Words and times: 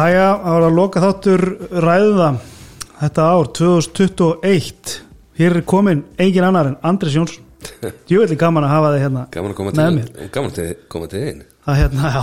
Jæja, 0.00 0.28
það 0.40 0.54
var 0.54 0.64
að 0.64 0.76
loka 0.78 1.00
þáttur 1.02 1.42
ræða 1.84 2.26
þetta 3.02 3.24
ár 3.34 3.48
2021 3.58 4.92
Hér 5.36 5.56
er 5.58 5.64
komin 5.68 6.00
engin 6.20 6.44
annar 6.46 6.70
en 6.70 6.76
Andris 6.88 7.16
Jónsson. 7.18 7.44
Jú, 8.10 8.22
gaman 8.40 8.64
að 8.64 8.72
hafa 8.72 8.92
þig 8.94 9.02
hérna 9.04 9.24
Gaman 9.34 9.52
að 9.52 9.58
koma 9.58 9.74
til, 9.76 9.84
mér. 9.98 10.06
Gaman 10.32 10.54
að 10.54 10.70
koma 10.94 11.10
til 11.12 11.20
einn 11.26 11.42
Það 11.66 11.78
hérna, 11.82 12.12
já. 12.14 12.22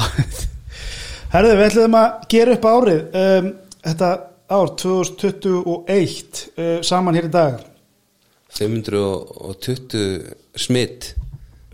Herðu, 1.36 1.52
við 1.60 1.66
ætlum 1.68 1.98
að 2.00 2.08
gera 2.34 2.56
upp 2.58 2.66
árið 2.72 3.20
um, 3.22 3.52
Þetta 3.86 4.10
ár 4.58 4.74
2021 4.82 6.42
uh, 6.58 6.72
saman 6.88 7.20
hér 7.20 7.28
í 7.28 7.32
dag. 7.36 7.62
520 8.58 10.34
smitt 10.58 11.12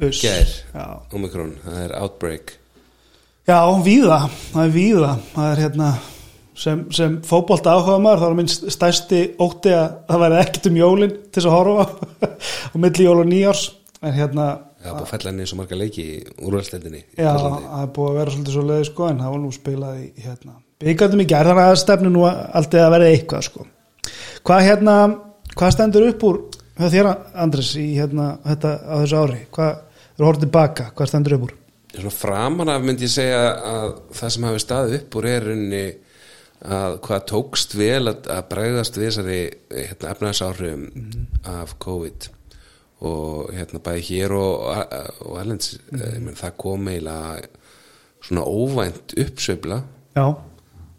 gær 0.02 0.52
Já. 0.52 0.86
Omikron, 1.16 1.56
það 1.64 1.80
er 1.86 1.96
outbreak 2.02 2.58
Já, 3.44 3.58
víða, 3.84 4.30
það 4.54 4.62
er 4.64 4.70
víða 4.72 5.14
það 5.34 5.48
er 5.52 5.60
hérna 5.60 5.88
sem, 6.56 6.84
sem 6.96 7.22
fótbolta 7.28 7.74
áhuga 7.76 7.98
maður, 8.00 8.22
það 8.22 8.30
var 8.30 8.38
minn 8.38 8.48
stærsti 8.52 9.20
ótti 9.44 9.74
að 9.76 9.98
það 10.08 10.22
væri 10.22 10.38
ekkert 10.40 10.70
um 10.70 10.78
jólin 10.80 11.12
til 11.26 11.42
þess 11.42 11.50
að 11.50 11.56
horfa 11.58 11.84
á 12.72 12.76
milli 12.86 13.04
jól 13.04 13.20
og 13.20 13.28
nýjárs 13.28 13.64
en 14.00 14.16
hérna, 14.16 14.46
er 14.80 14.94
búið 14.94 15.04
að 15.04 15.12
fella 15.12 15.32
henni 15.34 15.48
svo 15.52 15.60
marga 15.60 15.76
leiki 15.82 16.06
í 16.06 16.24
úrvalstendinni 16.40 17.02
í 17.04 17.20
já, 17.20 17.36
það 17.36 17.82
er 17.82 17.92
búið 17.98 18.10
að 18.14 18.20
vera 18.22 18.36
svolítið 18.38 18.56
svo 18.56 18.64
leiði 18.70 18.88
sko, 18.94 19.12
en 19.12 19.20
það 19.26 19.36
var 19.36 19.42
nú 19.44 19.52
spilað 19.58 20.00
í 20.00 20.08
hérna, 20.24 20.56
byggandum 20.86 21.24
í 21.24 21.30
gær, 21.34 21.52
þannig 21.52 21.68
að 21.68 21.80
stefnu 21.84 22.16
nú 22.16 22.24
alltaf 22.30 22.80
að 22.80 22.94
vera 22.96 23.10
eitthvað 23.12 23.48
sko. 23.50 23.68
Hvað 24.48 24.68
hérna, 24.70 24.96
hvað 25.52 25.76
stendur 25.76 26.08
upp 26.14 26.24
úr 26.30 26.40
þér 26.80 27.12
Andres 27.44 27.76
í 27.76 27.90
hérna 27.98 28.38
þetta 28.48 28.72
á 28.88 28.96
þessu 29.04 29.20
ári, 29.20 29.42
hvað 29.52 29.84
Svona 31.94 32.14
framan 32.14 32.72
af 32.74 32.86
myndi 32.86 33.06
ég 33.06 33.14
segja 33.14 33.42
að 33.70 33.90
það 34.18 34.34
sem 34.36 34.48
hafi 34.48 34.62
staðið 34.64 34.96
upp 34.98 35.18
úr 35.20 35.28
er 35.30 35.50
unni 35.54 35.84
að 36.64 36.96
hvað 37.04 37.26
tókst 37.30 37.76
vel 37.76 38.08
að, 38.08 38.30
að 38.32 38.46
bregðast 38.54 38.98
við 38.98 39.10
þessari 39.10 39.42
hérna, 39.74 40.14
efnæðsáhrifum 40.14 40.86
af 41.52 41.76
COVID 41.84 42.30
og 43.04 43.52
hérna 43.52 43.82
bæði 43.84 44.06
hér 44.08 44.34
og, 44.38 44.64
og 45.28 45.38
Erlends, 45.42 45.76
mm. 45.92 46.32
það 46.40 46.58
kom 46.64 46.88
eiginlega 46.88 47.52
svona 48.24 48.46
óvænt 48.48 49.16
uppsveifla. 49.20 49.82
Já, 50.16 50.26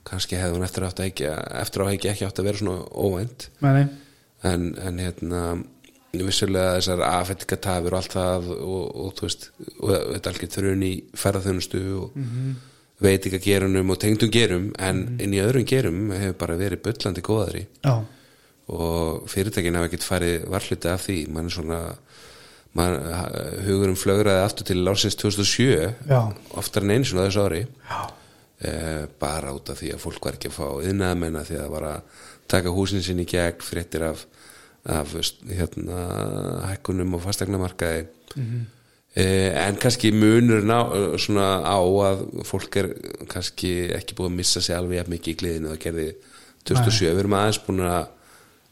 kannski 0.04 0.36
hefði 0.36 0.58
hún 0.58 0.66
eftir, 0.66 0.88
ekki, 1.06 1.30
eftir 1.62 1.84
á 1.84 1.86
ekki 1.88 2.10
ekki 2.12 2.26
átt 2.28 2.42
að 2.42 2.50
vera 2.50 2.60
svona 2.60 2.82
óvænt. 2.92 3.48
En, 4.44 4.74
en 4.76 5.00
hérna 5.00 5.44
vissulega 6.22 6.76
þessar 6.78 7.02
afhendingatafur 7.08 7.92
og 7.92 7.98
allt 7.98 8.14
það 8.14 8.50
og, 8.54 8.84
og 9.04 9.14
þú 9.18 9.26
veist 9.26 9.50
og 9.80 9.94
þetta 10.14 10.30
alveg 10.30 10.54
þrjun 10.54 10.86
í 10.86 10.92
ferðarþjónustu 11.18 11.82
og 11.98 12.14
mm 12.14 12.28
-hmm. 12.30 12.54
veit 13.06 13.26
ekki 13.26 13.40
að 13.40 13.48
gerunum 13.48 13.90
og 13.90 13.98
tengdum 13.98 14.30
gerum 14.30 14.72
en 14.78 15.06
inn 15.20 15.34
í 15.34 15.42
öðrum 15.42 15.66
gerum 15.66 16.10
hefur 16.10 16.38
bara 16.38 16.56
verið 16.56 16.82
byllandi 16.82 17.20
góðari 17.20 17.66
já, 17.84 18.04
og 18.68 19.28
fyrirtækin 19.28 19.76
hafa 19.76 19.90
ekkert 19.90 20.06
farið 20.06 20.46
varhluti 20.48 20.88
af 20.88 21.06
því. 21.06 21.18
Mann 21.28 21.46
er 21.46 21.52
svona 21.52 21.80
man, 22.74 22.98
hugurum 23.66 23.96
flögraði 23.98 24.44
aftur 24.44 24.68
til 24.70 24.88
ársins 24.88 25.16
2007 25.20 25.94
Já. 26.08 26.20
oftar 26.56 26.84
en 26.84 26.94
einu 26.94 27.08
svona 27.08 27.28
þessu 27.28 27.44
ári. 27.44 27.64
Eh, 28.64 29.04
bara 29.20 29.52
út 29.52 29.68
af 29.70 29.80
því 29.80 29.92
að 29.92 30.00
fólk 30.00 30.24
var 30.24 30.38
ekki 30.38 30.48
að 30.48 30.56
fá 30.56 30.68
yðnaðamenn 30.88 31.36
að 31.36 31.50
því 31.50 31.56
að 31.58 31.64
það 31.64 31.74
var 31.74 31.86
að 31.90 32.22
taka 32.48 32.72
húsin 32.72 33.02
sinni 33.02 33.26
í 33.26 33.28
gegn 33.28 33.64
fréttir 33.64 34.04
af, 34.06 34.24
af 34.84 35.14
hérna, 35.48 36.00
hækkunum 36.68 37.17
og 37.17 37.22
fastegnamarkaði 37.24 38.02
eh, 39.17 39.50
en 39.56 39.78
kannski 39.80 40.11
munur 40.12 40.64
ná, 40.67 40.78
svona 41.20 41.62
á 41.64 41.78
að 41.80 42.27
fólk 42.45 42.80
er 42.83 42.90
kannski 43.30 43.90
ekki 43.96 44.18
búið 44.18 44.33
að 44.33 44.36
missa 44.42 44.61
sig 44.64 44.77
alveg 44.77 45.00
jafn 45.00 45.14
mikið 45.14 45.33
í 45.33 45.39
gliðinu 45.40 45.72
það 45.72 45.80
gerði 45.86 46.11
2007, 46.68 47.08
við 47.08 47.22
erum 47.22 47.39
aðeins 47.39 47.62
búin 47.64 47.86
að 47.86 48.02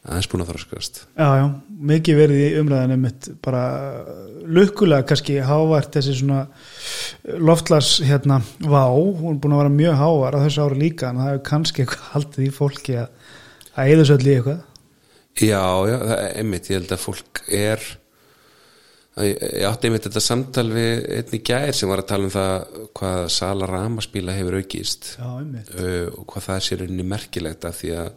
aðeins 0.03 0.29
búin 0.33 0.43
að 0.43 0.51
þroskast 0.51 1.01
já, 1.15 1.29
já, 1.39 1.45
mikið 1.93 2.19
verið 2.19 2.41
í 2.43 2.49
umræðinu 2.59 2.97
mitt. 2.99 3.29
Bara 3.45 3.63
lukkulega 4.43 5.07
kannski 5.07 5.37
hávært 5.47 5.95
þessi 5.95 6.17
svona 6.19 6.43
loftlas 7.39 7.95
hérna 8.03 8.41
vá, 8.59 8.83
hún 8.91 9.37
er 9.37 9.41
búin 9.41 9.55
að 9.55 9.63
vera 9.63 9.75
mjög 9.77 9.97
hávar 10.03 10.37
á 10.37 10.45
þessu 10.45 10.67
ári 10.67 10.81
líka 10.83 11.13
en 11.13 11.23
það 11.23 11.31
hefur 11.31 11.47
kannski 11.53 11.85
eitthvað 11.85 12.11
haldið 12.17 12.49
í 12.49 12.53
fólki 12.57 12.99
að 12.99 13.09
allir 13.79 14.35
eitthvað 14.37 14.61
Já, 15.41 15.65
já, 15.89 15.97
það 15.97 16.17
er 16.19 16.39
einmitt, 16.43 16.71
ég 16.71 16.81
held 16.81 16.93
að 16.93 17.05
fólk 17.07 17.43
er 17.49 17.85
ég 19.21 19.39
ég 19.43 19.65
átti 19.69 19.89
einmitt 19.89 20.07
þetta 20.07 20.23
samtal 20.25 20.67
við 20.73 21.07
einni 21.19 21.41
gær 21.45 21.73
sem 21.77 21.91
var 21.91 22.01
að 22.01 22.11
tala 22.13 22.29
um 22.29 22.33
það 22.33 22.83
hvað 22.97 23.25
sala 23.35 23.69
ramaspíla 23.69 24.37
hefur 24.37 24.59
aukist. 24.61 25.15
Já, 25.19 25.29
uh, 25.29 26.07
og 26.17 26.27
hvað 26.33 26.47
það 26.49 26.63
sé 26.67 26.79
rauninni 26.81 27.09
merkilegt 27.09 27.67
af 27.69 27.81
því 27.81 27.93
að, 28.01 28.13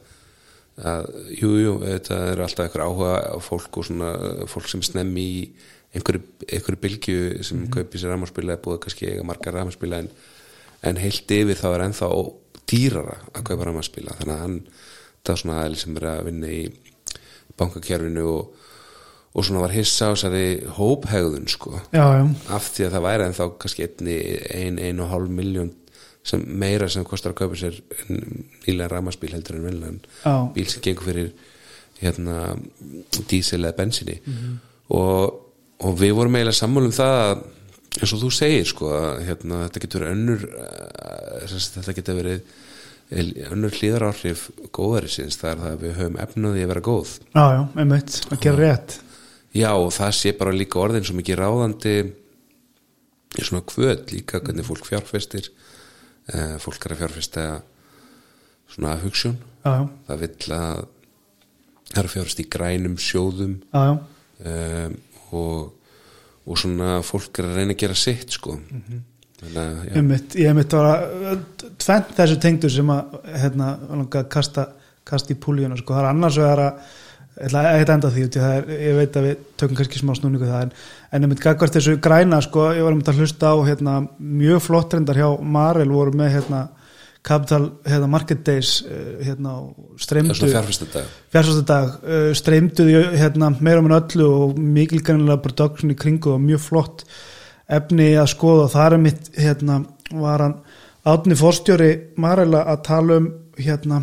að 0.91 1.09
jú, 1.35 1.53
þetta 1.83 2.19
er 2.31 2.43
alltaf 2.45 2.67
einhver 2.67 2.85
áhuga 2.87 3.15
á 3.31 3.37
fólk 3.43 3.79
og 3.81 3.89
svona 3.89 4.13
fólk 4.51 4.71
sem 4.71 4.83
snemmi 4.87 5.25
í 5.25 5.43
einhverju, 5.95 6.23
einhverju 6.47 6.81
bylgju 6.83 7.19
sem 7.43 7.59
mm 7.59 7.71
kaupi 7.75 7.99
sér 7.99 8.11
ramaspíla 8.15 8.55
er 8.55 8.63
búið 8.63 8.81
kannski 8.85 9.07
eiga 9.11 9.23
margar 9.27 9.55
ramaspíla 9.55 10.01
en, 10.03 10.09
en 10.83 10.99
heilt 10.99 11.31
yfir 11.31 11.59
þá 11.59 11.67
er 11.73 11.85
ennþá 11.89 12.09
dýrara 12.67 13.15
að 13.31 13.45
kaupa 13.47 13.67
ramaspíla 13.69 14.15
þannig 14.19 14.35
að 14.35 14.43
hann, 14.43 14.57
það 15.23 15.33
er 15.33 15.41
svona 15.41 15.59
aðeins 15.61 15.85
sem 15.85 15.97
er 15.99 16.07
að 16.11 16.25
vinna 16.29 16.51
í 16.51 16.61
bankakjörfinu 17.59 18.25
og, 18.31 18.67
og 19.35 19.47
svona 19.47 19.63
var 19.65 19.73
hissa 19.75 20.11
á 20.11 20.15
þessari 20.15 20.45
hóphegðun 20.77 21.49
sko. 21.51 21.79
Já, 21.95 22.05
já, 22.19 22.23
af 22.55 22.69
því 22.75 22.87
að 22.87 22.93
það 22.97 23.07
væri 23.07 23.27
ennþá 23.29 23.49
kannski 23.63 23.87
einni, 23.87 24.19
ein, 24.55 24.79
ein 24.79 25.03
og 25.03 25.11
hálf 25.13 25.33
miljón 25.33 25.73
sem 26.25 26.41
meira 26.41 26.87
sem 26.89 27.05
kostar 27.05 27.35
að 27.35 27.41
kaupa 27.43 27.59
sér 27.59 27.75
nýlega 28.09 28.89
ramaspíl 28.95 29.35
heldur 29.35 29.59
en 29.59 29.67
veljan 29.67 29.99
Já. 30.23 30.33
bíl 30.55 30.69
sem 30.71 30.81
gengur 30.81 31.05
fyrir 31.11 31.33
hérna 32.01 32.55
dísil 33.29 33.61
eða 33.61 33.77
bensinni 33.77 34.17
og, 34.89 35.35
og 35.79 35.99
við 35.99 36.15
vorum 36.17 36.37
eiginlega 36.37 36.57
sammálum 36.57 36.95
það 36.95 37.19
að 37.19 37.43
eins 37.95 38.13
og 38.15 38.23
þú 38.25 38.31
segir 38.33 38.65
sko 38.67 38.89
að 38.91 39.21
hérna, 39.29 39.61
þetta 39.67 39.83
getur 39.85 40.07
önnur 40.09 40.47
eh, 40.49 41.53
þetta 41.77 41.95
getur 41.99 42.17
verið 42.19 42.55
önnur 43.13 43.75
hlýðar 43.75 44.07
áhrif 44.09 44.47
góðarisins 44.73 45.37
það 45.37 45.51
er 45.51 45.59
það 45.61 45.71
að 45.71 45.83
við 45.83 45.97
höfum 45.99 46.21
efnaði 46.23 46.63
að 46.63 46.71
vera 46.71 46.85
góð. 46.85 47.11
Já, 47.35 47.43
já, 47.53 47.61
einmitt 47.77 48.19
að 48.31 48.39
gera 48.45 48.61
rétt. 48.61 48.95
Já 49.55 49.69
og 49.71 49.91
það 49.95 50.15
sé 50.17 50.33
bara 50.39 50.55
líka 50.55 50.81
orðin 50.81 51.05
svo 51.05 51.15
mikið 51.19 51.39
ráðandi 51.39 51.95
svona 53.35 53.65
kvöld 53.67 54.11
líka 54.15 54.41
hvernig 54.41 54.65
fólk 54.67 54.87
fjárfestir 54.87 55.51
eh, 56.31 56.57
fólk 56.63 56.85
er 56.87 56.95
að 56.95 57.01
fjárfesta 57.03 57.45
svona 58.73 58.97
hugsun. 59.03 59.37
Já, 59.65 59.71
já, 59.71 59.87
það 60.09 60.21
vill 60.25 60.55
að 60.57 60.83
það 61.91 61.99
er 62.01 62.09
að 62.09 62.13
fjárfesta 62.15 62.43
í 62.43 62.51
grænum 62.55 62.99
sjóðum 63.01 63.57
já, 63.61 63.81
já, 63.85 63.95
um, 64.51 64.95
og, 65.35 65.91
og 66.45 66.61
svona 66.61 66.97
fólk 67.05 67.41
er 67.41 67.51
að 67.51 67.59
reyna 67.59 67.75
að 67.75 67.83
gera 67.85 67.97
sitt 67.99 68.33
sko. 68.35 68.57
Þannig 68.65 68.97
að 68.97 69.14
einmitt 69.95 70.35
ég 70.39 70.51
einmitt 70.51 70.75
var 70.75 70.91
að 70.91 71.41
tvent 71.81 72.13
þessu 72.17 72.37
tengdur 72.41 72.73
sem 72.73 72.91
að 72.93 73.17
hérna, 73.43 73.71
kasta, 74.31 74.69
kasta 75.07 75.35
í 75.35 75.39
púlíuna 75.41 75.77
sko, 75.79 75.95
það 75.95 76.03
er 76.03 76.11
annars 76.11 76.39
vegar 76.41 76.63
að 76.67 76.93
ég 77.35 77.89
því, 78.15 78.23
er, 78.39 78.69
ég 78.79 78.95
veit 78.95 79.17
að 79.19 79.27
við 79.27 79.43
tökum 79.59 79.75
kannski 79.75 79.99
smá 79.99 80.13
snúningu 80.15 80.47
það 80.47 80.67
en, 80.67 80.71
en 81.11 81.27
einmitt 81.27 81.43
gagvart 81.43 81.75
þessu 81.75 81.97
græna 81.99 82.39
sko, 82.43 82.69
ég 82.77 82.85
var 82.85 82.95
einmitt 82.95 83.11
að 83.11 83.19
hlusta 83.19 83.51
á 83.51 83.55
hérna, 83.67 83.95
mjög 84.19 84.63
flott 84.63 84.95
reyndar 84.95 85.19
hjá 85.19 85.27
Marel 85.43 85.91
voru 85.91 86.15
með 86.15 86.37
hérna, 86.37 86.61
Capital 87.25 87.71
hérna, 87.83 88.07
Market 88.07 88.43
Days 88.45 88.77
eh, 88.85 89.25
hérna, 89.25 89.57
streymdu 89.99 90.37
svona 90.37 90.53
fjárfesta 90.53 90.87
dag 90.93 91.13
fjársvæstadag 91.33 91.93
uh, 92.05 92.31
streymduði 92.37 92.99
hérna, 93.17 93.49
meira 93.59 93.81
um 93.81 93.89
en 93.89 93.97
öllu 93.97 94.27
og 94.29 94.59
mikil 94.59 95.01
kannilega 95.03 95.41
production 95.43 95.91
í 95.91 95.97
kringu 95.97 96.35
og 96.35 96.43
mjög 96.43 96.61
flott 96.69 97.07
efni 97.71 98.11
að 98.19 98.31
skoða. 98.33 98.67
Og 98.67 98.73
það 98.73 98.97
er 98.97 99.01
mitt 99.05 99.31
hérna, 99.37 99.79
var 100.11 100.43
hann 100.45 100.57
átni 101.05 101.37
fórstjóri 101.37 101.91
Marela 102.21 102.63
að 102.71 102.83
tala 102.87 103.19
um 103.21 103.29
hérna, 103.61 104.01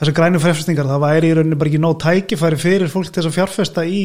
þessar 0.00 0.16
grænu 0.16 0.40
fjárfestingar. 0.42 0.88
Það 0.90 1.04
væri 1.04 1.30
í 1.30 1.36
rauninni 1.38 1.60
bara 1.60 1.72
ekki 1.72 1.82
nóg 1.82 1.98
tækifæri 2.04 2.60
fyrir 2.60 2.92
fólk 2.92 3.10
til 3.10 3.20
þess 3.20 3.30
að 3.30 3.36
fjárfesta 3.38 3.84
í, 3.86 4.02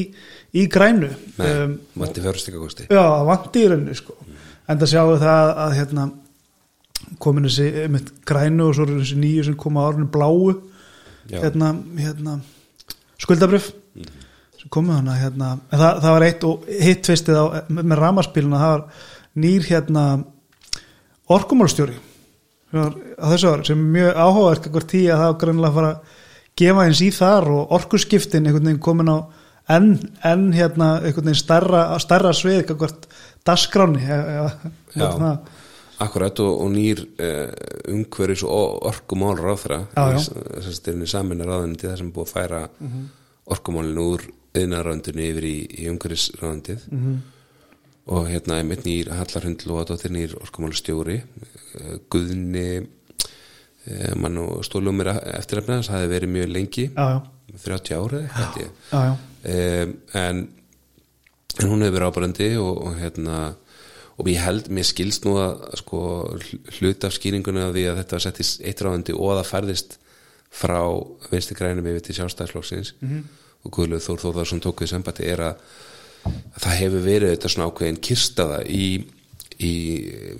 í 0.56 0.68
grænu. 0.72 1.12
Nei, 1.40 1.48
um, 1.64 1.78
vanti 2.04 2.26
fjárfestingakosti 2.26 2.90
Já, 2.90 3.04
vanti 3.30 3.66
í 3.66 3.72
rauninni 3.72 3.98
sko. 3.98 4.18
en 4.68 4.82
það 4.82 4.92
sjáum 4.92 5.14
við 5.14 5.26
það 5.26 5.54
að 5.66 5.78
hérna, 5.80 6.10
komin 7.22 7.48
þessi 7.48 7.70
einmitt, 7.86 8.12
grænu 8.26 8.70
og 8.70 8.76
svo 8.76 8.88
eru 8.88 9.00
þessi 9.04 9.22
nýju 9.22 9.48
sem 9.50 9.58
koma 9.62 9.86
á 9.86 9.88
árinu 9.92 10.10
bláu. 10.12 10.56
Hérna, 11.30 11.74
hérna 11.98 12.40
skuldabrif. 13.22 13.72
Sem 13.96 14.25
komu 14.74 14.96
hana 14.96 15.16
hérna, 15.20 15.52
en 15.70 15.80
það, 15.80 16.02
það 16.04 16.16
var 16.16 16.26
eitt 16.26 16.46
og 16.48 16.68
hitt 16.82 17.04
tvistið 17.06 17.38
á, 17.38 17.46
með, 17.70 17.96
ramaspíluna 18.02 18.62
það 18.62 18.74
var 18.74 18.86
nýr 19.46 19.68
hérna 19.70 20.04
orkumálstjóri 21.36 21.98
á 22.76 23.26
þessu 23.32 23.52
ári 23.52 23.68
sem 23.70 23.82
er 23.82 23.92
mjög 23.96 24.20
áhugavert 24.20 24.68
eitthvað 24.68 24.88
tí 24.92 25.02
að 25.08 25.22
það 25.22 25.32
var 25.32 25.42
greinlega 25.44 25.70
að 25.70 25.80
fara 25.80 25.92
að 25.92 26.22
gefa 26.62 26.86
eins 26.86 27.02
í 27.04 27.10
þar 27.16 27.50
og 27.56 27.76
orkuskiptin 27.78 28.48
einhvern 28.48 28.70
veginn 28.70 28.84
komin 28.84 29.12
á 29.12 29.18
enn, 29.76 29.92
enn 30.26 30.48
hérna 30.56 30.90
einhvern 31.02 31.30
veginn 31.30 31.40
starra, 31.40 31.84
starra 32.04 32.34
svið 32.36 32.64
eitthvað 32.64 32.98
daskráni 33.46 34.02
Já. 34.06 35.12
Akkurat 36.04 36.40
og, 36.44 36.58
og 36.66 36.72
nýr 36.74 37.06
uh, 37.24 37.52
umhverfis 37.94 38.44
og 38.44 38.82
orkumál 38.90 39.38
ráðra 39.40 39.86
þess 39.94 40.82
að 40.84 41.06
saminna 41.08 41.48
ráðunandi 41.48 41.88
það 41.88 42.02
sem 42.02 42.10
er 42.10 42.16
búið 42.18 42.26
að 42.26 42.34
færa 42.34 42.64
orkumálinu 43.56 44.10
úr 44.16 44.26
yðnaráðundinu 44.62 45.26
yfir 45.30 45.48
í, 45.50 45.56
í 45.84 45.88
umhverfis 45.92 46.32
ráðundið 46.40 46.86
-hmm. 46.90 47.16
og 48.16 48.28
hérna 48.30 48.60
einmitt 48.62 48.86
nýr 48.86 49.12
Hallarhund 49.14 49.66
Lóadóttir 49.66 50.12
nýr 50.12 50.36
orkumálu 50.42 50.78
stjóri 50.78 51.22
uh, 51.22 51.98
Guðni 52.10 52.68
uh, 52.82 54.16
mann 54.16 54.38
og 54.38 54.64
stólum 54.66 54.98
mér 55.02 55.16
eftirrefna 55.40 55.82
það 55.82 56.00
hefði 56.00 56.14
verið 56.14 56.30
mjög 56.38 56.50
lengi 56.54 56.90
já, 56.90 57.06
já, 57.06 57.22
30 57.66 57.96
ára 58.00 58.24
held 58.38 58.58
ég 58.62 58.72
já, 58.92 59.00
já. 59.04 59.14
um, 59.84 59.98
en, 60.14 60.48
en 61.60 61.70
hún 61.70 61.86
hefur 61.86 62.00
verið 62.00 62.10
ábærandi 62.10 62.50
og, 62.58 62.82
og 62.88 62.98
hérna 63.00 63.56
og 64.16 64.30
ég 64.32 64.40
held, 64.40 64.70
mér 64.72 64.88
skilst 64.88 65.26
nú 65.28 65.36
að 65.42 65.64
sko, 65.82 66.02
hl- 66.40 66.60
hluta 66.78 67.10
af 67.10 67.16
skýringunni 67.18 67.64
af 67.66 67.74
því 67.76 67.84
að 67.90 67.98
þetta 68.00 68.16
var 68.16 68.24
sett 68.24 68.40
í 68.40 68.46
eitt 68.70 68.84
ráðandi 68.84 69.16
og 69.16 69.34
það 69.36 69.50
færðist 69.50 69.98
frá 70.56 70.80
vinstri 71.32 71.58
grænum 71.60 71.90
yfir 71.92 72.06
til 72.06 72.16
sjálfstæðsflokksins 72.20 72.94
-hmm. 73.02 73.24
Og 73.66 73.76
Guðlaug 73.76 74.06
Þór 74.06 74.24
Þórðarsson 74.24 74.64
tók 74.64 74.86
við 74.86 74.94
sambandi 74.94 75.28
er 75.34 75.44
að, 75.50 75.68
að 76.30 76.64
það 76.64 76.80
hefur 76.84 77.06
verið 77.10 77.36
þetta 77.36 77.54
svona 77.54 77.70
ákveðin 77.72 78.02
kirstaða 78.08 78.62
í, 78.70 78.88
í 79.60 79.74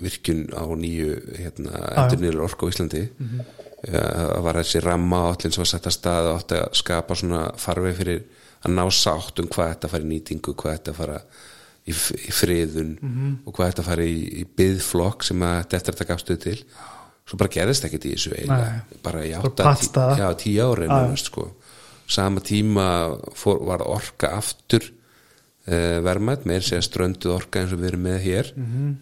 virkun 0.02 0.46
á 0.54 0.64
nýju 0.78 1.20
hérna, 1.36 1.84
endur 2.02 2.22
nýju 2.22 2.44
orku 2.46 2.70
á 2.70 2.72
Íslandi. 2.72 3.06
Mm 3.18 3.46
það 3.86 4.40
var 4.46 4.58
þessi 4.60 4.82
ramma 4.82 5.20
átlinn 5.30 5.54
sem 5.54 5.62
var 5.62 5.70
sett 5.70 5.86
að 5.88 5.94
stað 5.94 6.28
og 6.30 6.40
átti 6.40 6.58
að 6.58 6.78
skapa 6.80 7.16
svona 7.18 7.42
farveg 7.60 7.98
fyrir 8.00 8.22
að 8.66 8.74
ná 8.74 8.82
sátt 8.94 9.42
um 9.42 9.50
hvað 9.52 9.72
þetta 9.74 9.90
fara 9.92 10.06
í 10.06 10.10
nýtingu, 10.10 10.54
hvað 10.58 10.76
þetta 10.78 10.94
fara 10.96 11.18
í, 11.86 11.92
í 11.92 12.34
friðun 12.34 12.92
og 13.44 13.52
hvað 13.54 13.70
þetta 13.70 13.86
fara 13.86 14.06
í, 14.06 14.16
í 14.42 14.44
byðflokk 14.58 15.26
sem 15.28 15.44
að 15.46 15.58
þetta 15.60 15.78
eftir 15.78 15.96
þetta 15.96 16.08
gafstuð 16.10 16.40
til. 16.46 16.56
Svo 17.26 17.38
bara 17.42 17.54
gerðist 17.56 17.86
ekkert 17.86 18.06
í 18.06 18.14
þessu 18.14 18.34
eiginlega. 18.34 18.98
Bara 19.02 19.22
í 19.26 19.32
átta, 19.34 19.72
tí, 19.74 19.88
já, 20.22 20.26
tíu 20.38 20.68
nánast, 20.86 21.30
sko. 21.32 21.48
Sama 22.06 22.40
tíma 22.40 22.86
fór, 23.34 23.60
var 23.66 23.82
orka 23.86 24.30
aftur 24.38 24.84
uh, 24.86 25.98
verðmætt, 26.06 26.46
meir 26.46 26.64
segja 26.64 26.84
strönduð 26.86 27.34
orka 27.34 27.62
eins 27.62 27.74
og 27.74 27.82
við 27.82 27.92
erum 27.92 28.06
með 28.06 28.20
hér. 28.26 28.52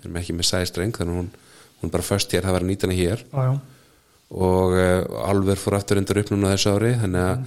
Við 0.01 0.09
erum 0.09 0.21
ekki 0.21 0.37
með 0.39 0.49
sæstreng 0.51 0.97
þannig 0.97 1.15
að 1.15 1.21
hún, 1.21 1.31
hún 1.83 1.93
bara 1.93 2.07
först 2.07 2.33
hér, 2.33 2.47
það 2.47 2.57
var 2.59 2.69
nýtana 2.71 2.99
hér. 2.99 3.25
Já. 3.33 3.61
og 4.35 4.73
uh, 4.75 5.29
alver 5.29 5.61
fór 5.61 5.77
aftur 5.79 6.01
undir 6.01 6.23
uppnum 6.23 6.47
á 6.49 6.55
þessu 6.55 6.73
ári 6.75 6.95
þannig 6.99 7.21
að, 7.23 7.43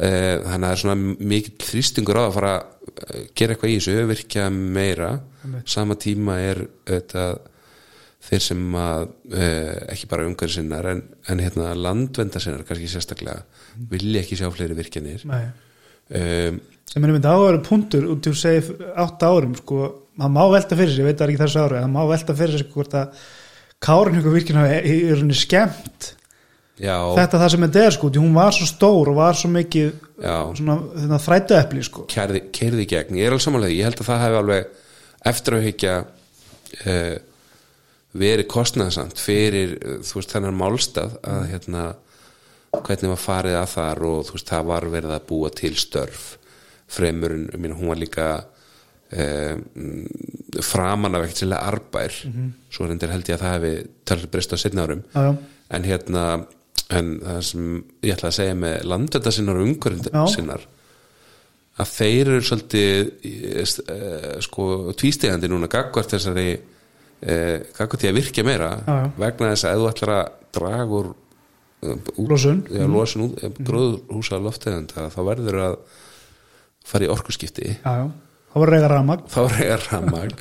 uh, 0.00 0.38
þannig 0.46 0.54
að 0.54 0.64
það 0.64 0.70
er 0.70 0.80
svona 0.82 1.28
mikill 1.32 1.66
þrýstingur 1.68 2.18
á 2.18 2.22
að 2.24 2.32
fara 2.38 2.54
að 2.56 2.64
uh, 2.64 3.20
gera 3.36 3.54
eitthvað 3.54 3.70
í 3.70 3.76
þessu, 3.76 3.98
virkja 4.10 4.48
meira. 4.50 5.10
Sama 5.68 5.94
tíma 5.94 6.40
er 6.42 6.64
auðvitað 6.88 7.36
þeir 8.26 8.42
sem 8.42 8.74
að 8.80 9.04
uh, 9.36 9.76
ekki 9.92 10.08
bara 10.10 10.26
umhverju 10.26 10.56
sinnar 10.56 10.88
en, 10.90 11.04
en 11.30 11.42
hérna 11.44 11.74
landvenda 11.78 12.40
sinnar 12.42 12.64
kannski 12.66 12.88
sérstaklega 12.90 13.44
vilja 13.90 14.22
ekki 14.22 14.38
sjá 14.40 14.48
fleiri 14.54 14.76
virkjanir. 14.78 15.24
Um, 15.26 16.60
sem 16.86 17.04
er 17.04 17.12
myndið 17.12 17.32
áhverju 17.32 17.62
punktur 17.66 18.04
út 18.14 18.26
í 18.28 18.32
að 18.32 18.38
segja 18.40 18.92
átta 19.02 19.30
árum 19.32 19.56
sko, 19.58 19.88
það 20.16 20.36
má 20.36 20.42
velta 20.52 20.78
fyrir 20.78 20.92
sér, 20.92 21.02
ég 21.02 21.08
veit 21.10 21.18
það 21.18 21.26
er 21.26 21.32
ekki 21.32 21.42
þessu 21.42 21.62
ári 21.64 21.80
það 21.80 21.90
má 21.96 22.02
velta 22.10 22.36
fyrir 22.38 22.60
sér 22.60 22.70
hvort 22.72 22.96
að 22.96 23.24
Kárin 23.86 24.16
ykkur 24.16 24.32
virkina 24.32 24.62
er 24.72 24.86
rauninni 24.86 25.36
skemmt 25.36 26.06
já, 26.80 26.94
þetta 26.94 27.40
það 27.42 27.50
sem 27.52 27.66
þetta 27.66 27.82
er 27.82 27.96
sko, 27.98 28.10
hún 28.16 28.38
var 28.38 28.56
svo 28.56 28.68
stór 28.70 29.10
og 29.12 29.18
var 29.18 29.36
svo 29.36 29.50
mikið 29.52 29.90
svona, 30.56 30.78
þetta 30.94 31.20
þrættu 31.26 31.58
epli 31.58 31.84
sko 31.84 32.06
keyrði 32.08 32.86
í 32.86 32.88
gegn, 32.94 33.18
ég 33.20 33.28
er 33.28 33.34
alveg 33.34 33.44
samanlega 33.44 33.76
ég 33.76 33.90
held 33.90 34.00
að 34.00 34.08
það 34.08 34.24
hefði 34.24 34.40
alveg 34.40 34.70
eftir 35.32 35.58
að 35.58 35.66
hyggja 35.66 35.98
uh, 36.06 37.14
verið 38.16 38.50
kostnæðsamt 38.54 39.20
fyrir 39.20 39.76
þú 40.06 40.20
veist 40.20 40.32
þennan 40.32 40.56
málstað 40.56 41.18
að 41.26 41.48
hérna 41.52 41.86
hvernig 42.84 43.12
var 43.12 43.22
farið 43.22 43.56
að 43.60 43.70
þar 43.74 44.02
og 44.10 44.18
þú 44.26 44.36
veist 44.36 44.52
það 44.52 44.68
var 44.72 44.88
verið 44.96 45.14
að 45.16 45.26
búa 45.30 45.52
til 45.54 45.72
störf. 45.80 46.26
Fremurinn, 46.86 47.48
meina 47.58 47.78
hún 47.78 47.90
var 47.90 47.98
líka 47.98 48.26
um, 49.10 50.04
framan 50.62 51.18
af 51.18 51.26
ekkert 51.26 51.42
sérlega 51.42 51.72
arbær 51.72 52.14
svo 52.70 52.86
reyndir 52.86 53.10
held 53.10 53.26
ég 53.30 53.38
að 53.38 53.44
það 53.44 53.56
hefði 53.56 53.72
talið 54.06 54.30
breyst 54.34 54.54
á 54.54 54.58
setna 54.60 54.86
árum. 54.86 55.02
Já, 55.14 55.22
já, 55.26 55.32
en 55.76 55.88
hérna 55.90 56.24
en 56.94 57.12
það 57.18 57.42
sem 57.48 57.68
ég 58.06 58.14
ætla 58.14 58.30
að 58.30 58.38
segja 58.38 58.56
með 58.58 58.88
landvenda 58.92 59.32
sinnar 59.34 59.58
og 59.58 59.66
umhverjum 59.66 60.28
sinnar 60.30 60.66
að 61.76 61.92
þeir 61.92 62.30
eru 62.30 62.46
svolítið 62.46 63.10
uh, 63.82 64.36
sko 64.44 64.68
tvístegandi 64.96 65.50
núna 65.50 65.68
gagvart 65.72 66.14
þessari 66.14 66.48
uh, 66.54 67.58
gagvart 67.76 68.02
því 68.02 68.10
að 68.10 68.18
virkja 68.20 68.46
meira 68.46 68.72
Já, 68.78 68.96
vegna 69.18 69.52
þess 69.52 69.68
að 69.68 69.82
þú 69.82 69.88
ætlar 69.90 70.14
að 70.16 70.94
út, 71.00 71.14
Losun. 72.16 72.64
já, 72.72 72.86
losun 72.88 73.22
út, 73.28 73.42
mm. 73.42 73.64
gróðhúsa 73.68 74.38
loftegunda 74.42 75.08
þá 75.12 75.18
verður 75.28 75.58
að 75.66 75.74
fara 76.86 77.04
í 77.04 77.10
orkuskipti 77.12 77.74
já, 77.76 78.06
það 78.52 78.62
var 78.62 78.72
reyga 78.72 78.88
ramag 78.94 79.26
þá 79.28 79.40
reygar 79.52 79.84
rafmagn 79.92 80.32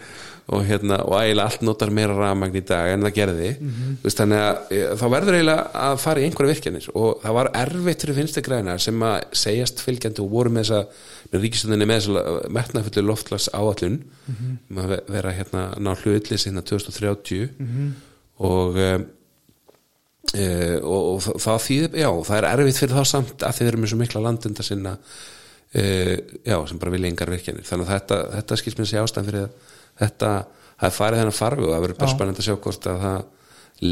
og 0.46 0.62
hérna 0.62 1.00
og 1.10 1.16
eiginlega 1.18 1.48
allt 1.50 1.64
notar 1.66 1.90
meira 1.90 2.14
rafmagn 2.14 2.54
í 2.56 2.62
dag 2.70 2.92
en 2.94 3.02
það 3.08 3.16
gerði 3.18 3.48
Mhm. 3.60 3.96
veist, 4.04 4.20
þannig 4.20 4.42
að 4.46 4.72
e, 4.78 4.82
þá 5.02 5.06
verður 5.16 5.38
eiginlega 5.40 5.64
að 5.88 5.96
fara 6.04 6.22
í 6.22 6.26
einhverja 6.28 6.54
virkjanir 6.54 6.90
og 6.94 7.22
það 7.24 7.34
var 7.40 7.50
erfitt 7.64 8.06
fyrir 8.06 8.16
finnstu 8.20 8.42
græna 8.46 8.78
sem 8.80 9.00
að 9.02 9.24
segjast 9.34 9.82
fylgjandi 9.82 10.22
og 10.22 10.30
voru 10.36 10.50
með 10.54 10.64
þessa 10.70 10.86
með 11.34 11.42
ríkistöndinni 11.48 11.88
með 11.90 12.00
þessa 12.06 12.50
metnafullu 12.60 13.06
loftlags 13.10 13.50
áallun 13.58 14.00
Mhm. 14.28 14.58
um 14.70 14.78
að 14.78 14.88
ve- 14.94 15.04
vera 15.10 15.32
hérna 15.34 15.64
ná 15.82 15.96
hlutli 15.98 16.38
sinna 16.38 16.62
2030 16.62 17.50
Mhm. 17.60 17.94
og 18.40 18.78
e, 20.34 20.80
og, 20.82 21.22
og 21.30 21.40
það- 21.44 21.64
þýðir, 21.68 21.98
já, 22.02 22.10
það 22.30 22.38
er 22.42 22.48
erfitt 22.54 22.82
fyrir 22.82 22.96
þá 22.98 23.06
samt 23.12 23.46
að 23.46 23.58
þið 23.60 23.68
eru 23.72 23.82
með 23.84 23.92
svo 23.94 24.00
mikla 24.02 24.24
landunda 24.26 24.64
sinna 24.66 24.96
e, 25.76 25.86
já, 26.48 26.58
sem 26.68 26.80
bara 26.82 26.92
vilja 26.96 27.12
engar 27.12 27.30
virkjanir. 27.36 27.66
Þannig 27.68 27.88
að 27.90 27.94
þetta, 28.00 28.20
þetta 28.40 28.60
skilst 28.62 28.80
mér 28.80 28.88
að 28.88 28.92
sé 28.94 29.02
ástæðan 29.04 29.30
fyrir 29.30 29.46
að 29.46 29.72
þetta, 30.02 30.34
það 30.76 30.90
er 30.90 30.96
farið 31.00 31.22
þennan 31.24 31.40
farfi 31.40 31.64
og 31.66 31.72
það 31.76 31.84
verður 31.86 32.00
bara 32.02 32.10
Já. 32.12 32.16
spennandi 32.18 32.44
að 32.44 32.50
sjá 32.50 32.56
hvort 32.66 32.90
að 32.92 33.02
það 33.06 33.24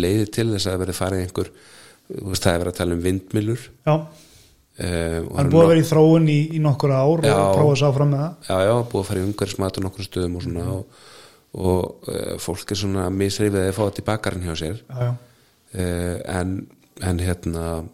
leiði 0.03 0.27
til 0.31 0.47
þess 0.53 0.65
að 0.67 0.73
það 0.73 0.81
verður 0.83 0.99
farið 1.03 1.23
einhver 1.23 1.49
þú 2.13 2.29
veist, 2.31 2.43
það 2.43 2.53
er 2.53 2.61
verið 2.63 2.73
að 2.73 2.77
tala 2.79 2.95
um 2.97 3.01
vindmilur 3.03 3.63
já, 3.63 3.93
um, 3.93 4.07
það 4.77 5.41
er 5.43 5.49
búið 5.53 5.63
að 5.63 5.71
vera 5.73 5.81
í 5.83 5.87
þróun 5.89 6.27
í, 6.31 6.37
í 6.55 6.61
nokkur 6.63 6.93
ár 6.95 7.23
Já. 7.27 7.33
og 7.35 7.55
prófa 7.57 7.73
þess 7.73 7.85
áfram 7.89 8.11
með 8.13 8.23
það? 8.23 8.33
Já, 8.47 8.55
já, 8.67 8.73
búið 8.91 9.01
að 9.03 9.07
fara 9.09 9.19
í 9.19 9.25
umhverfismat 9.27 9.79
og 9.79 9.85
nokkur 9.87 10.07
stöðum 10.07 10.35
og 10.39 10.45
svona 10.47 10.65
og, 10.73 11.01
og 11.53 12.09
uh, 12.11 12.33
fólk 12.43 12.73
er 12.75 12.79
svona 12.83 13.05
misrifið 13.13 13.67
uh, 15.75 16.17
en, 16.39 16.55
en 17.01 17.21
hérna 17.23 17.67
uh, 17.83 17.85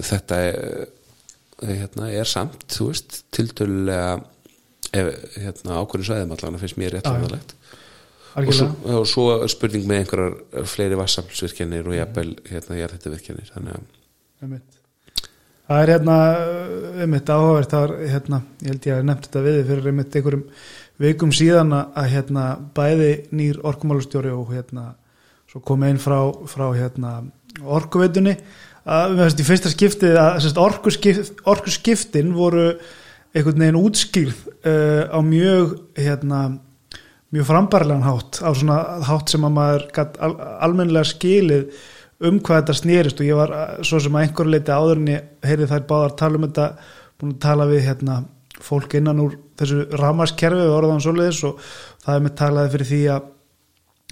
þetta 0.00 0.40
er, 0.50 0.86
uh, 1.62 1.72
hérna, 1.72 2.10
er 2.12 2.30
samt 2.30 2.66
þú 2.74 2.90
veist, 2.92 3.22
tiltölulega 3.34 4.16
ef, 4.94 5.10
hérna, 5.38 5.80
ákvörðu 5.82 6.10
sæðum 6.10 6.36
allan 6.36 6.62
finnst 6.62 6.80
mér 6.80 6.98
rétt 6.98 7.08
Já, 7.08 7.14
já. 7.14 7.26
vanalegt 7.26 7.56
og 8.34 8.50
svo, 8.50 8.66
og 8.98 9.04
svo 9.06 9.24
spurning 9.50 9.84
með 9.86 10.00
einhverjar 10.02 10.64
fleiri 10.66 10.96
vassaflsvirkjanir 10.98 11.86
og 11.86 11.94
jafnvel 11.94 12.32
hérna, 12.48 12.78
ég 12.80 12.88
er 12.88 12.96
þetta 12.96 13.12
virkjanir 13.12 13.52
þannig 13.52 13.76
að 13.76 13.92
Einmitt. 14.44 14.80
Það 15.64 15.80
er 15.80 15.90
hérna 15.94 16.16
einmitt 17.00 17.30
áhugavert, 17.32 17.70
það 17.72 17.84
var 17.84 17.92
hérna 18.12 18.40
ég 18.60 18.72
held 18.72 18.88
ég 18.88 18.98
að 18.98 19.06
nefnt 19.08 19.28
þetta 19.28 19.44
við 19.46 19.60
fyrir 19.70 19.86
einmitt 19.90 20.18
einhverjum 20.18 20.42
vikum 21.04 21.32
síðan 21.34 21.72
að, 21.78 22.10
hérna 22.12 22.44
bæði 22.76 23.12
nýr 23.34 23.62
orkumálustjóri 23.70 24.34
og 24.34 24.52
hérna 24.52 24.90
svo 25.54 25.62
kom 25.62 25.84
einn 25.86 26.00
frá, 26.02 26.18
frá 26.50 26.66
hérna 26.74 27.20
orkuveitunni. 27.62 28.34
Að 28.84 29.20
í 29.38 29.46
fyrsta 29.46 29.70
skiptið 29.70 30.18
að 30.18 30.58
orkuskiptin 30.58 32.32
voru 32.34 32.72
einhvern 33.30 33.62
veginn 33.62 33.78
útskýrð 33.78 34.40
uh, 34.66 35.14
á 35.14 35.18
mjög 35.22 35.76
hérna 35.94 36.40
mjög 37.34 37.46
frambarlegan 37.48 38.04
hátt 38.06 38.42
á 38.42 38.50
svona 38.50 38.80
hátt 39.06 39.30
sem 39.30 39.46
að 39.46 39.54
maður 39.56 39.86
al, 40.02 40.32
almennilega 40.66 41.10
skilið 41.14 41.78
um 42.26 42.42
hvað 42.42 42.60
þetta 42.60 42.76
snerist. 42.80 43.22
Og 43.22 43.30
ég 43.30 43.38
var 43.38 43.54
uh, 43.54 43.64
svo 43.86 44.02
sem 44.02 44.18
að 44.18 44.26
einhverju 44.26 44.56
leiti 44.56 44.74
áður 44.74 45.04
en 45.04 45.10
ég 45.14 45.32
heyrði 45.46 45.70
þær 45.70 45.88
báðar 45.94 46.18
tala 46.18 46.40
um 46.40 46.48
þetta 46.48 46.68
búin 47.14 47.36
að 47.36 47.42
tala 47.46 47.70
við 47.70 47.86
hérna 47.86 48.18
fólk 48.64 48.98
innan 48.98 49.22
úr 49.22 49.38
þessu 49.58 49.86
ramaskerfi 50.02 50.66
við 50.66 50.74
orðan 50.74 51.02
svoleiðis 51.02 51.44
og 51.46 51.62
það 52.02 52.18
er 52.18 52.26
með 52.26 52.36
talaði 52.42 52.74
fyrir 52.74 52.90
því 52.90 53.00
að 53.14 53.30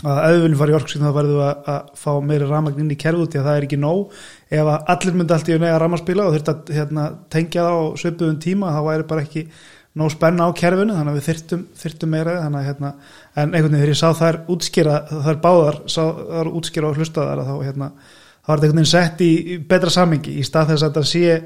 að 0.02 0.18
ef 0.24 0.32
við 0.34 0.42
viljum 0.46 0.58
fara 0.62 0.72
í 0.72 0.76
orkskiptum 0.78 1.06
þá 1.08 1.14
verðum 1.18 1.36
við 1.38 1.44
að, 1.46 1.58
að 1.72 1.90
fá 2.02 2.12
meiri 2.30 2.46
ramagn 2.48 2.80
inn 2.82 2.90
í 2.94 2.98
kerfu 2.98 3.26
því 3.28 3.38
að 3.42 3.46
það 3.48 3.58
er 3.60 3.66
ekki 3.68 3.78
nóg. 3.82 4.16
Ef 4.50 4.70
að 4.72 4.88
allir 4.94 5.18
myndi 5.20 5.36
allt 5.36 5.50
í 5.52 5.58
nega 5.62 5.78
ramaspila 5.82 6.26
og 6.26 6.34
þurft 6.36 6.50
að 6.54 6.72
hérna, 6.78 7.04
tengja 7.30 7.66
það 7.68 7.78
á 7.78 7.82
svipuðum 8.02 8.40
tíma 8.42 8.72
þá 8.74 8.80
væri 8.88 9.06
bara 9.12 9.22
ekki 9.26 9.44
nóg 10.00 10.08
spenna 10.14 10.46
á 10.48 10.50
kerfinu 10.56 10.94
þannig 10.96 11.12
að 11.12 11.18
við 11.20 11.26
þyrftum, 11.28 11.62
þyrftum 11.82 12.12
meira 12.16 12.38
að 12.48 12.54
hérna, 12.64 12.94
en 13.36 13.50
einhvern 13.52 13.74
veginn 13.76 13.82
þegar 13.82 13.92
ég 13.92 14.00
sá 14.00 14.08
þær 14.22 14.38
útskýra 14.54 14.94
þær 15.26 15.40
báðar, 15.44 15.78
sá 15.92 16.02
þær 16.32 16.50
útskýra 16.56 16.88
og 16.88 16.96
hlusta 16.96 17.26
þar 17.28 17.42
þá 17.44 17.52
hérna, 17.66 17.88
var 17.92 18.62
þetta 18.62 18.70
einhvern 18.70 18.80
veginn 18.80 18.88
sett 18.94 19.20
í, 19.26 19.58
betra 19.68 19.92
samengi 19.92 20.38
í 20.40 20.46
stað 20.48 20.72
þess 20.72 20.86
að 20.86 20.94
þetta 20.96 21.10
sé 21.12 21.36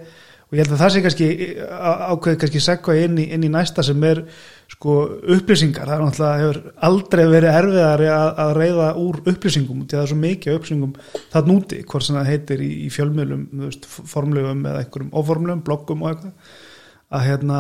og 0.47 0.55
ég 0.55 0.63
held 0.63 0.77
að 0.77 0.83
það 0.85 0.93
sé 0.95 1.03
kannski 1.03 1.29
á- 1.67 2.03
ákveðið 2.15 2.39
kannski 2.45 2.63
segva 2.63 2.95
inn, 3.03 3.19
í- 3.19 3.27
inn 3.35 3.43
í 3.43 3.51
næsta 3.51 3.83
sem 3.83 4.05
er 4.07 4.23
sko 4.67 4.95
upplýsingar 5.37 5.87
það 5.87 5.95
er 5.97 6.03
náttúrulega 6.03 6.41
hefur 6.43 6.57
aldrei 6.89 7.23
verið 7.31 7.59
erfiðari 7.61 8.09
að, 8.11 8.31
að 8.43 8.51
reyða 8.59 8.89
úr 8.99 9.21
upplýsingum 9.23 9.83
því 9.85 9.87
að 9.87 9.95
það 9.95 10.03
er 10.03 10.11
svo 10.11 10.19
mikið 10.23 10.57
upplýsingum 10.59 10.95
það 11.33 11.51
núti 11.53 11.79
hvort 11.87 12.07
sem 12.07 12.19
það 12.19 12.31
heitir 12.33 12.59
í, 12.67 12.71
í 12.83 12.89
fjölmiðlum 12.93 13.45
þú 13.53 13.63
veist, 13.69 13.87
formlegum 13.87 14.65
eða 14.67 14.83
einhverjum 14.83 15.13
óformlegum 15.15 15.63
bloggum 15.67 16.03
og 16.03 16.09
eitthvað 16.11 16.33
að 17.17 17.27
hérna 17.29 17.59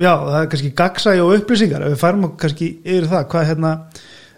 já 0.00 0.12
það 0.16 0.38
er 0.40 0.48
kannski 0.54 0.70
gagsægi 0.80 1.24
og 1.24 1.34
upplýsingar 1.36 1.84
ef 1.84 1.90
við 1.92 2.00
færum 2.00 2.28
kannski 2.40 2.68
yfir 2.80 3.06
það 3.10 3.26
hvað 3.34 3.48
hérna, 3.50 3.72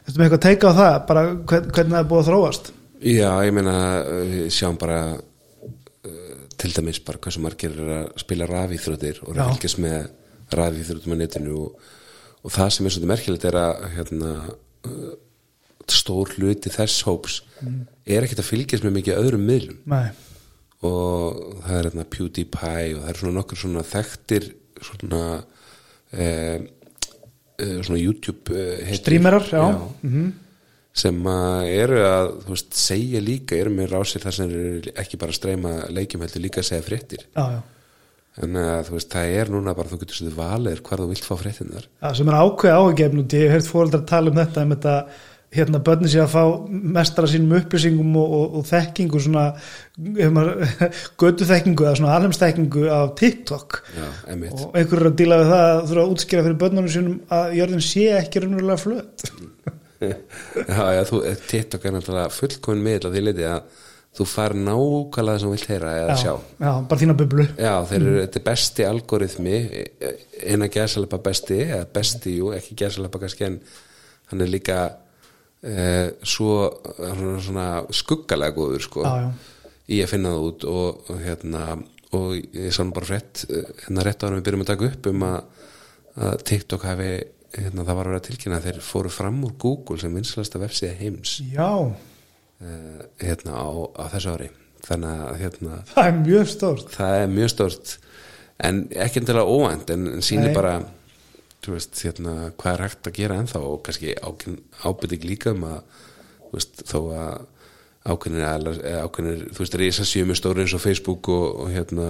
þetta 0.03 0.17
með 0.17 0.25
eitthvað 0.27 0.41
að 0.41 0.47
teika 0.49 0.65
á 0.67 0.79
það 0.81 0.95
bara 1.13 1.23
hvern, 1.31 1.69
hvernig 1.77 1.95
það 1.95 2.01
er 2.03 2.09
búið 2.11 2.23
að 2.23 2.29
þróast? 2.33 2.73
Já, 3.03 3.31
ég 3.47 3.53
meina 3.55 3.77
við 4.33 4.51
sjáum 4.55 4.79
bara 4.83 4.99
uh, 5.15 6.35
til 6.59 6.71
dæmis 6.75 6.99
bara 7.07 7.23
Já. 10.53 10.59
með 10.59 10.63
rafíþróttum 10.63 11.15
á 11.15 11.19
netinu 11.23 11.57
og, 11.67 11.87
og 12.43 12.51
það 12.57 12.73
sem 12.77 12.87
er 12.89 12.95
svolítið 12.97 13.13
merkilegt 13.13 13.45
er 13.51 13.59
að 13.63 13.87
hérna, 13.97 14.33
uh, 14.89 15.15
stór 15.93 16.31
hluti 16.37 16.71
þess 16.73 17.03
hóps 17.09 17.41
er 18.07 18.23
ekkert 18.27 18.41
að 18.43 18.49
fylgjast 18.53 18.85
með 18.87 18.95
mikið 19.01 19.19
öðrum 19.19 19.43
miðlum 19.49 19.81
Nei, 19.93 20.13
og 20.83 21.41
það 21.63 21.75
er 21.79 21.89
hérna 21.89 22.05
PewDiePie 22.11 22.95
og 22.97 23.03
það 23.03 23.11
er 23.13 23.19
svona 23.21 23.35
nokkur 23.39 23.61
svona 23.61 23.83
þekktir 23.87 24.47
svona 24.83 25.21
eh, 26.13 26.63
eh, 27.59 27.77
svona 27.83 28.01
YouTube 28.01 28.51
eh, 28.55 28.81
heitir- 28.89 29.03
Streamerar, 29.03 29.47
já. 29.51 29.67
Mhm. 30.03 30.33
sem 30.95 31.23
að 31.25 31.69
eru 31.73 32.01
að 32.05 32.33
veist, 32.51 32.75
segja 32.77 33.21
líka, 33.25 33.57
eru 33.57 33.71
með 33.73 33.93
rásir 33.95 34.21
þar 34.21 34.35
sem 34.37 34.51
eru 34.51 34.93
ekki 35.03 35.17
bara 35.19 35.33
að 35.33 35.39
streyma 35.39 35.71
leikjum 35.89 36.21
heldur 36.27 36.43
líka 36.45 36.61
að 36.61 36.69
segja 36.69 36.83
fréttir 36.89 37.23
já, 37.31 37.45
já 37.57 37.63
en 38.41 38.57
að 38.57 38.87
þú 38.89 38.97
veist, 38.97 39.11
það 39.13 39.35
er 39.41 39.53
núna 39.53 39.75
bara 39.77 39.91
þú 39.91 39.99
getur 40.01 40.19
svolítið 40.19 40.39
valið 40.39 40.81
hvar 40.87 41.03
þú 41.03 41.11
vilt 41.11 41.27
fá 41.27 41.35
fréttinnar 41.37 41.85
Já, 41.85 42.09
sem 42.17 42.31
er 42.31 42.39
ákveð 42.39 42.79
og 42.79 43.03
ég 43.03 43.13
hef 43.13 43.53
heyrt 43.53 43.69
fóreldrar 43.69 44.07
tala 44.09 44.33
um 44.33 44.41
þetta 44.41 44.65
um 44.65 44.73
þetta, 44.73 44.95
hérna 45.53 45.81
börnin 45.85 46.09
sé 46.09 46.23
að 46.23 46.33
fá 46.33 46.45
mestara 46.97 47.29
sínum 47.29 47.53
upplýsingum 47.59 48.17
og, 48.23 48.35
og, 48.39 48.57
og 48.59 48.67
þekkingu 48.71 49.21
svona 49.21 49.45
götu 51.21 51.49
þekkingu 51.51 51.87
eða 51.87 51.99
svona 52.01 52.17
alheimsþekkingu 52.17 52.87
af 52.89 53.13
TikTok. 53.21 53.83
Já, 53.93 54.09
og 54.49 54.79
einhverjur 54.81 55.11
að 55.11 55.19
díla 55.21 55.41
við 55.43 55.53
það 55.53 55.67
að 55.69 55.85
þurfa 55.91 56.07
að 56.07 56.17
útskýra 56.17 56.47
fyrir 56.47 56.61
börnunum 56.65 56.93
sínum 56.97 57.21
að 57.37 57.57
jörðin 57.61 57.85
sé 57.85 58.09
ekki 58.17 58.45
raunverulega 58.45 58.85
flöt. 58.87 59.27
Já, 60.03 60.83
já, 60.97 61.05
þú, 61.07 61.19
TikTok 61.47 61.85
er 61.87 61.93
náttúrulega 61.95 62.31
fullkomin 62.35 62.81
miðl 62.83 63.07
að 63.07 63.13
því 63.15 63.21
leiti 63.23 63.45
að 63.47 63.83
þú 64.13 64.27
far 64.29 64.53
nákvæmlega 64.57 65.41
sem 65.41 65.49
þú 65.49 65.53
vilt 65.55 65.71
heyra 65.73 65.93
eða 66.03 66.17
sjá. 66.21 66.33
já, 66.61 66.73
bara 66.89 67.01
þína 67.01 67.15
bublu. 67.17 67.47
Já, 67.57 67.75
þeir 67.89 68.01
eru, 68.03 68.17
þetta 68.27 68.41
er 68.41 68.45
besti 68.49 68.85
algoritmi 68.89 69.55
eina 70.53 70.69
gæsalapa 70.73 71.21
besti 71.25 71.61
eða 71.65 71.87
besti, 71.97 72.35
jú, 72.41 72.51
ekki 72.57 72.77
gæsalapa 72.83 73.23
kannski 73.23 73.47
en 73.49 73.57
hann 74.33 74.45
er 74.45 74.53
líka 74.53 74.79
eh, 75.65 76.13
svo 76.23 76.53
skuggalega 77.93 78.55
góður 78.57 78.85
sko 78.85 79.07
Já, 79.07 79.15
já. 79.25 79.33
í 79.89 80.03
að 80.05 80.13
finna 80.13 80.35
það 80.35 80.47
út 80.51 80.69
og, 80.69 81.03
og 81.13 81.21
hérna 81.25 81.65
og 82.13 82.33
ég 82.37 82.73
sá 82.75 82.83
nú 82.85 82.93
bara 82.93 83.15
rétt 83.15 83.47
eh, 83.49 83.69
hérna 83.87 84.05
rétt 84.07 84.25
ára 84.25 84.37
við 84.39 84.47
byrjum 84.49 84.65
að 84.67 84.73
taka 84.75 84.91
upp 84.91 85.09
um 85.13 85.27
að, 85.29 85.39
að 86.29 86.45
TikTok 86.53 86.85
hafi 86.89 87.11
hérna, 87.53 87.85
það 87.85 87.97
var 87.97 88.09
að 88.09 88.13
vera 88.15 88.25
tilkynna 88.29 88.63
þeir 88.65 88.81
fóru 88.85 89.13
fram 89.13 89.41
úr 89.47 89.57
Google 89.61 89.99
sem 90.01 90.15
vinslasta 90.17 90.61
vefsíða 90.61 90.97
heims. 91.01 91.39
Já, 91.53 91.69
hérna 93.23 93.59
á, 93.59 93.69
á 93.99 94.05
þessu 94.15 94.35
ári. 94.37 94.49
Þannig 94.83 95.21
að 95.27 95.37
hérna 95.43 95.77
það 95.93 96.09
er 96.09 96.19
mjög 96.23 96.49
stórt. 96.53 96.89
Það 96.97 97.19
er 97.21 97.31
mjög 97.37 97.53
stort 97.55 97.95
en 98.63 98.83
ekki 98.95 99.23
endilega 99.23 99.49
óvænt 99.51 99.91
en, 99.91 100.09
en 100.17 100.23
sýnir 100.25 100.51
Nei. 100.51 100.57
bara 100.57 100.75
veist, 101.67 101.95
hérna, 102.03 102.51
hvað 102.59 102.75
er 102.75 102.85
hægt 102.87 103.09
að 103.09 103.17
gera 103.21 103.39
ennþá 103.39 103.63
og 103.63 103.83
kannski 103.87 104.15
ábyrðing 104.83 105.27
líka 105.27 105.53
um 105.55 105.65
að 105.69 105.81
veist, 106.53 106.83
þó 106.91 106.99
að 107.15 107.45
ákveðnir, 108.03 108.47
aðilar- 108.49 108.81
eða 108.83 109.03
ákveðnir 109.07 109.45
þú 109.55 109.63
veist, 109.63 109.77
reysa 109.79 110.07
með 110.27 110.41
stóri 110.41 110.65
eins 110.65 110.75
og 110.75 110.83
Facebook 110.83 111.29
og, 111.31 111.45
og 111.63 111.71
hérna 111.71 112.09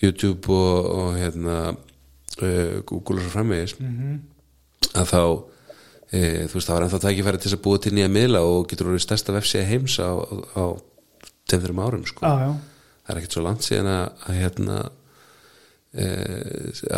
YouTube 0.00 0.52
og, 0.52 0.88
og 0.96 1.10
hérna 1.20 1.58
uh, 1.72 2.80
Google 2.88 3.20
og 3.20 3.26
svo 3.26 3.32
framvegis 3.34 3.76
að 4.96 5.12
þá 5.12 5.20
e, 6.10 6.20
þú 6.46 6.58
veist, 6.58 6.68
það 6.68 6.74
var 6.74 6.86
ennþá 6.86 7.00
tækifæri 7.04 7.40
til 7.40 7.48
þess 7.48 7.58
að 7.58 7.64
búa 7.66 7.82
til 7.82 7.94
nýja 7.96 8.12
miðla 8.12 8.42
og 8.46 8.66
getur 8.70 8.90
orðið 8.90 9.04
stærsta 9.06 9.36
vefsíða 9.36 9.70
heims 9.70 9.98
á, 10.02 10.10
á, 10.10 10.34
á 10.56 10.64
tveim 11.46 11.82
árum 11.82 12.06
sko. 12.08 12.26
Já, 12.26 12.46
já, 12.46 12.52
það 13.06 13.14
er 13.14 13.20
ekkert 13.22 13.38
svo 13.38 13.46
langt 13.46 13.66
síðan 13.66 13.90
að, 13.92 14.04
að 14.26 14.40
hérna 14.42 14.78
e, 15.96 16.06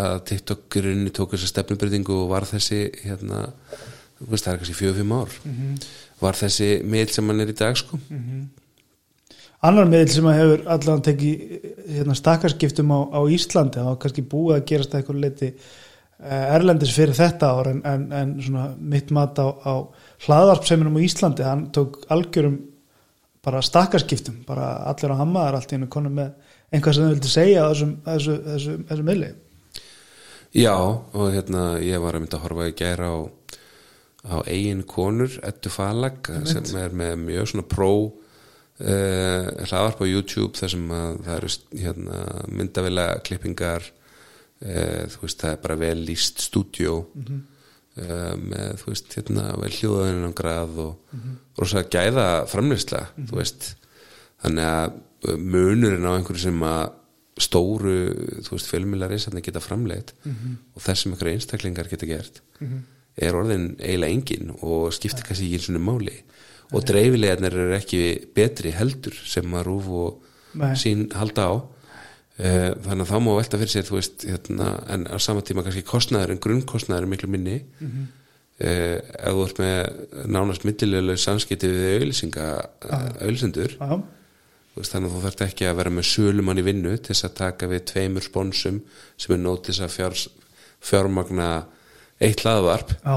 að 0.03 0.19
TikTok 0.33 0.79
í 0.81 0.85
rauninni 0.87 1.15
tók 1.15 1.37
þessa 1.37 1.53
stefnubyrðingu 1.55 2.21
og 2.25 2.31
var 2.33 2.49
þessi 2.49 2.85
hérna, 3.05 3.47
þú 4.19 4.31
veist 4.33 4.49
það 4.49 4.55
er 4.55 4.63
kannski 4.63 4.79
fjögur 4.83 5.01
fimm 5.03 5.17
ár 5.19 5.41
var 6.23 6.39
þessi 6.39 6.71
meil 6.87 7.09
sem 7.13 7.29
hann 7.31 7.45
er 7.45 7.53
í 7.53 7.59
dag 7.59 7.77
sko. 7.79 7.99
Annar 9.69 9.89
miðl 9.91 10.11
sem 10.13 10.27
að 10.31 10.39
hefur 10.39 10.65
allan 10.71 11.01
tekið 11.03 11.53
hérna, 11.97 12.15
stakkarskiptum 12.19 12.93
á, 12.95 12.99
á 13.11 13.21
Íslandi 13.35 13.83
og 13.83 13.99
kannski 14.03 14.23
búið 14.23 14.59
að 14.59 14.67
gerast 14.71 14.95
að 14.95 15.01
eitthvað 15.01 15.23
leiti 15.25 15.49
erlendis 16.19 16.91
fyrir 16.97 17.15
þetta 17.15 17.53
ár 17.55 17.71
en, 17.71 17.83
en, 17.87 18.09
en 18.13 18.35
svona 18.43 18.73
mitt 18.79 19.13
mat 19.15 19.39
á, 19.39 19.47
á 19.55 19.75
hlaðvarpseiminum 20.27 20.99
á 20.99 21.07
Íslandi 21.07 21.47
hann 21.47 21.69
tók 21.75 22.01
algjörum 22.11 22.59
bara 23.45 23.63
stakkarskiptum, 23.63 24.43
bara 24.47 24.73
allir 24.91 25.15
á 25.15 25.21
hammaðar 25.21 25.59
allt 25.59 25.73
í 25.73 25.77
hennu 25.77 25.89
konum 25.93 26.17
með 26.19 26.33
einhvað 26.75 26.97
sem 26.97 27.05
þau 27.07 27.13
vildi 27.15 27.33
segja 27.33 27.65
á 27.65 27.71
þessum, 27.71 27.93
þessu, 28.07 28.37
þessu, 28.49 28.77
þessu 28.91 29.07
miðli. 29.09 29.31
Já, 30.59 30.75
og 30.75 31.27
hérna 31.33 31.65
ég 31.85 32.03
var 32.03 32.17
að 32.17 32.25
mynda 32.25 32.39
að 32.39 32.45
horfa 32.47 32.69
í 32.69 32.75
gæra 32.77 33.11
á, 33.13 33.19
á 34.29 34.37
eigin 34.49 34.83
konur, 34.89 35.39
Eddu 35.47 35.73
Falag 35.73 36.33
sem 36.49 36.81
er 36.81 36.97
með 36.97 37.15
mjög 37.27 37.53
svona 37.53 37.69
pró 37.69 37.93
uh, 38.09 39.49
hlaðvarp 39.69 40.03
á 40.03 40.07
YouTube 40.09 40.59
þar 40.59 40.75
sem 40.75 40.91
að 40.99 41.23
það 41.29 41.37
eru 41.37 41.53
hérna, 41.85 42.23
myndavila 42.59 43.07
klippingar 43.25 43.93
þú 44.59 45.25
veist 45.25 45.43
það 45.43 45.55
er 45.55 45.61
bara 45.65 45.79
vel 45.79 45.99
líst 46.09 46.43
stúdjó 46.49 46.95
uh, 46.99 48.35
með 48.43 48.81
þú 48.83 48.93
veist 48.93 49.19
hérna 49.19 49.49
vel 49.63 49.73
hljóðaðinu 49.77 50.33
grað 50.39 50.81
og 50.85 51.19
rosa 51.59 51.85
gæða 51.87 52.29
framleysla 52.51 53.05
þú 53.17 53.41
veist. 53.41 53.75
Þannig 54.43 54.71
að 54.71 54.99
uh, 55.29 55.37
munurinn 55.39 56.09
á 56.09 56.15
einhverju 56.17 56.49
sem 56.49 56.65
að 56.67 56.87
stóru, 57.39 57.99
þú 58.43 58.57
veist, 58.57 58.67
fjölmjölar 58.67 59.13
einstaklega 59.15 59.53
geta 59.53 59.61
framleitt 59.63 60.09
og 60.27 60.83
þessum 60.83 61.13
einhverju 61.15 61.37
einstaklingar 61.37 61.87
geta 61.87 62.09
gert 62.11 62.41
er 63.19 63.37
orðin 63.39 63.73
eiginlega 63.79 64.15
engin 64.15 64.53
og 64.59 64.93
skiptir 64.95 65.27
kannski 65.27 65.49
ekki 65.49 65.59
eins 65.59 65.69
og 65.73 65.85
máli. 65.85 66.17
Og 66.77 66.85
dreifilegarnir 66.85 67.55
eru 67.57 67.77
ekki 67.79 68.03
betri 68.37 68.75
heldur 68.77 69.17
sem 69.27 69.55
að 69.57 69.67
rúf 69.71 69.89
og 69.89 70.59
Nei. 70.59 70.75
sín 70.77 71.07
halda 71.17 71.47
á. 71.49 71.53
Eh, 71.57 71.78
þannig 72.39 73.03
að 73.03 73.11
þá 73.11 73.19
má 73.25 73.33
velta 73.35 73.59
fyrir 73.59 73.73
sér 73.73 73.91
veist, 73.91 74.23
hérna, 74.29 74.69
en 74.95 75.09
á 75.11 75.17
sama 75.19 75.43
tíma 75.43 75.65
kannski 75.67 75.83
kostnæður 75.87 76.35
en 76.35 76.43
grunnkostnæður 76.45 77.09
er 77.09 77.13
miklu 77.15 77.33
minni. 77.33 77.59
Mm 77.81 78.07
ef 78.59 79.35
þú 79.35 79.43
ert 79.45 79.59
með 79.63 80.25
nánast 80.35 80.65
millilega 80.67 81.15
samskipti 81.23 81.69
við 81.71 81.93
veist, 84.79 84.93
þannig 84.93 85.09
að 85.09 85.15
þú 85.15 85.23
þarft 85.25 85.43
ekki 85.47 85.67
að 85.69 85.79
vera 85.81 85.93
með 85.95 86.07
sölumann 86.11 86.61
í 86.61 86.65
vinnu 86.67 86.95
til 86.99 87.13
þess 87.13 87.27
að 87.29 87.37
taka 87.41 87.71
við 87.71 87.85
tveimur 87.93 88.27
sponsum 88.27 88.81
sem 89.19 89.35
er 89.35 89.43
nót 89.43 89.65
til 89.67 89.75
þess 89.75 89.87
að 89.87 89.95
fjár, 89.97 90.17
fjármagna 90.91 91.49
eitt 92.23 92.45
hlaðvarp. 92.45 92.95
Já, 93.03 93.17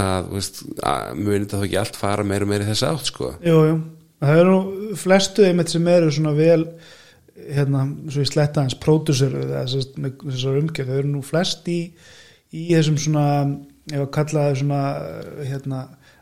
að, 0.00 0.30
munið 1.16 1.48
það 1.50 1.56
þá 1.56 1.66
ekki 1.68 1.80
allt 1.82 2.00
fara 2.00 2.26
meira 2.26 2.48
meira 2.48 2.68
þess 2.68 2.86
átt 2.88 3.10
sko. 3.12 3.34
jú, 3.44 3.58
jú. 3.70 3.80
Það 4.20 4.42
eru 4.42 4.52
nú 4.52 4.96
flestu 5.00 5.46
einmitt 5.48 5.72
sem 5.72 5.86
eru 5.88 6.10
svona 6.12 6.34
vel 6.36 6.66
hérna, 7.50 7.84
svo 8.10 8.24
ég 8.24 8.30
sletta 8.30 8.64
hans 8.64 8.76
pródusur 8.80 9.32
með 9.34 10.18
þessar 10.26 10.58
umgjörð, 10.60 10.90
þau 10.90 10.98
eru 11.02 11.12
nú 11.14 11.22
flest 11.26 11.68
í, 11.72 11.78
í 12.52 12.66
þessum 12.74 12.98
svona 13.00 13.24
ef 13.90 14.02
að 14.04 14.10
kalla 14.14 14.44
það 14.48 14.58
svona 14.60 14.82
hérna, 15.48 15.80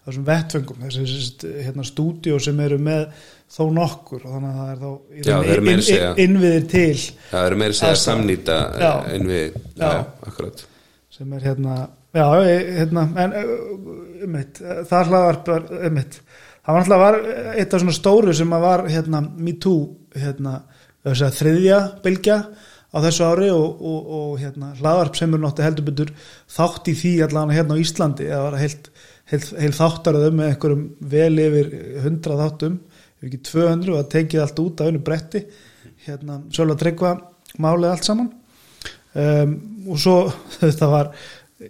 þessum 0.09 0.25
vettfengum 0.29 0.85
þessi 0.87 1.53
hérna, 1.67 1.85
stúdíó 1.85 2.39
sem 2.41 2.61
eru 2.65 2.79
með 2.81 3.07
þó 3.49 3.63
nokkur 3.77 4.25
og 4.25 4.33
þannig 4.37 4.49
að 4.49 4.59
það 4.59 4.73
er 4.73 4.81
þá 4.81 4.91
Já, 5.29 5.37
að 5.37 5.71
inn- 5.75 6.23
innviðir 6.25 6.67
til 6.73 6.97
Það 7.31 7.47
eru 7.49 7.59
meira 7.61 7.73
að 7.75 7.79
segja 7.79 7.93
Aðstæður. 7.93 8.05
samnýta 8.07 8.59
Já. 8.81 8.93
en 9.15 9.29
við, 9.29 9.57
já, 9.77 9.89
Já. 9.89 10.03
akkurat 10.29 10.65
sem 11.19 11.33
er 11.35 11.47
hérna 11.49 11.77
já, 12.15 12.27
hérna, 12.79 13.05
en 13.25 13.33
um 14.29 14.37
eitt, 14.41 14.61
það 14.89 15.09
hlaðvarp 15.13 15.49
var 15.53 15.65
um 15.89 15.97
eitt, 16.01 16.21
það 16.65 16.77
var 16.77 16.83
alltaf 16.85 17.03
var 17.05 17.19
eitt 17.59 17.75
af 17.77 17.83
svona 17.85 17.97
stóru 17.97 18.35
sem 18.37 18.53
að 18.57 18.65
var 18.69 18.85
hérna 18.93 19.23
Me 19.37 19.53
Too, 19.61 19.83
hérna 20.17 20.55
þess 21.07 21.25
að 21.27 21.39
þriðja 21.39 21.79
bylgja 22.05 22.39
á 22.89 22.97
þessu 23.05 23.27
ári 23.29 23.49
og, 23.53 23.83
og, 23.85 24.11
og 24.19 24.35
hérna 24.41 24.73
hlaðvarp 24.79 25.19
sem 25.19 25.35
er 25.35 25.43
náttúrulega 25.43 25.69
heldur 25.69 25.87
betur 25.91 26.13
þátt 26.57 26.89
í 26.89 26.95
því 26.97 27.15
allan 27.27 27.53
hérna 27.53 27.77
á 27.77 27.83
Íslandi, 27.83 28.29
það 28.31 28.45
var 28.47 28.59
heilt, 28.63 28.91
heilt, 29.33 29.49
heilt 29.61 29.79
þáttaröðum 29.79 30.39
með 30.41 30.53
einhverjum 30.53 30.85
vel 31.15 31.43
yfir 31.45 31.73
100 32.05 32.39
þáttum, 32.43 32.79
ef 33.19 33.29
ekki 33.29 33.43
200 33.51 33.93
og 33.93 34.01
það 34.01 34.13
tekið 34.15 34.45
allt 34.45 34.63
út 34.65 34.81
af 34.83 34.89
einu 34.89 35.03
bretti 35.05 35.45
hérna, 36.07 36.41
Sölva 36.55 36.79
Tryggva 36.81 37.13
málið 37.61 37.93
allt 37.93 38.09
saman. 38.09 38.33
Um, 39.19 39.55
og 39.89 40.01
svo 40.01 40.17
þetta 40.63 40.89
var 40.93 41.13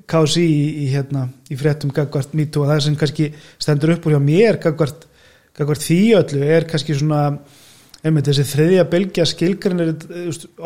KSI 0.08 0.44
í, 0.44 0.64
í, 0.84 0.88
hérna, 0.92 1.26
í 1.48 1.56
fréttum 1.58 1.92
gagvart 1.94 2.34
mýtu 2.36 2.62
og 2.62 2.70
það 2.70 2.82
sem 2.84 2.98
kannski 3.00 3.30
stendur 3.56 3.94
upp 3.94 4.06
úr 4.06 4.18
hjá 4.18 4.22
mér 4.22 4.58
gagvart 4.62 5.06
því 5.58 6.02
öllu 6.18 6.42
er 6.44 6.66
kannski 6.68 6.94
svona 6.94 7.22
einmitt 8.08 8.28
þessi 8.30 8.46
þriðja 8.48 8.84
bylgja 8.92 9.26
skilgrinir 9.28 9.94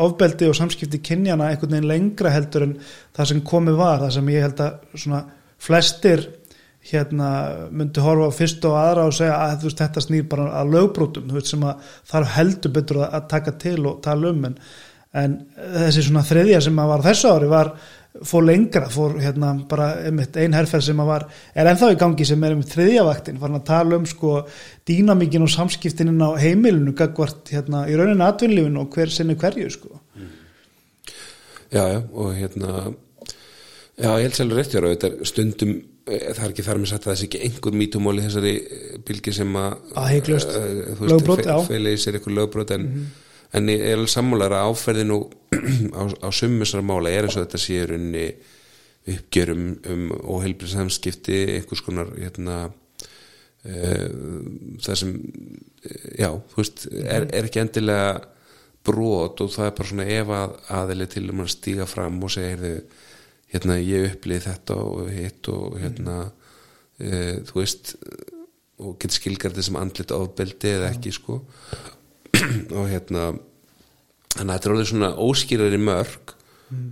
ofbeldi 0.05 0.49
og 0.49 0.57
samskipti 0.57 1.01
kynjana 1.03 1.51
einhvern 1.51 1.75
veginn 1.77 1.89
lengra 1.91 2.31
heldur 2.33 2.67
en 2.67 2.77
það 3.15 3.29
sem 3.31 3.43
komið 3.47 3.79
var, 3.79 3.99
það 4.05 4.15
sem 4.17 4.31
ég 4.33 4.47
held 4.47 4.63
að 4.65 4.97
svona 5.03 5.21
flestir 5.63 6.25
hérna 6.91 7.29
myndi 7.71 8.03
horfa 8.03 8.27
á 8.27 8.31
fyrst 8.35 8.65
og 8.67 8.75
aðra 8.75 9.05
og 9.07 9.15
segja 9.15 9.35
að 9.39 9.67
veist, 9.67 9.79
þetta 9.79 10.03
snýr 10.03 10.25
bara 10.31 10.49
að 10.59 10.73
lögbrótum 10.75 11.29
veist, 11.31 11.53
sem 11.53 11.63
að 11.63 11.93
þarf 12.11 12.33
heldur 12.37 12.73
betur 12.75 13.03
að 13.05 13.29
taka 13.31 13.53
til 13.61 13.79
og 13.87 14.01
tala 14.03 14.33
um. 14.33 14.47
En, 14.49 14.57
en 15.15 15.37
þessi 15.77 16.07
svona 16.09 16.25
þriðja 16.27 16.63
sem 16.65 16.81
að 16.83 16.91
var 16.91 17.05
þessu 17.07 17.31
ári 17.31 17.51
var 17.53 17.71
fór 18.21 18.45
lengra, 18.45 18.87
fór 18.93 19.15
hérna 19.21 19.53
bara 19.69 19.87
einmitt 20.05 20.37
ein 20.37 20.53
herferð 20.53 20.85
sem 20.85 20.99
að 21.01 21.09
var, 21.09 21.23
er 21.57 21.69
ennþá 21.71 21.89
í 21.95 21.99
gangi 22.01 22.27
sem 22.29 22.43
er 22.45 22.53
um 22.53 22.61
þriðjavaktin, 22.73 23.39
farin 23.41 23.57
að 23.57 23.65
tala 23.69 23.97
um 23.97 24.05
sko 24.09 24.35
dýnamíkin 24.87 25.45
og 25.45 25.49
samskiptinin 25.53 26.21
á 26.21 26.37
heimilinu, 26.37 26.93
gagvart 26.97 27.49
hérna 27.53 27.87
í 27.89 27.97
rauninu 27.97 28.27
atvinnlífinu 28.27 28.83
og 28.83 28.93
hver 28.93 29.13
sinni 29.13 29.37
hverju 29.39 29.71
sko. 29.73 29.97
Já, 31.73 31.87
já, 31.89 32.03
og 32.13 32.35
hérna 32.37 32.93
já, 33.97 34.11
ég 34.11 34.27
held 34.27 34.37
sérlega 34.37 34.61
rétt, 34.61 34.77
já, 34.77 34.85
þetta 34.91 35.09
er 35.09 35.31
stundum 35.31 35.73
eh, 36.05 36.29
það 36.29 36.45
er 36.45 36.53
ekki 36.53 36.67
þar 36.69 36.83
með 36.83 36.93
satt 36.93 37.07
að 37.07 37.11
það 37.11 37.19
sé 37.19 37.27
ekki 37.31 37.43
einhver 37.47 37.77
mítumóli 37.81 38.27
þessari 38.27 38.55
bilgi 39.09 39.33
sem 39.33 39.57
að 39.57 39.75
að 39.97 40.09
heiklust, 40.13 40.55
lögbrót, 41.01 41.45
já 41.49 41.57
feilið 41.65 42.01
sér 42.03 42.19
einhver 42.19 42.37
lögbrót 42.43 42.77
en 42.77 42.85
mm 42.85 42.95
-hmm 42.95 43.22
en 43.53 43.69
ég 43.69 43.83
er 43.85 43.97
alveg 43.97 44.11
sammálar 44.11 44.55
að 44.57 44.71
áferðin 44.71 45.13
á, 45.99 46.03
á 46.09 46.29
summisar 46.33 46.83
mála 46.85 47.11
er 47.13 47.27
eins 47.27 47.37
og 47.37 47.45
þetta 47.45 47.61
sé 47.61 47.79
runni 47.89 48.27
uppgjörum 49.13 49.65
um 49.91 50.03
óheilbrið 50.35 50.77
samskipti 50.77 51.39
einhvers 51.57 51.83
konar 51.83 52.11
hérna, 52.15 52.57
uh, 53.67 54.05
það 54.83 54.99
sem 55.01 55.15
já, 56.17 56.29
þú 56.31 56.61
veist, 56.61 56.85
er, 57.03 57.27
er 57.27 57.49
ekki 57.49 57.63
endilega 57.63 58.21
brot 58.83 59.43
og 59.43 59.51
það 59.51 59.69
er 59.69 59.75
bara 59.77 59.89
svona 59.91 60.09
ef 60.11 60.31
að 60.35 60.55
aðili 60.79 61.09
til 61.11 61.25
um 61.31 61.43
að 61.43 61.51
stíga 61.53 61.87
fram 61.87 62.21
og 62.23 62.31
segja, 62.33 62.55
heyrðu, 62.55 62.77
hérna 63.53 63.79
ég 63.79 64.07
upplýði 64.09 64.47
þetta 64.47 64.79
og 64.81 65.11
hitt 65.13 65.51
og 65.53 65.77
hérna 65.83 66.15
uh, 66.23 67.35
þú 67.47 67.59
veist 67.59 67.97
og 68.83 68.95
getur 68.99 69.19
skilgarðið 69.19 69.67
sem 69.67 69.77
andlit 69.79 70.11
ábeldi 70.11 70.71
eða 70.73 70.89
ekki 70.95 71.13
sko 71.13 71.37
og 72.77 72.89
hérna 72.89 73.31
þannig 74.33 74.49
að 74.49 74.53
þetta 74.53 74.69
er 74.69 74.75
alveg 74.75 74.89
svona 74.89 75.11
óskýrari 75.21 75.79
mörg 75.81 76.35
mm. 76.73 76.91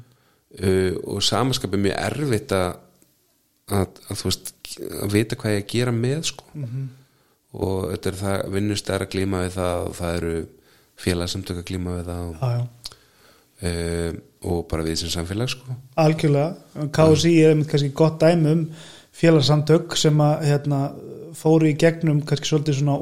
uh, 0.62 0.96
og 1.14 1.22
samanskapið 1.26 1.86
mjög 1.88 2.00
erfitt 2.06 2.56
að, 2.58 2.72
að, 3.72 4.02
að 4.08 4.22
þú 4.22 4.30
veist 4.30 4.54
að 5.02 5.16
vita 5.16 5.38
hvað 5.40 5.56
ég 5.58 5.64
að 5.64 5.72
gera 5.74 5.96
með 5.96 6.26
sko 6.32 6.50
mm 6.54 6.66
-hmm. 6.66 6.90
og 7.66 7.78
þetta 7.92 8.12
er 8.12 8.20
það 8.24 8.44
vinnust 8.56 8.90
er 8.90 9.06
að 9.06 9.14
glíma 9.16 9.46
við 9.46 9.58
það 9.58 9.88
og 9.88 9.96
það 10.00 10.18
eru 10.20 10.36
félagsamtök 11.02 11.58
að 11.58 11.70
glíma 11.72 11.98
við 11.98 12.12
það 12.12 12.24
og, 12.30 12.36
ah, 12.42 12.62
uh, 13.66 14.12
og 14.52 14.66
bara 14.70 14.86
við 14.86 14.96
sem 15.02 15.10
samfélag 15.10 15.50
sko 15.50 15.78
Algjörlega, 15.96 16.56
KSI 16.94 17.36
er 17.42 17.54
einmitt 17.54 17.70
kannski 17.70 17.94
gott 17.94 18.20
dæmi 18.22 18.52
um 18.52 18.68
félagsamtök 19.12 19.98
sem 19.98 20.22
að 20.24 20.46
hérna, 20.48 20.80
fóru 21.36 21.68
í 21.70 21.78
gegnum 21.78 22.22
kannski 22.26 22.48
svolítið 22.48 22.80
svona 22.80 22.98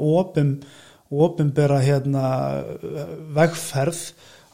opum 1.10 1.50
ofinbera 1.50 1.80
hérna 1.82 2.24
vegferð 3.34 4.02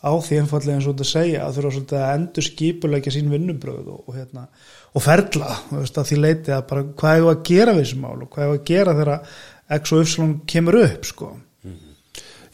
á 0.07 0.12
því 0.22 0.38
einfallega 0.40 0.78
eins 0.78 0.87
og 0.87 0.94
þetta 0.94 1.09
segja 1.09 1.46
að 1.46 1.59
þurfa 1.59 1.98
að 1.98 2.12
endur 2.14 2.46
skipulegja 2.46 3.12
sín 3.14 3.33
vinnubröð 3.33 3.88
og, 3.92 4.04
og, 4.07 4.14
hérna, 4.16 4.46
og 4.92 5.04
ferla 5.04 5.57
veist, 5.72 5.98
að 5.98 6.11
því 6.11 6.20
leiti 6.20 6.54
að 6.54 6.62
bara 6.70 6.87
hvað 7.00 7.18
er 7.18 7.28
að 7.33 7.42
gera 7.48 7.74
við 7.74 7.83
þessu 7.83 8.00
mál 8.04 8.14
og 8.14 8.30
hvað 8.33 8.46
er 8.46 8.54
að 8.54 8.64
gera 8.70 8.96
þegar 9.00 9.35
X 9.76 9.92
og 9.92 10.04
Y 10.04 10.28
kemur 10.46 10.78
upp 10.85 11.09
sko 11.09 11.33
mm. 11.35 11.76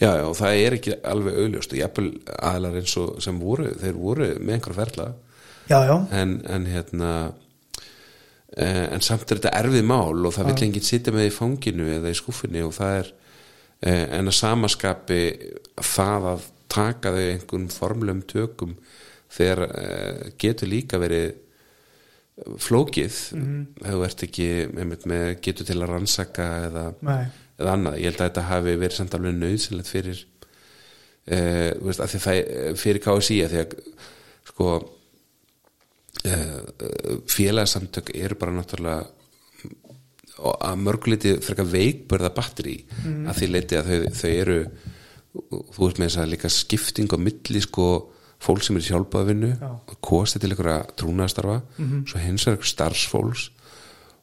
Já, 0.01 0.09
já, 0.09 0.25
og 0.27 0.37
það 0.39 0.59
er 0.65 0.79
ekki 0.79 0.99
alveg 1.13 1.39
auðljóst 1.43 1.75
og 1.75 1.83
jæfnvel 1.83 2.11
aðlar 2.51 2.81
eins 2.81 2.97
og 3.03 3.15
sem 3.23 3.41
voru, 3.43 3.71
þeir 3.83 3.99
voru 4.01 4.31
með 4.41 4.57
einhver 4.57 4.79
ferla 4.81 5.09
já, 5.69 5.79
já. 5.79 5.97
En, 6.23 6.37
en 6.51 6.69
hérna 6.73 7.11
eh, 8.57 8.87
en 8.89 9.05
samt 9.05 9.29
er 9.29 9.43
þetta 9.43 9.57
erfið 9.61 9.91
mál 9.93 10.15
og 10.15 10.35
það 10.35 10.53
vil 10.53 10.61
enginn 10.69 10.89
sitja 10.89 11.15
með 11.15 11.29
í 11.29 11.35
fanginu 11.37 11.91
eða 11.99 12.15
í 12.15 12.19
skúfinni 12.19 12.65
og 12.65 12.75
það 12.79 13.03
er 13.03 13.13
en 13.83 14.31
að 14.31 14.37
samaskapi 14.39 15.23
það 15.83 16.27
að 16.33 16.45
taka 16.73 17.13
þau 17.15 17.23
einhvern 17.23 17.69
formlum 17.73 18.21
tökum 18.31 18.77
þegar 19.33 19.65
uh, 19.67 20.29
getur 20.41 20.71
líka 20.71 21.01
verið 21.03 21.33
flókið. 22.63 23.17
Mm 23.37 23.43
-hmm. 23.43 23.87
hefur 23.87 24.03
verið 24.03 24.27
ekki 24.27 24.49
með, 24.73 25.07
með 25.07 25.25
getur 25.45 25.69
til 25.69 25.79
að 25.83 25.91
rannsaka 25.91 26.49
eða, 26.69 26.85
eða 27.59 27.75
annað, 27.77 27.99
ég 28.01 28.11
held 28.11 28.21
að 28.21 28.29
þetta 28.29 28.49
hafi 28.49 28.77
verið 28.77 28.97
samt 28.97 29.15
alveg 29.19 29.35
nöðsilegt 29.37 29.91
fyrir 29.91 30.25
uh, 31.29 31.71
veist, 31.87 32.01
að 32.01 32.17
það 32.17 32.77
fyrir 32.81 33.03
KSI 33.05 33.41
því 33.53 33.61
að 33.63 33.77
sko 34.53 34.69
uh, 36.27 36.61
félagsamtök 37.31 38.15
eru 38.15 38.39
bara 38.41 38.57
náttúrulega 38.57 39.22
að 40.43 40.81
mörguleiti 40.83 41.35
frekar 41.45 41.69
veikbörða 41.71 42.33
batteri 42.35 42.79
mm. 42.83 43.27
að 43.31 43.39
því 43.39 43.49
leiti 43.51 43.79
að 43.79 43.91
þau, 43.91 43.99
þau 44.21 44.31
eru 44.31 44.59
þú 45.33 45.87
veist 45.87 46.01
með 46.01 46.09
þess 46.09 46.21
að 46.23 46.33
líka 46.33 46.53
skipting 46.53 47.15
á 47.15 47.19
milli 47.21 47.63
sko 47.65 47.89
fólk 48.43 48.65
sem 48.67 48.79
er 48.79 48.87
sjálfbáðvinnu 48.89 49.51
og 49.63 49.93
kosti 50.05 50.41
til 50.43 50.51
einhverja 50.51 50.81
trúnaðastarfa 50.99 51.61
mm 51.61 51.85
-hmm. 51.85 52.07
svo 52.11 52.19
hins 52.19 52.47
er 52.47 52.53
einhver 52.53 52.71
starfsfólks 52.73 53.51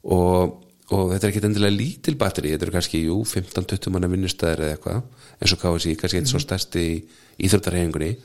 og, 0.04 0.66
og 0.92 1.06
þetta 1.14 1.28
er 1.28 1.30
ekki 1.32 1.46
endilega 1.46 1.78
lítil 1.78 2.16
batteri, 2.16 2.52
þetta 2.52 2.66
eru 2.66 2.76
kannski 2.76 3.06
15-20 3.08 3.90
manna 3.90 4.12
vinnustæðir 4.12 4.66
eða 4.66 4.76
eitthvað 4.76 5.02
eins 5.40 5.54
og 5.54 5.60
KSI, 5.60 5.96
kannski 5.96 6.18
eitt 6.18 6.24
mm 6.24 6.28
-hmm. 6.28 6.32
svo 6.32 6.40
stærsti 6.40 6.80
í 6.80 7.04
Íþróttarhefingunni 7.46 8.18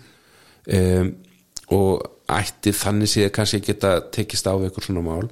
um, 0.75 1.15
og 1.69 2.03
ætti 2.29 2.73
þannig 2.73 3.09
sé 3.09 3.29
kannski 3.31 3.61
geta 3.61 4.01
tekist 4.01 4.47
á 4.47 4.55
einhver 4.55 4.85
svona 4.85 5.01
mál 5.01 5.29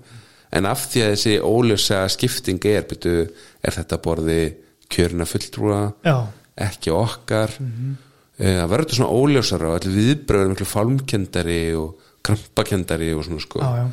en 0.52 0.68
af 0.68 0.86
því 0.92 1.02
að 1.04 1.14
þessi 1.14 1.34
ólösa 1.40 2.02
skipting 2.12 2.64
er 2.68 2.84
byrju, 2.88 3.26
er 3.64 3.76
þetta 3.78 3.98
borði 4.04 4.40
kjörna 4.92 5.26
fulltrúa 5.28 5.82
Já. 6.04 6.16
ekki 6.68 6.92
okkar? 6.92 7.54
Mm 7.60 7.72
-hmm. 7.72 7.94
það 8.42 8.72
verður 8.74 8.96
svona 8.96 9.16
ólösara 9.16 9.68
og 9.68 9.76
allir 9.78 9.96
viðbröður 9.98 10.52
miklu 10.52 10.66
fálmkendari 10.66 11.62
og 11.76 12.00
krampakendari 12.22 13.12
og 13.14 13.24
svona 13.24 13.40
sko. 13.40 13.60
Já, 13.60 13.90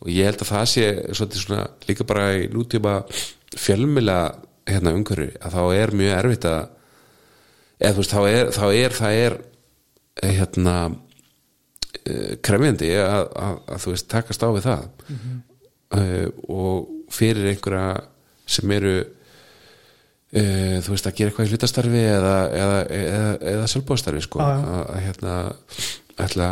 og 0.00 0.08
ég 0.08 0.24
held 0.24 0.42
að 0.42 0.52
það 0.52 0.64
sé 0.72 0.86
svona, 1.14 1.66
líka 1.88 2.04
bara 2.04 2.32
í 2.34 2.48
nútíma 2.48 3.02
fjölmila 3.56 4.34
hérna 4.66 4.94
umhverju 4.94 5.32
að 5.40 5.52
þá 5.52 5.62
er 5.74 5.90
mjög 5.92 6.18
erfitt 6.18 6.44
að 6.44 6.68
eða 7.80 7.92
þú 7.92 7.98
veist 7.98 8.12
þá 8.12 8.20
er 8.28 8.50
þá 8.52 8.66
er 8.74 8.92
það 8.92 9.12
er 9.12 9.38
hérna 10.22 10.74
eh, 12.04 12.36
krefjandi 12.42 12.90
að, 12.96 13.28
að, 13.36 13.54
að 13.68 13.78
þú 13.84 13.90
veist 13.90 14.08
takast 14.08 14.42
á 14.42 14.48
við 14.48 14.62
það. 14.62 14.88
Mm 15.08 15.16
-hmm 15.16 15.48
uh, 15.96 16.26
og 16.48 17.12
fyrir 17.12 17.52
einhverja 17.52 18.02
sem 18.48 18.74
eru 18.76 18.94
uh, 19.02 20.76
þú 20.84 20.94
veist 20.94 21.08
að 21.08 21.16
gera 21.20 21.32
eitthvað 21.32 21.48
í 21.48 21.54
hlutastarfi 21.54 22.02
eða, 22.04 22.34
eða, 22.58 22.82
eða, 22.98 23.32
eða 23.54 23.70
sjálfbóðstarfi 23.72 24.24
sko. 24.26 24.42
Ah, 24.44 24.66
að 24.84 25.00
hérna 25.06 25.38
ætla 26.18 26.50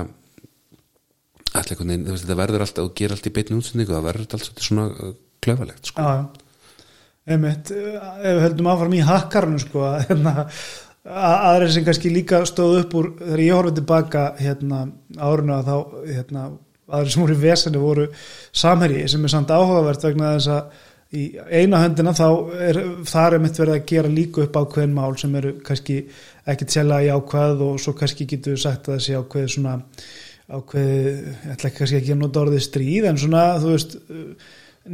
veginn, 1.56 2.08
þetta 2.10 2.38
verður 2.38 2.66
alltaf 2.66 2.88
og 2.88 2.96
gera 2.98 3.16
allt 3.16 3.28
í 3.28 3.34
beitni 3.36 3.60
útsendingu, 3.60 3.94
það 3.94 4.08
verður 4.10 4.26
alltaf 4.26 4.64
svona 4.64 4.88
uh, 4.92 5.14
klöfalegt 5.44 5.92
sko. 5.92 6.08
Einmitt, 7.26 7.72
ef 7.74 8.22
við 8.22 8.44
höldum 8.44 8.68
áfram 8.70 8.92
í 8.94 9.02
hakkarnu 9.02 9.58
sko 9.58 9.88
hérna 10.06 10.44
aðrið 11.06 11.72
sem 11.74 11.84
kannski 11.86 12.10
líka 12.10 12.40
stóð 12.48 12.80
upp 12.80 12.94
úr 12.98 13.08
þegar 13.20 13.42
ég 13.42 13.54
horfið 13.54 13.76
tilbaka 13.80 14.22
hérna 14.40 14.80
áruna 15.18 15.58
þá 15.66 15.74
hérna 16.06 16.46
aðri 16.86 17.14
sem 17.14 17.24
voru 17.24 17.36
í 17.36 17.42
vesenu 17.42 17.82
voru 17.82 18.10
samherji 18.54 19.06
sem 19.10 19.24
er 19.24 19.32
samt 19.32 19.54
áhugavert 19.54 20.06
vegna 20.06 20.34
þess 20.36 20.52
að 20.56 20.84
í 21.16 21.24
eina 21.54 21.80
höndina 21.84 22.12
þá 22.16 22.26
er 22.66 22.78
þar 23.06 23.36
er 23.36 23.42
mitt 23.42 23.58
verið 23.60 23.76
að 23.76 23.88
gera 23.92 24.12
líka 24.12 24.42
upp 24.42 24.58
ákveðin 24.58 24.94
mál 24.96 25.16
sem 25.20 25.34
eru 25.38 25.52
kannski 25.66 26.00
ekkert 26.46 26.74
sérlega 26.74 27.06
í 27.06 27.12
ákveð 27.14 27.64
og 27.68 27.80
svo 27.82 27.94
kannski 27.98 28.26
getur 28.30 28.56
við 28.56 28.64
sagt 28.64 28.90
að 28.90 28.98
þessi 28.98 29.18
ákveð 29.20 29.48
svona 29.54 29.76
ákveð, 30.46 30.90
ég 30.90 31.54
ætla 31.54 31.70
ekki 31.70 31.78
kannski 31.80 31.98
ekki 32.00 32.14
að 32.14 32.22
nota 32.22 32.42
orðið 32.42 32.64
stríð 32.66 33.08
en 33.10 33.20
svona 33.22 33.44
þú 33.62 33.72
veist 33.72 33.98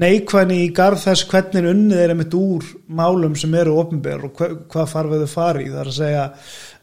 neikvæðni 0.02 0.58
í 0.64 0.68
garð 0.76 1.02
þess 1.02 1.26
hvernig 1.28 1.68
unnið 1.68 2.00
er 2.00 2.12
einmitt 2.14 2.36
úr 2.36 2.68
málum 2.88 3.34
sem 3.36 3.52
eru 3.60 3.76
ofnbér 3.82 4.28
og 4.28 4.38
hva, 4.38 4.48
hvað 4.72 4.92
farfið 4.92 5.24
þau 5.24 5.32
fari 5.32 5.66
það 5.68 5.82
er 5.82 5.90
að 5.90 5.98
segja 5.98 6.22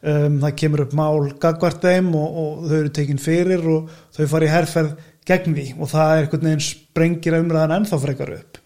um, 0.02 0.40
það 0.44 0.56
kemur 0.62 0.86
upp 0.86 0.96
mál 0.98 1.30
gagvart 1.42 1.84
þeim 1.84 2.14
og, 2.18 2.40
og 2.44 2.66
þau 2.70 2.78
eru 2.80 2.94
tekin 2.96 3.22
fyrir 3.22 3.66
og 3.74 3.92
þau 4.16 4.26
fari 4.32 4.50
í 4.50 4.54
herrferð 4.54 4.96
gegn 5.30 5.56
því 5.58 5.68
og 5.78 5.92
það 5.92 6.14
er 6.14 6.24
einhvern 6.24 6.48
veginn 6.50 6.66
sprengir 6.66 7.38
umræðan 7.40 7.76
ennþá 7.80 8.02
frekar 8.02 8.34
upp. 8.38 8.60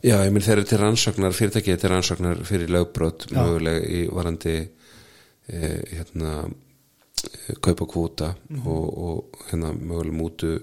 Já, 0.00 0.16
ég 0.24 0.30
minn 0.32 0.44
þeir 0.44 0.62
eru 0.62 0.68
til 0.70 0.80
rannsóknar 0.80 1.34
fyrirtækið 1.36 1.80
til 1.80 1.90
rannsóknar 1.92 2.38
fyrir 2.48 2.70
lögbrot 2.72 3.26
möguleg 3.34 3.82
í 3.84 4.02
varandi 4.08 4.54
e, 4.64 5.58
hérna 5.90 6.46
e, 6.46 7.56
kaupa 7.60 7.84
kvóta 7.84 8.30
og, 8.62 8.86
og 8.88 9.42
hérna 9.50 9.74
mögulega 9.76 10.16
mútu 10.16 10.54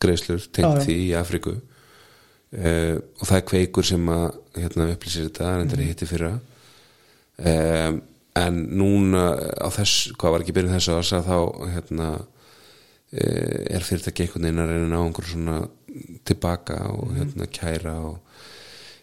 greiðslur 0.00 0.40
Já, 0.40 0.48
tengt 0.56 0.86
því 0.86 0.96
í 1.02 1.10
Afríku. 1.18 1.58
E, 2.48 2.70
og 2.96 3.26
það 3.28 3.36
er 3.36 3.46
kveikur 3.50 3.88
sem 3.90 4.08
að 4.14 4.26
hérna 4.56 4.88
upplýsir 4.94 5.28
þetta 5.28 5.50
en 5.50 5.66
þetta 5.66 5.78
er 5.78 5.90
hitti 5.90 6.08
fyrra. 6.08 6.32
E, 7.36 7.54
en 8.46 8.60
núna 8.80 9.24
á 9.58 9.68
þess, 9.74 10.12
hvað 10.18 10.34
var 10.34 10.44
ekki 10.44 10.54
byrjun 10.56 10.74
þess 10.76 10.90
að 10.92 11.00
þess 11.00 11.16
að 11.18 11.28
þá 11.28 11.38
hérna 11.74 12.08
e, 13.12 13.26
er 13.76 13.86
fyrirtæki 13.86 14.26
einhvern 14.26 14.46
veginn 14.48 14.62
að 14.62 14.72
reyna 14.72 14.86
að 14.86 14.92
ná 14.94 15.00
einhver 15.02 15.28
svona 15.32 15.58
tilbaka 16.28 16.78
og 16.94 17.14
hérna 17.16 17.48
kæra 17.50 17.94
og 18.04 18.18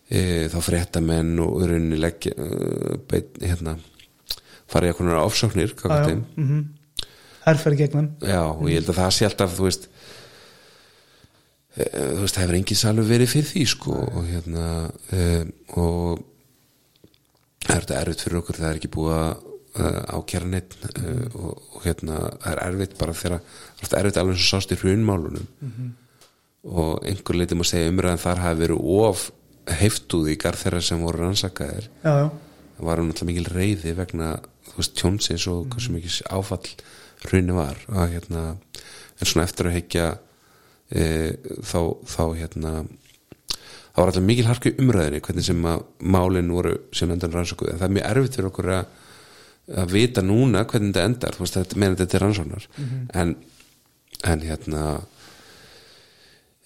e, 0.09 0.45
þá 0.53 0.57
fréttamenn 0.67 1.35
og 1.43 1.59
rauninni 1.65 1.99
leggja 1.99 2.35
e, 2.37 3.21
hérna 3.43 3.77
fara 4.69 4.89
í 4.89 4.93
Já, 5.81 5.81
gagnvart 5.81 6.05
já, 6.05 6.11
þeim. 6.13 6.25
mhm. 6.41 6.61
herferð 7.45 7.81
gegnum 7.83 8.11
Já, 8.25 8.41
og 8.49 8.69
ég 8.69 8.79
held 8.79 8.93
að 8.93 9.01
það 9.01 9.11
sé 9.17 9.27
alltaf 9.29 9.57
þú 9.57 9.67
veist 9.67 9.89
e, 11.75 11.89
það 12.37 12.45
hefur 12.45 12.59
engin 12.61 12.81
salur 12.81 13.09
verið 13.09 13.33
fyrir 13.35 13.51
því 13.51 13.65
sko 13.73 13.97
og 14.05 14.23
hérna 14.29 14.69
e, 15.13 15.27
og 15.81 16.23
það 17.65 17.75
er 17.75 17.83
þetta 17.85 17.99
erfitt 18.01 18.25
fyrir 18.25 18.39
okkur 18.41 18.61
það 18.61 18.69
er 18.69 18.79
ekki 18.79 18.93
búið 18.95 19.17
að 19.17 19.43
ákjæra 19.75 20.47
neitt 20.47 20.75
uh, 20.87 21.25
og, 21.35 21.61
og 21.75 21.83
hérna 21.83 22.19
það 22.39 22.51
er 22.53 22.61
erfitt 22.65 22.97
bara 22.99 23.15
þegar 23.19 23.41
það 23.81 23.97
er 23.97 24.01
erfitt 24.01 24.19
alveg 24.21 24.39
og 24.39 24.47
sást 24.47 24.71
í 24.71 24.79
hrunmálunum. 24.79 25.47
Og 26.65 27.05
einhver 27.05 27.37
leitum 27.37 27.61
að 27.61 27.71
segja 27.73 27.91
umræðan 27.91 28.23
þar 28.23 28.41
hafi 28.41 28.61
verið 28.63 28.87
of 28.95 29.25
heiftúð 29.81 30.31
í 30.31 30.37
garð 30.41 30.63
þeirra 30.63 30.81
sem 30.85 31.03
voru 31.03 31.21
rannsakaðir. 31.21 31.89
Það 32.01 32.87
var 32.87 33.01
náttúrulega 33.01 33.29
mikil 33.31 33.51
reyði 33.51 33.95
vegna 33.97 34.29
þú 34.69 34.77
veist 34.79 34.95
tjónsins 34.99 35.47
og 35.51 35.67
hversu 35.73 35.93
mikil 35.93 36.15
áfall 36.33 36.71
hrunni 37.25 37.55
var. 37.55 37.79
Og 37.91 38.15
hérna 38.15 38.45
en 38.55 39.29
svona 39.29 39.45
eftir 39.45 39.69
að 39.69 39.77
heikja 39.77 40.07
e, 40.89 41.05
þá, 41.63 41.79
þá 42.09 42.23
hérna 42.39 42.73
það 43.95 44.01
var 44.01 44.11
alltaf 44.11 44.27
mikil 44.27 44.45
harku 44.49 44.75
umræðinni 44.83 45.23
hvernig 45.23 45.47
sem 45.47 45.65
að 45.71 45.83
málin 46.03 46.51
voru 46.51 46.75
sem 46.95 47.11
endan 47.11 47.33
rannsóku 47.33 47.69
en 47.71 47.79
það 47.79 47.87
er 47.87 47.95
mjög 47.97 48.07
erfitt 48.11 48.37
fyrir 48.37 48.51
okkur 48.51 48.71
að 48.75 48.93
að 49.65 49.93
vita 49.95 50.21
núna 50.21 50.63
hvernig 50.69 50.93
þetta 50.93 51.05
endar. 51.09 51.37
Veist 51.39 51.57
þetta 51.57 51.79
meðan 51.81 51.99
þetta 52.01 52.17
er 52.17 52.23
rannsóknar. 52.25 52.67
En, 53.17 53.35
en 54.29 54.45
hérna 54.45 54.83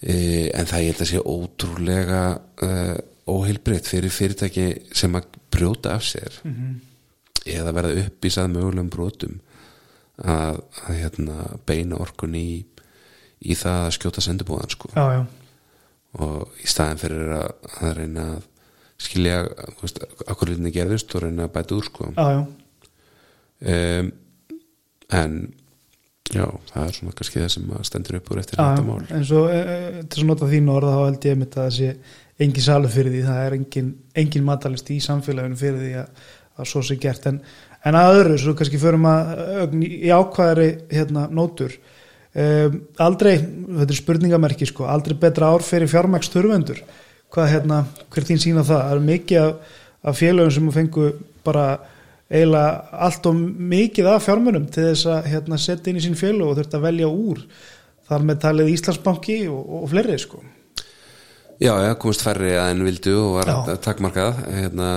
e, 0.01 0.15
en 0.51 0.67
það 0.67 0.83
ég 0.83 0.91
held 0.91 1.03
að 1.05 1.11
sé 1.11 1.23
ótrúlega 1.23 2.23
uh, 2.67 2.97
óheilbreytt 3.29 3.87
fyrir 3.87 4.13
fyrirtæki 4.13 4.69
sem 4.95 5.15
að 5.15 5.29
brjóta 5.53 5.95
af 5.95 6.07
sér. 6.07 6.41
Eða 7.49 7.75
verða 7.75 8.05
uppísað 8.05 8.51
mögulegum 8.53 8.91
brotum 8.93 9.39
að, 10.19 10.59
að 10.85 10.95
hérna, 10.99 11.43
beina 11.65 11.99
orkun 12.03 12.35
í, 12.35 12.65
í 13.39 13.55
það 13.55 13.85
að 13.85 13.93
skjóta 13.95 14.23
sendubúðan 14.25 14.73
sko. 14.75 14.91
já, 14.95 15.05
já. 15.15 15.21
Og 16.17 16.63
í 16.63 16.69
staðin 16.69 17.01
fyrir 17.01 17.35
að, 17.37 17.51
að 17.83 17.93
reyna 17.99 18.25
að 18.35 18.47
skilja 18.99 19.43
akkur 20.27 20.49
litinni 20.49 20.73
gerðist 20.75 21.13
og 21.15 21.23
reyna 21.23 21.45
að 21.47 21.53
bæta 21.55 21.77
úr 21.77 21.85
sko. 21.87 22.09
já, 22.15 22.25
já. 22.33 22.41
um, 23.99 24.11
en 25.19 25.37
já, 26.29 26.45
það 26.71 26.83
er 26.85 26.97
svona 26.97 27.15
kannski 27.17 27.41
það 27.41 27.53
sem 27.53 27.69
stendur 27.87 28.17
upp 28.19 28.31
úr 28.33 28.41
eftir 28.41 28.59
þetta 28.59 28.85
mál. 28.85 29.05
En 29.15 29.23
svo 29.25 29.45
e, 29.49 29.61
til 30.05 30.23
að 30.23 30.27
nota 30.29 30.49
þín 30.49 30.73
orða 30.73 30.95
þá 30.95 30.99
held 31.05 31.29
ég 31.29 31.39
að 31.45 31.55
það 31.55 31.71
sé 31.77 31.93
engin 32.39 32.65
salur 32.65 32.93
fyrir 32.93 33.15
því, 33.15 33.23
það 33.27 33.45
er 33.45 33.55
engin, 33.57 33.89
engin 34.23 34.45
matalist 34.47 34.91
í 34.93 34.99
samfélaginu 35.03 35.59
fyrir 35.59 35.81
því 35.83 35.93
að, 36.03 36.27
að 36.59 36.69
svo 36.73 36.83
sé 36.85 36.99
gert. 37.01 37.25
En, 37.31 37.39
en 37.89 37.97
að 37.99 38.19
öðru, 38.19 38.37
svo 38.43 38.55
kannski 38.59 38.81
förum 38.81 39.07
að 39.09 39.73
í 39.87 40.11
ákvæðari 40.13 40.69
hérna, 40.93 41.25
nótur 41.33 41.75
um, 42.35 42.79
aldrei, 43.05 43.37
þetta 43.39 43.89
er 43.93 43.99
spurningamerki 44.01 44.67
sko, 44.69 44.85
aldrei 44.91 45.17
betra 45.19 45.49
ár 45.53 45.63
fyrir 45.65 45.89
fjármæks 45.91 46.29
þurfendur 46.33 46.81
hvað 47.29 47.49
hérna, 47.53 47.83
hver 48.09 48.25
þín 48.25 48.39
sína 48.41 48.63
það, 48.65 48.83
það 48.83 48.93
er 48.95 49.03
mikið 49.05 49.41
af, 49.43 49.73
af 50.09 50.17
félögum 50.17 50.51
sem 50.55 50.69
fengu 50.73 51.09
bara 51.45 51.65
eiginlega 52.29 53.01
allt 53.05 53.25
og 53.29 53.35
mikið 53.73 54.07
af 54.15 54.23
fjármunum 54.25 54.65
til 54.73 54.87
þess 54.91 55.05
að 55.09 55.27
hérna, 55.33 55.57
setja 55.61 55.89
inn 55.91 55.99
í 56.01 56.05
sín 56.05 56.17
félög 56.17 56.47
og 56.51 56.57
þurft 56.59 56.75
að 56.77 56.83
velja 56.87 57.07
úr. 57.09 57.43
Þar 58.09 58.25
með 58.25 58.39
talið 58.41 58.71
Íslandsbanki 58.73 59.37
og, 59.53 59.61
og 59.83 59.87
fleiri 59.91 60.17
sko. 60.21 60.41
Já, 61.61 61.73
já, 61.83 61.91
komist 62.01 62.23
færri 62.25 62.53
að 62.57 62.69
en 62.73 62.83
vildu 62.87 63.13
og 63.19 63.33
var 63.39 63.49
Já. 63.51 63.75
takkmarkað 63.83 64.37
hérna, 64.55 64.89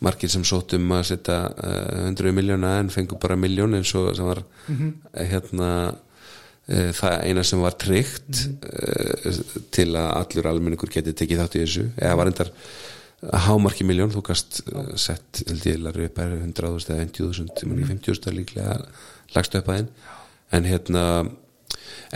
margir 0.00 0.30
sem 0.32 0.44
sóttum 0.48 0.92
að 0.96 1.08
setja 1.10 1.38
uh, 1.50 2.06
100 2.06 2.32
miljóna 2.36 2.76
en 2.80 2.92
fengu 2.94 3.18
bara 3.20 3.36
miljón 3.36 3.74
eins 3.76 3.90
og 3.98 4.12
sem 4.16 4.24
var 4.28 4.40
Mhm. 4.68 4.92
eh, 5.12 5.26
hérna 5.32 5.70
það 6.70 7.16
eina 7.26 7.42
sem 7.46 7.60
var 7.64 7.74
tryggt 7.80 8.44
uh, 8.62 9.40
til 9.74 9.88
að 9.98 10.10
allur 10.20 10.48
almenningur 10.52 10.92
geti 10.92 11.14
tekið 11.18 11.42
þátt 11.42 11.56
í 11.58 11.62
þessu 11.64 11.84
eða 11.98 12.16
var 12.20 12.30
endar 12.30 12.52
hámarki 13.44 13.84
miljón, 13.84 14.12
þú 14.14 14.22
gast 14.30 14.62
uh, 14.72 14.92
sett 14.96 15.42
held 15.48 15.66
ég 15.68 15.80
larri 15.82 16.06
upp 16.08 16.20
er 16.22 16.36
100.000 16.38 16.94
eða 16.94 17.02
50.000, 17.04 17.66
mm. 17.66 17.82
50.000 17.90 18.36
líklega 18.38 18.78
lagst 19.36 19.56
upp 19.58 19.68
aðeinn 19.74 19.90
en 20.56 20.66
hérna 20.70 21.02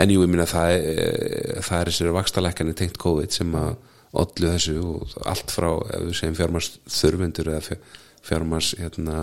en 0.00 0.10
jú, 0.10 0.22
ég 0.24 0.30
minna 0.30 0.46
það, 0.48 0.72
er- 0.78 1.60
það 1.62 1.80
er 1.80 1.90
þessari 1.92 2.14
vakstalækkanir 2.16 2.78
tengt 2.78 2.96
COVID 3.02 3.34
sem 3.36 3.52
að 3.58 3.74
ollu 4.14 4.50
þessu 4.54 4.74
og 4.86 5.14
allt 5.26 5.50
frá 5.50 5.68
ef 5.90 6.02
við 6.08 6.16
segjum 6.20 6.38
fjármars 6.38 6.68
þurfundur 6.86 7.50
eða 7.52 7.62
fjár- 7.68 8.00
fjármars 8.24 8.72
hérna 8.78 9.18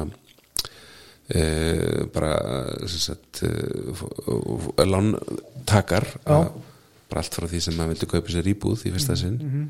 e, 1.33 1.43
bara 2.13 2.31
sem 2.87 2.99
sagt 3.07 3.41
e, 3.47 3.51
lántakar 4.85 6.05
Já. 6.25 6.35
að- 6.35 6.51
bara 7.11 7.21
allt 7.23 7.35
frá 7.35 7.47
því 7.51 7.59
sem 7.61 7.75
maður 7.75 7.93
vildi 7.95 8.07
kaupa 8.13 8.31
sér 8.31 8.47
íbúð 8.53 8.85
í 8.87 8.91
fyrsta 8.95 9.15
sinn. 9.19 9.69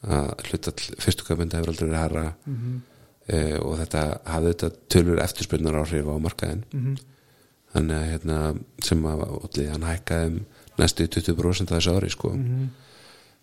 að 0.00 0.30
hlutall 0.48 0.96
fyrstu 0.98 1.26
kaupenda 1.28 1.58
hefur 1.58 1.68
aldrei 1.74 1.88
verið 1.90 2.00
herra 2.00 2.34
e, 3.28 3.58
og 3.60 3.74
þetta 3.78 4.04
hafði 4.32 4.52
þetta 4.54 4.70
tölur 4.88 5.20
eftirspurnar 5.22 5.76
áhrif 5.82 6.08
á 6.08 6.14
markaðin 6.24 6.62
þannig 7.74 7.96
að 8.00 8.08
hérna, 8.10 8.38
sem 8.82 9.02
að 9.06 9.20
olli, 9.28 9.66
hann 9.70 9.82
hækkaði 9.86 10.26
um 10.32 10.38
næstu 10.80 11.06
20% 11.06 11.70
af 11.70 11.76
þessu 11.78 11.96
ári 11.98 12.10
sko. 12.10 12.30
mm 12.34 12.70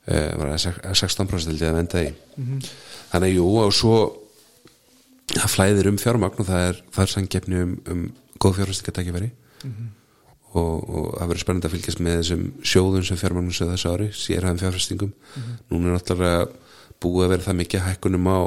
var 0.08 0.58
sex- 0.58 0.80
16% 1.04 1.48
held 1.52 1.62
ég 1.62 1.68
að 1.68 1.76
venda 1.76 2.02
í. 2.04 2.12
Þannig 3.12 3.28
að 3.28 3.34
jú 3.36 3.48
og 3.60 3.74
svo 3.76 3.96
það 5.34 5.54
flæðir 5.54 5.92
um 5.92 6.00
fjármagn 6.02 6.42
og 6.44 6.48
það 6.48 6.66
er, 6.70 6.82
er 7.04 7.12
sangefni 7.12 7.62
um, 7.64 7.76
um 7.92 8.04
góð 8.38 8.60
fjárfæstingatækifæri 8.62 9.32
og, 10.58 10.76
og 10.88 11.10
það 11.18 11.28
verður 11.28 11.44
spennandi 11.44 11.68
að 11.68 11.76
fylgjast 11.76 12.04
með 12.04 12.20
þessum 12.22 12.46
sjóðum 12.64 13.04
sem 13.08 13.20
fjármagnum 13.20 13.56
sér 13.58 13.74
þessu 13.74 13.92
ári 13.94 14.08
sérhæðum 14.16 14.62
fjárfæstingum 14.62 15.12
núna 15.72 15.92
er 15.92 15.98
náttúrulega 15.98 16.48
búið 17.04 17.26
að 17.26 17.34
vera 17.36 17.48
það 17.48 17.60
mikið 17.62 17.86
hækkunum 17.88 18.30
á 18.32 18.40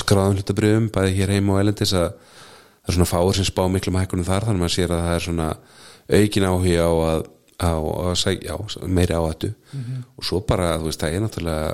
skráðum 0.00 0.38
hlutabriðum 0.38 0.90
bæði 0.94 1.16
hér 1.18 1.34
heima 1.34 1.56
og 1.56 1.64
elendis 1.64 1.94
að 1.98 2.12
það 2.84 2.92
er 2.92 2.96
svona 2.98 3.10
fáur 3.10 3.36
sem 3.36 3.48
spá 3.48 3.62
miklum 3.72 3.98
hækkunum 3.98 4.26
þar 4.28 4.46
þannig 4.48 4.60
að 4.60 4.64
maður 4.64 4.76
sér 4.76 4.94
að 4.94 5.04
það 5.04 5.16
er 5.16 5.26
svona 5.26 5.48
aukin 6.08 6.46
áhuga 6.48 6.84
á 6.84 6.92
að, 7.08 7.22
á, 7.64 7.72
að 8.10 8.16
segja, 8.20 8.52
já, 8.52 8.84
meiri 8.84 9.16
áhættu. 9.16 9.50
Og 10.18 10.26
svo 10.26 10.40
bara, 10.44 10.74
þú 10.80 10.90
veist, 10.90 11.00
það 11.00 11.14
er 11.14 11.24
náttúrulega 11.24 11.70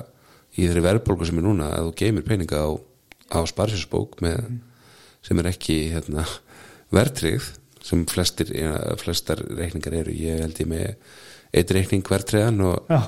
í 0.54 0.66
þeirri 0.66 0.84
verðbólgu 0.86 1.26
sem 1.26 1.40
er 1.40 1.46
núna 1.46 1.70
að 1.74 1.88
þú 1.88 1.94
geymir 1.98 2.26
peninga 2.26 2.62
á, 2.62 2.70
á 3.30 3.40
sparsjósbók 3.48 4.20
með, 4.24 4.42
sem 5.26 5.40
er 5.42 5.50
ekki 5.52 5.78
hérna, 5.94 6.26
verðtrygð 6.94 7.52
sem 7.84 8.04
flestir, 8.10 8.50
ja, 8.52 8.74
flestar 9.00 9.40
reikningar 9.56 9.96
eru, 10.02 10.12
ég 10.12 10.42
held 10.44 10.58
ég 10.60 10.68
með 10.68 10.90
eitt 11.56 11.72
reikning 11.74 12.06
verðtriðan 12.06 12.60
og 12.68 12.90
Já, 12.90 13.00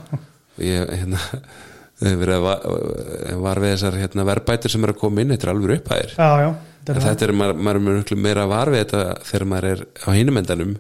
ég 0.62 0.94
hérna 0.96 1.20
að 2.02 2.24
var 3.42 3.60
við 3.62 3.74
þessar 3.76 3.98
hérna, 4.00 4.26
verbætur 4.26 4.72
sem 4.72 4.84
er 4.84 4.92
að 4.94 5.00
koma 5.02 5.22
inn, 5.22 5.32
þetta 5.34 5.48
er 5.48 5.52
alveg 5.52 5.74
En 6.82 6.98
þetta 7.04 7.26
er, 7.28 7.32
maður, 7.38 7.60
maður 7.62 7.78
er 7.78 7.84
mjög 7.86 8.14
meira 8.18 8.46
var 8.50 8.70
við 8.72 8.80
þetta 8.82 9.02
þegar 9.28 9.44
maður 9.52 9.68
er 9.68 9.82
á 10.02 10.08
hinumendanum 10.16 10.72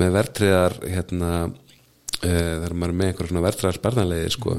með 0.00 0.16
vertriðar 0.16 0.74
hérna, 0.82 1.30
uh, 1.46 2.24
þegar 2.24 2.74
maður 2.74 2.94
er 2.94 2.98
með 2.98 3.12
einhver 3.12 3.30
svona 3.30 3.44
vertriðar 3.46 3.78
sparnalegi 3.78 4.32
sko, 4.34 4.56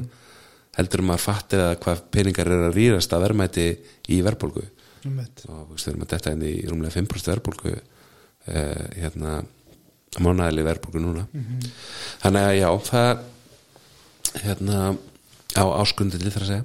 heldur 0.78 1.04
maður 1.06 1.26
fattir 1.26 1.64
að 1.66 1.74
hvað 1.84 2.04
peningar 2.16 2.52
er 2.52 2.68
að 2.68 2.78
rýrast 2.78 3.14
að 3.16 3.26
verðmæti 3.26 3.66
í 4.12 4.22
verðbólgu? 4.26 4.68
Og 5.50 5.72
veist, 5.72 5.88
þegar 5.88 5.98
maður 6.00 6.12
detta 6.14 6.36
inn 6.36 6.46
í 6.46 6.54
rúmlega 6.70 6.96
5% 7.00 7.32
verðbólgu 7.34 7.74
uh, 7.74 8.86
hérna 8.96 9.42
mánæðileg 10.22 10.68
verðbólgu 10.68 11.02
núna. 11.02 11.26
Þannig 12.22 12.48
að 12.48 12.56
já, 12.60 12.70
það 12.88 13.12
hérna 14.46 14.80
á 15.56 15.64
áskundinni 15.82 16.32
þar 16.32 16.46
að 16.46 16.52
segja. 16.52 16.64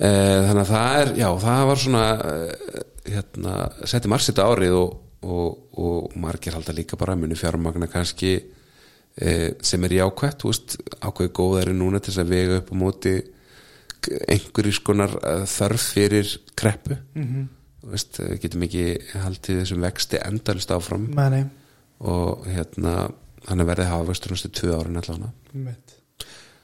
Eh, 0.00 0.38
þannig 0.46 0.62
að 0.62 0.70
það 0.70 0.98
er, 1.00 1.10
já, 1.20 1.28
það 1.42 1.62
var 1.68 1.80
svona 1.82 2.04
eh, 2.24 2.76
hérna, 3.12 3.54
setti 3.84 4.08
marg 4.08 4.24
sitt 4.24 4.38
árið 4.40 4.76
og, 4.78 4.94
og, 5.20 5.58
og 5.76 6.14
margir 6.16 6.56
halda 6.56 6.72
líka 6.72 6.96
bara 7.00 7.18
muni 7.20 7.36
fjármagna 7.36 7.88
kannski 7.90 8.38
sem 9.18 9.84
er 9.84 9.92
jákvætt, 9.92 10.38
þú 10.40 10.48
veist 10.52 10.76
ákveði 11.02 11.30
góðari 11.36 11.72
núna 11.76 11.98
til 12.00 12.12
þess 12.12 12.22
að 12.22 12.30
vega 12.30 12.58
upp 12.60 12.70
á 12.72 12.76
móti 12.78 13.14
einhverjir 14.08 14.76
skonar 14.76 15.14
eh, 15.20 15.46
þörf 15.48 15.86
fyrir 15.94 16.34
kreppu. 16.56 16.96
Mm 17.14 17.24
-hmm. 17.24 17.46
veist, 17.90 18.20
við 18.20 18.40
getum 18.44 18.62
ekki 18.62 18.84
haldið 19.24 19.60
þessum 19.60 19.80
vexti 19.80 20.20
endalist 20.24 20.70
áfram. 20.70 21.08
Nei, 21.14 21.44
og 22.00 22.46
hérna 22.46 23.10
hann 23.48 23.60
er 23.60 23.66
verið 23.66 23.84
að 23.84 23.90
hafa 23.90 24.10
vöxtur 24.10 24.30
næstu 24.30 24.48
tvö 24.48 24.76
árin 24.78 24.96
allavega. 24.96 25.32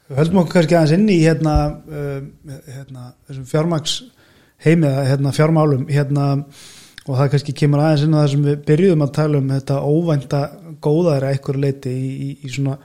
Við 0.09 0.17
höldum 0.17 0.39
okkur 0.39 0.53
kannski 0.53 0.77
aðeins 0.77 0.93
inn 0.93 1.09
í 1.09 1.19
hérna, 1.25 1.55
um, 1.89 2.33
hérna 2.67 3.15
þessum 3.27 3.47
fjármaks 3.47 4.03
heimi 4.65 4.87
eða 4.87 5.05
hérna 5.05 5.33
fjármálum. 5.33 5.89
Hérna 5.89 6.45
og 7.07 7.19
það 7.19 7.33
kannski 7.33 7.55
kemur 7.61 7.83
aðeins 7.83 8.07
inn 8.07 8.17
á 8.17 8.21
það 8.23 8.31
sem 8.33 8.47
við 8.47 8.63
byrjuðum 8.71 9.05
að 9.07 9.13
tala 9.19 9.41
um 9.41 9.53
þetta 9.55 9.83
óvænta 9.87 10.41
góðæri 10.83 11.29
eitthvað 11.31 11.61
leiti 11.63 11.93
í, 11.93 12.09
í, 12.27 12.31
í 12.47 12.53
svona 12.53 12.79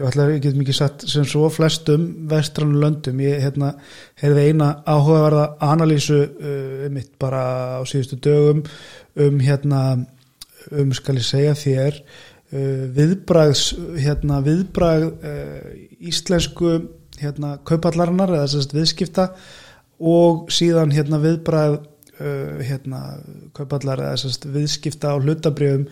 ég 0.00 0.06
ætla 0.06 0.24
að 0.24 0.32
ég 0.34 0.42
get 0.44 0.58
mikið 0.58 0.76
satt 0.78 1.04
sem 1.10 1.26
svo 1.28 1.48
flestum 1.52 2.06
vestrannu 2.30 2.80
löndum, 2.80 3.20
ég 3.22 3.42
hérna 3.42 3.74
heyrði 4.22 4.46
eina 4.48 4.70
áhugaverða 4.88 5.46
analýsu 5.66 6.20
uh, 6.24 6.86
mitt 6.94 7.12
bara 7.20 7.42
á 7.78 7.82
síðustu 7.88 8.20
dögum 8.22 8.64
um 9.20 9.40
hérna 9.42 9.82
um 10.70 10.94
skal 10.96 11.18
ég 11.18 11.26
segja 11.26 11.56
þér 11.58 12.00
uh, 12.00 12.86
viðbræðs 12.96 13.64
hérna 14.00 14.40
viðbræð 14.46 15.06
uh, 15.10 15.70
íslensku 16.10 16.78
hérna 17.20 17.58
kaupallarinnar 17.68 18.32
eða 18.38 18.50
sérst 18.54 18.74
viðskipta 18.76 19.30
og 20.00 20.48
síðan 20.54 20.94
hérna 20.94 21.20
viðbræð 21.20 21.80
uh, 22.20 22.60
hérna 22.64 23.02
kaupallar 23.56 24.02
eða 24.06 24.18
sérst 24.20 24.48
viðskipta 24.50 25.14
á 25.14 25.20
hlutabriðum 25.20 25.88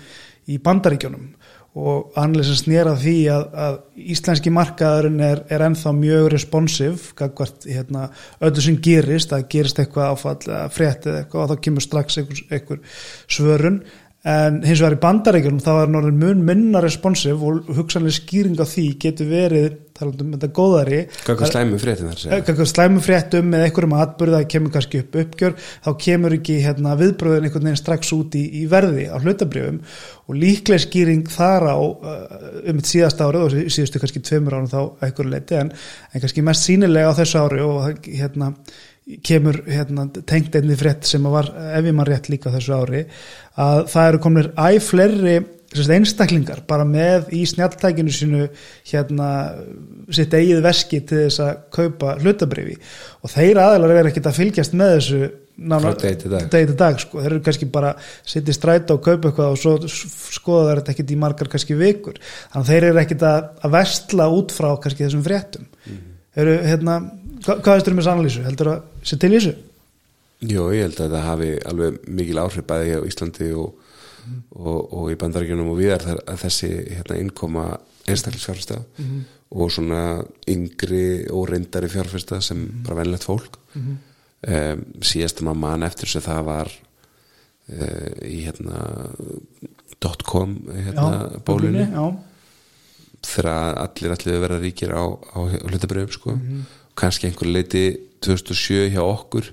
í 0.48 0.58
bandaríkjónum 0.64 1.32
og 1.78 2.16
annlega 2.18 2.48
sem 2.48 2.58
snýra 2.62 2.94
því 2.98 3.14
að, 3.30 3.44
að 3.64 3.76
íslenski 4.14 4.50
markaðurinn 4.54 5.20
er, 5.22 5.42
er 5.52 5.64
ennþá 5.68 5.92
mjög 5.94 6.28
responsív 6.32 7.10
gagvart 7.18 7.68
hérna, 7.68 8.08
öllu 8.42 8.64
sem 8.64 8.78
gerist 8.82 9.34
að 9.36 9.46
gerist 9.52 9.78
eitthvað 9.82 10.14
áfall 10.14 10.56
fréttið 10.74 11.20
eitthvað 11.20 11.44
og 11.44 11.52
þá 11.52 11.64
kemur 11.66 11.84
strax 11.84 12.18
einhver, 12.22 12.42
einhver 12.56 12.82
svörun 13.28 13.82
en 14.28 14.62
hins 14.66 14.80
vegar 14.82 14.96
í 14.98 15.02
bandaríkjunum 15.02 15.60
þá 15.64 15.70
er 15.74 15.92
norðin 15.92 16.18
mun 16.20 16.40
minna 16.44 16.82
responsív 16.84 17.44
og 17.48 17.68
hugsanlega 17.78 18.18
skýring 18.18 18.58
á 18.60 18.66
því 18.68 18.88
getur 19.00 19.30
verið 19.30 19.76
talað 19.98 20.22
um 20.22 20.34
þetta 20.34 20.48
góðari 20.54 20.98
Hvað 21.24 21.42
er 21.44 21.52
slæmi 21.52 21.80
fréttin 21.82 22.10
þar 22.10 22.20
segja? 22.22 22.38
eitthvað 22.38 22.70
slæmum 22.70 23.04
fréttum 23.04 23.48
með 23.52 23.64
einhverjum 23.66 23.94
atbyrð 23.98 24.36
það 24.36 24.44
kemur 24.54 24.74
kannski 24.74 25.00
upp 25.02 25.16
uppgjör 25.22 25.56
þá 25.64 25.88
kemur 26.04 26.36
ekki 26.38 26.58
hérna, 26.64 26.94
viðbröðin 27.00 27.48
einhvern 27.48 27.68
veginn 27.70 27.80
strax 27.80 28.12
út 28.16 28.36
í, 28.38 28.44
í 28.60 28.64
verði 28.70 29.08
á 29.10 29.16
hlutabrjöfum 29.18 29.80
og 30.28 30.38
líklega 30.38 30.84
skýring 30.84 31.24
þar 31.32 31.68
á 31.72 31.78
uh, 31.78 32.20
um 32.68 32.82
eitt 32.82 32.92
síðast 32.92 33.24
árið 33.24 33.46
og 33.46 33.56
síðustu 33.74 34.02
kannski 34.02 34.22
tveimur 34.22 34.58
árum 34.58 34.70
þá 34.70 34.80
einhverju 35.08 35.32
leiti 35.32 35.58
en, 35.58 35.72
en 36.12 36.24
kannski 36.24 36.44
mest 36.46 36.68
sínilega 36.68 37.10
á 37.10 37.18
þessu 37.18 37.42
ári 37.42 37.64
og 37.64 38.06
hérna, 38.06 38.52
kemur 39.24 39.62
hérna, 39.68 40.08
tengt 40.28 40.56
einni 40.58 40.76
frétt 40.76 41.06
sem 41.08 41.24
var 41.32 41.48
ef 41.48 41.86
ég 41.86 41.94
maður 41.96 42.12
rétt 42.14 42.28
líka 42.32 42.52
þessu 42.52 42.74
ári 42.76 43.04
að 43.58 43.86
það 43.92 44.10
eru 44.10 44.20
komnir 44.24 44.50
æg 44.58 44.82
fleiri 44.84 45.38
einstaklingar 45.68 46.62
bara 46.68 46.84
með 46.88 47.32
í 47.36 47.42
snjáltækinu 47.48 48.12
sínu 48.12 48.46
hérna 48.88 49.28
sitt 50.14 50.32
eigið 50.32 50.62
veski 50.64 51.02
til 51.04 51.26
þess 51.26 51.42
að 51.44 51.58
kaupa 51.76 52.14
hlutabrifi 52.22 52.78
og 53.22 53.32
þeir 53.32 53.60
aðeinar 53.60 53.92
er 53.98 54.08
ekkert 54.08 54.30
að 54.30 54.38
fylgjast 54.40 54.76
með 54.78 54.94
þessu 54.94 55.20
nána, 55.58 55.92
degi 55.98 56.66
til 56.70 56.76
dag. 56.78 57.00
sko. 57.02 57.20
þeir 57.20 57.32
eru 57.34 57.44
kannski 57.44 57.68
bara 57.72 57.94
sitt 58.24 58.48
í 58.48 58.56
stræta 58.56 58.96
og 58.96 59.04
kaupa 59.04 59.28
eitthvað 59.28 59.52
og 59.52 59.60
svo 59.60 59.74
skoða 60.38 60.78
þetta 60.78 60.94
ekkert 60.94 61.12
í 61.12 61.20
margar 61.20 61.52
kannski 61.52 61.76
vikur 61.76 62.20
þannig 62.22 62.62
að 62.62 62.72
þeir 62.72 62.88
eru 62.90 63.02
ekkert 63.02 63.26
að, 63.28 63.48
að 63.60 63.74
vestla 63.76 64.28
út 64.38 64.54
frá 64.56 64.70
kannski 64.80 65.04
þessum 65.04 65.26
fréttum 65.26 65.68
eru 66.38 66.58
hérna 66.64 67.00
hva, 67.44 67.58
hvað 67.64 67.90
um 67.92 68.00
þessu 68.00 68.12
analýsu? 68.12 68.44
Heldur 68.46 68.72
að 68.74 69.08
sé 69.10 69.18
til 69.18 69.32
í 69.32 69.36
þessu? 69.38 69.54
Jó, 70.48 70.62
ég 70.70 70.84
held 70.86 71.00
að 71.02 71.14
það 71.16 71.26
hafi 71.26 71.50
alveg 71.66 72.00
mikil 72.14 72.38
áhrif 72.38 72.66
bæði 72.68 72.98
á 72.98 73.08
Íslandi 73.08 73.48
og, 73.58 73.72
og, 74.54 74.78
og 74.94 75.08
í 75.10 75.16
bandaríkjunum 75.18 75.72
og 75.72 75.80
viðar 75.80 76.04
að 76.14 76.44
þessi 76.44 76.70
hérna, 76.92 77.18
innkoma 77.18 77.64
einstaklisfjárfesta 78.08 78.78
og 79.48 79.72
svona 79.72 80.02
yngri 80.48 81.26
og 81.32 81.48
reyndari 81.50 81.88
fjárfesta 81.90 82.40
sem 82.44 82.62
bara 82.84 83.00
venlegt 83.02 83.26
fólk. 83.26 83.58
Um, 84.38 84.84
síðast 85.02 85.40
að 85.40 85.48
maður 85.48 85.62
man 85.64 85.82
eftir 85.82 86.06
þess 86.06 86.20
að 86.20 86.26
það 86.28 86.42
var 86.46 86.68
uh, 87.74 88.10
í 88.22 88.36
hérna 88.46 88.82
.com 90.22 90.52
hérna, 90.70 91.40
bólunni 91.42 91.88
þegar 93.26 93.80
allir 93.82 94.12
allir 94.14 94.42
verða 94.44 94.60
ríkir 94.62 94.92
á, 94.94 95.02
á 95.10 95.38
hlutabröfum 95.66 96.14
sko. 96.14 96.36
Kannski 96.98 97.28
einhver 97.28 97.50
leiti 97.50 97.84
2007 98.24 98.92
hjá 98.94 99.02
okkur. 99.04 99.52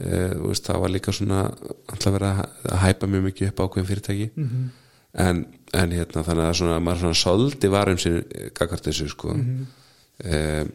Uh, 0.00 0.32
veist, 0.46 0.64
það 0.64 0.82
var 0.84 0.94
líka 0.94 1.12
svona 1.12 1.42
alltaf 1.90 2.14
verið 2.14 2.28
að, 2.30 2.76
hæpa 2.84 3.08
mjög 3.10 3.26
mikið 3.28 3.50
upp 3.50 3.64
ákveðin 3.64 3.88
fyrirtæki. 3.90 4.30
En, 5.20 5.42
en 5.74 5.92
hérna 5.96 6.22
þannig 6.22 6.46
að 6.46 6.58
svona, 6.60 6.78
maður 6.86 7.02
svona 7.04 7.18
soldi 7.18 7.70
varum 7.72 7.98
sér 7.98 8.20
gagart 8.54 8.86
þessu 8.86 9.08
sko. 9.10 9.34
um, 10.24 10.70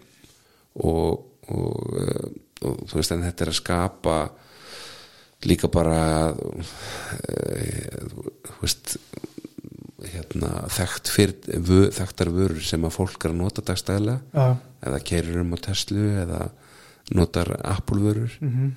og, 0.75 1.11
og, 1.47 1.95
uh, 2.01 2.27
og 2.67 2.81
þú 2.89 2.99
veist 2.99 3.13
en 3.15 3.23
þetta 3.23 3.45
er 3.45 3.51
að 3.53 3.59
skapa 3.61 4.17
líka 5.45 5.69
bara 5.71 6.33
uh, 6.33 6.65
þú 8.09 8.59
veist 8.61 8.97
hérna, 10.03 10.49
þekkt 10.75 11.11
fyrir, 11.13 11.35
vö, 11.65 11.85
þekktar 11.95 12.31
vörur 12.35 12.63
sem 12.65 12.83
að 12.83 12.95
fólk 12.97 13.25
er 13.25 13.31
að 13.31 13.39
nota 13.39 13.63
dagstæðlega. 13.65 14.19
Já, 14.35 14.57
eða 14.85 15.03
keirir 15.07 15.37
um 15.41 15.53
á 15.55 15.57
Tesla 15.65 16.07
eða 16.25 16.41
notar 17.15 17.53
Apple 17.63 18.01
vörur. 18.01 18.33
Mhm. 18.41 18.73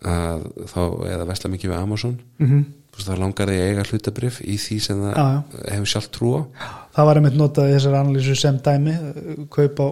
að 0.00 0.44
þá, 0.70 0.80
eða 1.12 1.24
vesla 1.28 1.50
mikið 1.52 1.70
við 1.70 1.76
Amazon. 1.76 2.14
Þú 2.40 2.96
veist, 2.96 3.08
þá 3.10 3.18
langar 3.20 3.50
þig 3.52 3.58
að 3.60 3.66
eiga 3.68 3.82
hlutabrif 3.90 4.38
í 4.40 4.54
því 4.56 4.78
sem 4.80 5.02
það 5.04 5.18
Já, 5.20 5.42
hefur 5.74 5.90
sjálf 5.92 6.08
trú 6.14 6.30
á. 6.32 6.42
Það 6.96 7.06
var 7.10 7.20
einmitt 7.20 7.36
notað 7.36 7.68
í 7.68 7.74
þessar 7.74 7.96
analýsu 7.98 8.36
sem 8.40 8.56
dæmi 8.64 8.94
kaup 9.52 9.82
á, 9.84 9.88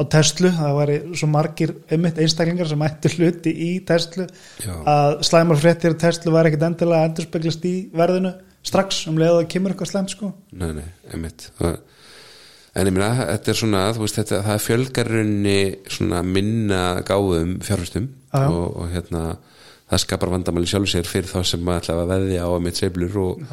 á 0.00 0.02
Tesla. 0.08 0.54
Það 0.56 0.72
var 0.78 0.92
svo 1.20 1.28
margir 1.28 1.74
einmitt 1.92 2.18
einstaklingar 2.24 2.70
sem 2.70 2.86
ættu 2.88 3.12
hluti 3.18 3.52
í 3.52 3.70
Tesla. 3.84 4.26
Já. 4.64 4.72
að 4.88 5.20
slæmar 5.28 5.60
fréttir 5.60 5.98
Tesla 6.00 6.32
var 6.32 6.48
ekkit 6.48 6.64
endilega 6.70 7.02
að 7.02 7.10
endurspeglast 7.10 7.68
í 7.68 7.74
verðinu 7.92 8.32
strax 8.66 9.06
um 9.10 9.18
leið 9.20 9.40
að 9.40 9.48
kemur 9.54 9.74
eitthvað 9.74 9.90
slæmt 9.90 10.14
sko 10.14 10.30
nei, 10.54 10.70
nei, 10.76 10.88
einmitt 11.10 11.48
það, 11.58 11.78
en 12.72 12.88
ég 12.88 12.94
meina, 12.96 13.10
þetta 13.32 13.52
er 13.52 13.58
svona 13.58 13.82
veist, 13.98 14.18
þetta, 14.20 14.40
það 14.46 14.62
fjölgar 14.66 15.10
runni 15.16 15.58
svona 15.92 16.22
minna 16.26 16.82
gáðum 17.06 17.58
já. 17.66 18.46
og, 18.46 18.64
og 18.70 18.88
hérna 18.92 19.24
það 19.90 20.04
skapar 20.06 20.32
vandamæli 20.32 20.70
sjálf 20.70 20.88
sér 20.92 21.08
fyrir 21.08 21.28
þá 21.28 21.42
sem 21.44 21.62
maður 21.64 21.82
ætla 21.84 21.98
að 22.00 22.12
veðja 22.14 22.48
á 22.48 22.50
að 22.52 22.64
mitt 22.64 22.80
seiflur 22.80 23.20
og, 23.20 23.44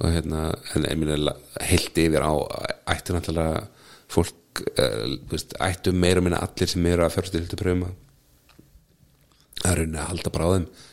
og 0.00 0.14
hérna, 0.14 0.48
en 0.72 0.88
ég 0.88 0.98
meina 1.02 1.36
heilt 1.68 2.00
yfir 2.00 2.24
á, 2.24 2.32
ættu 2.94 3.16
náttúrulega 3.16 3.66
fólk, 4.12 4.62
uh, 4.78 5.16
veist, 5.32 5.56
ættu 5.60 5.92
meira 5.92 6.22
minna 6.24 6.40
allir 6.46 6.70
sem 6.70 6.86
eru 6.88 7.04
að 7.04 7.16
fjárfustu 7.16 7.42
hildu 7.42 7.60
pröfum 7.60 7.88
að 7.90 7.96
það 9.56 9.70
er 9.72 9.80
rauninni 9.80 10.00
að 10.00 10.10
halda 10.12 10.32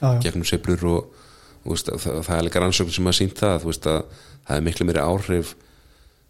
já. 0.02 0.10
gegnum 0.26 0.48
seiflur 0.50 0.88
og 0.90 1.23
veist, 1.66 1.90
það, 1.90 2.22
það 2.28 2.38
er 2.38 2.48
líka 2.48 2.64
rannsókn 2.64 2.96
sem 2.96 3.10
að 3.12 3.20
sínt 3.20 3.40
það 3.40 3.68
veist, 3.68 3.90
að 3.90 4.02
það 4.44 4.58
er 4.58 4.66
miklu 4.68 4.88
meiri 4.90 5.04
áhrif 5.04 5.56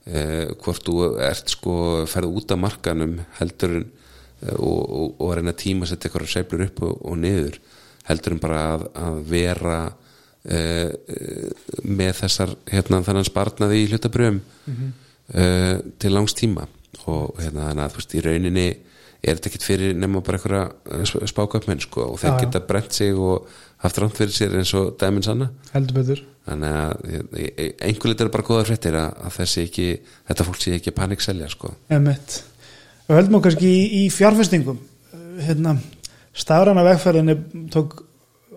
eh, 0.05 0.47
hvort 0.63 0.87
þú 0.87 0.97
ert 1.25 1.53
sko 1.55 1.77
ferð 2.09 2.39
út 2.41 2.53
af 2.53 2.61
markanum 2.61 3.17
heldur 3.39 3.79
eh, 3.81 4.55
og, 4.57 4.81
og, 4.83 5.07
og 5.17 5.31
að 5.31 5.39
reyna 5.39 5.55
að 5.55 5.61
tíma 5.65 5.89
setja 5.89 6.09
eitthvað 6.09 6.31
seiflur 6.33 6.67
upp 6.67 6.83
og, 6.87 6.97
og 7.01 7.19
niður 7.23 7.59
heldur 8.07 8.35
en 8.35 8.43
bara 8.43 8.63
að, 8.73 8.87
að 8.99 9.19
vera 9.31 9.77
eh, 10.43 10.91
með 11.83 12.17
þessar 12.23 12.55
hérna 12.71 13.01
þannig 13.05 13.29
sparnaði 13.29 13.83
í 13.83 13.89
hlutabröfum 13.91 14.41
eh, 15.33 15.77
til 15.99 16.13
langs 16.13 16.35
tíma. 16.37 16.67
Og 17.09 17.39
hérna 17.39 17.69
þannig 17.69 17.85
að 17.85 17.93
þú 17.93 18.01
veist 18.01 18.15
í 18.15 18.23
rauninni 18.23 18.67
er 19.23 19.37
þetta 19.37 19.49
ekkit 19.51 19.63
fyrir 19.65 19.93
nema 19.95 20.19
bara 20.25 20.37
einhverja 20.39 21.27
spákaupmenn 21.31 21.79
sko 21.83 22.09
og 22.11 22.19
þeir 22.19 22.33
Já, 22.33 22.39
geta 22.43 22.59
brent 22.67 22.91
sig 22.97 23.13
og 23.15 23.47
haft 23.83 23.99
rámt 24.03 24.17
fyrir 24.19 24.33
sér 24.35 24.55
eins 24.59 24.73
og 24.75 24.93
dæminn 24.99 25.23
sanna 25.23 25.47
heldur 25.73 25.95
betur 26.01 26.21
þannig 26.47 26.73
að 26.79 27.05
ég- 27.39 27.53
ég- 27.63 27.75
einhver 27.87 28.11
litur 28.11 28.27
er 28.27 28.33
bara 28.35 28.43
góða 28.49 28.65
fréttir 28.67 28.97
að, 28.99 29.13
að 29.27 29.35
þessi 29.39 29.63
ekki, 29.67 29.87
þetta 30.27 30.47
fólk 30.49 30.59
sé 30.59 30.73
ekki 30.75 30.91
að 30.91 30.97
panikselja 30.97 31.47
sko. 31.53 31.71
Emmett. 31.89 32.41
Við 33.07 33.15
höldum 33.19 33.37
okkur 33.39 33.51
kannski 33.53 33.69
í, 33.71 33.83
í 34.03 34.09
fjárfestingum. 34.11 34.81
Hérna, 35.43 35.77
stafræna 36.35 36.83
vegferðinni 36.83 37.37
tók 37.71 38.01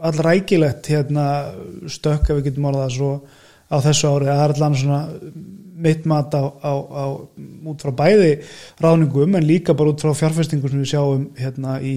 allrækilegt 0.03 0.91
hérna, 0.91 1.27
stökk 1.89 2.31
ef 2.33 2.41
við 2.41 2.49
getum 2.51 2.67
orðað 2.73 2.91
svo 2.97 3.13
á 3.71 3.77
þessu 3.87 4.11
ári. 4.11 4.29
Það 4.33 4.43
er 4.49 4.55
allan 4.57 4.77
svona 4.83 5.01
mitt 5.77 6.07
mat 6.09 6.35
á, 6.35 6.43
á, 6.43 6.73
á 6.73 7.05
út 7.69 7.85
frá 7.85 7.93
bæði 7.97 8.33
ráðningum 8.83 9.37
en 9.37 9.47
líka 9.47 9.77
bara 9.77 9.93
út 9.93 10.03
frá 10.03 10.15
fjárfestingum 10.17 10.73
sem 10.73 10.83
við 10.83 10.93
sjáum 10.93 11.27
hérna 11.39 11.79
í, 11.85 11.97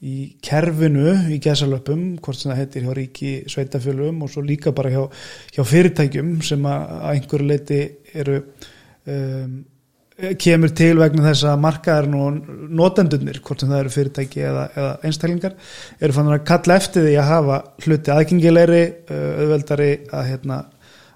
í 0.00 0.16
kerfinu 0.44 1.16
í 1.34 1.40
gæsalöpum, 1.42 2.04
hvort 2.22 2.40
sem 2.40 2.52
það 2.52 2.62
heitir 2.62 2.86
hjá 2.86 2.94
ríki 2.96 3.32
sveitafjölum 3.50 4.22
og 4.24 4.32
svo 4.32 4.44
líka 4.46 4.74
bara 4.76 4.92
hjá, 4.94 5.02
hjá 5.56 5.66
fyrirtækjum 5.72 6.38
sem 6.46 6.70
að, 6.70 6.86
einhverju 7.14 7.50
leiti 7.50 7.82
eru 8.14 8.40
um, 8.40 9.60
kemur 10.40 10.72
til 10.76 10.94
vegna 11.00 11.24
þess 11.30 11.46
að 11.48 11.62
markaðarinn 11.64 12.16
og 12.20 12.50
notendunir, 12.80 13.40
hvort 13.44 13.62
sem 13.62 13.70
það 13.70 13.82
eru 13.84 13.92
fyrirtæki 13.94 14.42
eða, 14.44 14.64
eða 14.74 14.90
einstaklingar, 15.08 15.54
eru 16.00 16.16
fann 16.16 16.28
að 16.32 16.42
kalla 16.50 16.76
eftir 16.80 17.06
því 17.06 17.14
að 17.20 17.30
hafa 17.30 17.60
hluti 17.86 18.14
aðgengilegri, 18.14 18.82
auðveldari 19.16 19.90
að, 20.10 20.26
hérna, 20.28 20.58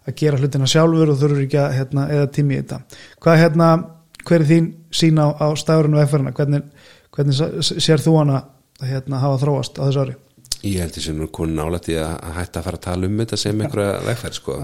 að 0.04 0.16
gera 0.20 0.40
hlutina 0.40 0.68
sjálfur 0.70 1.12
og 1.12 1.20
þurfur 1.20 1.44
ekki 1.46 1.60
að 1.60 1.76
hérna, 1.78 2.08
eða 2.12 2.30
tími 2.36 2.56
í 2.56 2.62
þetta. 2.62 2.80
Hvað 3.24 3.40
hérna, 3.40 3.68
hver 4.24 4.40
er 4.40 4.48
þín 4.50 4.68
sín 4.94 5.20
á, 5.20 5.26
á 5.32 5.46
stafurinn 5.58 5.96
og 5.96 6.04
efferina? 6.04 6.34
Hvernig, 6.36 6.62
hvernig 7.14 7.40
sér 7.64 8.04
þú 8.04 8.18
hana 8.20 8.42
að 8.80 8.92
hérna, 8.92 9.22
hafa 9.22 9.40
þróast 9.44 9.80
á 9.80 9.82
þessu 9.86 10.04
ári? 10.04 10.16
Ég 10.64 10.80
held 10.80 10.96
því 10.96 11.04
sem 11.04 11.20
nú 11.20 11.28
konin 11.32 11.60
álætti 11.60 11.96
að 12.00 12.14
hætta 12.38 12.60
að 12.60 12.68
fara 12.68 12.80
að 12.80 12.86
tala 12.86 13.08
um 13.08 13.18
þetta 13.20 13.40
sem 13.40 13.60
einhverja 13.60 14.00
vegferð 14.06 14.38
sko. 14.38 14.58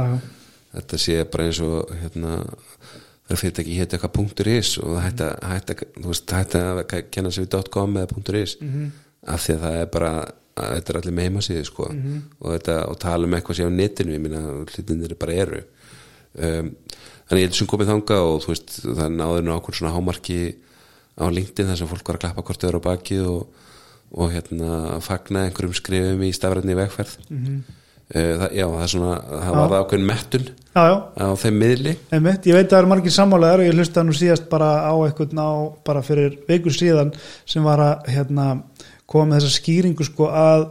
Þetta 0.70 1.00
sé 1.02 1.16
bara 1.28 1.48
eins 1.48 1.60
og 1.66 1.94
hérna 2.00 2.36
það 3.30 3.36
er 3.36 3.40
fyrirtæki 3.40 3.78
hétt 3.78 3.94
eitthvað 3.94 4.14
punktur 4.16 4.50
is 4.50 4.72
og 4.80 4.94
það 4.96 5.04
hætti 5.06 5.26
að, 5.26 5.34
hætti, 5.50 5.88
veist, 6.06 6.32
hætti 6.34 6.62
að 6.66 6.80
kenna 7.14 7.30
sig 7.30 7.46
við 7.46 7.68
.com 7.74 7.98
eða 8.00 8.10
punktur 8.10 8.38
is 8.40 8.56
mm 8.60 8.70
-hmm. 8.70 8.88
af 9.34 9.44
því 9.44 9.54
að 9.54 9.60
það 9.64 9.76
er 9.80 9.90
bara 9.94 10.10
að 10.20 10.32
þetta 10.60 10.92
er 10.92 11.00
allir 11.00 11.16
með 11.16 11.28
heimasíði 11.28 11.64
sko 11.68 11.88
mm 11.90 12.00
-hmm. 12.00 12.22
og, 12.40 12.48
þetta, 12.54 12.78
og 12.88 12.98
tala 12.98 13.26
um 13.26 13.34
eitthvað 13.34 13.56
sem 13.56 13.70
á 13.70 13.78
netinu 13.80 14.16
ég 14.16 14.24
minna 14.24 14.42
hlutinir 14.64 15.16
bara 15.20 15.38
eru 15.44 15.62
um, 16.38 16.72
þannig 17.30 17.42
ég 17.42 17.48
held 17.48 17.58
sem 17.58 17.70
komið 17.70 17.92
þanga 17.92 18.18
og 18.26 18.42
þú 18.44 18.52
veist 18.54 18.76
það 18.84 19.16
náður 19.16 19.44
nú 19.46 19.56
ákveð 19.56 19.78
svona 19.78 19.94
hámarki 19.94 20.40
á 21.20 21.24
LinkedIn 21.30 21.68
þar 21.70 21.78
sem 21.80 21.90
fólk 21.90 22.08
var 22.08 22.18
að 22.18 22.24
klappa 22.24 22.46
hvort 22.46 22.64
öður 22.64 22.80
á 22.80 22.86
baki 22.88 23.18
og, 23.22 23.68
og 24.10 24.32
hérna 24.34 25.00
fagna 25.04 25.44
einhverjum 25.46 25.76
skrifum 25.76 26.24
í 26.26 26.32
stafræðinni 26.34 26.78
vegferð 26.78 27.14
mm 27.28 27.44
-hmm. 27.44 27.60
það, 28.14 28.48
já 28.58 28.66
það 28.66 28.82
er 28.82 28.92
svona 28.94 29.14
það 29.30 29.54
var 29.58 29.70
það 29.70 29.82
ákveðin 29.84 30.10
mettun 30.10 30.46
já, 30.74 30.84
já. 30.90 30.96
á 31.22 31.26
þeim 31.42 31.58
miðli 31.62 31.96
Einmitt, 32.10 32.46
ég 32.46 32.54
veit 32.54 32.66
að 32.66 32.70
það 32.70 32.78
eru 32.78 32.92
margir 32.94 33.16
sammálaðar 33.18 33.60
og 33.60 33.66
ég 33.66 33.78
hlusta 33.78 34.02
nú 34.02 34.12
síðast 34.12 34.48
bara 34.48 34.70
á 34.90 34.94
eitthvað 35.06 35.32
ná 35.32 35.46
bara 35.84 36.02
fyrir 36.02 36.38
veikur 36.48 36.72
síðan 36.72 37.14
sem 37.46 37.62
var 37.62 37.78
að 37.78 38.10
hérna, 38.10 38.62
koma 39.10 39.32
með 39.32 39.40
þessa 39.40 39.56
skýringu 39.58 40.06
sko 40.06 40.28
að 40.30 40.66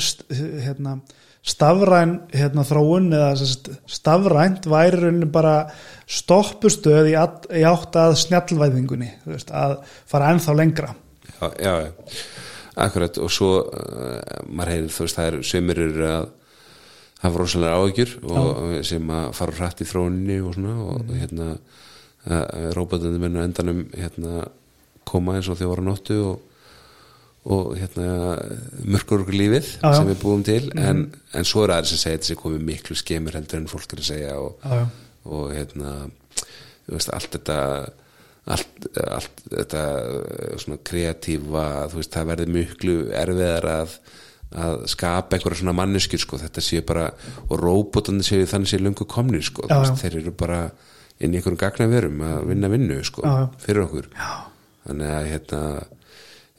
st, 0.00 0.26
hérna, 0.64 0.96
stafræn 1.42 2.18
hérna, 2.32 2.64
þróun 2.66 3.10
eða 3.16 3.46
stafrænt 3.90 4.68
væri 4.70 5.00
rauninni 5.00 5.28
bara 5.32 5.56
stoppustöð 6.06 7.10
í, 7.12 7.16
að, 7.18 7.48
í 7.58 7.64
átt 7.66 7.98
að 7.98 8.18
snjallvæðingunni 8.22 9.10
veist, 9.26 9.50
að 9.50 9.80
fara 10.08 10.30
ennþá 10.34 10.56
lengra. 10.58 10.92
Já, 11.32 11.48
já, 11.58 11.72
akkurat. 12.84 13.18
Og 13.18 13.32
svo 13.32 13.56
uh, 13.64 14.20
maður 14.46 14.74
heyrir 14.76 14.94
þú 14.94 15.06
veist 15.06 15.18
það 15.18 15.30
er 15.30 15.40
sömur 15.50 15.82
eru 15.82 16.06
að 16.10 16.30
hafa 17.22 17.38
rosalega 17.38 17.78
áökjur 17.78 18.14
sem 18.86 19.10
að 19.14 19.26
fara 19.38 19.58
hrætt 19.58 19.82
í 19.84 19.86
þróuninni 19.86 20.38
og 20.42 20.56
svona 20.56 20.72
og 20.82 21.04
mm. 21.04 21.12
hérna 21.20 21.50
róbotandi 22.74 23.18
menna 23.22 23.44
endanum 23.46 23.84
hérna 23.94 24.46
koma 25.06 25.36
eins 25.38 25.50
og 25.50 25.58
þau 25.58 25.68
voru 25.72 25.84
nóttu 25.86 26.18
og, 26.22 26.40
og 27.42 27.72
hérna 27.74 28.36
mörgur 28.86 29.24
okkur 29.24 29.34
lífið 29.34 29.66
Já, 29.66 29.88
já. 29.88 29.94
sem 29.98 30.10
við 30.12 30.20
búum 30.22 30.44
til 30.46 30.68
en, 30.78 31.08
en 31.34 31.46
svo 31.48 31.64
er 31.64 31.72
aðeins 31.74 31.96
að 31.96 32.02
segja 32.04 32.20
þessi 32.20 32.36
komið 32.38 32.66
miklu 32.68 32.94
skemur 32.98 33.34
heldur 33.34 33.58
en 33.58 33.70
fólk 33.70 33.96
er 33.96 34.02
að 34.02 34.10
segja 34.12 34.36
og, 34.38 34.62
Já, 34.62 34.84
og 35.26 35.48
hérna 35.56 35.94
veist, 36.86 37.10
allt 37.10 37.34
þetta 37.34 37.56
allt, 38.52 38.86
allt 39.02 39.42
þetta 39.50 39.82
uh, 40.02 40.52
svona 40.62 40.78
kreatífa 40.86 41.64
þú 41.90 41.98
veist, 42.00 42.12
það 42.14 42.30
verður 42.30 42.52
miklu 42.56 42.94
erfiðar 43.22 43.68
að, 43.72 43.96
að 44.62 44.78
skapa 44.94 45.36
einhverja 45.38 45.60
svona 45.62 45.74
manneskjur 45.78 46.22
sko, 46.22 46.38
þetta 46.42 46.64
séu 46.64 46.84
bara 46.86 47.08
og 47.48 47.56
róbotandi 47.58 48.26
séu 48.26 48.46
þannig 48.50 48.70
séu 48.70 48.82
lungu 48.82 49.06
komnir 49.10 49.42
sko, 49.46 49.66
veist, 49.70 49.98
þeir 50.02 50.20
eru 50.22 50.34
bara 50.38 50.62
inn 51.22 51.34
í 51.34 51.38
einhverjum 51.38 51.60
gagnaverum 51.60 52.22
að 52.26 52.46
vinna 52.50 52.70
vinnu 52.72 52.96
sko, 53.06 53.22
fyrir 53.62 53.84
okkur. 53.84 54.08
Þannig 54.82 55.10
að 55.14 55.26
hérna 55.30 55.60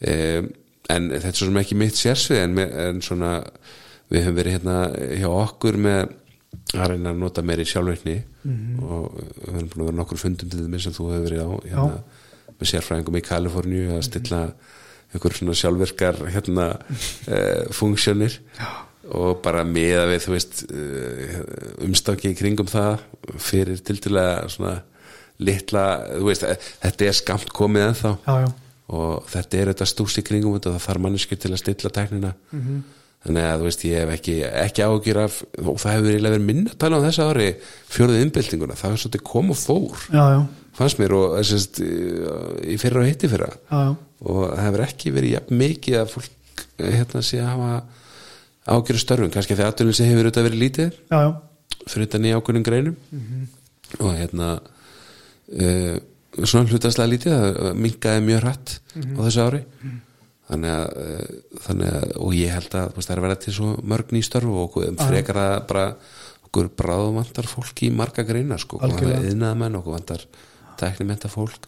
um, 0.08 0.52
en 0.90 1.10
þetta 1.14 1.28
er 1.32 1.38
svo 1.38 1.48
sem 1.48 1.58
ekki 1.62 1.76
mitt 1.80 1.96
sérsvið 1.96 2.42
en, 2.44 2.58
en 2.60 3.02
svona 3.02 3.32
við 4.12 4.26
höfum 4.26 4.36
verið 4.42 4.58
hérna 4.58 4.78
hjá 5.22 5.30
okkur 5.32 5.78
með 5.80 6.02
að 6.74 6.88
reyna 6.94 7.14
að 7.14 7.22
nota 7.24 7.42
meiri 7.46 7.66
sjálfveikni 7.70 8.20
Mhm. 8.44 8.80
og 8.84 9.14
við 9.16 9.54
höfum 9.56 9.68
búin 9.72 9.82
að 9.84 9.86
vera 9.88 9.98
nokkur 10.02 10.20
fundum 10.20 10.50
til 10.52 10.60
þeim 10.66 10.80
sem 10.84 10.92
þú 10.92 11.06
hefur 11.14 11.22
verið 11.30 11.44
á 11.48 11.50
hérna, 11.64 12.00
með 12.60 12.68
sérfræðingum 12.74 13.16
í 13.16 13.22
Kaliforníu 13.24 13.86
að 13.96 14.02
stilla 14.04 14.40
einhver 15.14 15.36
svona 15.38 15.56
sjálfverkar 15.56 16.20
hérna 16.34 16.66
uh, 16.76 17.72
funksjónir 17.72 18.36
og 19.14 19.40
bara 19.46 19.64
meða 19.64 20.10
við 20.12 20.26
þú 20.26 20.34
veist 20.36 20.64
uh, 20.68 21.40
umstakki 21.88 22.34
í 22.34 22.36
kringum 22.36 22.68
það 22.68 23.00
fyrir 23.40 23.80
tildulega 23.80 24.50
svona 24.52 24.82
litla, 25.40 25.86
þú 26.20 26.28
veist, 26.28 26.44
eh, 26.44 26.60
þetta 26.84 27.08
er 27.08 27.16
skamt 27.18 27.50
komið 27.56 27.88
ennþá. 27.88 28.12
Já, 28.28 28.36
já. 28.44 28.52
Og 28.94 29.24
þetta 29.34 29.60
er 29.64 29.72
þetta 29.74 29.88
stús 29.90 30.18
í 30.20 30.24
kringum 30.28 30.54
þetta 30.58 30.72
og 30.72 30.76
það 30.78 30.86
þarf 30.88 31.04
manneskir 31.08 31.40
til 31.44 31.52
að 31.56 31.62
stilla 31.64 31.92
tæknina. 31.98 32.34
Þannig 33.24 33.46
að 33.48 33.62
þú 33.62 33.68
veist 33.70 33.84
ég 33.88 34.02
hef 34.04 34.10
ekki, 34.18 34.34
ekki 34.66 34.84
ágjur 34.84 35.20
af 35.22 35.36
og 35.64 35.78
það 35.80 35.94
hefur 35.96 36.10
eiginlega 36.12 36.34
verið 36.36 36.48
minna 36.50 36.74
að 36.74 36.80
tala 36.84 36.98
um 37.00 37.06
þessa 37.06 37.28
ári 37.32 37.46
fjórðið 37.94 38.24
innbyltinguna, 38.26 38.76
það 38.76 38.96
er 38.98 39.02
svolítið 39.04 39.24
kom 39.30 39.54
og 39.54 39.60
fór 39.62 40.02
Já, 40.12 40.24
já. 40.34 40.40
fannst 40.76 41.00
mér 41.00 41.16
og 41.16 41.38
þessast 41.38 41.80
í 41.80 42.76
fyrra 42.82 43.00
og 43.00 43.08
hitti 43.08 43.30
fyrra. 43.32 43.48
Já, 43.72 43.80
já. 43.80 43.94
og 44.28 44.42
það 44.50 44.62
hefur 44.66 44.84
ekki 44.90 45.14
verið 45.16 45.36
jafn 45.38 45.60
mikið 45.64 45.98
að 46.02 46.12
fólk 46.18 46.66
eh, 46.84 46.92
hérna 47.00 47.24
sé 47.24 47.40
að 47.40 47.50
hafa 47.54 47.72
ágjöru 48.76 49.00
störfum, 49.06 49.32
kannski 49.38 49.56
því 49.56 49.68
aðtunum 49.70 49.96
sem 49.96 50.12
hefur 50.12 50.28
auðvitað 50.28 50.48
verið 50.50 50.62
lítið 50.66 50.92
Já, 51.08 51.18
já. 51.24 51.32
fyrir 51.88 52.06
þetta 52.10 52.22
nýja 52.26 52.42
ákveðnum 52.44 52.68
greinum. 52.68 53.00
Og 54.04 54.12
hérna 54.20 54.52
uh, 54.60 55.96
svona 56.42 56.72
hlutaslega 56.72 57.12
lítið 57.12 57.38
það 57.38 57.80
minkaði 57.86 58.26
mjög 58.26 58.42
hratt 58.44 58.76
á 58.98 59.20
þessu 59.22 59.46
ári. 59.46 59.62
Þannig 60.44 60.74
að, 60.74 60.98
uh, 61.04 61.60
þannig 61.66 61.94
að 61.98 62.16
og 62.26 62.34
ég 62.36 62.52
held 62.52 62.74
að 62.76 62.98
það 62.98 63.14
er 63.14 63.22
að 63.22 63.28
vera 63.28 63.42
til 63.46 63.54
svo 63.56 63.70
mörg 63.94 64.12
ný 64.12 64.24
störf 64.26 64.58
og 64.64 64.76
frekar 65.00 65.40
að 65.40 65.54
bara 65.70 65.86
okkur 66.44 66.70
bráðum 66.78 67.22
vantar 67.22 67.48
fólk 67.50 67.86
í 67.88 67.94
marga 67.96 68.26
greina 68.28 68.60
sko, 68.62 68.82
vantar 68.82 69.24
yðnaðamenn 69.24 69.80
okkur 69.80 69.96
vantar 69.96 70.26
tæknimenta 70.78 71.32
fólk 71.32 71.66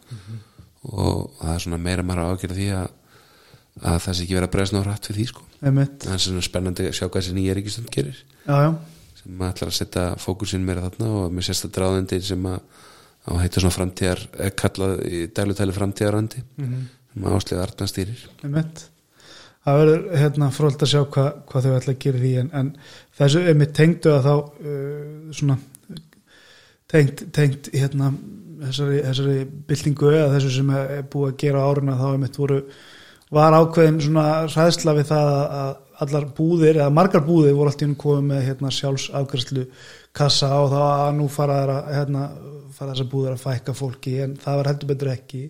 og 0.86 1.32
það 1.40 1.54
er 1.56 1.64
svona 1.64 1.82
meira 1.82 2.06
maður 2.06 2.36
ágjörð 2.36 2.60
því 2.60 2.68
að 2.78 2.92
að 3.84 3.98
það 4.06 4.16
sé 4.16 4.24
ekki 4.24 4.36
vera 4.38 4.48
að 4.48 4.54
bregðast 4.54 4.76
ná 4.76 4.82
hratt 4.86 5.08
fyrir 5.10 5.18
því 5.20 5.26
sko. 5.32 5.46
Einmitt. 5.66 5.96
það 6.06 6.14
er 6.16 6.22
svona 6.26 6.44
spennandi 6.46 6.86
að 6.88 6.94
sjá 6.96 7.06
hvað 7.08 7.22
þessi 7.22 7.36
nýja 7.36 7.56
ríkistönd 7.58 7.90
gerir. 7.92 8.20
Já, 8.46 8.56
já. 8.64 8.70
sem 9.20 9.42
ætlar 9.50 9.72
að 9.72 9.78
setja 9.80 10.06
fókusin 10.22 10.68
meira 10.68 10.86
þarna 10.86 11.10
og 11.20 11.34
með 11.36 11.48
sérsta 11.50 11.72
dráðandi 11.76 12.22
sem 12.24 12.48
að 12.48 12.85
að 13.26 13.42
heita 13.42 13.62
svona 13.62 13.76
framtíðar 13.76 14.26
er 14.46 14.52
kallað 14.60 15.00
í 15.10 15.22
dælutæli 15.36 15.76
framtíðarandi 15.76 16.44
mm 16.44 16.66
-hmm. 16.66 16.84
sem 17.14 17.26
áslega 17.32 17.64
Arna 17.64 17.88
stýrir. 17.90 18.28
Það 19.66 19.80
verður 19.82 20.04
hérna 20.22 20.52
fróld 20.54 20.82
að 20.82 20.92
sjá 20.92 21.02
hva, 21.10 21.26
hvað 21.50 21.64
þau 21.66 21.76
ætla 21.76 21.94
að 21.94 22.04
gera 22.04 22.20
því 22.22 22.34
en, 22.40 22.50
en 22.54 22.68
þessu 23.18 23.40
einmitt 23.50 23.74
tengdu 23.74 24.12
að 24.14 24.28
þá 24.28 24.36
uh, 24.38 25.32
svona 25.32 25.58
tengt, 26.88 27.24
tengt 27.34 27.70
hérna 27.74 28.12
þessari, 28.62 29.00
þessari 29.08 29.40
byltingu 29.68 30.12
eða 30.12 30.36
þessu 30.36 30.52
sem 30.60 30.70
er 30.70 30.94
er 31.00 31.08
búið 31.10 31.32
að 31.32 31.40
gera 31.42 31.66
á 31.66 31.68
áruna 31.70 31.98
þá 31.98 32.06
einmitt 32.12 32.38
voru 32.38 32.62
var 33.34 33.58
ákveðin 33.58 34.02
svona 34.06 34.28
hræðsla 34.46 34.94
við 35.00 35.10
það 35.10 35.32
að- 35.34 35.76
allar 36.04 36.26
búðir 36.36 36.80
eða 36.80 36.94
margar 36.94 37.24
búðir 37.26 37.56
voru 37.56 37.72
allt 37.72 37.82
í 37.82 37.88
einu 37.88 37.96
komið 38.00 38.26
með 38.30 38.42
hérna, 38.50 38.72
sjálfsafgræslu 38.72 39.66
kassa 40.16 40.52
og 40.62 40.72
þá 40.74 40.82
að 40.82 41.14
nú 41.20 41.30
fara 41.32 41.80
hérna, 41.90 42.26
þessar 42.76 43.10
búðir 43.12 43.36
að 43.36 43.46
fækka 43.46 43.76
fólki 43.76 44.20
en 44.24 44.36
það 44.42 44.60
var 44.60 44.70
heldur 44.72 44.92
betur 44.92 45.12
ekki. 45.14 45.42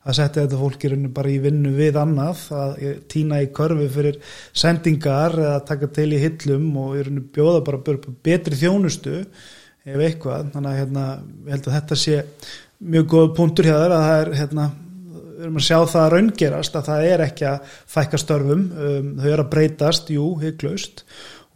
Að 0.00 0.16
setja 0.16 0.46
þetta 0.46 0.58
fólki 0.62 0.90
bara 1.12 1.28
í 1.28 1.38
vinnu 1.44 1.74
við 1.76 1.98
annað 2.00 2.46
að 2.56 2.76
týna 3.12 3.42
í 3.44 3.50
körfi 3.52 3.88
fyrir 3.92 4.20
sendingar 4.56 5.34
eða 5.36 5.58
taka 5.68 5.90
til 5.92 6.08
í 6.16 6.20
hillum 6.22 6.70
og 6.80 7.10
bjóða 7.34 7.64
bara 7.66 7.96
betri 8.24 8.56
þjónustu 8.56 9.18
ef 9.20 9.96
eitthvað. 9.96 10.54
Þannig 10.54 10.70
að 10.70 10.78
hérna, 10.78 11.08
ég 11.44 11.56
held 11.56 11.68
að 11.68 11.76
þetta 11.76 11.98
sé 12.00 12.22
mjög 12.80 13.10
góð 13.12 13.28
punktur 13.36 13.68
hjá 13.68 13.76
þér 13.76 13.96
að 13.96 14.06
það 14.06 14.22
er 14.22 14.32
hérna, 14.38 14.70
við 15.10 15.44
erum 15.44 15.60
að 15.60 15.66
sjá 15.66 15.76
það 15.76 16.06
að 16.06 16.10
raungerast 16.14 16.78
að 16.78 16.88
það 16.88 17.10
er 17.10 17.24
ekki 17.26 17.48
að 17.50 17.76
fækka 17.96 18.22
störfum. 18.24 18.64
Um, 18.72 19.12
þau 19.20 19.28
eru 19.34 19.44
að 19.44 19.52
breytast, 19.52 20.14
jú, 20.16 20.30
hygglust 20.40 21.04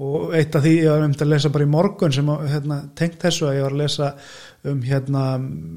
og 0.02 0.32
eitt 0.34 0.56
af 0.58 0.64
því 0.64 0.72
ég 0.80 0.90
var 0.90 1.04
um 1.06 1.12
að 1.14 1.30
lesa 1.30 1.52
bara 1.54 1.66
í 1.66 1.70
morgun 1.70 2.14
sem 2.14 2.30
hérna, 2.50 2.80
tengt 2.98 3.20
þessu 3.22 3.46
að 3.46 3.60
ég 3.60 3.66
var 3.66 3.76
að 3.76 3.82
lesa 3.84 4.08
um 4.66 4.80
hérna 4.82 5.22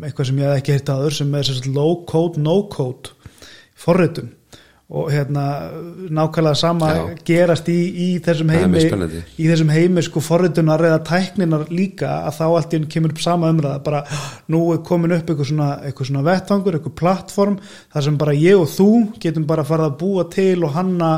eitthvað 0.07 0.29
sem 0.31 0.41
ég 0.41 0.49
hef 0.49 0.63
ekki 0.63 0.77
heitt 0.77 0.89
aður 0.89 1.19
sem 1.19 1.37
er 1.37 1.51
low 1.75 2.01
code, 2.09 2.41
no 2.41 2.63
code 2.71 3.13
forritun. 3.77 4.33
Og 4.87 5.09
hérna 5.11 5.41
nákvæmlega 6.15 6.55
sama 6.55 6.89
Já. 6.95 7.01
gerast 7.27 7.67
í, 7.67 7.75
í 7.91 8.05
þessum 8.23 8.53
heimi 8.55 8.85
í 9.35 9.49
þessum 9.49 9.73
heimi 9.75 10.03
sko 10.05 10.21
forritunar 10.23 10.79
eða 10.87 11.01
tækninar 11.09 11.65
líka 11.67 12.21
að 12.23 12.37
þá 12.37 12.45
allt 12.47 12.71
í 12.71 12.79
enn 12.79 12.87
kemur 12.93 13.11
upp 13.11 13.19
sama 13.19 13.49
umræða. 13.51 13.81
Bara 13.83 13.99
nú 14.47 14.61
er 14.71 14.79
komin 14.87 15.17
upp 15.17 15.27
eitthvað 15.27 15.51
svona, 15.51 15.67
eitthvað 15.83 16.09
svona 16.09 16.23
vettvangur, 16.29 16.79
eitthvað 16.79 16.95
plattform 17.03 17.59
þar 17.67 18.07
sem 18.07 18.21
bara 18.23 18.37
ég 18.39 18.63
og 18.63 18.71
þú 18.77 18.89
getum 19.19 19.49
bara 19.51 19.67
farið 19.67 19.89
að 19.89 19.99
búa 19.99 20.25
til 20.31 20.63
og 20.63 20.73
hanna 20.79 21.11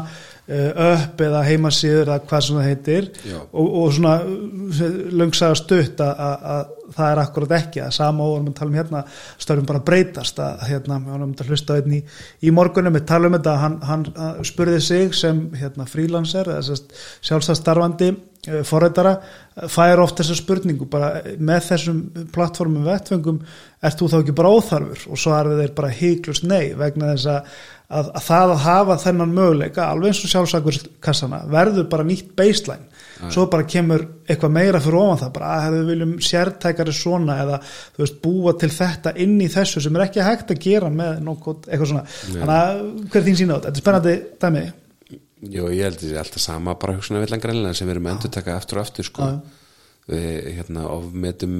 upp 0.49 1.21
eða 1.21 1.43
heimasíður 1.45 2.07
eða 2.07 2.19
hvað 2.29 2.45
það 2.59 2.69
heitir. 2.69 3.09
Og, 3.51 3.67
og 3.83 3.93
svona 3.93 4.15
uh, 4.25 4.83
löngsaða 5.21 5.59
stutt 5.59 6.03
að 6.05 6.75
það 6.95 7.11
er 7.11 7.21
akkurat 7.23 7.53
ekki. 7.59 7.81
Að 7.83 7.95
sama 7.95 8.25
og 8.25 8.33
við 8.33 8.39
erum 8.39 8.49
að 8.51 8.57
tala 8.59 8.71
um 8.71 8.79
hérna 8.79 9.03
störfum 9.45 9.69
bara 9.69 9.83
breytast. 9.89 10.41
Að 10.43 10.65
hérna, 10.69 10.99
við 11.03 11.17
erum 11.17 11.35
að 11.35 11.51
hlusta 11.51 11.77
einn 11.79 11.95
í, 11.97 12.01
í 12.41 12.53
morgunum 12.55 12.97
við 12.97 13.05
tala 13.09 13.29
um 13.29 13.37
þetta, 13.37 13.55
hann, 13.63 13.77
hann 13.89 14.07
spurði 14.47 14.81
sig 14.83 15.15
sem 15.17 15.43
hérna 15.59 15.87
frílanser 15.89 16.51
sjálfstæðstarfandi 16.59 18.11
uh, 18.13 18.61
forrættara, 18.67 19.15
fær 19.71 20.03
oft 20.03 20.21
þessa 20.21 20.37
spurningu 20.39 20.87
bara 20.91 21.11
með 21.37 21.65
þessum 21.71 22.03
plattformum 22.35 22.87
vettfengum, 22.87 23.41
ert 23.83 23.99
þú 23.99 24.11
þá 24.13 24.17
ekki 24.21 24.37
bara 24.39 24.53
óþarfur? 24.55 25.05
Og 25.09 25.19
svo 25.19 25.35
er 25.37 25.51
þeir 25.63 25.75
bara 25.77 25.93
heiklust 25.99 26.47
nei 26.47 26.71
vegna 26.79 27.13
þess 27.13 27.31
að, 27.33 27.53
að, 27.89 28.13
að 28.21 28.25
það 28.29 28.55
að 28.55 28.65
hafa 28.67 28.99
þennan 29.05 29.37
möguleika, 29.37 29.89
alveg 29.89 30.13
eins 30.13 30.23
og 30.25 30.33
sjálfsakverðskassana 30.35 31.45
verður 31.51 31.89
bara 31.91 32.07
nýtt 32.07 32.35
baseline 32.39 32.87
svo 33.27 33.45
bara 33.51 33.67
kemur 33.67 34.05
eitthvað 34.29 34.53
meira 34.55 34.79
fyrir 34.83 34.99
ofan 35.01 35.21
það 35.23 35.31
bara 35.35 35.53
að 35.59 35.75
við 35.75 35.89
viljum 35.91 36.13
sértækari 36.23 36.93
svona 36.95 37.37
eða 37.43 37.57
þú 37.65 38.03
veist 38.03 38.19
búa 38.23 38.53
til 38.61 38.69
þetta 38.73 39.13
inn 39.25 39.35
í 39.43 39.49
þessu 39.51 39.83
sem 39.83 39.97
er 39.97 40.05
ekki 40.05 40.25
hægt 40.25 40.53
að 40.53 40.61
gera 40.63 40.91
með 40.93 41.19
nokkuð 41.27 41.67
eitthvað 41.67 41.91
svona. 41.91 42.05
Þannig 42.29 42.55
að 42.55 42.83
hver 43.13 43.25
þín 43.27 43.39
sína 43.41 43.57
á 43.57 43.57
þetta, 43.57 43.67
þetta 43.67 43.79
er 43.79 43.83
spennandi 43.83 44.15
dæmi. 44.45 44.63
Jó, 45.49 45.63
ég 45.71 45.85
held 45.87 45.99
að 45.99 46.05
það 46.05 46.13
er 46.13 46.21
alltaf 46.23 46.43
sama 46.43 46.75
bara 46.79 46.95
hugsauna 46.97 47.23
villan 47.23 47.43
greinlega 47.43 47.79
sem 47.79 47.87
við 47.87 47.95
erum 47.95 48.09
endur 48.11 48.33
taka 48.35 48.55
aftur 48.59 48.79
og 48.79 48.87
aftur 48.87 49.07
sko. 49.07 49.29
Við 50.09 50.49
hérna 50.57 50.87
ofmetum 50.91 51.59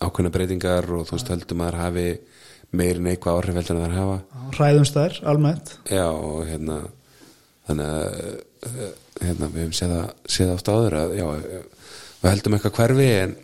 ákveðna 0.00 0.32
breytingar 0.32 0.88
og 0.96 1.08
þú 1.08 1.16
veist 1.16 1.32
höldum 1.32 1.64
að 1.64 1.74
það 1.74 1.82
hafi 1.84 2.06
meiri 2.80 3.02
neikvað 3.04 3.40
áhrif 3.40 3.58
heldur 3.58 3.76
en 3.76 3.84
það 3.84 3.98
hafa. 3.98 4.44
Hræðumstæður, 4.56 5.18
almennt. 5.32 5.74
Já, 5.90 6.06
og 6.08 6.46
hérna 6.48 6.78
þannig 7.68 7.92
að 7.96 8.38
hérna, 8.64 9.48
við 9.50 9.62
hefum 9.64 9.76
séð 9.76 9.94
það, 9.94 10.10
séð 10.26 10.50
það 10.50 10.56
oft 10.56 10.72
áður 10.74 10.98
að 11.00 11.14
já, 11.18 11.24
eh, 11.36 11.86
við 12.20 12.30
heldum 12.30 12.56
eitthvað 12.58 12.76
hverfi 12.80 13.08
en 13.20 13.34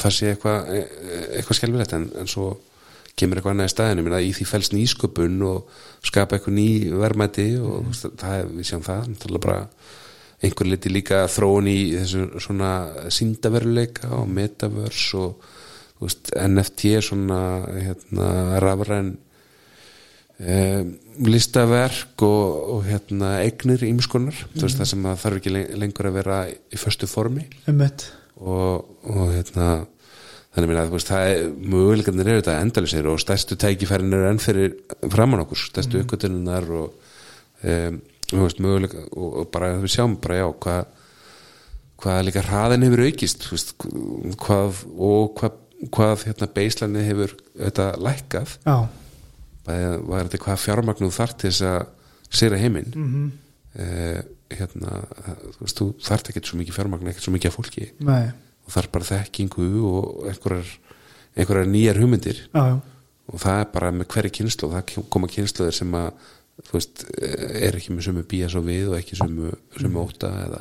það 0.00 0.14
sé 0.18 0.30
eitthvað 0.32 0.70
eh, 0.74 0.94
eitthvað 1.38 1.58
skelfilegt 1.60 1.96
en, 1.98 2.06
en 2.20 2.30
svo 2.30 2.52
kemur 3.14 3.38
eitthvað 3.38 3.54
annað 3.54 3.68
í 3.68 3.74
staðinu, 3.74 4.04
minna 4.06 4.22
í 4.24 4.30
því 4.34 4.46
fælst 4.50 4.74
nýsköpun 4.74 5.42
og 5.46 5.74
skapa 6.06 6.38
eitthvað 6.38 6.56
ný 6.58 6.68
verðmæti 6.98 7.48
og 7.62 7.84
mm. 7.84 8.16
það, 8.20 8.38
er- 8.40 8.54
við 8.54 8.70
sjáum 8.70 8.86
það 8.86 9.10
náttúrulega 9.12 9.44
bara 9.46 9.60
einhver 10.44 10.68
liti 10.68 10.90
líka 10.92 11.24
þróun 11.30 11.68
í 11.70 11.78
þessu 11.94 12.42
svona 12.42 12.72
síndaveruleika 13.14 14.10
og 14.18 14.26
metaverse 14.34 15.20
og 15.20 15.46
veist, 16.02 16.32
NFT 16.34 16.96
svona 17.06 17.40
hérna, 17.70 18.28
rafræn 18.64 19.14
eh, 20.38 20.82
listaverk 21.22 22.22
og, 22.26 22.60
og 22.74 22.84
hérna, 22.88 23.38
eignir 23.44 23.84
ímskonar, 23.86 24.36
veist 24.56 24.80
það 24.80 24.90
sem 24.90 25.08
að 25.08 25.20
þarf 25.22 25.40
ekki 25.40 25.52
len- 25.54 25.74
lengur 25.82 26.10
að 26.10 26.16
vera 26.18 26.38
í 26.50 26.80
föstu 26.80 27.08
formi. 27.10 27.46
Og, 28.34 28.88
og 29.06 29.28
hérna 29.30 29.68
þannig 30.54 30.78
þú 30.78 30.94
veist, 30.94 31.10
það 31.10 31.28
er 31.28 31.46
möguleikarnir 31.74 32.30
eru 32.30 32.42
þetta 32.42 32.56
endalisir 32.62 33.08
og 33.10 33.22
stærstu 33.22 33.58
tækifærin 33.58 34.14
eru 34.14 34.28
enn 34.30 34.42
fyrir 34.42 34.74
framan 35.10 35.42
okkur, 35.42 35.58
stærstu 35.58 35.98
mm. 35.98 36.04
uppgötuninnar 36.04 36.68
og 36.78 36.92
um, 37.62 38.00
veist, 38.30 38.60
möguleika 38.62 39.02
og, 39.10 39.40
og 39.42 39.48
bara 39.54 39.72
við 39.82 39.96
sjáum 39.96 40.18
bara 40.22 40.42
já 40.42 40.46
hvað 40.66 40.84
hvað 42.04 42.20
líka 42.26 42.42
hraðin 42.44 42.84
hefur 42.86 43.04
aukist 43.06 43.46
veist, 43.50 43.74
hvað 44.42 44.82
og 44.94 45.34
hvað, 45.38 45.58
hvað 45.94 46.28
hérna 46.28 46.50
beislanið 46.58 47.08
hefur 47.10 47.34
þetta 47.54 47.88
lækkað. 48.02 48.58
Já 48.66 48.76
var 49.64 50.26
þetta 50.28 50.40
hvað 50.44 50.62
fjármagnum 50.64 51.12
þarf 51.14 51.36
til 51.40 51.50
þess 51.50 51.62
að 51.70 51.86
sýra 52.34 52.58
heiminn? 52.60 52.92
Mm 52.94 53.08
Mhm. 53.74 54.24
hérna, 54.54 55.00
þú 55.56 55.60
veist, 55.64 55.78
þú 55.80 55.86
þarf 56.04 56.28
ekki 56.30 56.42
svo 56.46 56.58
mikið 56.60 56.76
fjármagn, 56.76 57.08
ekkert 57.10 57.24
svo 57.26 57.32
mikið 57.34 57.50
af 57.50 57.56
fólki. 57.56 57.86
Nei, 58.06 58.28
og 58.66 58.70
þarf 58.70 58.90
bara 58.92 59.04
þekkingu 59.08 59.66
og 59.88 60.28
einhverjar, 60.30 60.68
einhverjar 61.36 61.66
nýjar 61.72 61.98
hugmyndir. 61.98 62.38
Já, 62.54 62.80
og 63.32 63.40
það 63.40 63.60
er 63.60 63.72
bara 63.72 63.90
með 63.90 64.06
hverju 64.14 64.30
kynslu 64.38 64.70
það 64.70 65.08
koma 65.10 65.26
kynsluður 65.32 65.74
sem 65.74 65.90
að 65.98 66.12
þú 66.62 66.76
veist, 66.76 67.04
er 67.18 67.74
ekki 67.80 67.96
með 67.96 68.06
sömu 68.06 68.22
bías 68.30 68.54
og 68.54 68.64
við 68.68 68.92
og 68.92 68.98
ekki 69.00 69.18
sömu, 69.18 69.50
sömu 69.80 70.04
óta 70.06 70.30
eða 70.44 70.60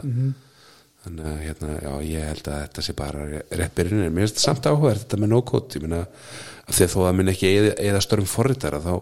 þannig 1.04 1.28
að 1.28 1.43
hérna, 1.43 1.76
já, 1.84 1.91
ég 2.08 2.26
held 2.30 2.47
að 2.47 2.64
þetta 2.64 2.86
sé 2.86 2.95
bara 2.97 3.68
byrjun 3.76 4.06
en 4.06 4.16
mér 4.16 4.26
finnst 4.26 4.38
þetta 4.38 4.45
samt 4.47 4.70
áhuga 4.72 4.95
þetta 5.01 5.20
með 5.20 5.32
no-code, 5.34 5.78
ég 5.78 5.84
meina 5.86 6.01
að 6.04 6.78
því 6.78 6.86
að 6.86 6.93
þó 6.93 6.99
að 7.04 7.16
minn 7.20 7.34
ekki 7.34 7.51
eða, 7.60 8.01
störum 8.06 8.30
forritara 8.30 8.80
þá, 8.84 8.93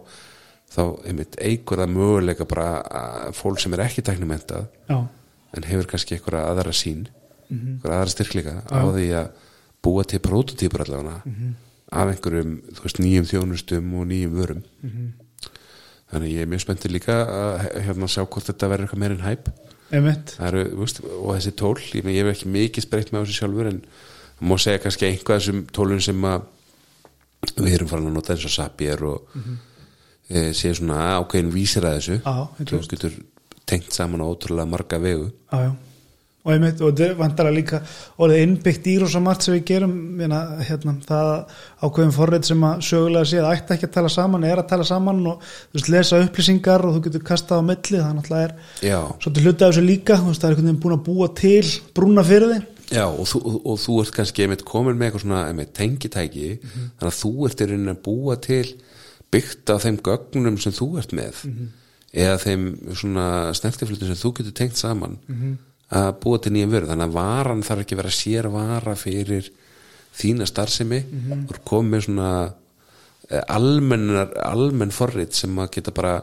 þá 0.73 0.83
einmitt 1.11 1.37
eigur 1.37 1.83
það 1.83 1.95
möguleika 1.95 2.47
bara 2.49 3.31
fólk 3.37 3.61
sem 3.61 3.77
er 3.77 3.85
ekki 3.85 4.05
tæknumentað 4.07 4.65
já, 4.89 4.97
en 5.53 5.69
hefur 5.69 5.91
kannski 5.93 6.17
einhverja 6.17 6.49
aðra 6.49 6.73
sín 6.73 7.05
einhverja 7.51 7.99
aðra 7.99 8.15
styrkleika 8.15 8.55
á 8.65 8.81
því 8.89 9.07
að 9.21 9.31
búa 9.85 10.05
til 10.07 10.21
prototýpur 10.23 10.85
allavega 10.85 11.21
af 11.91 12.07
einhverjum, 12.13 12.55
þú 12.71 12.85
veist, 12.85 12.99
nýjum 13.03 13.25
þjónustum 13.27 13.95
og 13.99 14.05
nýjum 14.07 14.35
vörum. 14.37 14.61
Þannig 16.11 16.31
ég 16.31 16.45
er 16.45 16.47
mjög 16.51 16.61
spenntið 16.63 16.93
líka 16.95 17.17
að 17.27 17.65
hérna 17.83 18.07
sjá 18.07 18.21
hvort 18.23 18.47
þetta 18.47 18.69
verður 18.71 18.87
eitthvað 18.87 19.01
meir 19.03 19.15
en 19.17 19.25
hæp 19.25 19.49
ummitt 19.51 19.59
það 19.59 19.70
eru, 20.51 20.63
veist, 20.81 21.01
og 21.03 21.33
þessi 21.35 21.55
tól 21.59 21.75
ég, 21.81 22.05
ég 22.05 22.23
hef 22.23 22.31
ekki 22.35 22.53
mikið 22.53 22.87
spreytt 22.87 23.11
með 23.11 23.25
þessu 23.25 23.41
sjálfur 23.41 23.71
en 23.71 23.81
má 24.41 24.55
segja 24.61 24.81
kannski 24.81 25.09
einhvað 25.09 25.41
þessum 25.41 25.65
tólun 25.75 26.01
sem 26.01 26.23
að 26.25 26.47
við 27.57 27.75
erum 27.75 27.89
farin 27.89 28.09
að 28.09 28.15
nota 28.15 28.35
eins 28.35 28.47
og 28.47 28.53
Zapier 28.53 29.03
og 29.05 29.35
mm 29.35 29.59
e, 30.31 30.51
séu 30.55 30.75
svona 30.77 31.17
ákveðin 31.19 31.53
vísir 31.53 31.85
að 31.87 31.97
þessu. 31.99 32.17
Þú 32.61 32.81
getur 32.93 33.15
tengt 33.69 33.95
saman 33.95 34.23
á 34.23 34.25
ótrúlega 34.27 34.69
marga 34.69 34.99
vegu. 35.01 35.31
Já, 35.51 35.67
já 35.67 35.71
og 36.41 36.53
einmitt, 36.55 36.81
og 36.81 36.95
þetta 36.97 37.17
vantar 37.19 37.49
að 37.49 37.57
líka 37.59 37.79
orðið 38.21 38.43
innbyggt 38.47 38.89
í 38.89 38.95
rosa 39.03 39.21
margt 39.21 39.45
sem 39.45 39.55
við 39.55 39.63
gerum. 39.69 39.95
Hérna, 40.21 40.41
hérna, 40.65 40.95
það 41.05 41.31
ákveðum 41.85 42.13
forrið 42.15 42.49
sem 42.49 42.65
að 42.65 42.83
sögulega 42.87 43.29
sé 43.29 43.39
að 43.41 43.53
ætti 43.53 43.75
ekki 43.75 43.89
að 43.89 43.95
tala 43.99 44.11
saman 44.15 44.47
er 44.49 44.61
að 44.61 44.69
tala 44.73 44.87
saman 44.87 45.23
og 45.31 45.45
þú 45.45 45.79
veist, 45.79 45.91
lesa 45.93 46.21
upplýsingar 46.25 46.85
og 46.87 46.97
þú 46.97 47.05
getur 47.07 47.25
kastað 47.31 47.61
á 47.61 47.69
milli, 47.69 48.01
það 48.01 48.17
náttúrulega 48.17 48.49
er 48.49 48.91
Já, 48.91 48.99
svolítið 49.21 49.47
hluti 49.47 49.65
af 49.65 49.73
þessu 49.73 49.85
líka, 49.85 50.19
þú 50.19 50.31
veist, 50.31 50.41
það 50.41 50.49
er 50.49 50.55
einhvern 50.55 50.71
veginn 50.71 50.83
búin 50.85 50.97
að 50.97 51.03
búa 51.09 51.31
til 51.41 51.73
brúna 51.95 52.25
fyrir 52.25 52.55
þig 52.55 52.69
Já 52.91 53.05
og, 53.07 53.23
þú, 53.29 53.39
og, 53.39 53.59
og 53.71 53.77
þú 53.79 53.97
ert 54.01 54.15
kannski 54.17 54.45
einmitt 54.45 54.65
komin 54.67 54.97
með 54.99 55.07
eitthvað 55.07 55.23
svona 55.23 55.43
einmitt, 55.47 55.69
tengitæki. 55.77 56.47
Þannig 56.99 57.07
að 57.07 57.19
þú 57.21 57.31
ert 57.47 57.61
í 57.61 57.67
rauninni 57.69 57.93
að 57.93 58.01
búa 58.07 58.35
til 58.43 58.65
byggt 59.31 59.71
á 59.71 59.75
þeim 59.79 59.99
gögnum 60.03 60.57
sem 60.59 60.75
þú 60.75 60.89
ert 60.99 61.15
með. 61.15 61.45
Eða 62.11 62.35
þeim 62.43 62.65
svona 62.99 63.27
að 65.91 66.09
búa 66.23 66.39
til 66.39 66.53
nýjum 66.55 66.71
vöru 66.75 66.89
þannig 66.89 67.09
að 67.09 67.17
varan 67.17 67.65
þarf 67.67 67.83
ekki 67.83 67.97
að 67.97 68.01
vera 68.01 68.13
sér 68.15 68.49
vara 68.53 68.95
fyrir 68.99 69.49
þína 70.21 70.47
starfsemi. 70.47 71.01
Og 71.35 71.55
er 71.55 71.61
komið 71.67 71.91
með 71.91 72.05
svona 72.07 72.31
eh, 73.29 73.43
almennar, 73.47 74.31
almenn 74.47 74.95
forrit 74.95 75.35
sem 75.35 75.59
að 75.59 75.73
geta 75.77 75.95
bara 75.95 76.15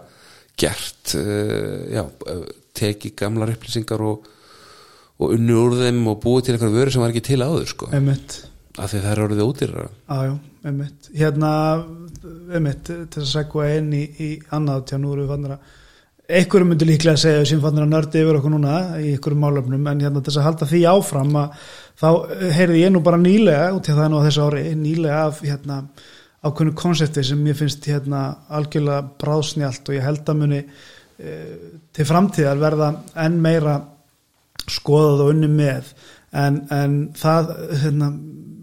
gert 0.59 1.15
uh, 1.15 1.85
já, 1.87 2.03
eh, 2.03 2.43
tekið 2.75 3.15
gamlar 3.21 3.53
upplýsingar 3.53 4.03
og 4.03 4.27
og 5.19 5.35
unni 5.35 5.57
úr 5.59 5.75
þeim 5.81 6.05
og 6.13 6.21
búið 6.23 6.47
til 6.47 6.55
eitthvað 6.55 6.77
vöru 6.79 6.95
sem 6.95 7.03
var 7.03 7.13
ekki 7.13 7.25
til 7.27 7.41
áður 7.43 7.67
sko, 7.73 7.91
einmitt, 7.97 8.37
af 8.79 8.93
því 8.93 9.01
það 9.03 9.11
er 9.11 9.23
orðið 9.25 9.43
ódýrara. 9.45 9.89
Ájú, 10.15 10.37
einmitt. 10.71 11.11
Hérna, 11.15 11.51
einmitt, 12.55 12.85
til 12.87 13.25
að 13.25 13.31
segja 13.33 13.81
inn 13.81 13.91
í, 13.99 14.05
í 14.23 14.29
annað, 14.55 14.85
tjá 14.91 15.01
nú 15.01 15.15
erum 15.15 15.27
við 15.27 15.33
fannir 15.35 15.57
að 15.57 15.75
einhverjum 16.29 16.69
myndi 16.69 16.85
líklega 16.85 17.17
að 17.17 17.23
segja 17.23 17.45
sem 17.49 17.61
fannir 17.63 17.87
að 17.87 17.93
nördi 17.95 18.21
yfir 18.21 18.37
okkur 18.37 18.53
núna 18.53 18.75
í 19.01 19.15
einhverjum 19.15 19.45
málöfnum 19.47 19.87
en 19.89 20.03
hérna 20.05 20.21
þess 20.27 20.41
að 20.41 20.45
halda 20.45 20.69
því 20.69 20.81
áfram 20.91 21.39
að 21.41 21.71
þá 22.03 22.09
heyrði 22.59 22.83
ég 22.83 22.93
nú 22.93 23.01
bara 23.07 23.21
nýlega 23.23 23.71
út 23.77 23.89
í 23.89 23.95
það 23.97 24.11
nú 24.13 24.21
á 24.21 24.27
þessu 24.27 24.45
ári, 24.45 24.65
nýlega 24.77 25.23
af 25.25 25.41
hérna 25.47 25.79
ákveðnu 26.45 26.75
konsepti 26.79 27.25
sem 27.25 27.47
ég 27.49 27.57
finnst 27.59 27.89
hérna 27.89 28.23
algjörlega 28.59 29.07
bráðsnjált 29.23 29.89
og 29.89 29.97
ég 29.97 30.05
held 30.05 30.29
að 30.29 30.41
muni 30.43 30.61
e, 30.61 31.39
til 31.97 32.09
framtíðar 32.11 32.61
verða 32.61 32.91
enn 33.25 33.41
meira 33.43 33.79
skoðað 34.69 35.25
og 35.25 35.33
unni 35.33 35.49
með. 35.49 35.95
En, 36.37 36.61
en 36.69 36.99
það 37.17 37.55
hérna, 37.87 38.13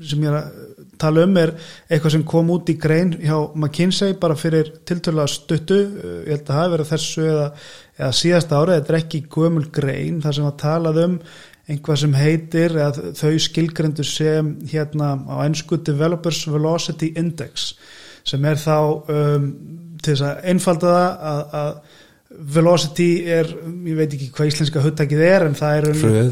sem 0.06 0.22
ég 0.22 0.30
er 0.30 0.40
að 0.44 0.65
tala 1.02 1.26
um 1.26 1.40
er 1.42 1.56
eitthvað 1.90 2.16
sem 2.16 2.28
kom 2.28 2.54
út 2.56 2.70
í 2.72 2.78
grein 2.82 3.16
hjá 3.22 3.36
McKinsey 3.56 4.16
bara 4.22 4.38
fyrir 4.40 4.72
tiltölulega 4.88 5.34
stuttu. 5.34 5.82
Uh, 5.82 6.22
ég 6.26 6.36
held 6.36 6.46
að 6.46 6.54
það 6.54 6.62
hafi 6.62 6.76
verið 6.76 6.94
þessu 6.94 7.28
eða, 7.32 7.50
eða 7.98 8.14
síðasta 8.22 8.62
árið, 8.62 8.80
þetta 8.80 8.96
er 8.96 9.02
ekki 9.02 9.26
gömul 9.36 9.68
grein 9.80 10.24
þar 10.24 10.40
sem 10.40 10.50
að 10.50 10.58
talað 10.64 11.04
um 11.08 11.20
einhvað 11.66 12.02
sem 12.04 12.16
heitir 12.20 12.76
eða 12.78 13.12
þau 13.18 13.38
skilgrendu 13.42 14.06
sem 14.06 14.52
hérna 14.70 15.16
á 15.26 15.36
ennsku 15.48 15.80
Developers 15.82 16.44
Velocity 16.46 17.12
Index 17.18 17.72
sem 18.26 18.46
er 18.46 18.60
þá 18.62 18.78
um, 19.10 19.48
til 20.02 20.14
þess 20.14 20.26
að 20.28 20.50
einfalda 20.52 20.94
það 20.94 21.30
að, 21.32 21.56
að 21.62 22.02
velocity 22.56 23.10
er, 23.32 23.52
ég 23.88 23.98
veit 23.98 24.16
ekki 24.16 24.32
hvað 24.36 24.50
íslenska 24.52 24.84
huttakið 24.84 25.22
er 25.26 25.46
en 25.48 25.58
það 25.58 25.78
er, 25.78 25.90
ja, 25.90 26.24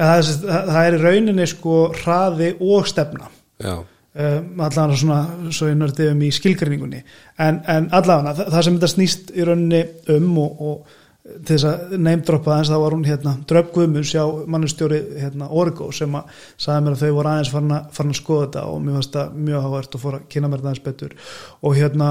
það, 0.00 0.14
er, 0.16 0.30
það 0.70 0.80
er 0.82 0.96
í 0.96 1.02
rauninni 1.04 1.46
sko 1.48 1.76
hraði 2.00 2.54
og 2.58 2.88
stefna 2.90 3.30
um, 3.66 4.48
allavega 4.60 5.00
svona 5.02 5.50
svo 5.54 5.70
ég 5.70 5.78
nördiðum 5.80 6.24
í 6.26 6.32
skilgreiningunni. 6.34 7.04
En, 7.38 7.60
en 7.66 7.90
allavega 7.96 8.34
það, 8.38 8.54
það 8.56 8.66
sem 8.66 8.80
þetta 8.80 8.94
snýst 8.94 9.30
í 9.36 9.46
rauninni 9.46 9.84
um 10.16 10.32
og, 10.44 10.66
og 10.70 10.96
til 11.30 11.54
þess 11.54 11.66
að 11.68 11.92
neymdroppa 12.00 12.52
aðeins 12.54 12.70
þá 12.72 12.76
var 12.80 12.94
hún 12.96 13.04
hérna 13.06 13.32
Dröf 13.48 13.68
Guðmunds 13.74 14.12
já 14.14 14.22
mannustjóri 14.50 15.00
hérna 15.20 15.50
Origo 15.52 15.90
sem 15.94 16.14
að 16.16 16.40
sagði 16.56 16.84
mér 16.86 16.96
að 16.96 17.02
þau 17.04 17.16
voru 17.18 17.30
aðeins 17.32 17.52
farin 17.52 17.74
að, 17.76 17.86
farin 17.96 18.14
að 18.14 18.18
skoða 18.18 18.46
þetta 18.46 18.64
og 18.70 18.80
mér 18.84 18.96
fannst 18.96 19.16
það 19.18 19.36
mjög 19.48 19.66
hafvært 19.66 19.96
og 19.96 20.04
fór 20.04 20.16
að 20.16 20.26
kynna 20.32 20.50
mér 20.50 20.62
þetta 20.62 20.70
aðeins 20.72 20.84
betur. 20.88 21.16
Og 21.60 21.76
hérna 21.78 22.10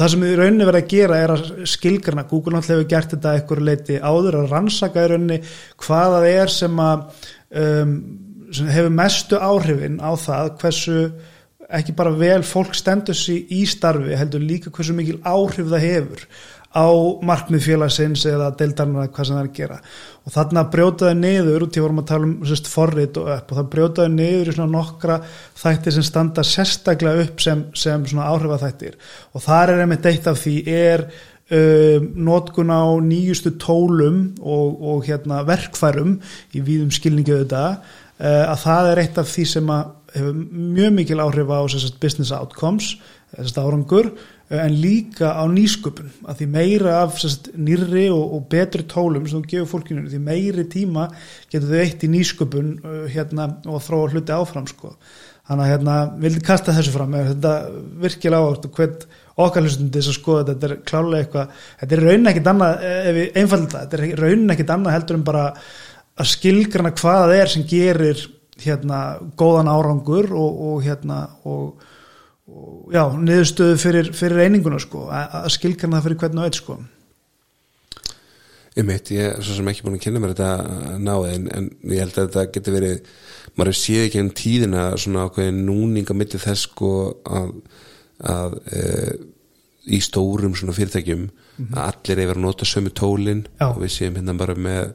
það 0.00 0.12
sem 0.14 0.26
við 0.26 0.36
rauninni 0.40 0.68
verið 0.70 0.82
að 0.82 0.94
gera 0.94 1.20
er 1.22 1.34
að 1.36 1.44
skilgrana, 1.74 2.26
Google 2.30 2.56
náttúrulega 2.56 2.80
hefur 2.80 2.92
gert 2.94 3.14
þetta 3.14 3.34
eitthvað 3.36 3.66
leiti 3.68 4.00
áður 4.00 4.40
að 4.40 4.54
rannsaka 4.54 5.04
í 5.04 5.10
rauninni 5.12 5.40
hvaða 5.84 6.22
það 6.22 6.30
er 6.32 6.54
sem 6.56 6.86
að 6.86 7.28
um, 7.62 7.98
hefur 8.52 8.92
mestu 8.94 9.40
áhrifin 9.40 9.98
á 10.02 10.10
það 10.18 10.52
hversu 10.60 11.00
ekki 11.66 11.96
bara 11.98 12.12
vel 12.14 12.42
fólk 12.46 12.76
stendur 12.78 13.16
sér 13.18 13.48
í 13.50 13.64
starfi 13.66 14.14
heldur 14.18 14.44
líka 14.44 14.70
hversu 14.70 14.94
mikil 14.94 15.18
áhrif 15.26 15.66
það 15.72 15.86
hefur 15.88 16.26
á 16.76 16.86
markmið 17.24 17.62
félagsins 17.64 18.24
eða 18.28 18.50
deildarnar 18.58 19.08
hvað 19.08 19.28
sem 19.28 19.36
það 19.36 19.42
er 19.42 19.48
að 19.48 19.56
gera. 19.56 19.76
Og 20.26 20.34
þarna 20.34 20.64
brjótaði 20.72 21.18
niður 21.20 21.64
út 21.66 21.78
í 21.78 21.84
vorum 21.84 22.02
að 22.02 22.08
tala 22.10 22.28
um 22.28 22.34
sérst, 22.48 22.68
forrit 22.68 23.20
og 23.20 23.30
upp 23.32 23.52
og 23.52 23.60
það 23.60 23.70
brjótaði 23.74 24.14
niður 24.16 24.50
í 24.50 24.56
svona 24.56 24.74
nokkra 24.74 25.16
þættir 25.62 25.96
sem 25.96 26.06
standa 26.06 26.44
sérstaklega 26.44 27.24
upp 27.24 27.44
sem, 27.46 27.64
sem 27.72 28.04
svona 28.10 28.28
áhrifa 28.32 28.60
þættir 28.66 28.98
og 29.32 29.46
þar 29.46 29.72
er 29.72 29.84
einmitt 29.86 30.10
eitt 30.10 30.28
af 30.28 30.42
því 30.42 30.56
er 30.74 31.06
um, 31.06 32.10
notkun 32.28 32.74
á 32.74 32.84
nýjustu 33.06 33.54
tólum 33.62 34.26
og, 34.42 34.82
og 34.82 35.06
hérna, 35.08 35.44
verkfærum 35.48 36.18
í 36.52 36.64
víðum 36.66 36.92
skilningu 36.92 37.38
auðvitað 37.38 37.78
uh, 37.78 38.02
að 38.16 38.58
það 38.62 38.90
er 38.90 39.02
eitt 39.02 39.18
af 39.20 39.28
því 39.28 39.44
sem 39.50 39.70
að 39.74 39.92
hefur 40.16 40.38
mjög 40.76 40.96
mikil 40.96 41.20
áhrif 41.20 41.52
á 41.52 41.60
sérst, 41.68 41.98
business 42.00 42.32
outcomes, 42.32 42.94
sérst, 43.34 43.58
árangur 43.60 44.12
en 44.48 44.76
líka 44.78 45.32
á 45.34 45.44
nýsköpun 45.50 46.12
að 46.30 46.40
því 46.40 46.48
meira 46.54 46.96
af 47.02 47.18
sérst, 47.20 47.50
nýrri 47.58 48.06
og, 48.14 48.36
og 48.36 48.48
betri 48.52 48.86
tólum 48.86 49.26
sem 49.26 49.42
þú 49.42 49.50
gefur 49.50 49.72
fólkinu 49.74 50.06
því 50.06 50.20
meiri 50.22 50.66
tíma 50.70 51.08
getur 51.50 51.72
þau 51.72 51.80
eitt 51.82 52.04
í 52.06 52.12
nýsköpun 52.12 52.74
hérna, 53.12 53.50
og 53.66 53.82
þróa 53.82 54.12
hluti 54.14 54.36
áfram 54.36 54.68
sko. 54.70 54.94
þannig 55.46 55.64
að 55.64 55.72
hérna, 55.74 55.96
vildi 56.22 56.44
kasta 56.46 56.74
þessu 56.76 56.94
fram 56.94 57.16
þetta 57.16 57.54
virkilega 58.06 58.46
áhört 58.46 58.70
og 58.70 58.78
hvern 58.78 59.10
okkar 59.36 59.66
hlustundi 59.66 59.98
þess 59.98 60.12
að 60.12 60.20
skoða 60.20 60.46
þetta 60.52 60.68
er 60.70 60.78
klálega 60.86 61.24
eitthvað, 61.24 61.58
þetta 61.82 61.96
er 61.96 62.06
raunin 62.06 62.30
ekkit 62.30 62.48
annað 62.52 62.86
ef 62.86 63.18
við 63.18 63.42
einfalda 63.42 63.82
þetta, 63.82 63.98
er 63.98 64.22
raunin 64.22 64.54
ekkit 64.54 64.72
annað 64.72 64.96
heldur 64.96 65.18
en 65.18 65.26
bara 65.26 65.44
að 66.16 66.32
skilgrana 66.32 66.94
hvað 66.96 67.22
það 67.24 67.36
er 67.40 67.52
sem 67.52 67.66
gerir 67.68 68.24
hérna 68.62 69.00
góðan 69.36 69.68
árangur 69.68 70.30
og, 70.32 70.62
og 70.70 70.82
hérna 70.86 71.26
og 71.44 71.84
og 72.46 72.92
já, 72.94 73.02
niðurstöðu 73.10 73.78
fyrir, 73.80 74.12
fyrir 74.14 74.44
eininguna 74.44 74.78
sko, 74.78 75.08
að 75.10 75.48
skilkarna 75.56 75.98
það 75.98 76.04
fyrir 76.06 76.20
hvernig 76.20 76.42
og 76.42 76.46
eitt 76.46 76.60
sko 76.60 76.76
meit, 78.86 79.10
ég 79.10 79.32
er 79.32 79.40
svo 79.40 79.56
sem 79.56 79.70
ekki 79.70 79.86
búin 79.86 79.96
að 79.96 80.04
kynna 80.04 80.20
mér 80.20 80.34
þetta 80.34 80.98
náði 81.00 81.32
en, 81.32 81.46
en 81.56 81.68
ég 81.90 82.02
held 82.04 82.12
að 82.12 82.26
þetta 82.28 82.44
getur 82.54 82.76
verið 82.76 83.10
maður 83.56 83.78
séð 83.80 84.02
ekki 84.04 84.20
enn 84.20 84.32
tíðina 84.36 84.84
svona 85.00 85.24
ákveðin 85.26 85.62
núninga 85.64 86.16
mittið 86.16 86.44
þess 86.44 86.68
sko 86.68 86.90
að, 87.24 87.54
að 88.34 88.58
e, 88.68 88.82
í 89.96 90.00
stórum 90.04 90.54
svona 90.58 90.76
fyrirtækjum 90.76 91.24
mm 91.24 91.30
-hmm. 91.56 91.72
að 91.72 91.88
allir 91.88 92.18
er 92.18 92.30
verið 92.30 92.36
að 92.36 92.46
nota 92.46 92.68
sömu 92.68 92.92
tólin 92.92 93.46
já. 93.48 93.66
og 93.70 93.80
við 93.80 93.94
séum 93.96 94.20
hérna 94.20 94.36
bara 94.36 94.54
með 94.54 94.92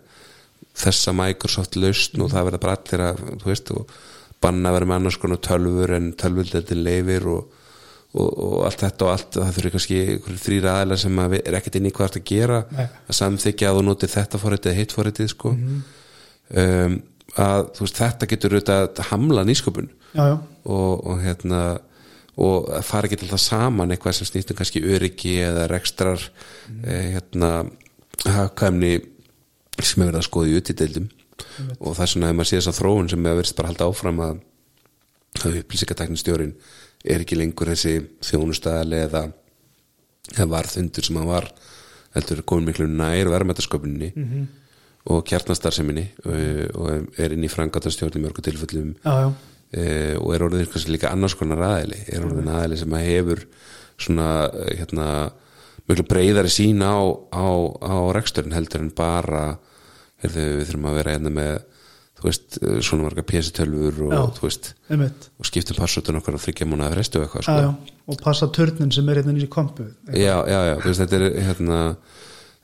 þessa 0.78 1.14
Microsoft 1.18 1.78
lausn 1.80 2.24
og 2.24 2.32
það 2.34 2.48
verður 2.50 2.64
bara 2.66 2.78
allir 2.80 3.06
að, 3.10 3.24
þú 3.42 3.50
veist 3.52 3.74
banna 4.42 4.74
vera 4.74 4.88
með 4.90 5.02
annars 5.02 5.20
konar 5.22 5.42
tölfur 5.46 5.96
en 5.98 6.12
tölvuldetin 6.18 6.82
leifir 6.82 7.28
og, 7.30 7.58
og, 8.16 8.30
og 8.30 8.56
allt 8.66 8.86
þetta 8.86 9.08
og 9.08 9.12
allt 9.14 9.40
það 9.40 9.56
þurfi 9.58 9.74
kannski 9.76 10.00
þrýra 10.42 10.76
aðeila 10.78 10.98
sem 11.04 11.20
að 11.22 11.38
er 11.42 11.58
ekkert 11.60 11.78
inn 11.78 11.90
í 11.92 11.96
hvað 11.96 12.18
að 12.18 12.30
gera 12.32 12.62
Nei. 12.72 12.86
að 12.88 13.18
samþykja 13.20 13.70
að 13.70 13.80
þú 13.80 13.84
notir 13.88 14.14
þetta 14.16 14.42
fórhættið 14.42 14.72
eða 14.72 14.82
hitt 14.82 14.96
fórhættið 14.98 15.34
sko 15.36 15.56
mm 15.58 15.82
um, 16.58 16.98
að 17.40 17.70
veist, 17.80 18.00
þetta 18.00 18.28
getur 18.30 18.58
auðvitað 18.58 18.84
að 18.90 19.08
hamla 19.12 19.46
nýsköpun. 19.48 19.88
Og, 20.68 21.06
og 21.08 21.22
hérna 21.24 21.62
og 22.42 22.68
fara 22.88 23.08
ekki 23.08 23.22
til 23.22 23.30
það 23.30 23.44
saman 23.44 23.92
eitthvað 23.94 24.18
sem 24.18 24.28
snýstum 24.30 24.58
kannski 24.58 24.82
öryggi 24.88 25.36
eða 25.44 25.68
rekstrar 25.70 26.22
mm. 26.22 26.78
eh, 26.88 27.08
hérna 27.18 27.50
hafkæmni 28.24 28.94
sem 29.80 30.02
hefur 30.02 30.10
verið 30.12 30.22
að 30.22 30.28
skoða 30.28 30.52
í 30.52 30.56
uttídeildum 30.60 31.10
og 31.80 31.96
það 31.96 32.06
er 32.06 32.12
svona 32.14 32.30
að 32.30 32.38
maður 32.38 32.50
sé 32.50 32.58
þess 32.60 32.72
að 32.72 32.80
þróun 32.80 33.12
sem 33.12 33.26
hefur 33.26 33.42
verið 33.42 33.58
bara 33.58 33.72
haldið 33.72 33.92
áfram 33.92 34.24
að 34.26 34.40
upplýsingateknistjórin 35.62 36.56
er 37.08 37.24
ekki 37.24 37.38
lengur 37.40 37.72
þessi 37.72 37.94
þjónustæðali 38.28 39.00
eða, 39.08 39.22
eða 40.36 40.50
varðundur 40.52 41.08
sem 41.08 41.18
hann 41.18 41.30
var 41.30 41.48
heldur 42.16 42.44
komin 42.48 42.68
miklu 42.70 42.88
nær 42.90 43.32
verðmættasköpuninni 43.32 44.12
mm 44.12 44.26
-hmm. 44.26 44.48
og 45.14 45.24
kjarnastarseminni 45.26 46.06
og, 46.26 46.36
og 46.76 47.20
er 47.20 47.34
inn 47.34 47.48
í 47.48 47.52
frangatastjórn 47.52 48.20
í 48.20 48.24
mörgu 48.26 48.44
tilfellum 48.44 48.96
já. 49.04 49.34
E, 49.72 50.16
og 50.20 50.36
er 50.36 50.44
orðin 50.44 50.68
kannski 50.68 50.92
líka 50.92 51.12
annars 51.12 51.36
konar 51.40 51.64
aðili 51.64 52.04
er 52.12 52.26
orðin 52.26 52.52
aðili 52.52 52.78
sem 52.78 52.94
að 52.94 53.08
hefur 53.08 53.46
svona 53.98 54.52
hérna 54.78 55.32
mjög 55.92 56.08
breyðari 56.12 56.52
sín 56.52 56.82
á, 56.84 56.96
á, 57.36 57.48
á 57.84 57.96
reksturinn 58.16 58.56
heldur 58.56 58.86
en 58.86 58.94
bara 58.96 59.44
heyrðu, 60.22 60.48
við 60.60 60.66
þurfum 60.70 60.90
að 60.90 60.98
vera 61.02 61.16
hérna 61.16 61.34
með 61.36 61.54
veist, 62.22 62.60
svona 62.86 63.08
marga 63.08 63.24
pjæsitölfur 63.26 64.04
og, 64.06 64.12
já, 64.14 65.08
og 65.42 65.48
skiptum 65.48 65.78
passutun 65.80 66.20
okkar 66.20 66.38
og 66.38 66.44
þryggja 66.44 66.68
múna 66.70 66.90
að 66.90 66.98
frestu 66.98 67.24
eitthvað 67.24 67.48
sko. 67.48 67.56
já, 67.66 67.96
og 68.14 68.22
passa 68.22 68.50
törnin 68.54 68.94
sem 68.94 69.10
er 69.10 69.22
hérna 69.22 69.36
nýri 69.36 69.50
kompu 69.52 69.88
já, 70.14 70.36
já, 70.46 70.60
já, 70.70 70.76
veist, 70.86 71.02
þetta 71.02 71.18
er 71.18 71.26
hérna 71.48 71.80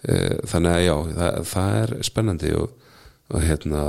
e, 0.04 0.20
þannig 0.52 0.76
að 0.76 0.86
já, 0.86 0.96
það, 1.18 1.42
það 1.52 1.80
er 1.82 1.96
spennandi 2.12 2.54
og, 2.60 2.94
og 3.34 3.48
hérna 3.48 3.84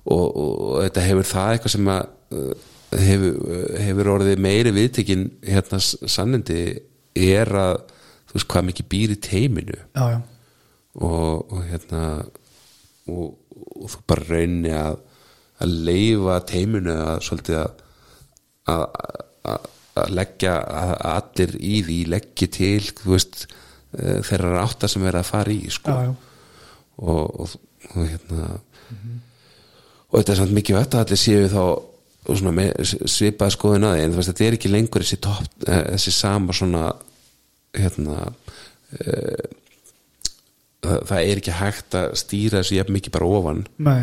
og, 0.00 0.26
og 0.26 0.74
þetta 0.86 1.06
hefur 1.10 1.30
það 1.34 1.54
eitthvað 1.54 1.76
sem 1.76 1.94
að 1.94 2.02
e, 2.32 2.44
hefur, 3.04 3.56
hefur 3.84 4.12
orðið 4.16 4.44
meiri 4.48 4.74
viðtekinn 4.74 5.28
hérna 5.46 5.82
sannindi 5.84 6.62
er 7.20 7.56
að 7.60 7.74
þú 8.30 8.38
veist 8.38 8.50
hvað 8.54 8.68
mikið 8.70 8.90
býr 8.94 9.14
í 9.14 9.20
teiminu 9.26 9.78
já, 9.78 10.04
já 10.14 10.20
og, 10.98 11.52
og 11.52 11.62
hérna 11.68 12.02
og, 13.10 13.36
og 13.76 13.90
þú 13.92 14.02
bara 14.10 14.26
raunni 14.30 14.74
að 14.74 14.98
að 15.60 15.74
leifa 15.86 16.38
teiminu 16.48 16.94
að 16.96 17.24
svolítið 17.26 17.58
að 17.60 17.82
að, 18.70 18.84
að, 19.50 19.66
að 20.00 20.12
leggja 20.16 20.54
að 20.80 20.92
allir 21.10 21.56
í 21.58 21.80
því 21.84 21.98
leggja 22.14 22.48
til 22.56 22.80
þú 22.88 23.12
veist 23.12 23.44
eh, 23.46 24.20
þeirra 24.26 24.64
áttar 24.64 24.92
sem 24.92 25.04
verða 25.04 25.24
að 25.24 25.30
fara 25.32 25.54
í 25.54 25.72
sko 25.72 25.96
já. 25.96 26.10
Og, 27.00 27.44
og, 27.44 27.52
hérna 27.96 28.46
mm 28.46 28.96
-hmm. 28.96 29.20
og 30.08 30.18
þetta 30.18 30.32
er 30.32 30.40
samt 30.40 30.56
mikið 30.56 30.76
vett 30.76 30.94
að 30.94 31.04
allir 31.04 31.20
séu 31.20 31.46
þá 31.48 31.64
svipaði 33.08 33.54
skoðin 33.56 33.86
að 33.88 33.94
því 33.96 34.02
en 34.04 34.16
veist, 34.16 34.28
þetta 34.28 34.44
er 34.44 34.56
ekki 34.56 34.68
lengur 34.68 35.02
þessi, 35.02 35.16
top, 35.16 35.44
eh, 35.66 35.84
þessi 35.94 36.12
sama 36.12 36.52
svona 36.52 36.92
hérna 37.76 38.30
uh, 38.30 39.44
það, 40.80 41.20
er 41.20 41.40
ekki 41.40 41.54
hægt 41.60 41.96
að 41.98 42.16
stýra 42.20 42.62
þessu 42.62 42.80
jafn 42.80 42.96
mikið 42.96 43.14
bara 43.16 43.30
ofan 43.38 43.62
Nei. 43.82 44.02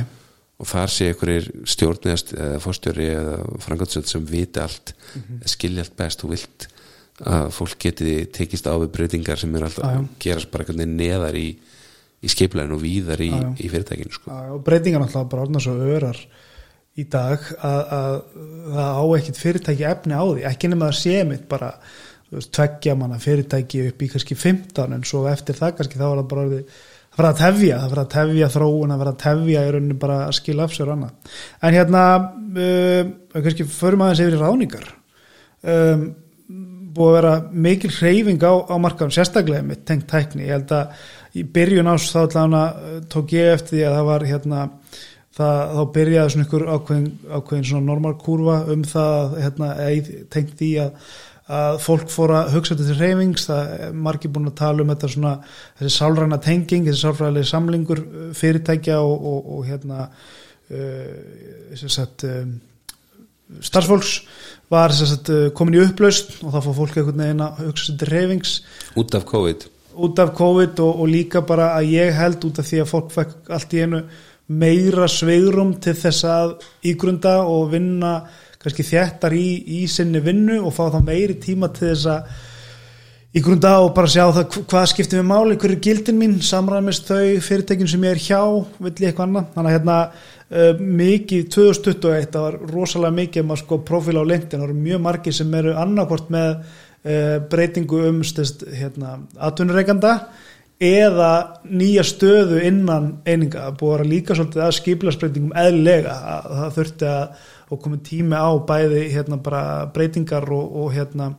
og 0.61 0.69
þar 0.71 0.93
sé 0.93 1.11
einhverjir 1.11 1.51
stjórn 1.69 2.11
eða 2.13 2.61
fórstjóri 2.63 3.11
eða 3.15 3.37
frangatsöld 3.65 4.09
sem 4.09 4.25
viti 4.25 4.61
allt 4.63 4.93
mm 4.93 5.21
-hmm. 5.21 5.53
skilja 5.53 5.85
allt 5.85 5.97
best 5.97 6.23
og 6.23 6.35
vilt 6.35 6.67
að 7.25 7.49
fólk 7.51 7.79
geti 7.81 8.25
tekist 8.29 8.67
á 8.69 8.77
við 8.77 8.91
breytingar 8.93 9.39
sem 9.41 9.55
er 9.55 9.63
alltaf 9.65 9.85
að 9.89 10.03
gerast 10.21 10.51
bara 10.51 10.85
neðar 10.85 11.35
í, 11.35 11.57
í 12.21 12.29
skeiplegin 12.29 12.75
og 12.75 12.81
víðar 12.83 13.21
í, 13.21 13.31
í 13.57 13.69
fyrirtækinu 13.69 14.13
sko. 14.13 14.31
og 14.53 14.61
breytingar 14.63 15.01
alltaf 15.01 15.29
bara 15.29 15.47
orðna 15.47 15.59
svo 15.59 15.73
örar 15.73 16.19
í 16.97 17.05
dag 17.09 17.41
að, 17.61 17.81
að 17.97 18.21
það 18.73 18.99
á 19.01 19.03
ekkit 19.17 19.41
fyrirtæki 19.41 19.87
efni 19.89 20.13
á 20.13 20.23
því 20.25 20.45
ekki 20.51 20.69
nema 20.69 20.91
að 20.91 20.99
sé 21.01 21.23
mitt 21.25 21.47
bara 21.49 21.73
tveggja 22.27 22.95
manna 22.99 23.19
fyrirtæki 23.21 23.87
upp 23.87 24.03
í 24.03 24.11
kannski 24.11 24.35
15 24.35 24.93
en 24.97 25.03
svo 25.07 25.23
eftir 25.31 25.57
það 25.57 25.77
kannski 25.77 25.99
þá 25.99 26.05
var 26.09 26.21
það 26.21 26.29
bara 26.33 26.45
það 27.17 27.23
var 27.23 27.27
að 27.31 27.39
tefja, 27.41 27.79
það 27.81 27.93
var 27.93 28.01
að 28.01 28.11
tefja 28.13 28.49
þróun 28.53 28.93
það 28.93 29.01
var 29.01 29.11
að 29.11 29.19
tefja 29.23 29.65
í 29.65 29.73
rauninni 29.73 29.99
bara 30.01 30.17
að 30.27 30.37
skilja 30.37 30.67
af 30.67 30.75
sér 30.75 30.93
annað. 30.93 31.33
En 31.63 31.77
hérna 31.77 32.05
um, 32.19 33.11
kannski 33.33 33.67
förum 33.71 34.03
aðeins 34.05 34.23
yfir 34.25 34.37
í 34.37 34.41
ráningar 34.41 34.89
um, 35.63 36.07
búið 36.97 37.09
að 37.09 37.17
vera 37.17 37.33
mikil 37.67 37.93
hreyfing 37.95 38.43
á, 38.45 38.53
á 38.69 38.75
markaðum 38.81 39.15
sérstaklega 39.15 39.65
með 39.65 39.83
tengt 39.87 40.07
tækni 40.11 40.47
ég 40.47 40.57
held 40.57 40.73
að 40.75 41.07
í 41.37 41.45
byrjun 41.57 41.91
ás 41.93 42.09
þá 42.11 42.19
allavega 42.25 42.63
uh, 42.67 42.99
tók 43.13 43.37
ég 43.37 43.53
eftir 43.55 43.77
því 43.77 43.85
að 43.87 43.97
það 43.97 44.09
var 44.11 44.27
hérna 44.27 44.65
það, 45.37 45.73
þá 45.73 45.81
byrjaði 45.97 46.33
svona 46.33 46.47
ykkur 46.47 46.67
ákveðin, 46.75 47.09
ákveðin 47.31 47.67
svona 47.71 47.89
normalkurva 47.91 48.59
um 48.73 48.85
það 48.87 49.39
hérna, 49.45 49.71
tengt 50.33 50.53
því 50.59 50.71
að 50.85 51.15
að 51.47 51.77
fólk 51.79 52.09
fór 52.11 52.33
að 52.35 52.49
hugsa 52.57 52.75
til 52.75 52.95
reyfings, 52.97 53.45
það 53.47 53.69
er 53.77 53.93
margir 53.95 54.31
búin 54.35 54.49
að 54.49 54.57
tala 54.59 54.83
um 54.83 54.91
þetta 54.91 55.09
svona, 55.13 55.33
þessi 55.79 55.93
sálræna 55.95 56.39
tenging 56.43 56.89
þessi 56.89 57.05
sálræðileg 57.05 57.47
samlingur 57.47 58.01
uh, 58.03 58.25
fyrirtækja 58.35 58.99
og, 58.99 59.29
og, 59.31 59.47
og 59.55 59.63
hérna 59.69 60.07
uh, 60.09 61.85
sagt, 61.85 62.27
um, 62.27 62.57
starfsfólks 63.63 64.13
var 64.73 64.95
sagt, 64.95 65.31
uh, 65.31 65.47
komin 65.55 65.79
í 65.79 65.83
upplaust 65.85 66.41
og 66.41 66.51
þá 66.51 66.59
fór 66.65 66.79
fólk 66.81 66.99
einhvern 66.99 67.23
veginn 67.23 67.45
að 67.47 67.61
hugsa 67.69 67.95
til 67.95 68.11
reyfings 68.11 68.57
út 68.99 69.15
af 69.15 69.27
COVID. 69.31 69.67
Út 69.97 70.19
af 70.21 70.33
COVID 70.37 70.81
og, 70.83 70.99
og 71.03 71.07
líka 71.09 71.41
bara 71.47 71.71
að 71.77 71.93
ég 71.95 72.17
held 72.17 72.43
út 72.45 72.59
af 72.59 72.67
því 72.67 72.83
að 72.83 72.91
fólk 72.91 73.13
fekk 73.15 73.53
allt 73.55 73.71
í 73.73 73.85
einu 73.85 74.03
meira 74.47 75.07
sveigrum 75.11 75.73
til 75.83 75.95
þess 75.97 76.27
að 76.27 76.53
ígrunda 76.87 77.39
og 77.47 77.71
vinna 77.71 78.13
kannski 78.67 78.85
þjættar 78.91 79.33
í, 79.33 79.47
í 79.79 79.81
sinni 79.89 80.21
vinnu 80.23 80.61
og 80.67 80.75
fá 80.75 80.85
þá 80.93 81.01
meiri 81.07 81.39
tíma 81.41 81.71
til 81.73 81.89
þess 81.93 82.11
að 82.13 82.45
ígrunda 83.37 83.73
og 83.83 83.91
bara 83.93 84.09
sjá 84.09 84.23
það 84.33 84.45
hv- 84.47 84.63
hvað 84.71 84.85
skiptir 84.93 85.19
við 85.19 85.27
máli, 85.29 85.57
hver 85.59 85.73
er 85.75 85.81
gildin 85.83 86.17
mín 86.17 86.35
samræmist 86.41 87.09
þau 87.09 87.37
fyrirtækin 87.43 87.89
sem 87.91 88.05
ég 88.07 88.15
er 88.15 88.21
hjá 88.23 88.39
vill 88.79 88.93
ég 89.03 89.11
eitthvað 89.11 89.27
annað, 89.27 89.49
þannig 89.53 89.69
að 89.69 89.75
hérna 89.75 89.97
uh, 90.07 90.81
mikið 91.01 91.47
2021 91.53 92.31
það 92.33 92.45
var 92.47 92.57
rosalega 92.71 93.17
mikið 93.19 93.43
um 93.43 93.53
að 93.53 93.61
sko 93.61 93.79
profil 93.91 94.17
á 94.17 94.23
LinkedIn. 94.31 94.61
Það 94.61 94.67
eru 94.69 94.77
mjög 94.87 95.03
margir 95.05 95.37
sem 95.37 95.57
eru 95.59 95.75
annarkvort 95.83 96.31
með 96.33 96.49
uh, 96.55 97.35
breytingu 97.51 98.01
um 98.09 98.23
stest, 98.25 98.65
hérna, 98.79 99.17
atvinnureikanda 99.49 100.15
eða 100.87 101.31
nýja 101.73 102.03
stöðu 102.05 102.59
innan 102.65 103.11
eininga, 103.25 103.67
það 103.67 103.77
búið 103.79 104.01
að 104.01 104.09
líka 104.11 104.35
svolítið 104.37 104.65
að 104.65 104.75
skiplasbreytingum 104.77 105.55
eðlilega. 105.57 106.17
Að 106.33 106.51
það 106.63 106.75
þurfti 106.79 107.07
að 107.11 107.45
og 107.67 107.81
komið 107.83 108.03
tími 108.11 108.37
á 108.37 108.49
bæði 108.67 109.07
hérna 109.11 109.39
breytingar 109.93 110.47
og, 110.55 110.77
og 110.83 110.93
hérna 110.95 111.33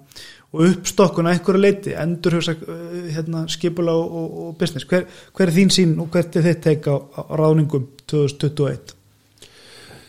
og 0.48 0.64
uppstokkun 0.64 1.28
að 1.28 1.36
einhverju 1.36 1.60
leiti 1.60 1.94
endur 1.96 2.38
hérna, 2.40 3.44
skipula 3.52 3.92
og, 3.92 4.14
og, 4.44 4.54
business. 4.60 4.86
Hver, 4.88 5.04
hver 5.36 5.50
er 5.50 5.56
þín 5.58 5.72
sín 5.74 5.98
og 6.00 6.08
hvert 6.12 6.38
er 6.40 6.46
þitt 6.46 6.62
teik 6.64 6.88
á, 6.88 6.96
á 6.96 7.20
ráðningum 7.36 7.84
2021? 8.08 8.94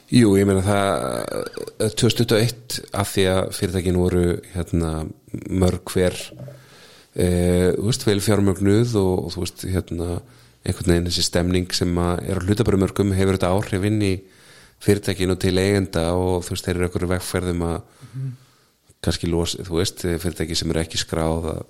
Jú, 0.10 0.32
ég 0.40 0.48
meina 0.48 0.64
það 0.66 0.94
eh, 1.86 1.92
2021 2.02 2.80
af 2.98 3.12
því 3.12 3.26
að 3.30 3.52
fyrirtækin 3.60 4.00
voru 4.00 4.24
hérna, 4.56 4.94
mörg 5.52 5.92
hver 5.94 6.18
e, 7.14 7.28
vel 8.08 8.24
fjármögnuð 8.24 8.96
og, 8.98 9.30
þú 9.36 9.44
veist, 9.44 9.68
hérna 9.70 10.18
einhvern 10.66 10.96
veginn 10.96 11.12
þessi 11.12 11.28
stemning 11.28 11.76
sem 11.76 11.94
er 12.00 12.40
á 12.40 12.46
hlutabörumörgum 12.46 13.14
hefur 13.16 13.38
þetta 13.38 13.52
áhrif 13.54 13.86
inn 13.86 14.02
í 14.02 14.16
fyrirtækinu 14.84 15.36
til 15.40 15.58
eigenda 15.60 16.06
og 16.16 16.46
þú 16.46 16.56
veist, 16.56 16.68
þeir 16.68 16.78
eru 16.78 16.88
einhverju 16.88 17.12
vegferðum 17.14 17.66
að 17.68 17.78
kannski 19.04 19.30
los, 19.32 19.56
þú 19.68 19.80
veist, 19.80 20.06
fyrirtæki 20.24 20.58
sem 20.58 20.72
eru 20.74 20.84
ekki 20.84 21.00
skráð 21.00 21.50
að, 21.54 21.62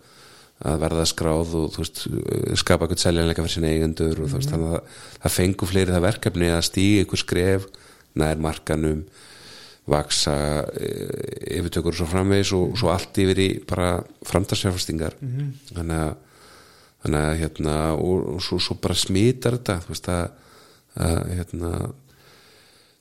að 0.70 0.84
verða 0.84 1.08
skráð 1.10 1.56
og 1.60 1.74
þú 1.74 1.84
veist, 1.84 2.04
skapa 2.62 2.86
eitthvað 2.86 3.04
seljanleika 3.06 3.46
fyrir 3.46 3.56
sinni 3.56 3.74
eigendur 3.74 4.24
og 4.24 4.32
þú 4.32 4.42
veist, 4.42 4.54
þannig 4.54 4.78
að 4.78 5.02
það 5.24 5.36
fengur 5.38 5.72
fleiri 5.72 5.96
það 5.96 6.08
verkefni 6.08 6.54
að 6.54 6.68
stíga 6.70 7.04
einhver 7.04 7.24
skref 7.24 7.68
nær 8.20 8.42
markanum 8.42 9.04
vaksa 9.90 10.34
yfirtökur 11.50 11.96
og 11.96 11.98
svo 11.98 12.08
framvegis 12.10 12.52
og 12.54 12.76
svo 12.78 12.92
allt 12.94 13.18
yfir 13.24 13.40
í 13.42 13.48
bara 13.66 13.96
framtarsjárfastingar 14.30 15.16
þannig 15.74 16.02
að 16.04 16.18
þannig 17.04 17.26
að 17.26 17.40
hérna 17.40 17.76
og, 17.96 18.28
og 18.36 18.44
svo, 18.44 18.60
svo 18.60 18.76
bara 18.82 18.98
smitar 18.98 19.58
þetta 19.58 19.80
þú 19.86 19.94
veist 19.94 20.10
að, 20.12 20.26
að 21.00 21.20
hérna 21.38 21.72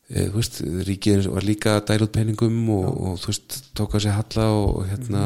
þú 0.09 0.35
veist, 0.39 0.61
ríkið 0.89 1.29
var 1.35 1.45
líka 1.45 1.77
að 1.77 1.87
dæla 1.91 2.09
út 2.09 2.15
peningum 2.17 2.59
og, 2.73 2.89
og 2.89 3.17
þú 3.23 3.33
veist, 3.33 3.59
tóka 3.77 4.01
sér 4.01 4.17
halla 4.17 4.47
og 4.57 4.87
hérna 4.89 5.25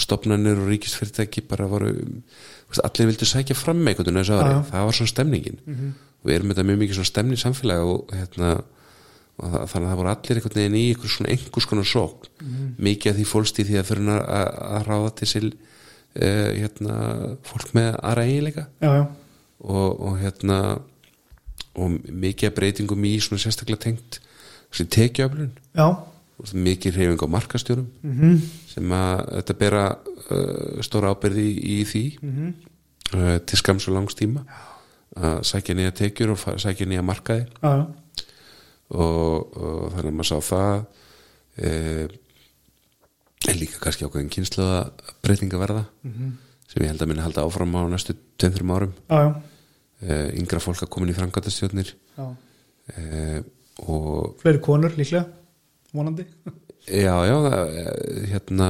stopnarnir 0.00 0.58
og 0.58 0.70
ríkisfyrirtæki 0.72 1.44
bara 1.46 1.68
voru 1.70 1.92
veist, 1.94 2.80
allir 2.82 3.10
vildu 3.12 3.28
sækja 3.28 3.56
fram 3.58 3.82
með 3.82 3.94
einhvern 3.94 4.16
veginn 4.16 4.38
ári, 4.38 4.54
það 4.70 4.86
var 4.88 4.96
svona 4.98 5.12
stemningin. 5.12 5.60
Og 6.22 6.30
við 6.30 6.38
erum 6.38 6.54
þetta 6.54 6.64
mjög 6.70 6.80
mikið 6.80 6.98
svona 6.98 7.10
stemning 7.12 7.40
samfélag 7.42 7.84
og 7.84 8.14
hérna 8.16 8.54
og 9.34 9.50
það, 9.50 9.62
þannig 9.70 9.86
að 9.86 9.90
það 9.90 9.98
voru 10.00 10.10
allir 10.14 10.38
einhvern 10.38 10.58
veginn 10.60 10.78
í 10.78 10.84
einhvers 10.88 11.14
svona 11.18 11.30
einhvers 11.34 11.66
konar 11.66 11.88
sók 11.90 12.28
mikið 12.78 13.10
af 13.10 13.16
því 13.18 13.24
fólst 13.26 13.58
í 13.58 13.64
því 13.66 13.78
að 13.80 13.88
fyrir 13.90 14.10
að, 14.14 14.24
að, 14.38 14.48
að 14.78 14.84
ráða 14.88 15.12
til 15.18 15.28
sil 15.32 15.48
uh, 15.50 16.50
hérna, 16.54 16.96
fólk 17.42 17.74
með 17.74 17.90
aðra 18.00 18.26
eiginleika. 18.28 18.66
Og, 19.64 19.90
og 20.00 20.18
hérna 20.20 20.58
og 21.74 21.94
mikið 22.08 22.54
breytingum 22.56 23.06
í 23.08 23.14
svona 23.22 23.42
sérstaklega 23.42 23.86
tengt 23.86 24.20
tekjuöflun. 24.74 25.52
Já, 25.74 25.86
mikið 26.52 26.96
hreyfing 26.98 27.22
á 27.22 27.28
markastjórum 27.30 27.86
mhm, 28.02 28.38
sem 28.66 28.94
að 28.94 29.20
þetta 29.36 29.58
bera 29.58 29.82
uh, 29.94 30.80
stóra 30.82 31.12
ábyrði 31.14 31.44
í, 31.46 31.54
í 31.78 31.84
því. 31.88 32.04
Mhm, 32.22 32.54
uh, 33.14 33.36
til 33.46 33.60
skams 33.60 33.88
og 33.90 33.98
langs 33.98 34.18
tíma. 34.18 34.44
Að 35.14 35.44
sækja 35.46 35.76
nýja 35.78 35.94
tekjur 35.94 36.34
og 36.34 36.42
sækja 36.58 36.88
nýja 36.90 37.04
markaði. 37.06 37.46
Já, 37.62 37.84
já, 37.84 38.24
og, 38.94 39.54
og 39.54 39.94
þannig 39.94 40.10
að 40.10 40.16
maður 40.18 40.30
sá 40.30 40.38
það 40.50 40.84
en 43.44 43.58
líka 43.60 43.80
kannski 43.82 44.06
ákveðin 44.06 44.32
kynsluða 44.32 44.78
breytinga 45.24 45.60
verða 45.60 45.84
sem 46.02 46.82
ég 46.82 46.90
held 46.90 47.02
að 47.04 47.10
minna 47.10 47.26
halda 47.26 47.44
áfram 47.46 47.76
á 47.78 47.82
næstu 47.92 48.16
2-3 48.40 48.66
árum. 48.74 48.94
Já, 49.06 49.18
já, 49.22 49.30
yngra 50.38 50.62
fólk 50.62 50.84
að 50.84 50.92
komin 50.94 51.12
í 51.12 51.16
frangatastjórnir 51.16 51.94
já. 51.94 52.26
e, 52.94 53.40
og 53.84 54.36
Fleiri 54.42 54.60
konur 54.64 54.94
líklega, 54.98 55.24
vonandi. 55.94 56.26
já, 57.04 57.14
já 57.28 57.36
það, 57.46 57.78
e, 57.80 57.86
hérna 58.32 58.68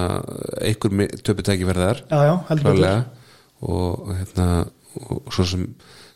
einhver 0.61 1.19
töputæki 1.27 1.69
verðar 1.69 2.05
Já, 2.09 2.19
já, 2.31 2.35
heldur 2.51 2.87
og, 3.65 4.09
hérna 4.15 4.49
og 5.09 5.31
svo 5.35 5.47
sem 5.49 5.69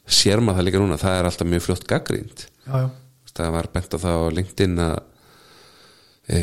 sér 0.08 0.42
maður 0.42 0.60
það 0.60 0.68
líka 0.68 0.82
núna 0.82 1.00
það 1.00 1.18
er 1.18 1.28
alltaf 1.28 1.48
mjög 1.48 1.66
fljótt 1.66 1.86
gaggrínt 1.90 2.48
Já, 2.68 2.74
já, 2.84 2.88
það 3.38 3.54
var 3.54 3.70
bent 3.74 3.94
á 3.94 3.98
það 4.02 4.18
á 4.18 4.34
LinkedIn 4.38 4.82
að 4.84 4.98
e, 6.28 6.40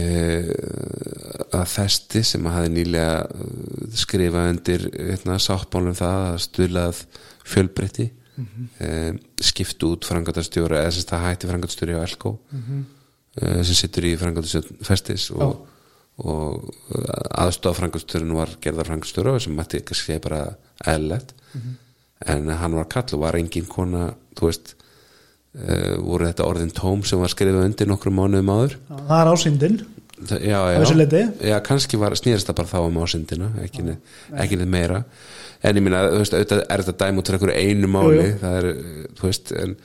að 1.56 1.66
þesti 1.72 2.22
sem 2.26 2.46
að 2.48 2.56
hafi 2.58 2.72
nýlega 2.74 3.16
eh, 3.24 3.98
skrifað 4.02 4.52
undir 4.54 4.86
hérna, 4.94 5.40
sáttmálum 5.42 5.98
það 5.98 6.22
að 6.30 6.38
stuðlað 6.46 7.02
fjölbreytti 7.46 8.08
mm 8.36 8.48
-hmm. 8.80 9.20
skipt 9.42 9.84
út 9.84 10.06
frangatastjóra 10.06 10.82
eða 10.84 10.92
sem 10.92 11.08
það 11.10 11.26
hætti 11.28 11.48
frangatastjóri 11.48 11.98
á 11.98 12.02
Elko 12.04 12.40
mm 12.52 12.84
sem 13.36 13.76
sittur 13.76 14.06
í 14.08 14.16
frangatastjóri 14.16 14.78
festis 14.82 15.32
og, 15.32 15.68
og 16.24 16.70
aðstofa 17.36 17.82
frangatastjórin 17.82 18.32
var 18.34 18.50
gerðar 18.62 18.88
frangatastjóra 18.88 19.40
sem 19.40 19.56
mætti 19.56 19.82
ekki 19.82 19.94
segja 19.94 20.20
bara 20.24 20.56
eðlilegt. 20.86 21.34
En 22.26 22.48
hann 22.48 22.76
var 22.76 22.88
kall 22.88 23.14
og 23.14 23.20
var 23.20 23.36
engin 23.36 23.66
kona 23.66 24.14
þú 24.36 24.46
veist 24.46 24.76
voru 26.04 26.28
þetta 26.28 26.48
orðin 26.48 26.72
tóm 26.76 27.04
sem 27.08 27.20
var 27.20 27.32
skrifað 27.32 27.68
undir 27.70 27.88
nokkrum 27.88 28.18
mánuðum 28.20 28.52
áður? 28.52 28.78
Já, 28.90 28.96
það 29.08 29.20
er 29.20 29.32
ásýndin. 29.32 29.78
Það- 30.16 30.44
já, 30.48 30.60
já, 30.72 31.32
já, 31.44 31.60
kannski 31.60 31.98
var 32.00 32.16
snýrist 32.16 32.48
það 32.48 32.56
bara 32.56 32.72
þá 32.72 32.80
um 32.88 32.98
ásindina 33.04 33.50
ekki 33.64 33.84
neitt 33.84 34.70
meira 34.72 35.04
en 35.62 35.80
ég 35.80 35.86
minna, 35.86 36.04
þú 36.12 36.24
veist, 36.24 36.36
auðvitað 36.36 36.66
er 36.66 36.84
þetta 36.84 37.06
dæm 37.06 37.22
út 37.22 37.32
fyrir 37.32 37.40
einhverju 37.40 37.70
einu 37.70 37.92
máli, 37.92 38.28
það 38.42 38.58
er 38.60 38.68
þú 39.20 39.30
veist, 39.30 39.54
en, 39.62 39.78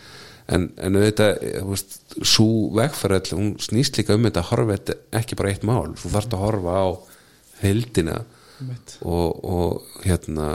en, 0.51 0.67
en 0.81 0.99
auðvitað 1.01 1.47
þú 1.47 1.71
veist, 1.71 1.97
svo 2.33 2.51
vegfærall 2.81 3.39
hún 3.39 3.55
snýst 3.63 4.01
líka 4.01 4.19
um 4.19 4.29
þetta 4.29 4.45
að 4.45 4.51
horfa 4.51 4.99
ekki 5.21 5.39
bara 5.41 5.55
eitt 5.55 5.67
mál, 5.69 5.95
þú 6.01 6.13
þarft 6.17 6.37
að 6.37 6.45
horfa 6.47 6.77
á 6.83 6.89
heldina 7.61 8.21
og, 9.01 9.41
og 9.45 10.05
hérna 10.05 10.53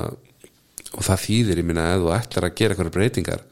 og 0.96 1.04
það 1.04 1.22
þýðir, 1.26 1.62
ég 1.62 1.68
minna, 1.68 1.90
ef 1.96 2.04
þú 2.04 2.12
ætlar 2.16 2.48
að 2.48 2.58
gera 2.60 2.76
eitthvað 2.76 2.96
breytingar, 2.96 3.46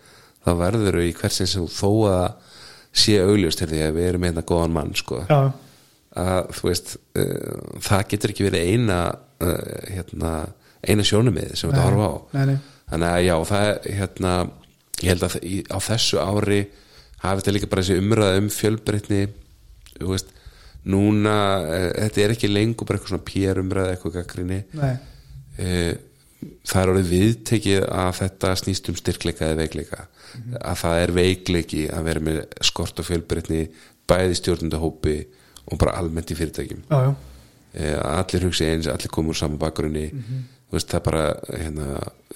þá 0.43 0.51
verður 0.59 0.99
í 1.03 1.11
hversin 1.17 1.49
sem 1.49 1.67
þó 1.67 1.89
að 2.11 2.27
sé 2.93 3.17
augljóst 3.23 3.63
til 3.63 3.69
því 3.71 3.81
að 3.87 3.95
við 3.97 4.09
erum 4.11 4.25
einna 4.27 4.43
góðan 4.45 4.75
mann 4.75 4.93
sko. 4.97 5.23
Já, 5.27 5.51
að 6.23 6.51
þú 6.53 6.67
veist 6.69 6.91
uh, 7.17 7.61
það 7.81 8.03
getur 8.11 8.33
ekki 8.33 8.45
verið 8.47 8.67
eina 8.69 8.99
uh, 9.13 9.55
hérna, 9.89 10.33
eina 10.87 11.05
sjónumið 11.07 11.55
sem 11.55 11.69
við 11.69 11.77
þetta 11.77 11.87
horfa 11.87 12.09
á. 12.09 12.15
nei, 12.37 12.45
nei. 12.51 12.57
þannig 12.91 13.09
að 13.09 13.25
já, 13.25 13.35
það 13.51 13.67
er 13.69 13.97
hérna, 13.99 14.35
ég 15.01 15.11
held 15.13 15.27
að 15.27 15.37
á 15.71 15.77
þessu 15.87 16.21
ári 16.23 16.61
hafi 17.23 17.41
þetta 17.41 17.55
líka 17.57 17.71
bara 17.71 17.85
þessi 17.85 18.03
umræða 18.03 18.39
um 18.41 18.49
fjölbreytni 18.53 19.21
þú 19.97 20.09
veist, 20.11 20.33
núna 20.83 21.35
uh, 21.63 21.89
þetta 22.03 22.25
er 22.25 22.33
ekki 22.35 22.51
lengur 22.51 22.89
bara 22.89 22.99
eitthvað 22.99 23.13
svona 23.15 23.29
pér 23.29 23.61
umræða 23.63 23.93
eitthvað 23.93 24.17
gaggrinni 24.19 24.63
nei. 24.75 24.95
uh, 25.63 25.93
það 26.67 26.81
er 26.81 26.91
orðið 26.93 27.11
viðtekið 27.11 27.85
að 27.87 28.09
þetta 28.19 28.53
snýst 28.59 28.89
um 28.91 28.97
styrkleika 28.99 29.47
eða 29.47 29.59
veikleika. 29.61 30.07
Að 30.59 30.79
það 30.81 31.01
er 31.01 31.13
veikleiki 31.17 31.83
að 31.93 32.07
vera 32.09 32.23
með 32.27 32.39
skort 32.65 32.99
og 32.99 33.07
fjölbreytni 33.07 33.61
bæði 34.09 34.39
stjórnundahópi 34.39 35.17
og 35.63 35.79
bara 35.79 35.95
almennt 35.99 36.33
í 36.33 36.37
fyrirtækjum. 36.37 36.83
Já, 36.89 37.13
já, 37.77 37.93
að 38.01 38.17
allir 38.17 38.47
hugsi 38.49 38.67
eins, 38.69 38.89
allir 38.91 39.13
komur 39.13 39.37
saman 39.37 39.61
bakgrunni. 39.61 40.09
Þú 40.11 40.62
veist 40.73 40.93
það 40.93 41.05
bara 41.07 41.23
hérna, 41.49 41.87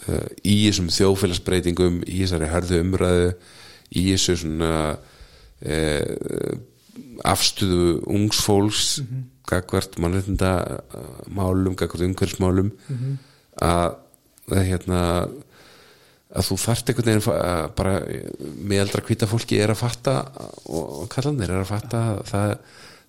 uh, 0.07 0.25
í 0.43 0.57
þessum 0.67 0.89
þjóðfélagsbreytingum 0.93 2.01
í 2.05 2.23
þessari 2.23 2.51
hörðu 2.53 2.81
umræðu 2.85 3.29
í 3.97 4.03
þessu 4.11 4.37
svona 4.43 4.73
uh, 4.97 6.57
afstöðu 7.27 7.93
ungs 8.13 8.41
fólks 8.43 8.83
gagvart 9.47 9.95
mannréttinda 10.01 10.51
uh, 10.91 11.07
málum, 11.31 11.77
gagvart 11.77 12.05
umhverfsmálum 12.09 12.73
að 13.63 13.95
að, 14.47 14.63
hérna 14.67 15.01
að 16.27 16.49
þú 16.49 16.57
þarft 16.61 16.91
einhvern 16.91 17.09
veginn 17.09 17.37
að 17.37 17.63
bara 17.77 17.95
meðaldra 18.67 19.05
hvita 19.07 19.29
fólki 19.29 19.59
er 19.63 19.73
að 19.73 19.81
fatta 19.81 20.17
og, 20.67 21.07
kallanir 21.11 21.51
er 21.53 21.63
að 21.63 21.71
fatta 21.71 22.03
að 22.11 22.21
það, 22.31 22.53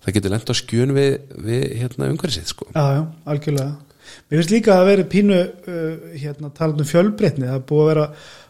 það 0.05 0.17
getur 0.17 0.33
lent 0.35 0.51
á 0.51 0.55
skjön 0.59 0.95
við, 0.95 1.11
við 1.49 1.65
hérna 1.81 2.09
umhverfið 2.13 2.39
sitt 2.39 2.53
sko. 2.53 2.69
Já, 2.73 2.83
já, 2.95 3.03
algjörlega. 3.33 3.88
Mér 4.29 4.39
finnst 4.39 4.53
líka 4.53 4.73
að 4.73 4.81
það 4.81 4.89
veri 4.91 5.07
pínu 5.13 5.39
uh, 5.39 6.11
hérna, 6.19 6.51
talað 6.55 6.83
um 6.83 6.89
fjölbreytni, 6.89 7.47
það 7.47 7.59
er 7.59 7.65
búið 7.69 7.83
að 7.83 7.91
vera 7.93 8.07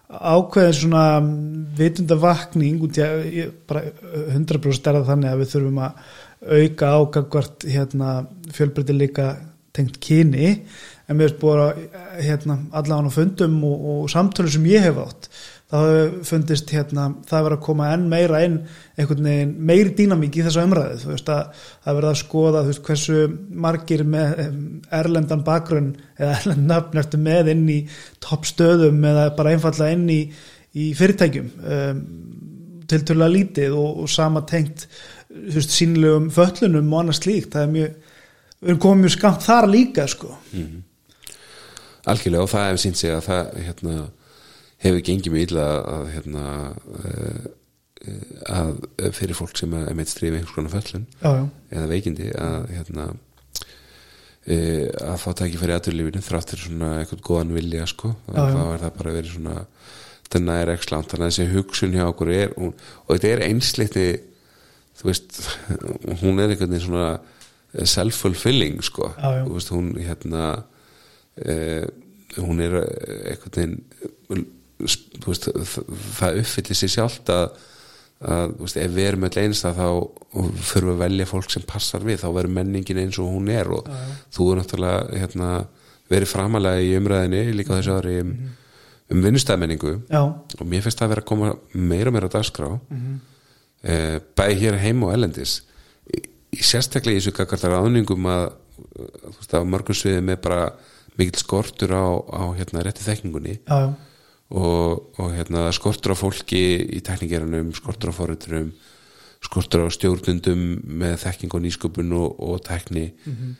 ákveðin 0.09 0.77
svona 0.79 1.03
vitundavakning 1.77 2.81
út 2.85 2.97
í 2.97 3.03
að 3.05 3.19
ég, 3.35 3.51
bara 3.69 3.83
100% 4.33 4.89
er 4.89 4.97
það 4.97 5.11
þannig 5.11 5.29
að 5.29 5.43
við 5.43 5.51
þurfum 5.53 5.83
að 5.85 6.01
auka 6.49 6.91
ágagvart 6.95 7.67
hérna, 7.69 8.13
fjölbreytni 8.55 8.95
líka 8.97 9.27
tengt 9.75 9.99
kyni. 10.01 10.55
En 11.09 11.17
mér 11.17 11.29
finnst 11.29 11.41
búið 11.41 11.61
að 11.65 12.25
hérna, 12.25 12.57
allavega 12.73 13.13
á 13.13 13.17
fundum 13.19 13.61
og, 13.69 13.87
og 13.93 14.11
samtölu 14.13 14.51
sem 14.53 14.67
ég 14.69 14.85
hef 14.87 14.99
átt 15.03 15.29
þá 15.69 15.75
hefur 15.77 16.13
fundist 16.25 16.71
hérna, 16.73 17.03
það 17.29 17.43
verið 17.45 17.59
að 17.59 17.65
koma 17.67 17.89
enn 17.93 18.05
meira 18.09 18.39
inn 18.45 18.55
einhvern 18.97 19.27
veginn 19.29 19.51
meiri 19.69 19.91
dýnamík 19.99 20.39
í 20.39 20.45
þessa 20.47 20.63
umræðu. 20.65 20.97
Þú 21.03 21.11
veist 21.11 21.29
að 21.29 21.67
það 21.85 21.99
verið 21.99 22.09
að 22.09 22.19
skoða 22.23 22.63
veist, 22.65 22.81
hversu 22.87 23.19
margir 23.65 24.03
með 24.15 24.41
erlendan 24.99 25.45
bakgrunn 25.45 25.91
eða 26.17 26.39
erlendan 26.39 26.73
nöfn 26.73 27.03
ertu 27.03 27.21
með 27.21 27.53
inn 27.53 27.63
í 27.69 27.79
toppstöðum 28.25 29.07
eða 29.11 29.29
bara 29.37 29.53
einfalla 29.53 29.93
inn 29.93 30.09
í, 30.09 30.19
í 30.73 30.89
fyrirtækjum 30.97 31.53
um, 31.61 32.03
til 32.89 33.03
törlega 33.05 33.35
lítið 33.37 33.77
og, 33.77 34.03
og 34.03 34.09
sama 34.09 34.41
tengt 34.49 34.87
sínlegum 35.69 36.31
föllunum 36.33 36.93
og 36.95 37.03
annars 37.03 37.21
slíkt. 37.21 37.53
Það 37.53 37.67
er 37.67 37.73
mjög, 37.75 38.13
við 38.57 38.71
erum 38.71 38.85
komið 38.87 39.05
mjög 39.05 39.19
skamt 39.19 39.45
þar 39.45 39.69
líka 39.69 40.09
sko. 40.09 40.33
Mm 40.49 40.63
-hmm. 40.63 40.85
Algjörlega 42.09 42.41
og 42.41 42.49
það 42.49 42.65
hefur 42.65 42.81
sínt 42.81 42.97
sig 42.97 43.11
að 43.13 43.27
það 43.27 43.59
hérna 43.67 44.07
hefur 44.83 45.05
gengið 45.05 45.33
mjög 45.33 45.49
illa 45.49 45.65
að, 45.79 46.05
hérna, 46.13 46.43
eh, 47.03 47.47
að 48.49 48.77
fyrir 49.15 49.35
fólk 49.35 49.57
sem 49.59 49.73
er 49.75 49.95
meitt 49.97 50.11
strífi 50.11 50.39
einhvers 50.39 50.55
konar 50.55 50.71
föllun 50.71 51.07
já, 51.19 51.31
já. 51.35 51.41
eða 51.75 51.89
veikindi 51.91 52.29
að 52.31 52.69
hérna, 52.77 53.07
e, 54.47 54.59
að 55.03 55.17
fá 55.19 55.29
tækifæri 55.41 55.75
aðurlífinu 55.75 56.23
þráttur 56.23 56.63
svona 56.63 56.93
eitthvað 57.01 57.25
góðan 57.27 57.55
vilja 57.57 57.87
sko, 57.91 58.13
já, 58.29 58.39
þá 58.39 58.61
er 58.61 58.85
það 58.85 58.95
bara 59.01 59.15
verið 59.17 59.33
svona 59.35 59.57
þannig 60.29 60.53
að 60.53 60.55
það 60.55 60.63
er 60.63 60.71
ekki 60.75 60.87
slánt 60.87 61.11
þannig 61.11 61.25
að 61.25 61.33
þessi 61.33 61.57
hugsun 61.57 61.97
hjá 61.97 62.05
okkur 62.05 62.31
er 62.37 62.55
og, 62.55 62.85
og 63.03 63.11
þetta 63.11 63.33
er 63.33 63.45
einsliti 63.49 64.07
þú 64.99 65.09
veist, 65.09 65.41
hún 66.21 66.39
er 66.39 66.53
einhvern 66.53 66.71
veginn 66.71 66.85
svona 66.85 67.83
self-fulfilling 67.97 68.79
sko, 68.85 69.11
þú 69.19 69.57
veist, 69.57 69.73
hún 69.75 69.91
hérna 69.99 70.45
e, 71.35 71.83
hún 72.39 72.63
er 72.63 72.79
einhvern 72.79 73.59
veginn 73.59 74.47
veist, 74.79 75.49
það 76.19 76.39
uppfyllir 76.41 76.77
sér 76.77 76.93
sjálft 76.93 77.31
að, 77.33 77.57
að 78.23 78.53
veist, 78.61 78.79
ef 78.79 78.93
við 78.95 79.09
erum 79.09 79.25
öll 79.27 79.41
einst 79.43 79.67
að 79.67 79.81
þá 79.81 79.89
fyrir 80.69 80.93
að 80.93 81.01
velja 81.03 81.27
fólk 81.29 81.51
sem 81.53 81.65
passar 81.67 82.05
við 82.07 82.21
þá 82.23 82.29
verður 82.37 82.55
menningin 82.59 83.01
eins 83.03 83.19
og 83.21 83.31
hún 83.33 83.51
er 83.53 83.71
og 83.75 83.89
ja. 83.89 83.99
þú 84.35 84.49
er 84.51 84.61
náttúrulega 84.61 85.21
hérna, 85.23 85.51
verið 86.09 86.33
framalega 86.33 86.85
í 86.85 86.93
umræðinni 86.99 87.57
líka 87.57 87.77
þessu 87.77 87.97
ári 87.99 88.15
um, 88.23 88.33
-hmm. 88.33 88.53
um 89.15 89.25
vinnustæðmenningu 89.27 89.95
og 90.19 90.65
mér 90.65 90.85
finnst 90.85 91.01
það 91.01 91.07
að 91.07 91.15
vera 91.15 91.25
að 91.25 91.31
koma 91.31 91.55
meira 91.73 92.09
og 92.09 92.15
meira 92.15 92.31
á 92.31 92.35
dagskrá 92.37 92.69
-hmm. 92.79 93.17
eh, 93.83 94.19
bæði 94.35 94.59
hér 94.63 94.79
heim 94.85 95.03
og 95.03 95.13
ellendis 95.13 95.61
í, 96.07 96.23
í 96.55 96.63
sérstaklega 96.63 97.17
í 97.17 97.19
þessu 97.19 97.35
kakkartar 97.35 97.77
aðningum 97.77 98.25
að, 98.25 98.51
að 99.51 99.65
mörgum 99.65 99.95
sviði 99.95 100.21
með 100.21 100.41
bara 100.41 100.71
mikil 101.17 101.35
skortur 101.35 101.91
á, 101.91 102.07
á 102.31 102.43
hérna, 102.55 102.81
rétti 102.81 103.03
þekkingunni 103.03 103.59
já, 103.59 103.75
já 103.75 104.08
og, 104.49 105.19
og 105.19 105.33
hérna, 105.35 105.67
skortur 105.71 106.13
á 106.13 106.17
fólki 106.17 106.63
í 106.97 107.01
teknikerunum, 107.05 107.73
skortur 107.77 108.09
á 108.09 108.17
foröldurum 108.17 108.71
skortur 109.43 109.87
á 109.87 109.89
stjórnundum 109.93 110.63
með 110.83 111.17
þekking 111.23 111.55
og 111.55 111.63
nýsköpun 111.63 112.15
og, 112.17 112.39
og 112.43 112.63
tekni 112.65 113.07
mm 113.11 113.35
-hmm. 113.35 113.51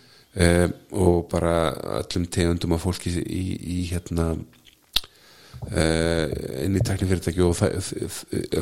um, 0.46 0.74
og 0.92 1.30
bara 1.32 1.74
öllum 2.02 2.26
tegundum 2.28 2.74
af 2.74 2.82
fólki 2.84 3.10
í, 3.24 3.44
í 3.78 3.80
hérna 3.92 4.36
uh, 4.36 6.26
inn 6.66 6.76
í 6.76 6.84
teknifyrirtæki 6.84 7.42
og 7.42 7.56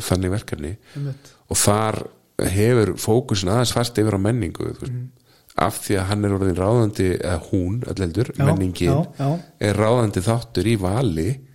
þannig 0.01 0.31
verkefni 0.31 0.77
mm 0.77 1.07
-hmm. 1.07 1.13
og 1.49 1.57
þar 1.57 2.07
hefur 2.37 2.93
fókusin 2.97 3.49
aðeins 3.49 3.73
fast 3.73 3.97
yfir 3.97 4.13
á 4.13 4.21
menningu 4.21 4.63
mm 4.63 4.73
-hmm. 4.81 5.07
af 5.55 5.81
því 5.81 5.97
að 5.97 6.07
hann 6.09 6.25
er 6.25 6.33
orðin 6.33 6.55
ráðandi 6.55 7.09
eða 7.17 7.39
hún, 7.49 7.83
alleldur, 7.89 8.31
menningin 8.37 8.89
já, 8.89 9.05
já. 9.19 9.39
er 9.59 9.75
ráðandi 9.75 10.21
þáttur 10.21 10.67
í 10.67 10.75
vali 10.75 11.46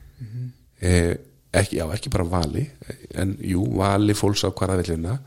eh, 0.83 1.15
ekki, 1.53 1.79
já, 1.81 1.87
ekki 1.95 2.13
bara 2.13 2.29
vali 2.29 2.67
en 3.19 3.37
jú, 3.45 3.65
vali 3.79 4.17
fólks 4.17 4.45
á 4.45 4.51
hvaða 4.51 4.81
villina 4.83 5.19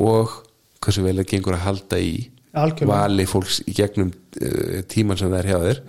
og 0.00 0.38
hversu 0.84 1.04
vel 1.04 1.18
það 1.20 1.30
gengur 1.32 1.56
að 1.58 1.66
halda 1.68 2.00
í 2.00 2.14
Algjörlega. 2.54 2.90
vali 2.92 3.26
fólks 3.26 3.62
í 3.66 3.74
gegnum 3.74 4.12
uh, 4.12 4.80
tíman 4.90 5.18
sem 5.18 5.32
það 5.32 5.40
er 5.40 5.50
hjá 5.50 5.58
þér 5.64 5.80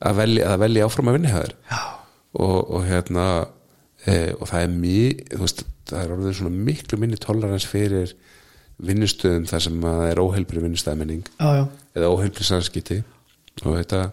að 0.00 0.20
velja, 0.20 0.50
að 0.52 0.62
velja 0.64 0.86
áfram 0.86 1.10
að 1.10 1.16
vinna 1.18 1.32
hjá 1.32 1.40
þér. 1.40 1.54
Og, 2.40 2.58
og 2.76 2.84
hérna 2.86 3.24
e, 4.06 4.14
og 4.36 4.46
það 4.48 4.62
er 4.62 4.74
mjög 4.74 5.22
veist, 5.42 5.64
það 5.90 6.02
er 6.04 6.12
orðið 6.14 6.36
svona 6.38 6.64
miklu 6.68 6.98
minni 7.00 7.18
tolerans 7.20 7.66
fyrir 7.68 8.12
vinnustöðum 8.80 9.48
þar 9.50 9.64
sem 9.66 9.80
það 9.82 10.04
er 10.06 10.20
óheilbrið 10.22 10.66
vinnustæðmenning 10.68 11.26
eða 11.40 12.12
óheilbrið 12.14 12.48
sanskiti 12.48 13.00
og 13.64 13.74
þetta 13.74 14.04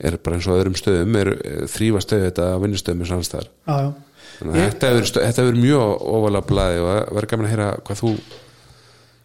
er 0.00 0.18
bara 0.20 0.38
eins 0.38 0.48
og 0.48 0.58
öðrum 0.58 0.76
stöðum 0.78 1.18
er 1.20 1.32
eh, 1.36 1.64
þrýfa 1.70 2.04
stöðu 2.04 2.28
þetta 2.28 2.52
á 2.52 2.62
vinnustöðum 2.62 3.02
þannig 4.40 4.56
að 4.56 4.68
þetta 4.70 4.92
hefur 5.26 5.50
verið 5.50 5.64
mjög 5.64 6.06
ofalega 6.14 6.48
blæði 6.48 6.78
og 6.84 6.92
verður 7.16 7.30
gaman 7.32 7.48
að 7.48 7.52
heyra 7.54 7.72
hvað 7.84 8.00
þú 8.00 8.14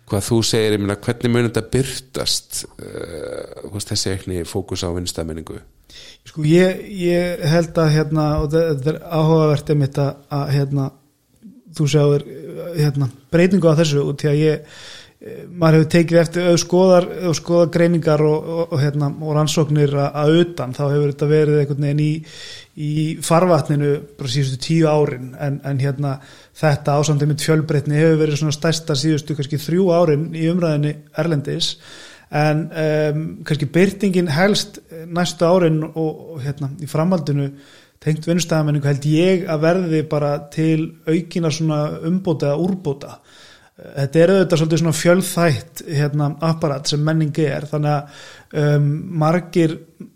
hvað 0.06 0.26
þú 0.28 0.40
segir, 0.46 0.76
ég 0.76 0.82
minna, 0.84 0.98
hvernig 1.02 1.32
mun 1.34 1.48
þetta 1.48 1.64
byrtast 1.74 2.60
uh, 2.78 3.80
þessi 3.80 4.12
ekni 4.12 4.44
fókus 4.46 4.84
á 4.86 4.94
vinnstæðmenningu 4.94 5.62
Sko 6.26 6.44
ég, 6.50 6.82
ég 6.98 7.42
held 7.48 7.78
að 7.80 7.92
hérna, 7.94 8.26
og 8.42 8.52
þetta 8.54 8.92
er 8.92 9.00
áhugavert 9.06 9.72
einmitt 9.72 10.00
að 10.02 10.54
hérna, 10.56 10.88
þú 11.78 11.90
sjáur 11.94 12.26
hérna, 12.76 13.10
breytingu 13.34 13.70
á 13.70 13.78
þessu 13.80 14.02
og 14.04 14.18
til 14.20 14.32
að 14.32 14.42
ég 14.42 14.80
maður 15.24 15.80
hefur 15.80 15.92
tekið 15.94 16.20
eftir 16.20 16.58
skoðar, 16.60 17.06
skoðar 17.38 17.70
greiningar 17.74 18.22
og, 18.26 18.50
og, 18.56 18.64
og, 18.66 18.80
hérna, 18.82 19.10
og 19.10 19.38
rannsóknir 19.38 19.94
að 20.06 20.40
utan 20.42 20.76
þá 20.76 20.82
hefur 20.84 21.14
þetta 21.14 21.30
verið 21.30 21.60
einhvern 21.62 21.86
veginn 21.88 22.02
í, 22.04 22.10
í 22.76 22.96
farvatninu 23.26 23.94
bara 24.20 24.34
síðustu 24.34 24.60
tíu 24.66 24.90
árin. 24.92 25.32
En, 25.42 25.62
en 25.66 25.80
hérna 25.82 26.18
þetta 26.60 26.98
ásandið 27.00 27.32
mitt 27.32 27.46
fjölbreytni 27.46 27.98
hefur 27.98 28.20
verið 28.26 28.42
svona 28.42 28.58
stærsta 28.58 28.98
síðustu 29.00 29.38
kannski 29.38 29.62
þrjú 29.64 29.88
árin 29.96 30.28
í 30.36 30.46
umræðinni 30.52 30.94
Erlendis. 31.24 31.72
En 32.36 32.68
um, 32.68 33.26
kannski 33.48 33.72
byrtingin 33.72 34.30
helst 34.36 34.82
næstu 35.08 35.48
árin 35.48 35.80
og 35.88 36.42
hérna 36.44 36.74
í 36.84 36.90
framhaldinu 36.92 37.50
tengt 38.04 38.28
vinnstæðamenningu 38.28 38.92
held 38.92 39.08
ég 39.10 39.48
að 39.50 39.64
verði 39.64 40.04
bara 40.10 40.36
til 40.54 40.92
aukina 41.08 41.50
svona 41.54 41.80
umbóta 42.06 42.52
eða 42.52 42.62
úrbóta 42.68 43.16
þetta 43.76 44.20
er 44.22 44.32
auðvitað 44.32 44.60
svolítið 44.62 44.82
svona 44.82 44.96
fjölþætt 44.96 45.82
hérna, 45.98 46.30
apparat 46.48 46.88
sem 46.88 47.02
menningi 47.04 47.48
er 47.52 47.66
þannig 47.68 47.92
að 47.92 48.62
um, 48.62 48.86
margir 49.20 49.74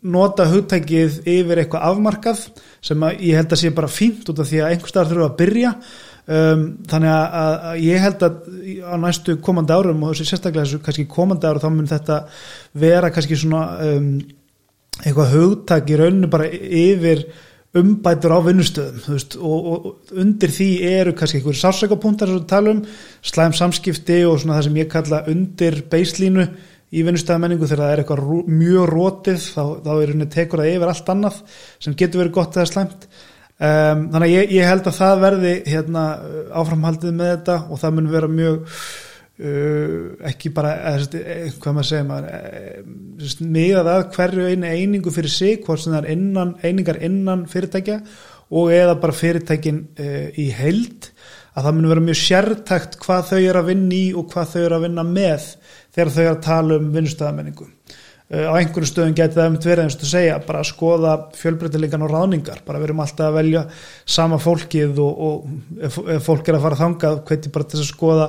nota 0.07 0.45
hugtækið 0.47 1.17
yfir 1.27 1.59
eitthvað 1.63 1.89
afmarkað 1.89 2.45
sem 2.79 3.03
ég 3.17 3.35
held 3.35 3.51
að 3.51 3.61
sé 3.63 3.73
bara 3.75 3.91
fínt 3.91 4.31
út 4.31 4.39
af 4.39 4.47
því 4.47 4.61
að 4.63 4.71
einhver 4.75 4.93
starf 4.93 5.11
þurfa 5.11 5.27
að 5.27 5.35
byrja. 5.41 5.73
Um, 6.29 6.63
þannig 6.87 7.11
að, 7.11 7.37
að, 7.41 7.53
að 7.67 7.83
ég 7.83 8.03
held 8.05 8.25
að 8.27 8.33
á 8.85 8.95
næstu 9.01 9.35
komandi 9.43 9.75
árum 9.75 10.03
og 10.05 10.11
þessi 10.13 10.29
sérstaklega 10.29 10.65
þessu 10.67 10.81
kannski 10.85 11.07
komandi 11.09 11.49
árum 11.49 11.63
þá 11.63 11.69
mun 11.73 11.89
þetta 11.89 12.19
vera 12.79 13.09
kannski 13.11 13.39
svona 13.41 13.63
um, 13.89 14.11
eitthvað 15.01 15.33
hugtæk 15.35 15.89
í 15.89 15.97
rauninu 15.99 16.29
bara 16.31 16.47
yfir 16.53 17.25
umbætur 17.77 18.33
á 18.33 18.39
vinnustöðum 18.41 19.03
veist, 19.13 19.35
og, 19.37 19.67
og 19.69 20.13
undir 20.17 20.49
því 20.53 20.69
eru 20.89 21.13
kannski 21.17 21.37
einhverjum 21.37 21.61
sársækapunktar 21.61 22.31
sem 22.31 22.39
við 22.39 22.47
talum 22.49 22.81
slæm 23.21 23.53
samskipti 23.53 24.23
og 24.25 24.39
svona 24.41 24.57
það 24.57 24.67
sem 24.67 24.79
ég 24.79 24.89
kalla 24.89 25.21
undir 25.29 25.81
beislínu 25.91 26.47
í 26.89 27.03
vinnustöðamenningu 27.05 27.67
þegar 27.69 27.83
það 27.83 27.91
er 27.93 28.01
eitthvað 28.01 28.53
mjög 28.59 28.87
rótið 28.89 29.43
þá, 29.43 29.63
þá 29.85 29.91
er 29.93 30.13
henni 30.13 30.29
tekur 30.33 30.63
það 30.63 30.71
yfir 30.71 30.93
allt 30.93 31.11
annað 31.13 31.43
sem 31.85 31.97
getur 31.99 32.23
verið 32.23 32.37
gott 32.39 32.57
eða 32.57 32.71
slæmt. 32.71 33.05
Um, 33.59 34.07
þannig 34.13 34.25
að 34.25 34.33
ég, 34.33 34.51
ég 34.55 34.69
held 34.71 34.87
að 34.87 34.97
það 34.97 35.21
verði 35.25 35.53
hérna, 35.67 36.03
áframhaldið 36.55 37.15
með 37.19 37.31
þetta 37.33 37.57
og 37.67 37.81
það 37.81 37.95
mun 37.97 38.11
vera 38.13 38.31
mjög 38.31 38.79
ekki 39.39 40.51
bara 40.51 40.73
eða, 40.91 41.21
hvað 41.63 41.75
maður 41.77 41.87
segja 41.87 42.07
maður 42.09 43.45
miðað 43.47 43.91
að 43.93 44.01
hverju 44.17 44.47
einu 44.49 44.71
einingu 44.73 45.13
fyrir 45.15 45.31
sig 45.31 45.61
hvort 45.63 45.79
sem 45.79 45.93
það 45.95 46.01
er 46.01 46.17
innan, 46.17 46.51
einingar 46.59 46.99
innan 47.07 47.45
fyrirtækja 47.47 48.01
og 48.59 48.73
eða 48.75 48.97
bara 48.99 49.15
fyrirtækin 49.15 49.79
í 50.35 50.49
heild 50.57 51.11
að 51.55 51.65
það 51.65 51.77
mun 51.77 51.89
vera 51.93 52.03
mjög 52.09 52.19
sértækt 52.19 52.99
hvað 53.03 53.25
þau 53.31 53.39
er 53.39 53.61
að 53.61 53.71
vinna 53.71 53.95
í 53.95 54.03
og 54.17 54.27
hvað 54.33 54.53
þau 54.53 54.61
er 54.65 54.75
að 54.75 54.85
vinna 54.89 55.07
með 55.07 55.47
þegar 55.95 56.13
þau 56.15 56.21
er 56.25 56.31
að 56.33 56.45
tala 56.49 56.79
um 56.79 56.91
vinnustöðamenningu 56.97 57.71
á 58.29 58.53
einhverju 58.59 58.85
stöðum 58.91 59.15
getur 59.17 59.41
það 59.41 59.55
verið 59.63 59.83
eins 59.87 59.95
og 59.97 60.03
þú 60.03 60.11
segja 60.11 60.35
bara 60.45 60.59
að 60.61 60.69
skoða 60.69 61.13
fjölbreytilegan 61.39 62.03
og 62.05 62.11
ráningar 62.13 62.59
bara 62.67 62.81
verum 62.81 63.01
alltaf 63.01 63.31
að 63.31 63.37
velja 63.39 63.63
sama 64.05 64.37
fólkið 64.41 64.99
og, 65.01 65.23
og 65.25 65.87
ef, 65.87 65.97
fólk 66.27 66.51
er 66.51 66.59
að 66.59 66.67
fara 66.67 66.77
þangað 66.83 67.23
hveti 67.25 67.53
bara 67.55 67.69
til 67.71 67.79
að 67.81 67.87
skoða 67.89 68.27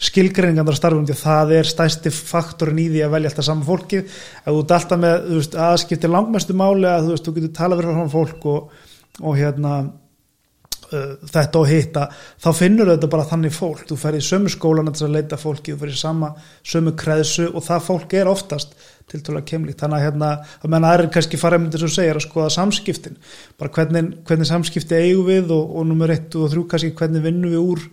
skilgreiningarnar 0.00 0.76
starfum 0.76 1.06
því 1.08 1.14
að 1.14 1.24
það 1.24 1.54
er 1.58 1.68
stæsti 1.68 2.12
faktorin 2.14 2.80
í 2.80 2.88
því 2.88 3.02
að 3.04 3.14
velja 3.14 3.32
alltaf 3.32 3.46
saman 3.46 3.66
fólkið. 3.68 4.20
Ef 4.40 4.52
þú 4.52 4.60
alltaf 4.64 5.00
með, 5.00 5.16
þú 5.26 5.40
veist, 5.40 5.56
aðskipti 5.68 6.10
langmestu 6.10 6.56
máli 6.56 6.88
að 6.88 7.08
þú 7.08 7.16
veist, 7.16 7.26
þú 7.26 7.34
getur 7.36 7.56
talað 7.58 7.82
fyrir 7.82 7.98
saman 7.98 8.14
fólk 8.14 8.46
og, 8.50 8.86
og 9.20 9.36
hérna 9.36 9.74
uh, 9.84 11.12
þetta 11.34 11.60
og 11.60 11.68
hitta 11.68 12.06
þá 12.40 12.48
finnur 12.56 12.92
þetta 12.94 13.12
bara 13.12 13.28
þannig 13.28 13.56
fólk. 13.56 13.84
Þú 13.90 14.00
fer 14.00 14.16
í 14.16 14.24
sömu 14.24 14.54
skólan 14.56 14.92
að 14.92 15.04
leita 15.12 15.40
fólki 15.40 15.74
þú 15.74 15.84
fer 15.84 15.92
í 15.92 16.00
sama 16.00 16.32
sömu 16.64 16.96
kreðsu 16.96 17.50
og 17.52 17.64
það 17.68 17.86
fólk 17.90 18.18
er 18.22 18.32
oftast 18.32 18.76
til 19.10 19.20
tóla 19.26 19.42
kemlíkt 19.44 19.82
þannig 19.82 19.98
að 19.98 20.04
hérna, 20.06 20.34
að 20.62 20.70
menna 20.70 20.90
aðrir 20.94 21.10
kannski 21.12 21.38
fara 21.40 21.58
myndir 21.58 21.82
sem 21.82 21.90
segir 21.92 22.16
að 22.16 22.28
skoða 22.28 22.52
samskiptin. 22.54 23.18
Bara 23.58 23.72
hvernig, 23.74 24.14
hvernig 24.24 24.48
samskipti 24.48 24.96
eigum 24.96 25.26
við 25.26 25.50
og, 25.56 25.74
og 25.76 25.88
nummer 25.90 26.12
1 26.14 26.38
og 26.38 26.52
3 26.54 26.70
kannski 26.70 26.94
hvernig 26.96 27.26
vinnum 27.26 27.52
við 27.52 27.64
úr 27.74 27.90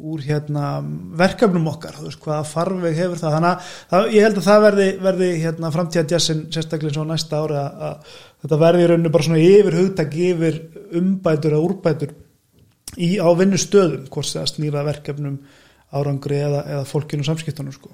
úr 0.00 0.22
hérna 0.24 0.64
verkefnum 1.20 1.68
okkar, 1.70 1.98
veist 2.04 2.20
hvaða 2.24 2.46
farveg 2.48 2.96
hefur 2.96 3.20
það, 3.20 3.36
þannig 3.36 3.50
að 3.50 3.70
það, 3.92 4.08
ég 4.14 4.26
held 4.26 4.40
að 4.40 4.48
það 4.48 4.64
verði, 4.66 4.88
verði 5.06 5.30
hérna 5.44 5.72
framtíða 5.74 6.06
djessin 6.12 6.42
sérstaklega 6.54 6.96
svo 6.96 7.06
næsta 7.08 7.40
ári 7.40 7.58
að, 7.60 7.84
að 7.88 8.14
þetta 8.42 8.60
verði 8.64 8.84
í 8.84 8.90
rauninu 8.90 9.12
bara 9.14 9.28
svona 9.28 9.42
yfir 9.44 9.78
hugtak 9.80 10.16
yfir 10.28 10.60
umbætur 11.00 11.56
eða 11.56 11.66
úrbætur 11.68 12.14
í 13.00 13.10
á 13.20 13.28
vinnustöðum 13.38 14.08
hvort 14.10 14.32
það 14.32 14.48
snýra 14.54 14.86
verkefnum 14.86 15.36
árangri 15.90 16.40
eða, 16.40 16.64
eða 16.76 16.88
fólkinu 16.88 17.26
samskiptunum 17.26 17.74
sko. 17.74 17.92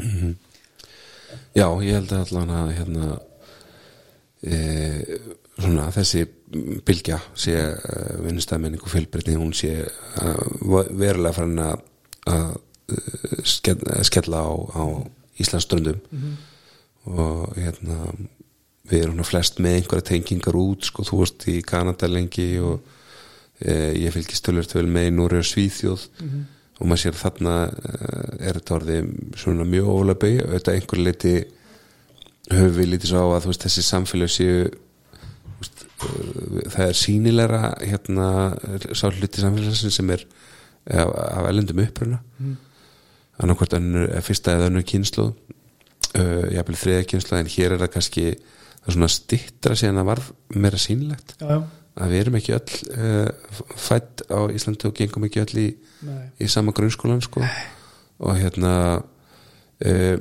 mm 0.00 0.10
-hmm. 0.10 0.36
Já, 1.54 1.68
ég 1.82 1.92
held 1.92 2.12
að 2.12 2.20
allan 2.24 2.50
að 2.50 2.70
hérna 2.78 3.20
e, 4.42 4.56
svona 5.58 5.90
þessi 5.92 6.26
bylgja 6.48 7.18
sé 7.36 7.54
uh, 7.58 8.16
vinnustæðmenning 8.24 8.82
og 8.82 8.92
fjölbreytni 8.92 9.36
hún 9.36 9.52
sé 9.56 9.72
uh, 9.84 10.84
verulega 10.96 11.34
farin 11.36 11.60
að 11.60 11.82
uh, 12.30 12.54
skella, 13.44 14.40
á, 14.40 14.48
á 14.48 14.84
Íslands 15.38 15.68
ströndum 15.68 16.00
mm 16.10 16.18
-hmm. 16.18 16.34
og 17.12 17.56
hérna 17.56 17.96
við 18.88 19.02
erum 19.02 19.24
flest 19.24 19.60
með 19.60 19.74
einhverja 19.74 20.08
tengingar 20.10 20.56
út 20.56 20.84
sko, 20.84 21.04
þú 21.04 21.18
veist 21.20 21.48
í 21.48 21.60
Kanada 21.62 22.08
lengi 22.08 22.58
og 22.58 22.80
ég 23.60 24.12
fylgist 24.12 24.46
tölvört 24.46 24.74
vel 24.74 24.86
með 24.86 25.06
í 25.06 25.10
Núri 25.10 25.38
og 25.38 25.44
Svíþjóð 25.44 26.08
mm 26.20 26.28
-hmm. 26.28 26.42
og 26.80 26.86
maður 26.86 27.02
sér 27.02 27.14
þarna 27.14 27.54
er 28.40 28.54
þetta 28.54 28.74
orðið 28.74 29.04
svona 29.36 29.64
mjög 29.64 29.86
ólega 29.86 30.26
auðvitað 30.46 30.74
einhver 30.74 30.98
leiti 30.98 31.44
höfum 32.50 32.76
við 32.76 32.88
lítið 32.88 33.08
svo 33.08 33.18
á 33.18 33.36
að 33.36 33.46
veist, 33.46 33.64
þessi 33.64 33.82
samfélag 33.82 34.30
séu 34.30 34.70
það 35.98 36.84
er 36.84 36.96
sínilegra 36.96 37.72
hérna 37.80 38.28
sá 38.94 39.08
hluti 39.10 39.42
samfélagsins 39.42 39.98
sem 39.98 40.10
er 40.14 40.24
af, 40.86 41.08
af 41.08 41.48
elendum 41.50 41.82
uppruna 41.82 42.20
mm. 42.38 42.54
annarkvært 43.42 43.78
önnur, 43.78 44.12
fyrsta 44.24 44.54
eða 44.54 44.68
önnu 44.70 44.84
kynslu 44.86 45.26
uh, 45.28 46.44
ég 46.52 46.60
hafði 46.60 46.78
þriða 46.84 47.08
kynslu 47.12 47.38
en 47.38 47.50
hér 47.50 47.74
er 47.74 47.82
það 47.82 47.92
kannski 47.96 48.26
það 48.36 48.94
svona 48.94 49.10
stittra 49.12 49.78
síðan 49.78 50.02
að 50.04 50.08
var 50.12 50.24
meira 50.54 50.80
sínilegt 50.80 51.34
já, 51.40 51.50
já. 51.50 51.58
að 51.98 52.14
við 52.14 52.22
erum 52.22 52.38
ekki 52.40 52.56
öll 52.58 52.78
uh, 52.94 53.58
fætt 53.88 54.24
á 54.30 54.40
Íslandi 54.54 54.88
og 54.88 54.96
gengum 55.00 55.26
ekki 55.28 55.42
öll 55.42 55.64
í, 55.64 55.68
í 56.38 56.50
sama 56.50 56.74
grunnskólan 56.76 57.24
sko. 57.24 57.42
og 58.22 58.38
hérna 58.38 58.72
uh, 59.82 60.16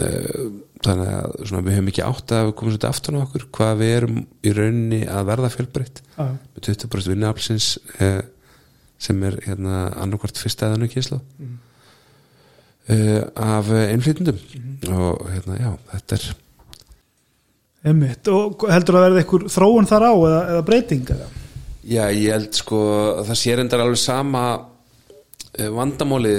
uh 0.00 0.50
þannig 0.84 1.08
að 1.12 1.32
svona, 1.44 1.62
við 1.66 1.76
hefum 1.76 1.88
ekki 1.92 2.04
átt 2.06 2.34
að 2.34 2.50
komum 2.56 2.72
svolítið 2.72 2.90
aftan 2.90 3.18
á 3.20 3.24
okkur 3.24 3.46
hvað 3.56 3.80
við 3.80 3.94
erum 3.96 4.20
í 4.20 4.52
rauninni 4.56 5.00
að 5.10 5.26
verða 5.28 5.50
fjölbreytt 5.52 6.02
ah. 6.16 6.30
með 6.54 6.68
20% 6.68 7.12
vinnuaflsins 7.12 7.66
eh, 8.00 8.20
sem 9.00 9.26
er 9.28 9.36
hérna 9.44 9.82
annarkvært 10.00 10.40
fyrsta 10.40 10.68
eðan 10.68 10.86
og 10.86 10.94
kísla 10.94 11.20
mm. 11.20 11.58
eh, 12.94 13.20
af 13.44 13.72
einflýtundum 13.76 14.40
mm. 14.40 14.78
og 14.96 15.26
hérna 15.34 15.58
já, 15.60 15.70
þetta 15.96 16.20
er 16.20 16.30
Emmitt, 17.90 18.28
og 18.28 18.66
heldur 18.68 18.98
að 18.98 19.06
verða 19.06 19.20
einhver 19.22 19.46
þróun 19.48 19.86
þar 19.88 20.04
á 20.04 20.12
eða, 20.12 20.40
eða 20.52 20.64
breyting? 20.68 21.12
Eða? 21.14 21.28
Já, 21.80 22.02
ég 22.12 22.34
held 22.34 22.58
sko 22.58 22.80
það 23.24 23.38
sér 23.40 23.62
endar 23.62 23.80
alveg 23.86 24.00
sama 24.02 24.42
Eh, 25.58 25.66
vandamáli 25.66 26.34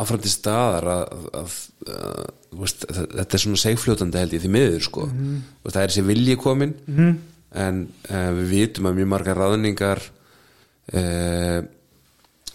áfram 0.00 0.20
til 0.24 0.30
staðar 0.32 0.86
að, 0.88 1.24
að, 1.36 1.56
að, 1.92 2.22
veist, 2.60 2.84
þetta 2.88 3.36
er 3.36 3.42
svona 3.42 3.60
segfljótandi 3.62 4.20
held 4.20 4.36
ég 4.36 4.42
því 4.44 4.50
miður 4.56 4.84
sko. 4.86 5.06
Mm 5.10 5.38
það 5.64 5.80
er 5.82 5.92
þessi 5.92 6.06
vilji 6.10 6.36
komin 6.40 6.74
mm 6.86 7.14
en 7.54 7.84
uh, 8.10 8.30
við 8.34 8.48
vitum 8.50 8.88
að 8.90 8.96
mjög 8.98 9.08
margar 9.12 9.38
ráðningar 9.38 10.00
uh, 10.02 11.60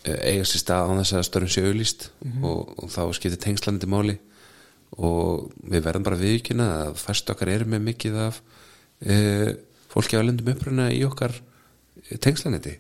eiga 0.04 0.47
sér 0.47 0.60
stað 0.60 0.91
á 0.91 1.00
þess 1.00 1.16
að 1.16 1.24
störnum 1.30 1.54
séu 1.54 1.70
auðlýst 1.70 2.10
mm 2.26 2.43
og, 2.50 2.74
og 2.84 2.91
þá 2.91 3.02
skiptir 3.16 3.39
tengslandi 3.45 3.88
máli. 3.88 4.18
Og 5.00 5.54
við 5.70 5.86
verðum 5.86 6.08
bara 6.08 6.20
viðkynna 6.20 6.68
að 6.82 7.00
fæst 7.00 7.30
okkar 7.32 7.54
er 7.54 7.64
með 7.70 7.86
mikið 7.88 8.20
af 8.26 8.41
uh, 9.08 9.54
fólki 9.93 10.20
á 10.20 10.26
lendum 10.26 10.52
uppröna 10.52 10.89
í 10.91 11.00
okkar 11.08 11.38
tengslanetti 12.20 12.76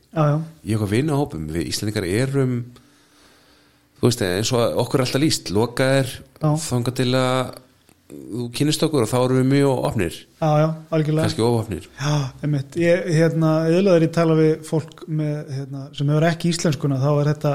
í 0.65 0.75
okkar 0.75 0.91
vinahópum. 0.91 1.47
Við 1.53 1.69
Íslandingar 1.71 2.07
erum 2.09 2.59
þú 3.99 4.07
veist 4.07 4.23
eins 4.25 4.53
og 4.55 4.77
okkur 4.83 5.01
er 5.01 5.05
alltaf 5.05 5.23
líst 5.23 5.51
lokaðir 5.53 6.13
þángar 6.39 6.95
til 6.99 7.09
að 7.19 7.57
þú 8.09 8.47
kynist 8.57 8.83
okkur 8.85 9.05
og 9.05 9.11
þá 9.11 9.17
eru 9.19 9.37
við 9.37 9.51
mjög 9.51 9.83
ofnir 9.85 10.15
já, 10.15 10.49
já, 10.63 10.67
algjörlega. 10.95 11.25
Kannski 11.27 11.45
ofofnir 11.45 11.85
já, 11.85 12.15
einmitt, 12.41 12.79
ég, 12.81 13.05
hérna, 13.19 13.51
eðlaður 13.69 14.05
ég 14.07 14.15
tala 14.15 14.37
við 14.39 14.55
fólk 14.65 15.03
með, 15.05 15.35
hérna, 15.57 15.83
sem 15.97 16.09
hefur 16.09 16.27
ekki 16.31 16.53
íslenskuna 16.53 16.97
þá 17.03 17.09
er 17.11 17.29
þetta 17.33 17.53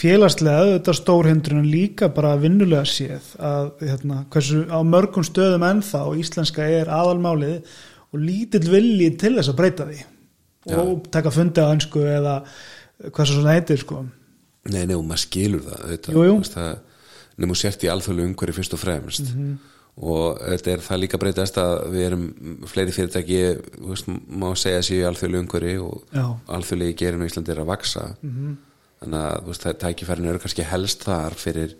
félagslega 0.00 0.62
auðvitað 0.62 0.98
stórhindrun 1.00 1.62
en 1.64 1.70
líka 1.72 2.10
bara 2.14 2.36
vinnulega 2.38 2.84
séð 2.86 3.32
að 3.42 3.72
hérna, 3.82 4.20
hversu 4.30 4.62
á 4.70 4.78
mörgum 4.86 5.26
stöðum 5.26 5.66
ennþá 5.66 6.04
íslenska 6.22 6.68
er 6.70 6.92
aðalmálið 6.94 7.74
og 8.10 8.22
lítill 8.22 8.68
vilji 8.70 9.10
til 9.18 9.34
þess 9.40 9.50
að 9.50 9.58
breyta 9.58 9.88
því 9.90 10.04
og 10.76 11.08
taka 11.10 11.32
fundi 11.34 11.64
á 11.64 11.72
önsku 11.72 12.04
eða 12.06 12.38
hvað 13.10 13.26
svo 13.26 13.40
svona 13.40 13.56
heitir 13.56 13.80
sko 13.80 14.04
Nei, 14.70 14.86
nei, 14.86 14.96
og 14.96 15.04
maður 15.04 15.24
skilur 15.24 15.66
það, 15.66 15.84
þetta, 15.92 16.14
jú, 16.14 16.24
jú. 16.28 16.38
það 16.54 16.72
nefnum 17.40 17.58
sért 17.58 17.84
í 17.84 17.90
alþjóðlu 17.90 18.26
umhverju 18.28 18.56
fyrst 18.56 18.74
og 18.76 18.82
fremst 18.82 19.30
mm 19.30 19.36
-hmm. 19.36 19.76
og 20.10 20.40
þetta 20.40 20.72
er 20.72 20.82
það 20.86 21.00
líka 21.02 21.20
breytast 21.20 21.60
að 21.60 21.76
við 21.94 22.06
erum 22.08 22.24
fleiri 22.72 22.96
fyrirtæki 22.96 23.40
veist, 23.88 24.10
má 24.28 24.48
segja 24.56 24.82
sér 24.82 25.00
í 25.00 25.06
alþjóðlu 25.08 25.40
umhverju 25.44 25.86
og 25.86 26.04
alþjóðlu 26.48 26.90
í 26.90 26.98
gerinu 27.02 27.24
í 27.24 27.30
Íslandi 27.30 27.52
er 27.54 27.62
að 27.62 27.72
vaksa 27.72 28.04
mm 28.20 28.30
-hmm. 28.30 28.56
þannig 29.00 29.20
að 29.20 29.46
veist, 29.46 29.62
það 29.62 29.80
tækifærinu 29.84 30.28
eru 30.28 30.38
kannski 30.38 30.62
helst 30.62 31.04
þar 31.04 31.34
fyrir 31.34 31.76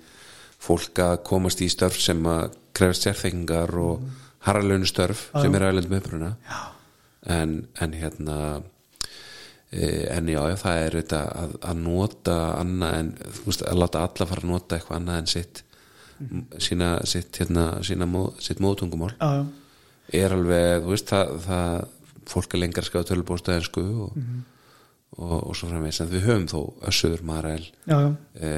fólk 0.58 0.98
að 0.98 1.22
komast 1.24 1.60
í 1.60 1.68
störf 1.68 2.00
sem 2.00 2.26
að 2.26 2.50
krefast 2.72 3.02
sérþengingar 3.02 3.74
og 3.74 4.00
mm 4.00 4.06
-hmm. 4.06 4.28
harralönu 4.40 4.86
störf 4.86 5.30
sem 5.40 5.54
er 5.54 5.62
aðlendum 5.62 5.98
uppruna 5.98 6.36
en, 7.26 7.66
en 7.80 7.92
hérna 7.92 8.62
en 9.70 10.28
já, 10.28 10.40
það 10.58 10.84
er 10.84 10.96
að, 11.14 11.56
að 11.62 11.82
nota 11.84 12.36
annað 12.58 12.94
en 12.98 13.10
veist, 13.44 13.62
að 13.62 13.78
láta 13.78 14.02
alla 14.02 14.26
fara 14.26 14.42
að 14.42 14.50
nota 14.50 14.76
eitthvað 14.76 14.96
annað 14.98 15.18
en 15.20 15.28
sitt 15.30 15.62
mm. 16.18 16.44
sína, 16.58 16.88
sitt, 17.06 17.38
hérna, 17.38 17.66
sína 17.86 18.08
móð, 18.10 18.32
sitt 18.42 18.62
móðtungumál 18.62 19.12
já, 19.14 19.46
er 20.22 20.34
alveg, 20.34 20.82
þú 20.82 20.94
veist, 20.94 21.12
það, 21.12 21.34
það 21.46 21.76
fólk 22.30 22.56
er 22.56 22.62
lengar 22.64 22.86
skjáð 22.88 23.06
tölubóstaðinsku 23.12 23.84
og, 24.06 24.18
mm. 24.18 24.40
og, 25.20 25.36
og 25.38 25.54
svo 25.58 25.70
framvegs 25.70 26.02
en 26.02 26.10
við 26.10 26.26
höfum 26.26 26.48
þó 26.50 26.60
Össur, 26.90 27.22
Marel 27.26 27.62
e, 27.86 28.50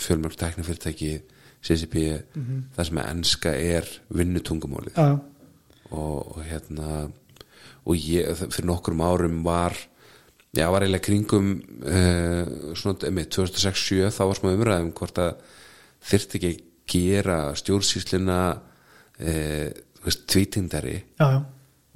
fjölmjörg 0.00 0.36
teknifyrirtæki 0.40 1.14
CCP, 1.60 1.96
mm 2.34 2.44
-hmm. 2.44 2.60
það 2.76 2.86
sem 2.88 2.98
er 2.98 3.10
enska 3.10 3.50
er 3.52 3.88
vinnutungumálið 4.08 5.00
og, 5.00 6.36
og 6.36 6.44
hérna 6.44 7.10
og 7.84 7.96
ég, 7.96 8.36
fyrir 8.36 8.68
nokkrum 8.68 9.00
árum 9.00 9.42
var 9.44 9.76
já, 10.56 10.66
var 10.72 10.84
eiginlega 10.84 11.06
kringum 11.06 11.52
uh, 11.84 12.74
svona, 12.78 13.12
með 13.14 13.30
2006-07 13.36 14.10
þá 14.16 14.22
var 14.24 14.40
smá 14.40 14.50
umræðum 14.52 14.92
hvort 14.98 15.22
að 15.22 15.46
þyrft 16.10 16.36
ekki 16.38 16.52
gera 16.90 17.38
stjórnsýslina 17.58 18.40
uh, 18.56 19.70
tvítindari. 20.30 20.98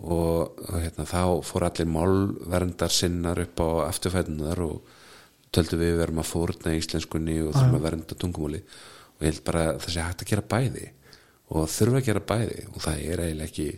Og, 0.04 0.58
og 0.58 0.74
hérna, 0.74 1.06
þá 1.06 1.22
fór 1.46 1.68
allir 1.68 1.86
málverndar 1.88 2.92
sinnar 2.92 3.38
upp 3.44 3.62
á 3.62 3.68
afturfætunar 3.86 4.60
og 4.64 4.90
töldu 5.54 5.78
við 5.78 6.00
verðum 6.00 6.20
að 6.22 6.30
fórna 6.32 6.74
í 6.74 6.80
íslenskunni 6.82 7.38
og 7.44 7.54
þurfum 7.54 7.78
að 7.78 7.86
vernda 7.86 8.18
tungumóli 8.18 8.60
og 9.14 9.22
ég 9.22 9.30
held 9.30 9.44
bara 9.46 9.64
að 9.70 9.80
það 9.84 9.94
sé 9.94 10.02
hægt 10.02 10.24
að 10.24 10.30
gera 10.32 10.46
bæði 10.50 10.86
og 11.54 11.68
þurfa 11.70 12.00
að 12.00 12.08
gera 12.08 12.24
bæði. 12.32 12.64
Og 12.72 12.78
það 12.82 13.04
er 13.04 13.22
eiginlega 13.24 13.50
ekki 13.50 13.68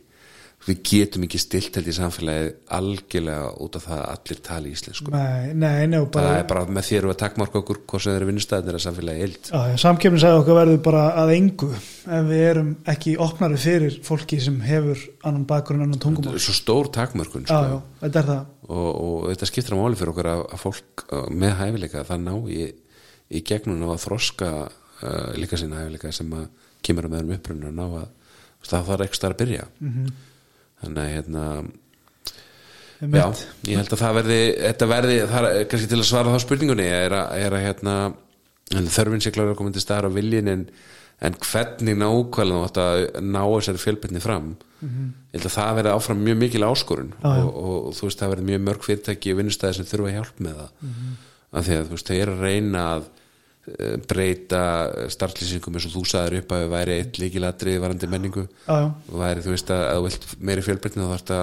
við 0.67 0.81
getum 0.91 1.25
ekki 1.27 1.39
stilt 1.39 1.77
held 1.79 1.89
í 1.91 1.95
samfélagi 1.95 2.49
algjörlega 2.75 3.51
út 3.63 3.77
af 3.79 3.85
það 3.87 4.01
að 4.01 4.09
allir 4.13 4.41
tali 4.49 4.73
íslensku. 4.75 5.13
Nei, 5.15 5.53
nei, 5.55 5.87
nei, 5.91 5.99
bara, 6.13 6.33
það 6.33 6.39
er 6.41 6.49
bara 6.51 6.65
með 6.77 6.89
þér 6.89 7.07
og 7.07 7.13
að 7.13 7.21
takkmarka 7.21 7.61
okkur 7.61 7.81
hvort 7.85 8.03
sem 8.03 8.11
þeir 8.11 8.19
eru 8.19 8.29
vinnustæðinir 8.31 8.79
að 8.79 8.85
samfélagi 8.87 9.23
held 9.23 9.51
samkjöfni 9.85 10.23
sagði 10.25 10.41
okkur 10.43 10.59
verður 10.61 10.81
bara 10.89 11.05
að 11.23 11.33
engu 11.37 11.71
ef 11.77 12.27
við 12.31 12.45
erum 12.49 12.73
ekki 12.95 13.15
opnari 13.27 13.61
fyrir 13.63 14.01
fólki 14.07 14.41
sem 14.43 14.59
hefur 14.67 15.07
annan 15.23 15.47
bakgrunn 15.49 15.87
annan 15.87 16.03
tungum 16.03 16.27
þetta 16.27 16.41
er 16.41 16.47
svo 16.49 16.59
stór 16.59 16.91
takkmarkun 16.99 17.47
sko. 17.47 17.63
og, 18.67 18.91
og 18.91 19.31
þetta 19.31 19.51
skiptir 19.53 19.79
á 19.79 19.81
máli 19.81 20.01
fyrir 20.01 20.15
okkur 20.15 20.33
að, 20.33 20.45
að 20.51 20.65
fólk 20.67 21.07
með 21.31 21.59
hæfileika 21.63 22.07
það 22.11 22.27
ná 22.27 22.35
í, 22.51 22.63
í 23.31 23.47
gegnum 23.47 23.87
að 23.93 24.03
þroska 24.09 24.53
uh, 24.67 25.35
líka 25.39 25.59
sinna 25.61 25.85
hæfileika 25.85 26.15
sem 26.15 26.33
að 26.35 26.49
kemur 26.87 27.11
með 27.11 27.27
um 27.27 27.37
upprunna 27.37 27.75
ná 27.75 27.85
að 27.87 28.09
það 28.67 28.89
þarf 28.89 29.05
ekki 29.07 29.27
að 29.27 29.37
byrja. 29.41 29.67
-hmm. 29.79 30.15
Þannig 30.83 31.03
að 31.03 31.13
hérna. 31.15 31.47
Já, 32.97 33.27
ég 33.69 33.77
held 33.77 33.93
að 33.93 34.01
það 34.01 34.15
verði 34.17 34.37
verði, 34.89 35.17
það 35.29 35.47
er 35.51 35.67
kannski 35.69 35.89
til 35.91 35.99
að 36.01 36.07
svara 36.09 36.33
þá 36.33 36.45
spurningunni 36.47 36.87
er 36.89 37.13
að, 37.13 37.35
er 37.45 37.57
að 37.57 37.65
hérna 37.67 37.97
en 38.77 38.89
þörfin 38.89 39.25
sé 39.25 39.33
klára 39.35 39.53
að 39.53 39.59
koma 39.59 39.75
til 39.75 39.83
staðar 39.85 40.09
á 40.09 40.17
viljin 40.17 40.49
en, 40.49 40.63
en 41.21 41.37
hvernig 41.45 41.99
nákvæmlega 42.01 42.57
þú 42.57 42.63
átt 42.71 42.81
að 42.81 43.03
ná 43.21 43.43
þessari 43.43 43.83
fjölbyrni 43.83 44.23
fram 44.25 44.49
ég 44.81 45.37
held 45.37 45.49
að 45.51 45.57
það 45.59 45.77
verði 45.81 45.93
áfram 45.93 46.25
mjög 46.25 46.41
mikil 46.41 46.65
áskorun 46.67 47.13
já. 47.13 47.29
og, 47.29 47.53
og, 47.53 47.77
og 47.91 47.95
þú 47.99 48.09
veist 48.09 48.23
það 48.23 48.33
verði 48.33 48.49
mjög 48.51 48.65
mörg 48.71 48.89
fyrirtæki 48.89 49.33
og 49.33 49.41
vinnustæði 49.43 49.79
sem 49.79 49.89
þurfa 49.93 50.17
hjálp 50.17 50.43
með 50.47 50.59
það 50.63 50.91
af 51.57 51.69
því 51.69 51.77
að 51.77 51.87
þú 51.87 51.97
veist 51.97 52.11
þau 52.11 52.17
eru 52.17 52.37
að 52.37 52.45
reyna 52.49 52.89
að 52.95 53.07
breyta 54.07 54.63
startlýsingum 55.11 55.77
eins 55.77 55.89
og 55.89 55.95
þú 55.97 56.03
sagðir 56.07 56.41
upp 56.43 56.55
að 56.55 56.63
við 56.63 56.73
væri 56.75 56.97
eitt 57.01 57.21
líkilatrið 57.21 57.79
varandi 57.83 58.11
menningu. 58.13 58.45
Já, 58.67 58.77
já, 58.85 58.89
væri 59.23 59.45
þú 59.45 59.55
veist 59.55 59.73
að 59.75 59.85
að 59.87 59.99
þú 59.99 60.05
vilt 60.07 60.27
meiri 60.51 60.67
fjölbreytni 60.67 61.03
þá 61.03 61.09
þarf 61.11 61.25
þetta 61.25 61.41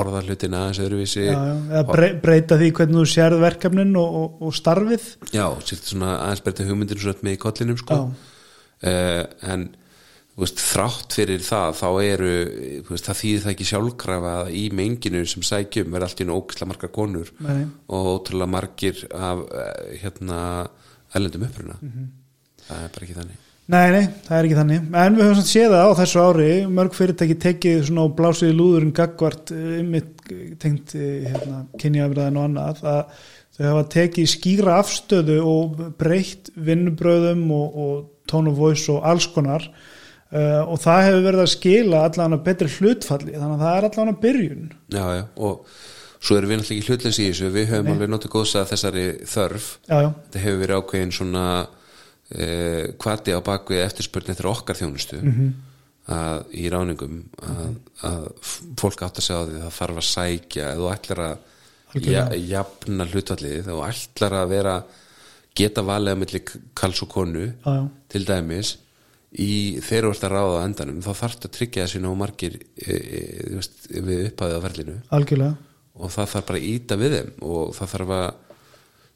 orða 0.00 0.22
hlutin 0.24 0.56
aðeins 0.56 0.82
öðruvísi. 0.84 1.26
Já. 1.26 1.40
Eða 1.68 1.82
brey, 1.90 2.14
breyta 2.22 2.60
því 2.60 2.70
hvernig 2.78 3.00
þú 3.00 3.08
sérð 3.12 3.42
verkefnin 3.44 3.92
og, 4.00 4.16
og, 4.22 4.40
og 4.46 4.56
starfið. 4.56 5.10
Já, 5.34 5.44
sérst 5.66 5.92
svona 5.92 6.14
aðeins 6.22 6.44
breyta 6.46 6.68
hugmyndir 6.70 7.02
svo 7.02 7.16
með 7.20 7.36
í 7.36 7.42
kollinum 7.44 7.80
sko. 7.80 8.00
Uh, 8.80 9.24
en 9.44 9.68
veist, 10.40 10.60
þrátt 10.62 11.16
fyrir 11.16 11.42
það 11.44 11.74
þá 11.80 11.86
eru, 12.04 12.30
veist, 12.88 13.06
það 13.06 13.18
þýðir 13.20 13.44
það 13.44 13.52
ekki 13.54 13.68
sjálfkrafa 13.70 14.34
að 14.40 14.52
í 14.56 14.62
menginu 14.76 15.22
sem 15.28 15.44
sækjum 15.46 15.94
verða 15.94 16.08
allt 16.08 16.22
í 16.22 16.26
einu 16.26 16.36
ógislega 16.38 16.70
margar 16.70 16.92
konur 16.94 17.32
Nei, 17.40 17.50
nei. 17.58 17.66
og 17.92 18.10
ótrúlega 18.14 18.52
margir 18.54 19.02
af 19.10 19.42
eh, 19.50 19.98
hérna 20.04 20.40
ellendum 21.14 21.46
uppruna. 21.48 21.78
Mhm. 21.80 22.10
það 22.66 22.84
er 22.84 22.92
bara 22.94 23.06
ekki 23.06 23.18
þannig. 23.20 23.46
Nei, 23.70 23.90
nei, 23.94 24.06
það 24.26 24.36
er 24.36 24.46
ekki 24.48 24.58
þannig. 24.58 24.86
En 24.98 25.16
við 25.18 25.28
höfum 25.28 25.46
séð 25.46 25.74
það 25.76 25.84
á 25.86 25.98
þessu 26.00 26.22
ári 26.26 26.48
mörg 26.66 26.96
fyrirtæki 26.96 27.36
tekið 27.44 27.84
svona 27.86 28.06
og 28.08 28.16
blásið 28.18 28.50
í 28.50 28.56
lúðurinn 28.58 28.94
gagvart 28.96 29.52
ymmit 29.54 30.24
tengt 30.58 30.94
eh, 30.98 31.28
hérna, 31.30 31.60
kynjaafræðin 31.78 32.40
og 32.40 32.48
annað 32.48 32.82
að 32.90 33.20
þau 33.54 33.68
hafa 33.68 33.84
tekið 33.94 34.32
skýra 34.32 34.80
afstöðu 34.80 35.38
og 35.46 35.80
breytt 36.00 36.50
vinnubröðum 36.56 37.46
og, 37.54 37.78
og 37.84 37.94
tone 38.30 38.50
of 38.50 38.58
voice 38.58 38.90
og 38.90 39.06
alls 39.06 39.28
konar 39.34 39.66
uh, 39.68 40.62
og 40.64 40.80
það 40.82 41.06
hefur 41.06 41.24
verið 41.28 41.44
að 41.44 41.52
skila 41.54 42.02
allan 42.08 42.36
að 42.36 42.44
betri 42.46 42.70
hlutfalli. 42.74 43.36
Þannig 43.36 43.56
að 43.56 43.64
það 43.64 43.76
er 43.76 43.88
allan 43.90 44.12
að 44.12 44.20
byrjun. 44.24 44.68
Já, 44.94 45.04
já, 45.18 45.24
og 45.46 45.80
svo 46.20 46.36
erum 46.36 46.50
við 46.52 46.58
náttúrulega 46.60 46.80
ekki 46.82 46.92
hlutleysi 46.92 47.22
í 47.24 47.30
þessu. 47.32 47.50
Við 47.54 47.68
höfum 47.72 47.92
alveg 47.94 48.10
notið 48.12 48.32
góðs 48.34 48.54
að 48.60 48.70
þessari 48.74 49.04
þörf. 49.34 49.68
Já, 49.88 49.96
já, 50.04 50.08
þetta 50.26 50.42
hefur 50.44 50.60
verið 50.64 50.80
ákveðin 50.82 51.14
svona 51.16 51.44
uh, 51.64 52.84
kvati 53.00 53.34
á 53.36 53.40
bakvið 53.46 53.84
eftirspurni 53.86 54.34
eftir 54.34 54.50
okkar 54.50 54.78
þjónustu 54.80 55.20
Mhm. 55.24 55.50
að, 56.10 56.44
í 56.58 56.66
ráningum 56.72 57.20
að, 57.46 57.74
að 58.08 58.24
f- 58.42 58.62
fólk 58.80 59.02
átt 59.06 59.20
að 59.20 59.26
segja 59.28 59.40
á 59.40 59.46
því 59.48 59.60
það 59.64 59.76
þarf 59.78 60.00
að 60.02 60.08
sækja 60.10 60.64
eða 60.72 60.80
þú 60.80 60.90
ætlar 60.94 61.20
að 61.26 61.38
ja, 62.10 62.24
jafna 62.50 63.06
hlutvallið 63.10 63.64
þú 63.68 63.80
ætlar 63.86 64.36
að 64.40 64.48
vera 64.54 64.74
geta 65.60 65.82
valið 65.86 66.12
að 66.14 66.20
milli 66.22 66.40
kals 66.78 67.02
og 67.04 67.08
konu 67.10 67.46
já, 67.52 67.76
til 68.10 68.24
dæmis 68.26 68.76
í 69.38 69.78
þú 69.82 70.10
ert 70.10 70.24
að 70.26 70.32
ráða 70.34 70.58
á 70.58 70.64
endanum 70.66 71.00
þá 71.04 71.10
þarfst 71.22 71.46
að 71.46 71.54
tryggja 71.58 71.84
þessi 71.86 72.00
ná 72.02 72.10
margir 72.18 72.56
e, 72.58 72.94
e, 72.94 74.00
við 74.02 74.24
upphæðið 74.32 74.56
á 74.58 74.64
ferlinu. 74.66 74.96
Algjörlega 75.14 75.54
og 76.00 76.12
það 76.14 76.30
þarf 76.34 76.48
bara 76.50 76.60
að 76.60 76.68
íta 76.70 76.98
við 77.00 77.16
þeim 77.16 77.32
og 77.50 77.74
það 77.76 77.92
þarf 77.94 78.14
að 78.16 78.28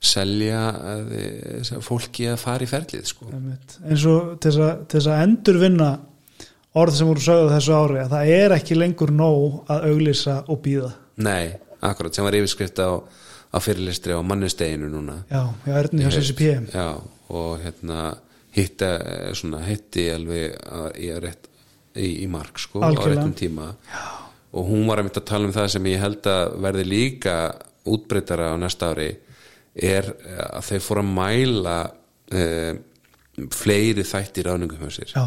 selja 0.04 0.62
að, 0.94 1.12
fólki 1.84 2.26
að 2.28 2.40
fara 2.42 2.66
í 2.66 2.68
ferlið 2.68 3.06
sko. 3.08 3.28
Eins 3.32 4.04
og 4.10 4.34
til 4.42 4.52
þess 4.52 5.08
að, 5.08 5.22
endurvinna 5.24 5.90
orð 6.80 6.98
sem 6.98 7.08
voru 7.08 7.22
sögðu 7.24 7.52
þessu 7.54 7.76
ári 7.78 8.00
að 8.02 8.14
það 8.16 8.32
er 8.34 8.56
ekki 8.58 8.78
lengur 8.78 9.12
nóg 9.14 9.70
að 9.70 9.86
auglýsa 9.92 10.40
og 10.50 10.60
býða 10.64 10.90
Nei, 11.24 11.54
akkurat, 11.78 12.16
sem 12.16 12.26
var 12.26 12.34
yfirskrift 12.34 12.80
á, 12.82 12.98
á 12.98 13.58
fyrirlistri 13.62 14.16
á 14.16 14.20
mannusteginu 14.26 14.90
núna 14.90 15.20
já, 15.30 15.44
já, 15.64 15.74
erðin 15.78 16.02
hjá 16.02 16.10
CCP 16.16 16.48
Já, 16.74 16.88
og 17.30 17.62
hérna 17.62 18.00
hitta, 18.54 18.90
svona, 19.38 19.62
hitti 19.68 20.08
alveg 20.14 20.58
að, 20.66 20.88
í, 20.98 21.12
í, 21.94 22.10
í 22.26 22.28
mark 22.30 22.58
sko, 22.62 22.82
á 22.82 22.90
Algjörlega. 22.90 23.22
réttum 23.22 23.38
tíma 23.38 23.70
Já. 23.86 24.23
Og 24.54 24.68
hún 24.70 24.86
var 24.86 25.00
að 25.00 25.08
mynda 25.08 25.22
að 25.22 25.30
tala 25.30 25.48
um 25.48 25.54
það 25.54 25.70
sem 25.74 25.86
ég 25.90 26.02
held 26.02 26.26
að 26.30 26.56
verði 26.62 26.84
líka 26.86 27.36
útbreytara 27.90 28.52
á 28.54 28.56
næsta 28.60 28.92
ári 28.94 29.10
er 29.74 30.10
að 30.54 30.68
þeir 30.68 30.84
fóru 30.84 31.02
að 31.02 31.10
mæla 31.16 31.78
eh, 32.30 32.76
fleiri 33.50 34.04
þætti 34.06 34.44
ráningum 34.46 34.84
hjá 34.84 34.94
sér. 34.94 35.10
Já, 35.10 35.24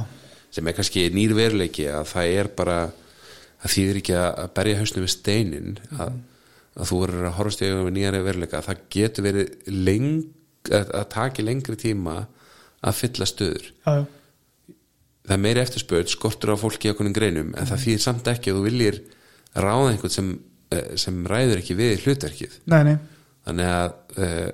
sem 0.55 0.69
er 0.69 0.78
kannski 0.78 1.03
nýr 1.11 1.36
veruleiki 1.36 1.89
að 1.91 2.07
það 2.13 2.38
er 2.39 2.49
bara 2.55 2.78
að 2.88 3.73
þýðir 3.73 3.99
ekki 4.01 4.15
að 4.15 4.30
að 4.45 4.53
berja 4.59 4.80
hausnum 4.80 5.03
við 5.05 5.13
steinin 5.13 5.78
að, 5.97 6.15
að 6.78 6.91
þú 6.91 7.01
verður 7.03 7.28
að 7.28 7.38
horfast 7.41 7.61
í 7.61 7.67
auðvitað 7.67 7.89
við 7.89 7.95
nýjari 7.97 8.23
veruleika. 8.30 8.63
Það 8.63 8.86
getur 8.95 9.28
verið 9.28 9.73
leng, 9.73 10.13
að, 10.71 10.93
að 11.01 11.09
taki 11.17 11.45
lengri 11.45 11.80
tíma 11.82 12.15
að 12.88 12.99
fylla 13.01 13.28
stöður. 13.28 13.67
Já, 13.84 14.07
það 15.28 15.36
er 15.36 15.43
meiri 15.43 15.63
eftirspöð, 15.65 16.09
skortur 16.13 16.55
á 16.55 16.57
fólki 16.61 16.88
í 16.88 16.93
okkur 16.93 17.11
greinum 17.15 17.51
en 17.57 17.67
það 17.67 17.84
þýðir 17.84 18.03
samt 18.05 18.30
ekki 18.32 18.53
að 18.53 18.59
þú 18.59 18.67
viljir 18.69 18.99
ráða 19.66 19.91
einhvern 19.93 20.14
sem, 20.14 20.32
eh, 20.72 20.95
sem 20.99 21.20
ræður 21.28 21.62
ekki 21.62 21.78
við 21.78 22.05
hlutverkið. 22.05 22.60
Nei, 22.74 22.82
nei. 22.91 22.97
Þannig 23.47 23.72
að, 23.72 23.91
uh, 24.18 24.47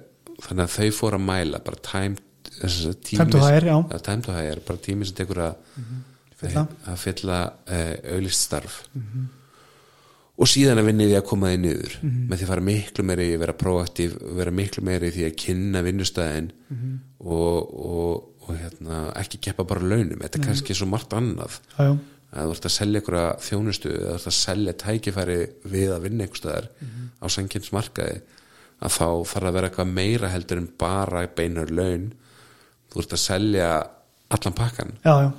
þannig 0.45 0.63
að 0.67 0.73
þau 0.77 0.89
fóru 0.99 1.17
að 1.17 1.27
mæla 1.27 1.61
bara 1.65 1.79
time, 1.81 2.17
að 2.61 2.97
tími 3.01 3.17
Time 3.17 4.21
to 4.21 4.35
hire, 4.35 4.59
bara 4.67 4.83
tími 4.85 5.07
sem 5.09 5.15
tekur 5.17 5.39
að 5.47 5.55
Fylla. 6.43 6.67
að 6.91 6.99
fylla 7.01 7.39
uh, 7.65 7.95
auðlist 8.13 8.45
starf. 8.45 8.83
Og 10.33 10.49
síðan 10.49 10.81
að 10.81 10.87
vinni 10.89 11.07
því 11.07 11.17
að 11.19 11.25
koma 11.29 11.49
því 11.51 11.57
niður 11.61 11.95
með 12.03 12.39
því 12.39 12.45
að 12.45 12.51
fara 12.51 12.65
miklu 12.65 13.03
meiri 13.05 13.25
að 13.35 13.41
vera 13.43 13.53
proaktív 13.63 14.15
vera 14.39 14.53
miklu 14.57 14.81
meiri 14.85 15.11
í 15.11 15.13
því 15.13 15.25
að 15.27 15.35
kynna 15.43 15.83
vinnustæðin 15.85 16.47
og, 17.21 17.57
og, 17.69 18.23
og 18.41 18.55
hérna, 18.57 19.01
ekki 19.21 19.39
keppa 19.45 19.65
bara 19.69 19.85
launum. 19.85 20.17
Þetta 20.23 20.39
er 20.39 20.45
kannski 20.47 20.73
svo 20.77 20.87
margt 20.89 21.13
annað. 21.13 21.59
Já, 21.77 21.85
já, 21.85 21.93
að 22.33 22.47
þú 22.49 22.55
ert 22.57 22.65
að 22.69 22.73
selja 22.75 22.99
einhverja 23.01 23.25
þjónustu 23.47 23.89
eða 23.93 24.13
þú 24.13 24.15
ert 24.17 24.29
að 24.31 24.37
selja 24.39 24.73
tækifæri 24.83 25.37
við 25.73 25.91
að 25.95 26.05
vinna 26.07 26.25
einhverstaðar 26.25 26.67
á 27.21 27.25
sanginsmarkaði 27.35 28.21
að 28.83 28.95
þá 28.97 29.05
þarf 29.31 29.47
að 29.49 29.53
vera 29.57 29.69
eitthvað 29.69 29.91
meira 29.93 30.31
heldur 30.33 30.59
en 30.59 30.69
bara 30.81 31.27
beinar 31.37 31.69
laun. 31.71 32.09
Þú 32.91 32.99
ert 33.03 33.13
að 33.15 33.21
selja 33.23 33.69
allan 34.33 34.57
pakkan 34.57 34.91
já, 35.05 35.13
já, 35.23 35.29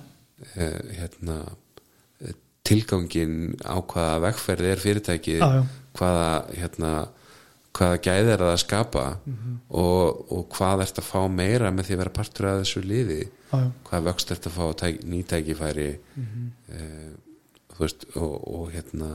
eh, 0.55 0.79
hérna 1.01 1.37
tilgangin 2.65 3.55
á 3.61 3.77
hvaða 3.85 4.21
vegferð 4.29 4.71
er 4.71 4.81
fyrirtækið 4.83 5.41
Já, 5.43 5.49
já. 5.59 5.63
hvaða 5.99 6.29
hérna 6.57 6.93
hvaða 7.75 8.01
gæði 8.07 8.33
er 8.35 8.43
það 8.45 8.53
að 8.55 8.61
skapa 8.63 9.05
og, 9.69 10.21
og 10.35 10.43
hvað 10.55 10.85
ert 10.87 11.01
að 11.03 11.09
fá 11.11 11.21
meira 11.29 11.71
með 11.75 11.89
því 11.89 11.95
að 11.97 12.03
vera 12.05 12.15
partur 12.19 12.47
af 12.51 12.61
þessu 12.63 12.83
liði. 12.87 13.21
Já. 13.55 13.61
hvað 13.87 14.07
vöxt 14.09 14.31
ert 14.35 14.47
að 14.51 14.55
fá 14.57 14.65
tæk, 14.83 15.01
nýtækifæri 15.07 15.89
eh, 15.95 17.11
þú 17.75 17.81
veist 17.85 18.07
og, 18.19 18.33
og 18.55 18.65
hérna 18.75 19.11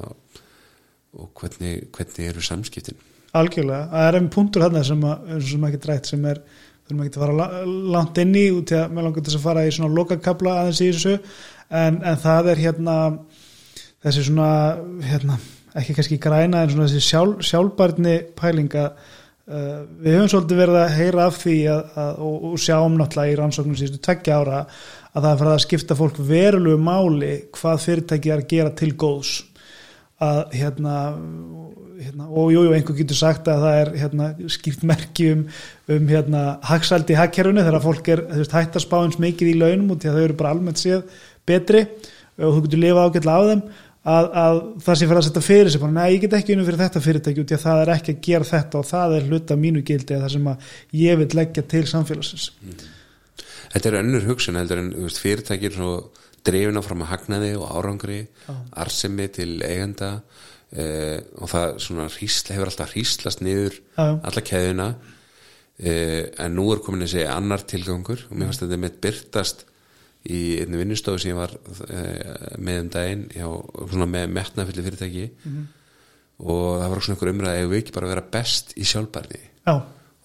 og 1.20 1.30
hvernig, 1.40 1.88
hvernig 1.96 2.28
eru 2.30 2.44
samskiptin? 2.46 3.00
Algjörlega, 3.36 3.88
það 3.92 4.08
er 4.08 4.18
einn 4.20 4.30
punktur 4.34 4.64
hann 4.66 4.80
sem, 4.86 5.04
sem 5.46 5.66
ekki 5.68 5.80
drætt 5.84 6.10
sem 6.10 6.24
er 6.30 6.40
þurfum 6.88 7.04
ekki 7.06 7.20
að 7.20 7.24
fara 7.26 7.36
la- 7.40 7.64
langt 7.98 8.18
inn 8.22 8.32
í 8.38 8.46
út 8.54 8.72
í 8.74 8.78
að 8.80 8.94
mér 8.96 9.06
langar 9.08 9.26
þess 9.28 9.38
að 9.40 9.44
fara 9.46 9.66
í 9.68 9.74
svona 9.76 9.92
lokakabla 9.94 10.56
aðeins 10.64 10.82
í 10.86 10.90
þessu. 10.94 11.16
En, 11.70 12.00
en 12.02 12.18
það 12.24 12.50
er 12.54 12.62
hérna 12.64 12.96
þessi 14.06 14.24
svona 14.30 14.48
hérna, 15.06 15.36
ekki 15.78 15.96
kannski 15.98 16.20
græna 16.22 16.64
en 16.64 16.72
svona 16.74 16.88
þessi 16.90 17.06
sjálf, 17.06 17.44
sjálfbarni 17.46 18.16
pælinga 18.38 18.86
uh, 18.90 19.84
við 20.02 20.16
höfum 20.18 20.32
svolítið 20.34 20.62
verið 20.64 20.80
að 20.82 20.96
heyra 20.98 21.28
af 21.30 21.38
því 21.44 21.58
að, 21.74 21.84
að, 22.04 22.24
og, 22.26 22.48
og 22.50 22.64
sjáum 22.64 22.98
náttúrulega 22.98 23.36
í 23.36 23.38
rannsóknum 23.40 23.78
síðustu 23.78 24.02
tveggja 24.08 24.40
ára 24.42 24.64
að 25.10 25.24
það 25.24 25.32
er 25.32 25.40
farið 25.42 25.54
að 25.54 25.64
skipta 25.66 25.98
fólk 26.00 26.20
verulegu 26.30 26.82
máli 26.82 27.32
hvað 27.56 27.86
fyrirtæki 27.86 28.34
er 28.34 28.44
að 28.44 28.52
gera 28.54 28.76
til 28.78 28.92
góðs. 29.00 29.34
Að 30.20 30.40
hérna, 30.60 30.94
hérna 32.04 32.26
og 32.28 32.50
jú, 32.52 32.64
jú, 32.66 32.74
einhver 32.76 32.98
getur 32.98 33.18
sagt 33.18 33.48
að 33.48 33.62
það 33.64 33.78
er 33.82 33.92
hérna, 34.02 34.30
skýrt 34.52 34.86
merki 34.88 35.30
um, 35.32 35.46
um 35.96 36.10
hérna, 36.12 36.44
hagsaldi 36.68 37.16
í 37.16 37.20
hagkerfinu 37.20 37.64
þegar 37.64 37.86
fólk 37.86 38.10
er 38.12 38.24
veist, 38.34 38.56
hætt 38.56 38.76
að 38.76 38.84
spá 38.84 38.98
eins 39.00 39.20
mikið 39.22 39.54
í 39.54 39.60
launum 39.62 39.94
út 39.96 40.04
því 40.04 40.12
að 40.12 40.18
þau 40.18 40.26
eru 40.26 40.40
bara 40.42 40.52
almennt 40.58 40.82
séð 40.82 41.22
betri 41.48 41.86
og 42.40 42.58
þú 42.58 42.66
getur 42.66 42.84
lifa 42.84 43.06
ágætlega 43.08 43.40
á 43.40 43.50
þeim 43.50 43.64
að, 44.08 44.30
að 44.42 44.60
það 44.86 45.00
sé 45.00 45.08
fyrir 45.10 45.20
að 45.20 45.26
setja 45.28 45.44
fyrir 45.44 45.74
sig 45.74 45.84
nei, 45.92 46.06
ég 46.14 46.22
get 46.24 46.36
ekki 46.38 46.56
unum 46.56 46.68
fyrir 46.68 46.82
þetta 46.84 47.02
fyrirtæki 47.04 47.44
út 47.44 47.52
því 47.52 47.58
að 47.58 47.66
það 47.66 47.82
er 47.82 47.92
ekki 47.96 48.16
að 48.16 48.22
gera 48.30 48.48
þetta 48.50 48.80
og 48.80 48.88
það 48.88 49.16
er 49.18 49.28
hluta 49.28 49.60
mínu 49.60 49.84
gildi 49.88 50.16
eða 50.16 50.26
það 50.26 50.34
sem 50.36 50.48
að 50.52 50.72
ég 51.00 51.20
vil 51.20 51.30
leggja 51.40 51.66
til 51.74 51.84
samfélagsins. 51.92 52.46
Þetta 53.70 53.92
er 53.92 54.00
önnur 54.00 54.26
hugsun 54.30 54.58
heldur 54.60 54.82
en 54.82 54.90
veist, 55.04 55.22
fyrirtækir 55.22 55.76
svo 55.76 55.92
drefina 56.48 56.84
fram 56.86 57.04
að 57.04 57.12
hagnaði 57.12 57.52
og 57.60 57.76
árangri 57.76 58.20
arsemi 58.80 59.28
til 59.36 59.52
eigenda 59.60 60.14
uh, 60.16 61.18
og 61.44 61.52
það 61.52 61.80
hrísla, 62.16 62.56
hefur 62.56 62.72
alltaf 62.72 62.94
hríslast 62.96 63.44
niður 63.44 63.76
já. 63.76 64.06
alla 64.08 64.46
keðuna 64.46 64.90
uh, 64.96 66.24
en 66.46 66.56
nú 66.56 66.70
er 66.72 66.84
komin 66.86 67.04
þessi 67.04 67.28
annar 67.28 67.68
tilgangur 67.68 68.24
og 68.30 68.38
mér 68.38 68.50
fannst 68.50 68.64
þetta 68.64 68.80
mitt 68.80 69.02
byrtast 69.04 69.66
í 70.30 70.42
einni 70.64 70.80
vinnustofu 70.80 71.22
sem 71.22 71.34
ég 71.34 71.40
var 71.40 71.54
uh, 71.56 72.56
með 72.62 72.82
um 72.84 72.90
daginn 72.96 73.28
hjá, 73.34 73.48
svona 73.92 74.10
með 74.10 74.34
metnafylli 74.38 74.86
fyrirtæki. 74.86 75.30
Og 76.40 76.68
það 76.80 76.92
var 76.92 77.02
svona 77.04 77.18
einhver 77.18 77.34
umræði 77.34 77.64
ef 77.64 77.72
við 77.72 77.82
ekki 77.82 77.96
bara 77.96 78.12
vera 78.14 78.28
best 78.36 78.76
í 78.80 78.86
sjálfbærni? 78.88 79.42
Já, 79.68 79.74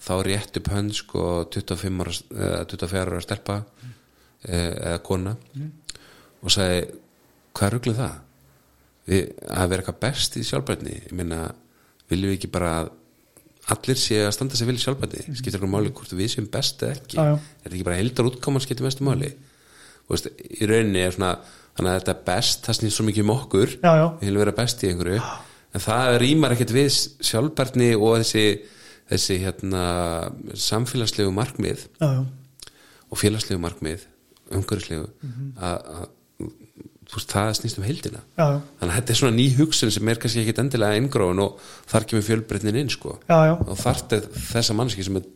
þá 0.05 0.13
rétti 0.25 0.61
upp 0.61 0.69
hönd 0.73 0.95
sko 0.95 1.23
25 1.53 2.03
ára, 2.03 2.13
eða 2.35 2.59
24 2.71 3.15
ára 3.15 3.23
stelpa 3.23 3.57
eh, 4.45 4.71
eða 4.71 4.99
kona 5.05 5.33
og 6.45 6.53
sagði 6.53 6.83
hvað 7.55 7.73
rugglu 7.73 7.95
það? 7.97 8.21
Við, 9.05 9.25
að 9.53 9.71
vera 9.71 9.83
eitthvað 9.83 9.99
best 10.01 10.37
í 10.39 10.45
sjálfbærni? 10.45 10.95
Ég 11.07 11.17
meina, 11.17 11.41
viljum 12.11 12.31
við 12.31 12.39
ekki 12.39 12.51
bara 12.53 12.71
að 12.83 12.93
allir 13.75 13.97
sé 13.97 14.21
að 14.21 14.33
standa 14.35 14.57
sig 14.57 14.69
vel 14.69 14.77
í 14.77 14.83
sjálfbærni? 14.83 15.25
Skiptir 15.31 15.57
eitthvað 15.57 15.73
máli 15.73 15.93
hvort 15.95 16.15
við 16.15 16.31
séum 16.33 16.49
best 16.53 16.83
eða 16.85 16.97
ekki? 16.99 17.17
Já, 17.17 17.27
já. 17.31 17.35
er 17.35 17.65
þetta 17.65 17.75
ekki 17.75 17.87
bara 17.89 17.99
heildar 18.01 18.29
útkoman 18.31 18.65
skiptir 18.65 18.85
mestu 18.85 19.07
máli 19.07 19.31
veist, 20.11 20.29
í 20.29 20.69
rauninni 20.69 21.03
er 21.03 21.15
svona 21.15 21.35
þannig 21.75 21.91
að 21.91 21.99
þetta 21.99 22.13
er 22.13 22.23
best, 22.29 22.63
það 22.65 22.79
snýst 22.79 22.99
svo 22.99 23.05
mikið 23.09 23.25
um 23.25 23.35
okkur. 23.35 23.75
Já, 23.81 23.91
já. 23.99 24.05
við 24.21 24.29
viljum 24.29 24.43
vera 24.43 24.55
best 24.61 24.83
í 24.83 24.89
einhverju. 24.91 25.21
En 25.75 25.83
það 25.83 26.17
rýmar 26.23 26.55
ekkert 26.55 26.73
við 26.75 26.89
sjálfbærni 27.29 27.89
og 27.97 28.19
þessi, 28.21 28.45
þessi 29.11 29.39
hérna, 29.43 29.85
samfélagslegu 30.65 31.33
markmið 31.35 31.87
já, 31.99 32.11
og 33.11 33.19
félagslegu 33.19 33.59
markmið 33.63 34.05
umhverfislegu 34.55 35.09
að, 35.57 35.89
að 35.97 36.05
þú 37.05 37.19
veist, 37.19 37.33
það 37.33 37.51
snýst 37.59 37.81
um 37.81 37.85
heildina. 37.85 38.21
Þannig 38.37 38.87
að 38.87 38.95
þetta 38.95 39.13
er 39.13 39.19
svona 39.19 39.37
ný 39.37 39.49
hugsun 39.59 39.93
sem 39.93 40.09
er 40.09 40.21
kannski 40.21 40.41
ekkit 40.45 40.61
endilega 40.63 41.01
inngróin 41.01 41.43
og 41.43 41.59
þar 41.91 42.07
kemur 42.09 42.25
fjölbreytnin 42.25 42.79
inn 42.81 42.93
sko. 42.93 43.17
Og 43.27 43.75
þarft 43.81 44.15
er 44.17 44.25
þessa 44.31 44.77
mannski 44.77 45.05
sem 45.05 45.19
er, 45.19 45.27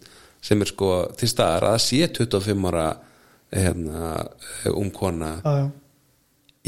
sem 0.45 0.63
er 0.63 0.71
sko 0.71 0.93
til 1.19 1.29
staðar 1.29 1.69
að 1.73 1.79
sé 1.85 2.01
25 2.07 2.71
ára 2.71 2.87
hérna, 3.51 4.27
um 4.75 4.89
kona 4.93 5.41
já, 5.43 5.53
já. 5.57 5.71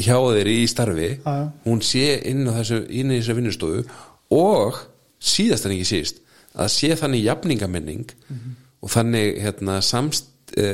hjá 0.02 0.16
þeir 0.34 0.48
í 0.50 0.58
starfi 0.68 1.10
já. 1.24 1.36
hún 1.66 1.80
sé 1.84 2.06
inn 2.30 2.48
á 2.48 2.52
þessu 2.58 2.80
inn 2.90 3.10
í 3.14 3.20
þessu 3.20 3.36
vinnustofu 3.38 3.84
og 4.32 4.80
síðast 5.22 5.66
en 5.68 5.76
ekki 5.76 5.86
síst 5.92 6.18
að 6.58 6.68
sé 6.74 6.90
þannig 6.98 7.24
jafningamenning 7.28 8.06
Mhm. 8.28 8.56
og 8.82 8.90
þannig 8.90 9.38
hérna, 9.40 9.78
samst, 9.80 10.24
eh, 10.26 10.31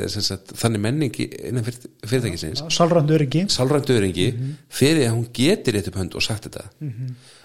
sagt, 0.09 0.53
þannig 0.59 0.81
menning 0.83 1.11
í- 1.19 1.29
innan 1.49 1.63
fyrirtækisins. 1.65 2.63
Sálrænt 2.69 3.09
öryggi. 3.15 3.45
Sálrænt 3.49 3.89
öringi 3.89 4.31
Mhm. 4.33 4.53
fyrir 4.69 5.07
að 5.09 5.15
hún 5.17 5.27
geti 5.33 5.71
rétt 5.71 5.87
upp 5.87 5.95
hönd 5.95 6.15
og 6.15 6.21
sagt 6.21 6.47
þetta. 6.49 6.65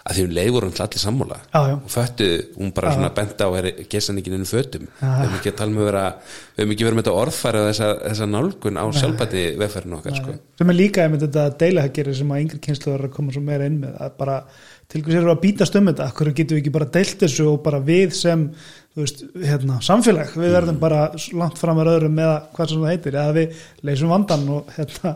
Að 0.04 0.18
því 0.18 0.24
hún 0.26 0.34
leiður 0.36 0.64
hún 0.66 0.74
allir 0.84 1.00
sammála. 1.00 1.36
Já, 1.54 1.60
já. 1.70 1.74
og 1.80 1.88
föttu, 1.88 2.26
hún 2.58 2.74
bara 2.74 2.90
svona 2.92 3.14
benda 3.14 3.44
á 3.48 3.50
er 3.56 3.72
gesan 3.88 4.18
ekki 4.18 4.28
ennum 4.34 4.44
fötum. 4.44 4.86
Já. 5.00 5.06
við 5.06 5.24
höfum 5.24 5.38
ekki 5.38 5.52
að 5.52 5.56
tala 5.56 5.72
með 5.72 5.84
vera 5.84 6.14
við 6.56 6.60
höfum 6.64 6.72
ekki 6.74 6.84
verið 6.84 6.98
með 6.98 7.02
þetta 7.04 7.20
orðfæra 7.22 7.62
þessa, 7.70 7.88
þessa 8.04 8.26
nálgun 8.28 8.76
á 8.76 8.84
sjálfbæti 8.92 9.42
vefferðinu 9.56 9.96
okkar 9.98 10.14
sko. 10.16 10.34
sem 10.58 10.70
er 10.70 10.74
líka 10.74 11.02
einmitt 11.06 11.20
þetta 11.24 11.56
deilahækjari 11.58 12.14
sem 12.14 12.28
að 12.28 12.40
yngri 12.44 12.58
kynslu 12.60 12.94
er 12.94 13.08
að 13.08 13.12
koma 13.16 13.32
svo 13.32 13.40
meira 13.42 13.64
inn 13.66 13.80
með 13.80 13.96
að 13.98 14.10
bara 14.18 14.44
til 14.88 15.00
eru 15.08 15.32
að 15.34 15.40
býtast 15.40 15.74
um 15.76 15.86
þetta? 15.86 16.12
Hverju 16.12 16.34
getum 16.34 16.56
við 16.58 16.62
ekki 16.62 16.72
bara 16.72 16.84
deilt 16.84 17.18
þessu 17.18 17.46
og 17.54 17.62
bara 17.64 17.80
við 17.80 18.12
sem 18.12 18.50
veist, 18.98 19.24
hérna, 19.42 19.80
samfélag. 19.82 20.32
Við 20.38 20.54
verðum 20.54 20.78
bara 20.82 21.00
langt 21.34 21.58
fram 21.58 21.80
að 21.82 21.90
öðrum 21.96 22.14
með 22.18 22.32
hvað 22.54 22.70
sem 22.70 22.84
það 22.84 22.92
heitir, 22.92 23.18
eða 23.18 23.34
við 23.38 23.64
leysum 23.88 24.12
vandan 24.14 24.46
og 24.54 24.70
hérna, 24.76 25.14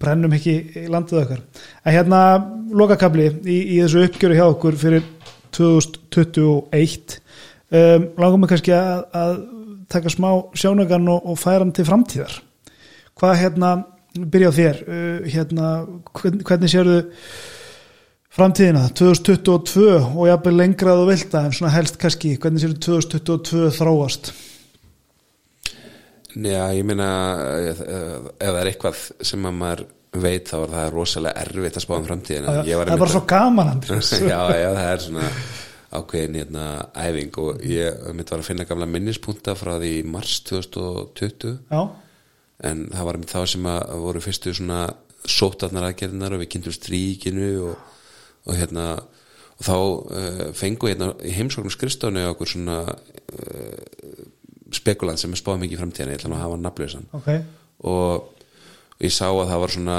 brennum 0.00 0.36
ekki 0.36 0.56
í 0.82 0.84
landið 0.92 1.20
okkar. 1.22 1.42
En 1.84 1.96
hérna 1.96 2.20
lokakabli 2.74 3.30
í, 3.32 3.58
í 3.76 3.80
þessu 3.80 4.04
uppgjöru 4.08 4.38
hjá 4.38 4.44
okkur 4.50 4.78
fyrir 4.80 5.08
2021 5.54 7.16
um, 7.70 8.06
langum 8.20 8.44
við 8.44 8.54
kannski 8.54 8.76
að, 8.76 9.04
að 9.14 9.34
taka 9.94 10.12
smá 10.12 10.30
sjónagan 10.58 11.08
og, 11.12 11.26
og 11.30 11.40
færa 11.40 11.62
hann 11.64 11.74
til 11.76 11.86
framtíðar. 11.88 12.38
Hvað 13.20 13.36
hérna, 13.40 13.74
byrja 14.18 14.52
á 14.52 14.58
þér? 14.58 14.80
Uh, 14.84 15.28
hérna, 15.30 15.74
hvern, 16.18 16.40
hvernig 16.44 16.72
sérðu 16.72 17.02
framtíðina 18.34 18.88
2022 18.98 19.84
og 19.94 20.24
jafnvel 20.28 20.56
lengrað 20.58 21.02
og 21.04 21.10
vilda 21.12 21.44
en 21.46 21.54
svona 21.54 21.74
helst 21.74 21.98
kannski, 22.02 22.34
hvernig 22.42 22.64
sérðu 22.64 22.80
2022 22.88 23.68
þróast? 23.78 24.32
Já, 26.34 26.64
ég 26.74 26.82
meina 26.86 27.10
ef 27.70 27.82
ef 27.84 28.40
það 28.40 28.58
er 28.60 28.70
eitthvað 28.72 29.04
sem 29.22 29.44
að 29.46 29.60
maður 29.60 29.84
veit 30.24 30.50
þá 30.50 30.56
er 30.60 30.72
það 30.72 30.88
rosalega 30.94 31.44
erfitt 31.44 31.78
að 31.78 31.84
spá 31.84 31.94
um 31.96 32.06
framtíðina. 32.06 32.56
Það 32.58 32.70
Ég 32.70 32.80
var 32.80 32.90
er 32.90 33.02
bara 33.02 33.14
svo 33.14 33.22
gaman 33.30 33.70
Andrés. 33.70 34.10
Já, 34.32 34.40
já, 34.54 34.68
það 34.74 34.90
er 34.90 35.04
svona 35.04 35.28
ákveðin 35.94 36.38
hérna 36.40 36.66
æfing 36.98 37.38
og 37.38 37.64
ég 37.70 38.06
mitt 38.18 38.30
var 38.32 38.42
að 38.42 38.48
finna 38.48 38.66
gamla 38.66 38.88
minnispunkta 38.90 39.54
frá 39.58 39.76
því 39.78 39.92
mars 40.10 40.40
2020 40.48 41.52
já, 41.70 41.82
en 42.66 42.86
það 42.90 43.08
var 43.08 43.18
með 43.20 43.34
þá 43.34 43.40
sem 43.52 43.68
að 43.70 43.92
voru 44.02 44.22
fyrstu 44.24 44.54
svona 44.58 44.80
sótarnar 45.24 45.86
aðgerðinar 45.88 46.34
og 46.34 46.42
við 46.42 46.50
kynntum 46.54 46.74
stríkinu 46.74 47.50
og, 47.68 47.92
og 48.44 48.58
hérna 48.58 48.88
og 49.54 49.62
þá 49.62 49.74
uh, 49.76 50.44
fengu 50.56 50.90
hérna 50.90 51.12
í 51.22 51.32
heimsóknum 51.36 51.72
skrifstofni 51.72 52.24
okkur 52.32 52.50
svona 52.50 52.78
uh, 52.90 54.22
spekulant 54.74 55.20
sem 55.20 55.32
er 55.32 55.40
spáð 55.40 55.62
mikið 55.62 55.78
í 55.78 55.80
framtíðan 55.80 56.12
ég 56.14 56.20
ætla 56.20 56.32
nú 56.32 56.38
að 56.38 56.44
hafa 56.44 56.56
hann 56.56 56.64
nafnlausan. 56.66 57.08
Ok. 57.14 57.28
Og 57.86 59.04
ég 59.04 59.14
sá 59.14 59.28
að 59.28 59.50
það 59.52 59.62
var 59.64 59.74
svona 59.74 59.98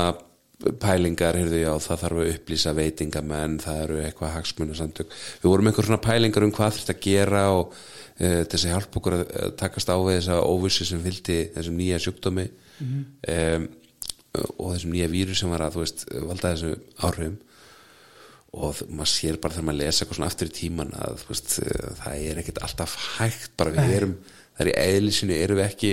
pælingar, 0.82 1.38
heyrðu 1.38 1.60
já, 1.60 1.72
það 1.84 2.02
þarf 2.02 2.20
að 2.22 2.30
upplýsa 2.32 2.74
veitingamenn, 2.76 3.58
það 3.64 3.80
eru 3.84 3.98
eitthvað 4.02 4.34
hagsmunasamtök, 4.38 5.16
við 5.44 5.50
vorum 5.52 5.70
einhver 5.70 5.88
svona 5.90 6.04
pælingar 6.04 6.46
um 6.48 6.54
hvað 6.56 6.78
þurft 6.78 6.92
að 6.94 7.02
gera 7.04 7.42
og 7.54 7.74
e, 8.16 8.30
til 8.48 8.56
þess 8.56 8.64
að 8.64 8.72
hjálpa 8.72 9.02
okkur 9.02 9.18
að 9.18 9.50
takast 9.60 9.92
á 9.92 9.98
við 10.00 10.16
þessa 10.22 10.38
óvissi 10.48 10.88
sem 10.88 11.04
fylgdi 11.04 11.40
þessum 11.58 11.82
nýja 11.82 12.00
sjúkdómi 12.06 12.48
mm 12.80 13.68
og 14.36 14.74
þessum 14.74 14.92
nýja 14.92 15.06
vírus 15.08 15.40
sem 15.40 15.48
var 15.48 15.62
að, 15.64 15.76
þú 15.78 15.80
veist, 15.80 16.02
valda 16.12 16.50
þessu 16.52 16.72
áhrifum 17.08 17.38
og 18.56 18.82
maður 18.90 19.12
sér 19.12 19.38
bara 19.42 19.56
þegar 19.56 19.68
maður 19.68 19.80
lesa 19.82 20.04
eitthvað 20.04 20.20
svona 20.20 20.30
aftur 20.32 20.50
í 20.50 20.56
tíman 20.56 20.94
að 20.96 21.24
veist, 21.30 21.56
eh, 21.60 21.88
það 22.00 22.26
er 22.30 22.42
ekkert 22.42 22.62
alltaf 22.68 22.96
hægt 23.18 23.56
bara 23.60 23.74
við 23.76 23.94
erum, 24.00 24.16
það 24.56 24.66
er 24.66 24.72
í 24.72 24.76
eðlisinu 24.86 25.38
erum 25.38 25.60
við 25.60 25.66
ekki, 25.66 25.92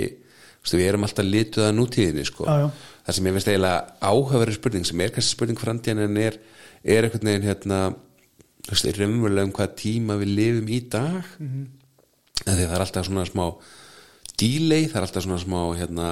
veist, 0.61 0.75
við 0.77 0.87
erum 0.87 1.07
alltaf 1.07 1.27
lituð 1.27 1.67
að 1.67 1.75
nútíðinni 1.79 2.25
sko 2.29 2.47
Já, 2.47 2.55
já. 2.63 2.67
það 3.07 3.17
sem 3.17 3.29
ég 3.29 3.37
veist 3.37 3.51
eiginlega 3.51 4.11
áhafari 4.13 4.57
spurning 4.57 4.89
sem 4.89 5.03
er 5.03 5.13
kannski 5.15 5.35
spurning 5.35 5.61
framtíðan 5.61 6.05
en 6.07 6.19
er, 6.23 6.39
er 6.83 7.07
einhvern 7.07 7.31
veginn 7.31 7.49
hérna 7.49 7.79
þú 8.63 8.75
veist, 8.75 8.87
er 8.87 9.01
raunverulega 9.01 9.49
um 9.49 9.55
hvað 9.57 9.75
tíma 9.83 10.19
við 10.21 10.35
lifum 10.37 10.69
í 10.71 10.79
dag 10.87 11.23
mm. 11.39 11.49
-hmm. 11.49 11.65
það 12.45 12.63
er 12.69 12.85
alltaf 12.85 13.09
svona 13.09 13.25
smá 13.27 13.45
delay, 14.39 14.87
það 14.87 14.95
er 14.95 15.07
alltaf 15.07 15.27
svona 15.27 15.43
smá 15.43 15.61
hérna 15.77 16.07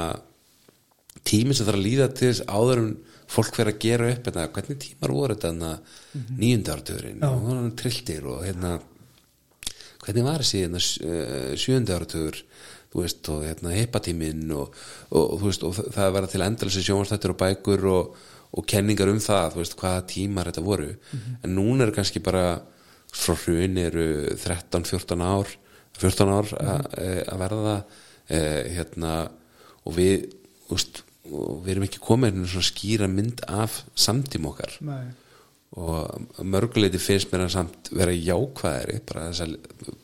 tími 1.28 1.56
sem 1.56 1.68
þarf 1.68 1.80
að 1.80 1.86
líða 1.86 2.08
til 2.16 2.32
þess 2.32 2.46
áður 2.50 2.84
en 2.84 2.92
fólk 3.32 3.56
fer 3.56 3.72
að 3.72 3.82
gera 3.82 4.10
upp 4.12 4.28
hérna, 4.28 4.48
hvernig 4.56 4.80
tímar 4.82 5.14
voru 5.16 5.36
þetta 5.36 5.52
hérna, 5.52 5.74
nýjunda 6.42 6.76
áratugurinn 6.76 7.24
og 7.28 7.46
það 7.46 7.62
var 7.62 7.76
trilltir 7.82 8.28
og 8.28 8.42
hérna 8.46 8.74
hvernig 10.02 10.26
var 10.26 10.44
þessi 10.44 10.64
hérna, 10.66 10.82
sjönda 11.62 11.98
áratugur 12.00 12.42
þú 12.92 13.06
veist, 13.06 13.30
og 13.32 13.46
hérna 13.46 13.76
heipatíminn 13.76 14.52
og, 14.56 14.76
og, 15.12 15.22
og, 15.22 15.38
þú 15.40 15.48
veist, 15.48 15.66
og 15.68 15.78
það 15.80 16.06
að 16.06 16.16
vera 16.18 16.32
til 16.32 16.44
endalessi 16.46 16.84
sjónvarstættur 16.84 17.34
og 17.34 17.40
bækur 17.40 17.88
og, 17.92 18.18
og 18.52 18.68
kenningar 18.68 19.12
um 19.12 19.22
það, 19.24 19.54
þú 19.54 19.62
veist, 19.62 19.78
hvaða 19.80 20.04
tímar 20.12 20.52
þetta 20.52 20.66
voru, 20.66 20.90
en 21.40 21.56
núna 21.56 21.88
er 21.88 21.94
kannski 21.96 22.24
bara 22.24 22.46
frá 23.12 23.36
hrun 23.36 23.80
eru 23.80 24.08
13-14 24.40 25.24
ár 25.24 25.56
14 26.00 26.32
ár 26.32 26.52
að 26.56 26.86
að 27.28 27.42
verða 27.42 27.74
eh, 28.32 28.62
hérna 28.76 29.16
og 29.84 29.96
við, 29.98 30.30
þú 30.68 30.78
veist, 30.78 31.02
og 31.32 31.64
við 31.66 31.74
erum 31.76 31.88
ekki 31.88 32.04
komið 32.04 32.38
með 32.38 32.54
svona 32.54 32.70
skýra 32.70 33.10
mynd 33.12 33.44
af 33.48 33.82
samtíma 33.96 34.52
okkar 34.52 34.78
Nei. 34.88 35.12
og 35.80 36.44
mörguleiti 36.44 37.02
finnst 37.02 37.32
mér 37.32 37.46
að 37.48 37.54
samt 37.56 37.92
vera 37.96 38.16
jákvæðari 38.16 39.00
bara 39.10 39.30
þess 39.30 39.46
að 39.46 39.56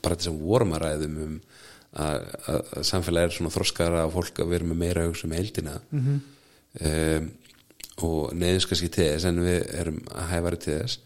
bara 0.04 0.20
þess 0.20 0.32
að 0.32 0.44
vorum 0.44 0.76
að 0.78 0.86
ræðum 0.86 1.18
um 1.26 1.36
að, 1.98 2.30
að, 2.52 2.62
að 2.78 2.88
samfélagi 2.92 3.30
er 3.30 3.36
svona 3.38 3.56
þroskara 3.56 4.06
og 4.06 4.16
fólk 4.16 4.42
að 4.44 4.54
vera 4.54 4.70
með 4.70 4.82
meira 4.84 5.04
að 5.04 5.12
hugsa 5.12 5.28
um 5.28 5.36
heildina 5.38 5.76
-hmm. 5.90 6.22
um, 6.92 7.30
og 8.08 8.34
neðins 8.38 8.68
kannski 8.70 8.90
til 8.94 9.10
þess 9.10 9.26
en 9.26 9.44
við 9.44 9.60
erum 9.82 10.02
að 10.14 10.32
hæfari 10.32 10.62
til 10.62 10.80
þess 10.82 11.00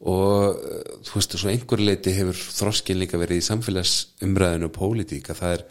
og 0.00 0.56
eh, 0.56 0.92
þú 1.04 1.18
veist, 1.18 1.36
svo 1.36 1.50
einhver 1.50 1.82
leiti 1.84 2.12
hefur 2.16 2.38
þroskin 2.56 3.00
líka 3.00 3.20
verið 3.20 3.42
í 3.42 3.44
samfélagsumræðinu 3.44 4.70
og 4.70 4.76
pólitík 4.76 5.28
að 5.28 5.42
það 5.42 5.56
er 5.56 5.64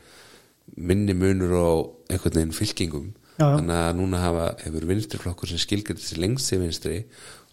minni 0.77 1.15
munur 1.17 1.55
á 1.57 1.69
einhvern 2.13 2.37
veginn 2.37 2.53
fylkingum 2.53 3.07
Já, 3.39 3.45
já. 3.45 3.55
þannig 3.55 3.79
að 3.79 3.97
núna 4.01 4.21
hafa, 4.21 4.45
hefur 4.65 4.85
vinstriflokkur 4.89 5.51
sem 5.51 5.61
skilgjönd 5.63 6.03
sér 6.03 6.21
lengst 6.25 6.51
til 6.51 6.59
vinstri 6.59 6.99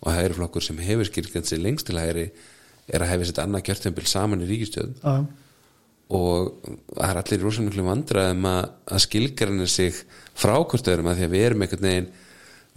og 0.02 0.12
hægri 0.12 0.36
flokkur 0.40 0.64
sem 0.66 0.80
hefur 0.82 1.08
skilgjönd 1.08 1.46
sér 1.46 1.62
lengst 1.62 1.86
til 1.86 2.00
hægri 2.00 2.28
er 2.86 3.02
að 3.02 3.12
hefði 3.12 3.28
sett 3.30 3.42
annað 3.42 3.66
kjörtempil 3.68 4.06
saman 4.10 4.42
í 4.42 4.50
ríkistjóð 4.50 4.98
já, 4.98 5.14
og 6.16 6.68
það 6.90 7.08
er 7.08 7.20
allir 7.22 7.42
rosa 7.42 7.64
miklu 7.66 7.86
vandræðum 7.86 8.44
að, 8.50 8.60
að 8.94 9.02
skilgjarnir 9.06 9.70
sig 9.70 9.96
frá 10.38 10.54
hvort 10.58 10.90
öðrum 10.92 11.10
að 11.10 11.18
því 11.20 11.26
að 11.26 11.34
við 11.34 11.46
erum 11.48 11.64
einhvern 11.66 11.88
veginn 11.88 12.12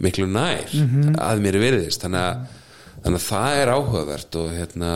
miklu 0.00 0.26
nær 0.30 0.74
að 1.26 1.44
mér 1.44 1.58
er 1.58 1.64
veriðist 1.66 2.06
þannig 2.06 2.24
að, 2.24 2.58
þannig 3.04 3.20
að 3.20 3.28
það 3.28 3.60
er 3.60 3.72
áhugavert 3.76 4.40
og 4.40 4.50
hérna 4.54 4.90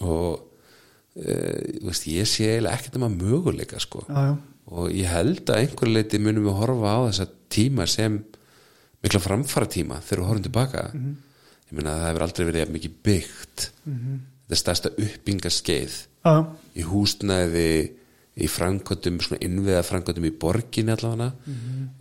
og 0.00 0.46
uh, 1.20 1.58
veist, 1.86 2.06
ég 2.10 2.28
sé 2.28 2.48
eiginlega 2.52 2.76
ekkert 2.76 2.98
um 3.00 3.06
að 3.08 3.18
möguleika 3.22 3.80
sko. 3.82 4.04
Já, 4.08 4.30
já, 4.30 4.36
og 4.70 4.92
ég 4.94 5.10
held 5.10 5.50
að 5.50 5.64
einhverju 5.64 5.94
leiti 5.94 6.20
munum 6.22 6.46
við 6.46 6.58
horfa 6.60 6.94
á 6.94 6.98
þessa 7.08 7.26
tíma 7.50 7.86
sem 7.90 8.20
mikla 9.02 9.20
framfara 9.24 9.68
tíma 9.70 9.98
þegar 10.04 10.22
við 10.22 10.28
horfum 10.28 10.46
tilbaka 10.46 10.84
ég 11.70 11.78
meina 11.78 11.94
að 11.94 12.02
það 12.02 12.10
hefur 12.10 12.26
aldrei 12.26 12.46
verið 12.50 12.74
mikið 12.74 12.98
byggt. 13.06 13.70
Þetta 14.50 14.56
er 14.56 14.60
stærsta 14.60 14.90
uppbyngaskeið 14.90 15.96
já, 15.96 16.30
já, 16.34 16.44
í 16.74 16.82
húsnæði 16.90 17.72
í 18.40 18.46
framkvæmdum, 18.50 19.18
svona 19.20 19.42
innviða 19.44 19.82
framkvæmdum 19.86 20.26
í 20.26 20.32
borginni 20.42 20.94
allavega. 20.94 21.32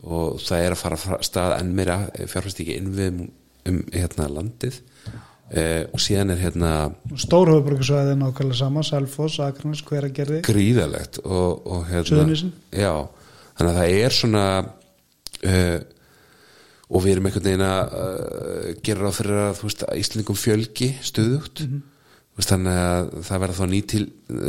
Og 0.06 0.40
það 0.42 0.66
er 0.66 0.76
að 0.76 0.82
fara 0.82 1.20
stað 1.26 1.56
enn 1.60 1.74
meira 1.76 2.00
fjárfæst 2.16 2.62
ekki 2.64 2.78
innviðum 2.80 3.28
um 3.70 3.82
hérna 3.94 4.30
landið 4.32 4.80
eh, 5.52 5.86
og 5.94 6.00
síðan 6.04 6.32
er 6.36 6.42
hérna 6.44 6.72
stórhöfuborgarsvæði 7.16 8.14
er 8.16 8.20
nákvæmlega 8.22 8.60
sama, 8.60 8.84
Selfoss, 8.84 9.40
Akranes, 9.40 9.82
Hveragerði 9.88 10.42
gríðalegt 10.46 11.22
og, 11.26 11.66
og 11.66 11.86
hérna, 11.90 12.26
já, 12.72 12.94
þannig 13.58 13.72
að 13.74 13.80
það 13.80 13.96
er 14.04 14.18
svona 14.20 14.44
uh, 15.46 15.80
og 16.90 17.04
við 17.06 17.12
erum 17.16 17.28
einhvern 17.30 17.46
veginn 17.46 17.66
að 17.68 17.94
uh, 17.94 18.74
gera 18.86 19.12
að, 19.12 19.22
þú 19.60 19.68
veist, 19.70 19.84
að 19.86 20.00
Íslendingum 20.04 20.40
fjölgi 20.40 20.92
stuðugt 21.06 21.64
Mhm. 21.68 21.82
þú 22.30 22.42
veist, 22.42 22.52
þannig 22.54 22.78
að 22.80 23.10
það 23.28 23.42
verða 23.44 23.58
þá 23.60 23.66
ný 23.74 23.80
til 23.92 24.04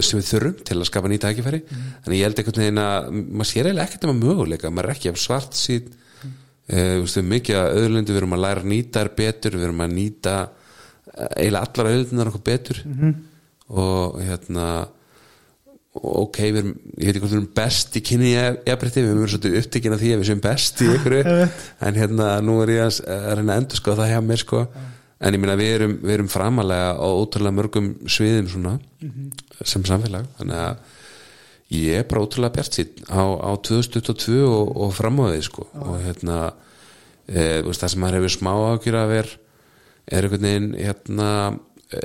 sem 0.07 0.21
við 0.21 0.29
þurfum 0.31 0.61
til 0.69 0.77
að 0.79 0.87
skapa 0.89 1.09
ný 1.11 1.19
tækifæri 1.19 1.61
Mhm. 1.65 1.89
þannig 2.05 2.21
ég 2.21 2.25
held 2.29 2.39
einhvern 2.39 2.63
veginn 2.63 2.83
að 2.85 3.09
maður 3.41 3.51
sér 3.51 3.67
eiginlega 3.67 3.89
ekkert 3.89 4.05
um 4.05 4.13
að 4.15 4.23
möguleika, 4.29 4.71
maður 4.71 4.89
er 4.89 4.95
ekki 4.95 5.09
af 5.11 5.19
svart 5.19 5.53
síð 5.59 5.89
Mhm. 5.91 6.33
uh, 6.71 6.95
þú 6.97 7.03
veist, 7.03 7.17
við 7.17 7.23
erum 7.25 7.33
mikið 7.35 7.57
að 7.61 7.77
auðlundu, 7.81 8.13
við 8.15 8.21
erum 8.23 8.37
að 8.39 8.45
læra 8.47 8.61
að 8.63 8.71
nýta 8.73 9.01
þær 9.05 9.11
betur 9.17 9.51
við 9.59 9.65
erum 9.69 9.81
að 9.85 9.95
nýta 9.99 10.37
eiginlega 11.37 11.67
allar 11.67 11.91
auðlundunar 11.91 12.33
okkur 12.33 12.47
betur. 12.51 12.83
Mhm. 12.87 13.13
og 13.71 14.17
hérna 14.27 14.65
ok, 15.91 16.39
við 16.39 16.59
erum, 16.61 16.75
ég 16.99 17.09
veit 17.09 17.17
ekki 17.17 17.23
hvort 17.23 17.33
við 17.33 17.39
erum 17.39 17.51
best 17.55 17.97
í 17.99 18.03
kynni 18.07 18.31
jafnbretti, 18.35 19.03
við 19.03 19.11
erum 19.11 19.31
svolítið 19.31 19.57
upptekinn 19.59 19.95
af 19.97 20.01
því 20.01 20.13
að 20.13 20.21
við 20.21 20.29
séum 20.29 20.43
best 20.45 20.83
í 20.85 20.89
ykkur 20.95 21.17
en 21.19 21.99
hérna, 21.99 22.29
nú 22.47 22.61
er 22.63 22.73
ég 22.77 22.85
að, 22.87 23.01
að 23.11 23.35
reyna 23.41 23.57
að 23.57 23.63
endur 23.63 23.81
sko 23.81 23.97
það 23.99 24.13
hjá 24.13 24.21
mér 24.27 24.43
sko. 24.45 24.63
En 25.21 25.37
ég 25.37 25.43
meina 25.43 25.59
við 25.61 25.75
erum, 25.75 25.99
við 26.01 26.15
erum 26.15 26.31
framalega 26.33 26.95
á 26.97 27.07
ótrúlega 27.11 27.57
mörgum 27.59 27.91
sviðum 28.09 28.49
svona 28.49 28.79
sem 29.61 29.85
samfélag, 29.85 30.31
þannig 30.39 30.63
að 30.63 30.97
ég 31.77 32.01
er 32.01 32.07
bara 32.09 32.23
ótrúlega 32.25 32.55
bjart 32.57 32.79
sín 32.79 32.95
á, 33.11 33.21
á 33.21 33.51
2022 33.61 34.41
og, 34.47 34.73
og 34.87 34.95
fram 34.97 35.21
á 35.21 35.29
því 35.29 35.43
sko. 35.45 35.67
Og 35.85 35.99
hérna 36.07 36.39
e, 37.27 37.61
það 37.67 37.87
sem 37.93 38.01
maður 38.01 38.21
hefur 38.21 38.37
smá 38.39 38.53
ágjur 38.71 38.99
að 39.03 39.13
ver 39.13 39.35
er 40.11 40.27
einhvern 40.27 40.47
veginn 40.47 40.71
hérna, 40.79 41.29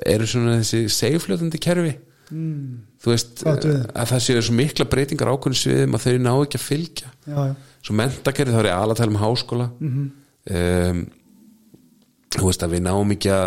eru 0.05 0.27
svona 0.29 0.59
þessi 0.61 0.85
segfljóðandi 0.93 1.61
kerfi? 1.61 1.95
Mm. 2.25 2.79
þú 2.97 3.11
veist 3.11 3.43
að 3.45 3.67
það 4.09 4.21
séu 4.25 4.41
svo 4.41 4.55
mikla 4.57 4.87
breytingar 4.89 5.29
ákveðin 5.29 5.59
sviðum 5.59 5.93
að 5.93 6.05
þau 6.07 6.15
ná 6.25 6.31
ekki 6.33 6.57
að 6.57 6.63
fylgja. 6.65 7.11
Já, 7.29 7.35
já, 7.37 7.51
svo 7.85 7.97
mentakerfi 7.99 8.55
þá 8.55 8.59
er 8.63 8.69
ég 8.71 8.77
aðla 8.79 8.95
að 8.95 9.01
tala 9.01 9.13
um 9.13 9.19
háskóla. 9.21 9.67
Um, 10.55 11.03
þú 12.35 12.49
veist 12.49 12.65
að 12.65 12.73
við 12.73 12.83
náum 12.87 13.13
ekki 13.13 13.31
að 13.33 13.45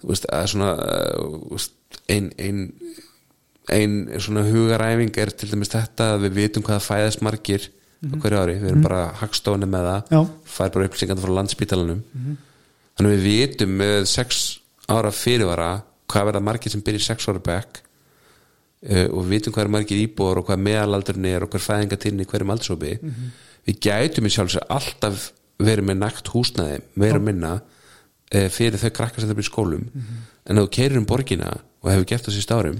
þú 0.00 0.10
veist 0.10 0.26
að 0.34 0.48
svona 0.52 0.72
þú 1.14 1.54
veist, 1.54 1.76
ein, 2.10 2.30
ein 3.70 3.96
svona 4.18 4.46
hugaræfing 4.48 5.22
er 5.22 5.30
til 5.30 5.50
dæmis 5.52 5.70
þetta 5.70 6.14
að 6.16 6.26
við 6.26 6.38
vitum 6.40 6.66
hvaða 6.66 6.82
fæðast 6.82 7.22
margir 7.22 7.70
á 8.00 8.14
hverju 8.16 8.38
ári, 8.40 8.58
við 8.58 8.70
erum 8.72 8.84
bara 8.84 9.00
hagstofni 9.20 9.68
með 9.68 9.90
það, 9.90 10.30
fær 10.48 10.70
bara 10.74 10.86
upplýsingandi 10.88 11.24
frá 11.24 11.34
landspítalanum 11.36 12.00
þannig 13.00 13.16
að 13.16 13.24
við 13.24 13.38
vitum 13.40 13.76
með 13.80 14.04
sex 14.10 14.42
ára 14.90 15.12
fyrirvara 15.14 15.70
hvað 16.10 16.26
verða 16.28 16.44
margir 16.44 16.74
sem 16.74 16.84
í 16.84 17.00
sex 17.00 17.28
ára 17.30 17.40
bekk 17.40 17.80
uh, 17.80 19.06
og 19.08 19.24
við 19.24 19.32
vitum 19.34 19.56
hvað 19.56 19.64
er 19.64 19.74
margir 19.76 20.02
íbúar 20.04 20.42
og 20.42 20.48
hvað 20.50 20.64
meðalaldurinn 20.66 21.30
er 21.32 21.46
og 21.46 21.54
hver 21.54 21.64
fæðingatinni 21.64 22.28
hverjum 22.28 22.52
aldursopi 22.52 22.98
við 23.64 23.80
gætum 23.80 24.28
í 24.28 24.34
sjálfs 24.34 24.58
alltaf 24.68 25.30
verið 25.60 25.88
með 25.88 26.02
nakt 26.04 26.28
húsnæði 26.34 26.82
meira 27.00 27.20
og 27.20 27.24
minna 27.24 27.54
uh, 27.56 28.48
fyrir 28.52 28.76
þau 28.80 28.92
krakkar 29.00 29.24
sem 29.24 29.32
það 29.32 29.40
byrja 29.40 29.48
í 29.48 29.52
skólum. 29.52 29.88
En 30.48 30.58
ef 30.60 30.66
þú 30.66 30.70
keirir 30.76 31.00
um 31.00 31.08
borgina 31.08 31.50
og 31.80 31.90
hefur 31.92 32.06
gert 32.08 32.28
það 32.28 32.36
síst 32.36 32.52
árum 32.52 32.78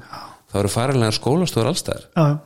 þá 0.51 0.60
eru 0.60 0.72
faralega 0.72 1.16
skólastofur 1.16 1.70
allstæðar 1.70 2.06
já, 2.10 2.38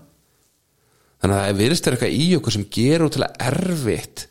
þannig 1.23 1.37
að 1.37 1.45
það 1.45 1.61
virðist 1.63 1.87
er 1.89 1.97
eitthvað 1.97 2.17
í 2.21 2.27
okkur 2.39 2.57
sem 2.57 2.67
gerur 2.77 3.09
útrúlega 3.09 3.49
erfitt 3.51 4.27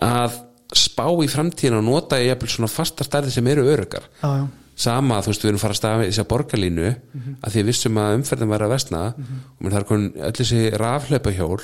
að 0.00 0.38
spá 0.76 1.06
í 1.24 1.28
framtíðina 1.30 1.80
og 1.80 1.86
nota 1.86 2.20
í 2.20 2.28
jafnvel 2.28 2.50
svona 2.52 2.70
fasta 2.70 3.06
stærði 3.06 3.34
sem 3.34 3.50
eru 3.50 3.66
öryggar 3.72 4.06
já, 4.20 4.30
já. 4.40 4.46
sama, 4.86 5.20
þú 5.24 5.32
veist, 5.32 5.44
við 5.44 5.52
erum 5.52 5.62
fara 5.62 5.76
að 5.76 5.80
stafa 5.80 6.06
í 6.06 6.10
þess 6.10 6.22
að 6.22 6.30
borgarlínu 6.30 6.88
að 7.40 7.54
því 7.54 7.66
vissum 7.70 8.00
að 8.00 8.16
umferðin 8.20 8.52
var 8.52 8.64
að 8.66 8.74
vestna 8.76 9.04
og 9.10 9.60
menn 9.60 9.74
það 9.74 9.80
er 9.80 9.88
konin 9.90 10.10
öll 10.28 10.34
þessi 10.40 10.64
rafhlaupahjól 10.82 11.60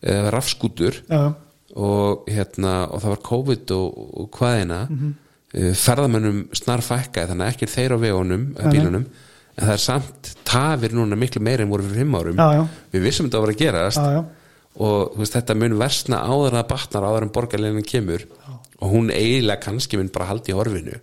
eða 0.00 0.30
rafskútur 0.32 1.02
já, 1.04 1.18
já. 1.20 1.32
og 1.76 2.30
hérna 2.30 2.76
og 2.88 3.02
það 3.02 3.14
var 3.14 3.26
COVID 3.30 3.74
og, 3.76 4.06
og 4.22 4.30
hvaðina 4.38 4.84
mm 4.88 5.10
ferðamönnum 5.50 6.44
snar 6.54 6.82
fækkaði 6.84 7.32
þannig 7.32 7.46
að 7.46 7.54
ekki 7.54 7.68
þeir 7.70 7.94
á 7.94 7.98
vegunum 7.98 8.44
bílunum, 8.70 9.06
en 9.56 9.64
það 9.64 9.72
er 9.74 9.82
samt 9.82 10.30
tafir 10.46 10.94
núna 10.94 11.18
miklu 11.18 11.42
meira 11.42 11.64
en 11.64 11.72
voru 11.72 11.86
fyrir 11.88 12.04
fimm 12.04 12.14
árum. 12.14 12.38
Já, 12.38 12.62
við 12.94 13.06
vissum 13.08 13.26
þetta 13.26 13.40
að 13.40 13.46
vera 13.46 13.56
að 13.56 13.64
gerast. 13.64 14.04
Og 14.78 15.16
veist, 15.18 15.34
þetta 15.34 15.56
mun 15.58 15.78
versna 15.80 16.20
áður 16.26 16.54
en 16.54 16.60
að 16.62 16.68
batnar 16.70 17.06
áður 17.08 17.26
en 17.26 17.32
borgarleginn 17.34 17.86
kemur. 17.88 18.26
Og 18.80 18.92
hún 18.94 19.10
eiginlega 19.12 19.60
kannski 19.66 19.98
mun 19.98 20.08
bara 20.14 20.28
haldi 20.30 20.52
í 20.52 20.56
horfinu. 20.56 21.00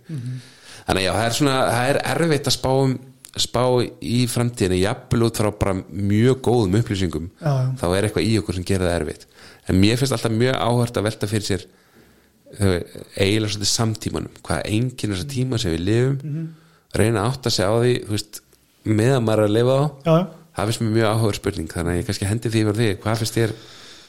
Þannig 0.88 1.02
að 1.02 1.04
já, 1.04 1.12
það 1.12 1.26
er 1.28 1.36
svona 1.36 1.56
það 1.68 1.88
er 1.92 1.98
erfitt 2.14 2.48
að 2.48 2.54
spá, 2.56 2.70
um, 2.72 2.94
spá 3.38 3.60
í 4.02 4.20
framtíðinu, 4.32 4.78
jafnvel 4.82 5.26
út 5.28 5.38
frá 5.42 5.50
bara 5.60 5.74
mjög 5.92 6.40
góðum 6.48 6.78
upplýsingum 6.80 7.26
Já, 7.38 7.50
já. 7.52 7.68
þá 7.82 7.84
er 7.98 8.06
eitthvað 8.08 8.24
í 8.30 8.32
okkur 8.40 8.56
sem 8.56 8.64
gerir 8.66 8.88
það 8.88 8.96
erfitt. 9.02 9.26
En 9.68 9.78
mér 9.82 10.00
finnst 10.00 10.16
alltaf 10.16 10.32
mjög 10.32 10.56
áhört 10.64 10.96
að 10.98 11.06
velta 11.10 11.28
fyrir 11.28 11.46
sér 11.46 11.66
uh, 11.68 12.80
eiginlega 13.20 13.52
svolítið 13.52 13.70
samtímanum. 13.74 14.40
Hvað 14.48 14.64
enginn 14.72 15.12
þessar 15.14 15.30
tíma 15.36 15.60
sem 15.60 15.76
við 15.76 15.84
lifum 15.90 16.48
reyna 16.96 17.20
að 17.26 17.30
átta 17.34 17.52
sig 17.52 17.68
á 17.68 17.74
því 17.76 17.94
veist, 18.08 18.40
meðan 18.88 19.26
maður 19.28 19.44
er 19.44 19.50
að 19.50 19.56
lifa 19.58 19.76
á 19.76 19.84
Já, 20.08 20.14
já. 20.16 20.26
Það 20.58 20.70
finnst 20.70 20.82
mér 20.84 20.94
mjög 20.96 21.12
áhugur 21.12 21.38
spurning 21.38 21.70
þannig 21.72 21.92
að 21.92 22.00
ég 22.00 22.08
kannski 22.08 22.28
hendi 22.28 22.52
því 22.54 22.64
því 22.78 22.88
hvað 23.04 23.22
finnst 23.22 23.38
þér 23.38 23.54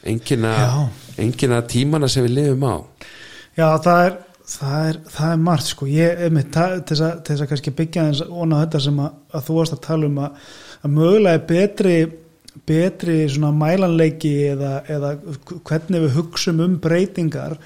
engina, 0.09 1.61
tímana 1.69 2.09
sem 2.09 2.26
við 2.26 2.35
lifum 2.38 2.65
á? 2.65 2.76
Já, 3.59 3.67
það 3.84 4.05
er, 4.05 4.15
það 4.53 4.88
er, 4.88 5.01
það 5.17 5.34
er 5.34 5.43
margt 5.43 5.67
sko, 5.69 5.89
ég, 5.91 6.23
það, 6.55 6.73
til 6.80 6.95
þess 6.95 7.05
að, 7.09 7.19
þess 7.27 7.43
að 7.43 7.51
kannski 7.51 7.76
byggja 7.81 8.07
þess 8.09 8.34
onna 8.45 8.63
þetta 8.63 8.81
sem 8.88 9.03
að, 9.03 9.19
að 9.35 9.45
þú 9.49 9.59
varst 9.59 9.76
að 9.76 9.85
tala 9.85 10.09
um 10.09 10.23
að, 10.23 10.49
að 10.80 10.97
mögulega 10.97 11.39
er 11.39 11.45
betri 11.53 11.99
betri 12.69 13.19
svona 13.30 13.51
mælanleiki 13.55 14.34
eða, 14.49 14.80
eða 14.89 15.13
hvernig 15.67 16.05
við 16.05 16.17
hugsum 16.17 16.59
um 16.63 16.76
breytingar 16.81 17.57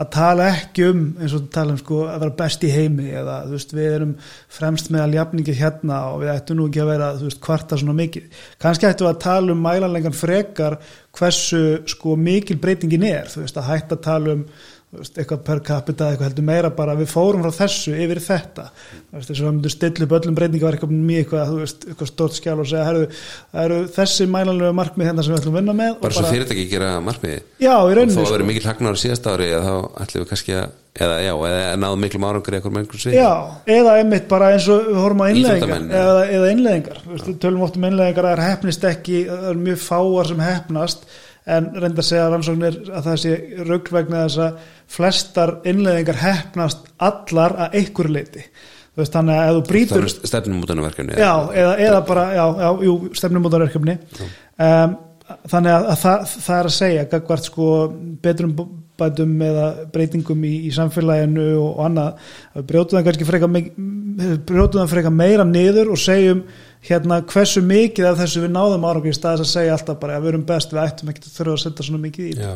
að 0.00 0.08
tala 0.14 0.46
ekki 0.54 0.86
um 0.88 1.00
eins 1.20 1.34
og 1.36 1.50
tala 1.52 1.74
um 1.74 1.80
sko 1.80 2.00
að 2.08 2.22
vera 2.22 2.36
best 2.38 2.64
í 2.64 2.70
heimi 2.72 3.10
eða 3.20 3.36
þú 3.44 3.56
veist 3.56 3.74
við 3.76 3.88
erum 3.90 4.14
fremst 4.56 4.88
með 4.92 5.04
að 5.04 5.14
ljafningi 5.16 5.56
hérna 5.58 6.00
og 6.14 6.22
við 6.22 6.32
ættum 6.34 6.58
nú 6.58 6.68
ekki 6.70 6.82
að 6.84 6.90
vera 6.94 7.10
þú 7.18 7.28
veist 7.28 7.42
kvarta 7.44 7.78
svona 7.80 7.96
mikið. 7.98 8.42
Kannski 8.64 8.88
ættum 8.88 9.08
við 9.08 9.12
að 9.12 9.22
tala 9.26 9.54
um 9.54 9.64
mælanlegan 9.66 10.16
frekar 10.16 10.78
hversu 11.18 11.62
sko 11.90 12.16
mikil 12.16 12.56
breytingin 12.62 13.08
er 13.10 13.28
þú 13.28 13.44
veist 13.44 13.60
að 13.60 13.72
hætta 13.74 13.98
að 13.98 14.04
tala 14.08 14.36
um 14.38 14.46
eitthvað 14.90 15.42
per 15.46 15.60
capita 15.62 16.08
eitthvað 16.10 16.26
heldur 16.26 16.46
meira 16.48 16.70
bara 16.74 16.96
við 16.98 17.12
fórum 17.12 17.44
frá 17.44 17.54
þessu 17.60 17.94
yfir 17.94 18.20
þetta. 18.24 18.64
Þess 19.12 19.30
að 19.30 19.36
við 19.36 19.46
myndum 19.52 19.74
stilla 19.74 20.06
upp 20.06 20.16
öllum 20.18 20.38
breytingaverkefnum 20.38 21.12
í 21.14 21.20
eitthvað, 21.20 21.54
veist, 21.60 21.86
eitthvað 21.86 22.10
stórt 22.10 22.34
skjál 22.38 22.58
og 22.58 22.66
segja, 22.66 22.88
herru, 22.88 23.06
það 23.52 23.68
eru 23.68 23.78
þessi 23.94 24.26
mælanlega 24.30 24.76
markmið 24.80 25.10
hérna 25.10 25.22
sem 25.22 25.34
við 25.34 25.40
ætlum 25.40 25.54
að 25.54 25.60
vinna 25.60 25.76
með 25.78 25.92
og 25.94 26.02
bara 26.04 26.16
svo 26.18 26.26
fyrirtæki 26.26 26.66
gera 26.70 26.90
markmiði 27.06 27.38
já, 27.62 27.74
í 27.74 27.96
rauninni 27.96 28.16
að 28.16 28.26
sko. 28.26 28.34
vera 28.34 28.48
mikil 28.50 28.66
hagnar 28.66 29.00
síðast 29.00 29.30
ári 29.30 29.48
þá 29.54 29.74
ætlum 30.02 30.24
við 30.24 30.30
kannski 30.32 30.58
að 30.58 30.68
eða 31.00 31.16
já, 31.22 31.30
eða 31.46 31.76
náðu 31.78 31.98
miklum 32.02 32.26
árangur 32.26 32.54
eitthvað 32.56 32.72
með 32.74 32.82
einhverjum 32.82 33.02
svið 33.04 33.14
Já, 33.14 33.30
eða 33.76 33.92
einmitt 34.00 34.26
bara 34.30 34.50
eins 34.56 34.66
og 34.72 34.88
við 34.88 34.98
horfum 34.98 35.22
á 35.22 35.30
innleðingar 35.30 35.84
eða, 36.00 36.24
eða 36.34 36.48
innleðingar 36.50 36.98
tölum 37.44 37.62
oft 37.66 37.78
um 37.78 37.86
innleðingar 37.86 38.26
að 38.26 38.32
það 38.32 38.36
er 38.36 38.44
en 41.56 41.70
reynda 41.76 42.02
að 42.02 42.08
segja 42.08 42.26
rannsóknir 42.30 42.78
að 42.88 43.06
það 43.08 43.20
sé 43.24 43.36
rögl 43.68 43.94
vegna 43.96 44.24
þess 44.26 44.42
að 44.46 44.68
flestar 44.96 45.54
innleðingar 45.70 46.20
hefnast 46.20 46.90
allar 47.10 47.56
að 47.66 47.78
einhverju 47.80 48.14
leiti 48.16 48.44
veist 48.98 49.14
þannig 49.14 49.38
að 49.38 49.50
ef 49.50 49.54
þú 49.54 49.62
er 50.00 50.10
stefnumútanverkefni 50.30 51.20
já, 51.20 51.32
eða, 51.54 51.76
eða 51.86 52.02
bara, 52.08 52.26
já, 52.34 52.44
já, 52.64 52.68
jú, 52.86 52.96
stefnumótarverkefni 53.20 53.96
um, 54.00 54.98
þannig 55.50 55.74
að, 55.76 55.88
að 55.92 56.00
það, 56.04 56.28
það 56.34 56.56
er 56.58 56.70
að 56.70 56.76
segja 56.76 57.08
gagvart 57.14 57.50
sko 57.50 57.66
betrum 58.24 58.54
bætum 59.00 59.36
eða 59.44 59.66
breytingum 59.94 60.42
í, 60.44 60.54
í 60.68 60.72
samfélaginu 60.74 61.46
og, 61.60 61.78
annað, 61.86 62.32
að 62.58 62.74
það 62.92 63.06
kannski 63.06 63.28
freka, 63.28 63.48
brjótum 64.48 64.82
það 64.82 64.90
freka 64.94 65.14
meira 65.14 65.46
niður 65.48 65.94
og 65.94 66.02
segjum 66.02 66.42
hérna 66.88 67.20
hversu 67.28 67.62
mikið 67.64 68.08
af 68.08 68.20
þessu 68.22 68.44
við 68.44 68.54
náðum 68.54 68.86
árangur 68.88 69.12
í 69.12 69.16
staðis 69.16 69.44
að 69.44 69.50
segja 69.50 69.74
alltaf 69.76 69.98
bara 70.00 70.16
að 70.16 70.24
við 70.24 70.32
erum 70.32 70.46
best, 70.48 70.72
við 70.72 70.82
ættum 70.84 71.10
ekki 71.12 71.26
að 71.26 71.34
þurfa 71.34 71.56
að 71.56 71.62
setja 71.64 71.86
svona 71.86 72.04
mikið 72.06 72.30
í. 72.30 72.48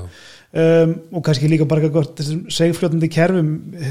Um, 0.55 0.95
og 1.19 1.25
kannski 1.27 1.51
líka 1.51 1.67
bara 1.67 1.91
gott 1.91 2.15
þessum 2.21 2.45
segfljótandi 2.55 3.11
kerfum 3.11 3.49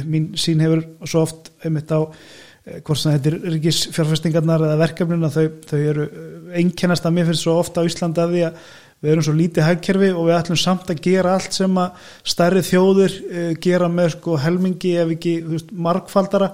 mín 0.08 0.30
sín 0.40 0.64
hefur 0.64 0.86
svo 1.04 1.26
oft 1.28 1.50
einmitt 1.60 1.92
á 1.92 2.00
eh, 2.08 2.80
hvort 2.80 3.02
sem 3.02 3.12
þetta 3.18 3.34
er 3.34 3.58
ríkisfjárfestingarnar 3.58 4.64
eða 4.70 4.80
verkefnina 4.80 5.32
þau, 5.34 5.50
þau 5.68 5.82
eru 5.82 6.08
einkennast 6.56 7.04
að 7.04 7.18
mér 7.18 7.28
finnst 7.28 7.44
svo 7.44 7.58
ofta 7.60 7.84
á 7.84 7.88
Íslanda 7.90 8.24
að 8.24 8.38
því 8.38 8.46
að 8.48 8.64
við 9.04 9.12
erum 9.12 9.28
svo 9.28 9.36
lítið 9.36 9.68
hægkerfi 9.68 10.14
og 10.14 10.30
við 10.30 10.38
ætlum 10.38 10.62
samt 10.64 10.94
að 10.94 11.04
gera 11.04 11.36
allt 11.36 11.60
sem 11.60 11.82
að 11.84 12.08
stærri 12.34 12.64
þjóður 12.64 13.20
uh, 13.20 13.52
gera 13.68 13.92
með 13.92 14.14
sko 14.16 14.40
helmingi 14.46 14.96
ef 15.04 15.14
ekki 15.18 15.34
veist, 15.50 15.76
markfaldara 15.76 16.54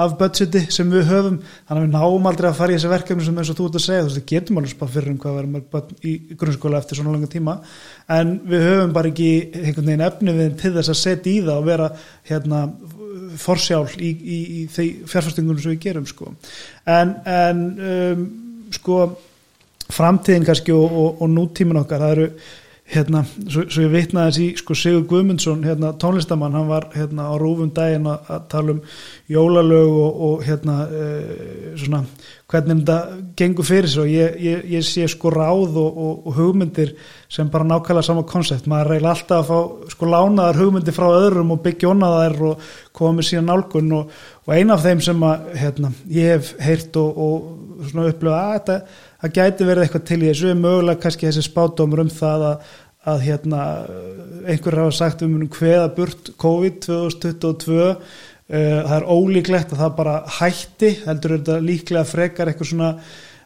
af 0.00 0.14
budgeti 0.20 0.62
sem 0.72 0.90
við 0.92 1.08
höfum. 1.10 1.38
Þannig 1.68 1.80
að 1.80 1.86
við 1.86 1.94
náum 1.94 2.28
aldrei 2.30 2.48
að 2.50 2.58
fara 2.58 2.72
í 2.72 2.78
þessi 2.78 2.92
verkefni 2.92 3.26
sem 3.26 3.40
eins 3.40 3.52
og 3.52 3.58
þú 3.58 3.68
ert 3.68 3.78
að 3.78 3.84
segja, 3.86 4.02
þú 4.02 4.10
veist, 4.10 4.20
við 4.20 4.28
getum 4.32 4.60
alveg 4.60 4.74
spara 4.74 4.94
fyrir 4.94 5.12
um 5.12 5.20
hvað 5.22 5.38
verðum 5.40 5.94
í 6.02 6.14
grunnskóla 6.40 6.80
eftir 6.80 7.00
svona 7.00 7.14
langa 7.14 7.30
tíma. 7.30 7.56
En 8.18 8.36
við 8.50 8.66
höfum 8.68 8.94
bara 8.96 9.12
ekki 9.12 9.30
einhvern 9.60 9.90
veginn 9.90 10.06
efni 10.06 10.36
við 10.40 10.56
til 10.62 10.74
þess 10.78 10.94
að 10.94 11.00
setja 11.02 11.32
í 11.32 11.38
það 11.46 11.56
og 11.56 11.68
vera 11.70 11.90
hérna 12.30 12.62
forsjál 13.40 13.84
í, 13.98 14.10
í, 14.10 14.38
í 14.60 14.62
fjárfæstingunum 14.74 15.60
sem 15.62 15.74
við 15.74 15.82
gerum 15.84 16.08
sko. 16.08 16.32
En, 16.88 17.16
en 17.28 17.66
um, 17.90 18.24
sko 18.74 19.02
framtíðin 19.90 20.46
kannski 20.46 20.74
og, 20.74 20.90
og, 20.90 21.22
og 21.24 21.30
nútímin 21.32 21.80
okkar 21.82 22.02
það 22.04 22.16
eru 22.16 22.28
hérna, 22.90 23.22
svo, 23.46 23.64
svo 23.70 23.84
ég 23.84 23.92
vitnaði 23.92 24.32
þessi 24.32 24.62
sko 24.62 24.76
Sigur 24.78 25.06
Guðmundsson, 25.10 25.62
hérna 25.66 25.92
tónlistamann 26.00 26.56
hann 26.58 26.68
var 26.70 26.88
hérna 26.94 27.28
á 27.30 27.34
rúfum 27.38 27.70
daginn 27.74 28.08
að, 28.10 28.30
að 28.34 28.46
tala 28.50 28.74
um 28.74 28.80
jólalög 29.30 29.94
og, 29.94 30.20
og 30.26 30.44
hérna 30.46 30.76
e, 30.88 31.06
svona 31.78 32.02
hvernig 32.50 32.80
þetta 32.80 32.98
gengur 33.38 33.68
fyrir 33.68 33.98
og 34.02 34.10
ég, 34.10 34.38
ég, 34.42 34.64
ég 34.74 34.86
sé 34.86 35.06
sko 35.10 35.30
ráð 35.30 35.78
og 35.80 36.30
hugmyndir 36.34 36.96
sem 37.30 37.50
bara 37.50 37.68
nákvæmlega 37.68 38.08
sama 38.08 38.24
konsept, 38.26 38.66
maður 38.70 38.96
reyla 38.96 39.14
alltaf 39.14 39.44
að 39.44 39.50
fá 39.50 39.92
sko 39.94 40.10
lánaðar 40.10 40.58
hugmyndir 40.58 40.96
frá 40.96 41.06
öðrum 41.12 41.54
og 41.54 41.62
byggja 41.62 41.92
onaðar 41.92 42.36
og 42.48 42.64
koma 42.96 43.20
með 43.20 43.28
síðan 43.28 43.50
nálgun. 43.52 43.92
Og 44.00 44.50
eina 44.50 44.74
af 44.74 44.82
þeim 44.82 45.04
sem 45.04 45.22
að 45.22 45.46
hérna, 45.60 45.92
ég 46.10 46.34
hef 46.34 46.50
heyrt 46.58 46.98
og 46.98 47.86
svona 47.86 48.10
upplöfa 48.10 48.40
að 48.40 48.56
þetta 48.56 48.78
það 49.20 49.34
gæti 49.36 49.66
verið 49.68 49.84
eitthvað 49.84 50.06
til 50.08 50.20
í 50.20 50.28
þessu. 50.28 50.54
Mögulega 50.58 51.02
kannski 51.04 51.28
þessi 51.28 51.44
spátumur 51.46 52.02
um 52.04 52.12
það 52.12 52.46
að, 52.48 52.70
að 53.08 53.22
hérna, 53.24 53.62
einhver 54.44 54.76
hafa 54.82 54.92
sagt 54.92 55.22
um 55.24 55.38
hveða 55.48 55.88
burt 55.96 56.32
COVID 56.40 56.80
2022 56.84 57.78
uh, 57.80 57.96
það 58.50 58.94
er 58.98 59.08
ólíklegt 59.08 59.72
að 59.72 59.82
það 59.84 59.96
bara 60.02 60.16
hætti 60.40 60.92
heldur 61.06 61.34
er 61.34 61.40
þetta 61.40 61.58
líklega 61.64 62.06
frekar 62.08 62.50
eitthvað 62.52 62.72
svona 62.74 62.90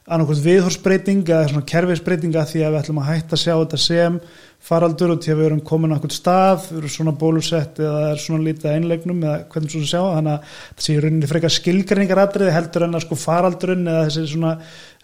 annarkvæmt 0.04 0.44
viðhorsbreyting 0.44 1.22
eða 1.24 1.46
svona 1.48 1.64
kerfisbreytinga 1.68 2.42
því 2.50 2.60
að 2.60 2.74
við 2.74 2.80
ætlum 2.82 2.98
að 3.00 3.06
hætta 3.08 3.36
að 3.38 3.40
sjá 3.40 3.52
þetta 3.54 3.78
sem 3.80 4.18
faraldur 4.64 5.12
og 5.14 5.20
til 5.24 5.32
að 5.32 5.38
við 5.38 5.46
erum 5.46 5.62
komin 5.64 5.92
á 5.92 5.96
einhvern 5.96 6.12
stað, 6.12 6.66
við 6.68 6.78
erum 6.82 6.92
svona 6.92 7.14
bólusett 7.20 7.80
eða 7.80 8.02
er 8.10 8.20
svona 8.20 8.44
lítið 8.44 8.70
einlegnum 8.74 9.22
eða 9.24 9.38
hvernig 9.52 9.72
svona 9.72 9.88
sjá 9.88 10.02
þannig 10.02 10.34
að 10.34 10.58
það 10.58 10.84
sé 10.86 10.96
rauninni 11.00 11.30
frekar 11.30 11.54
skilgrinningar 11.56 12.20
aðriði 12.20 12.56
heldur 12.56 12.86
en 12.86 12.98
að 12.98 13.04
sko 13.06 13.18
faraldurinn 13.22 13.88
eða 13.94 14.02
þessi 14.08 14.26
svona 14.34 14.52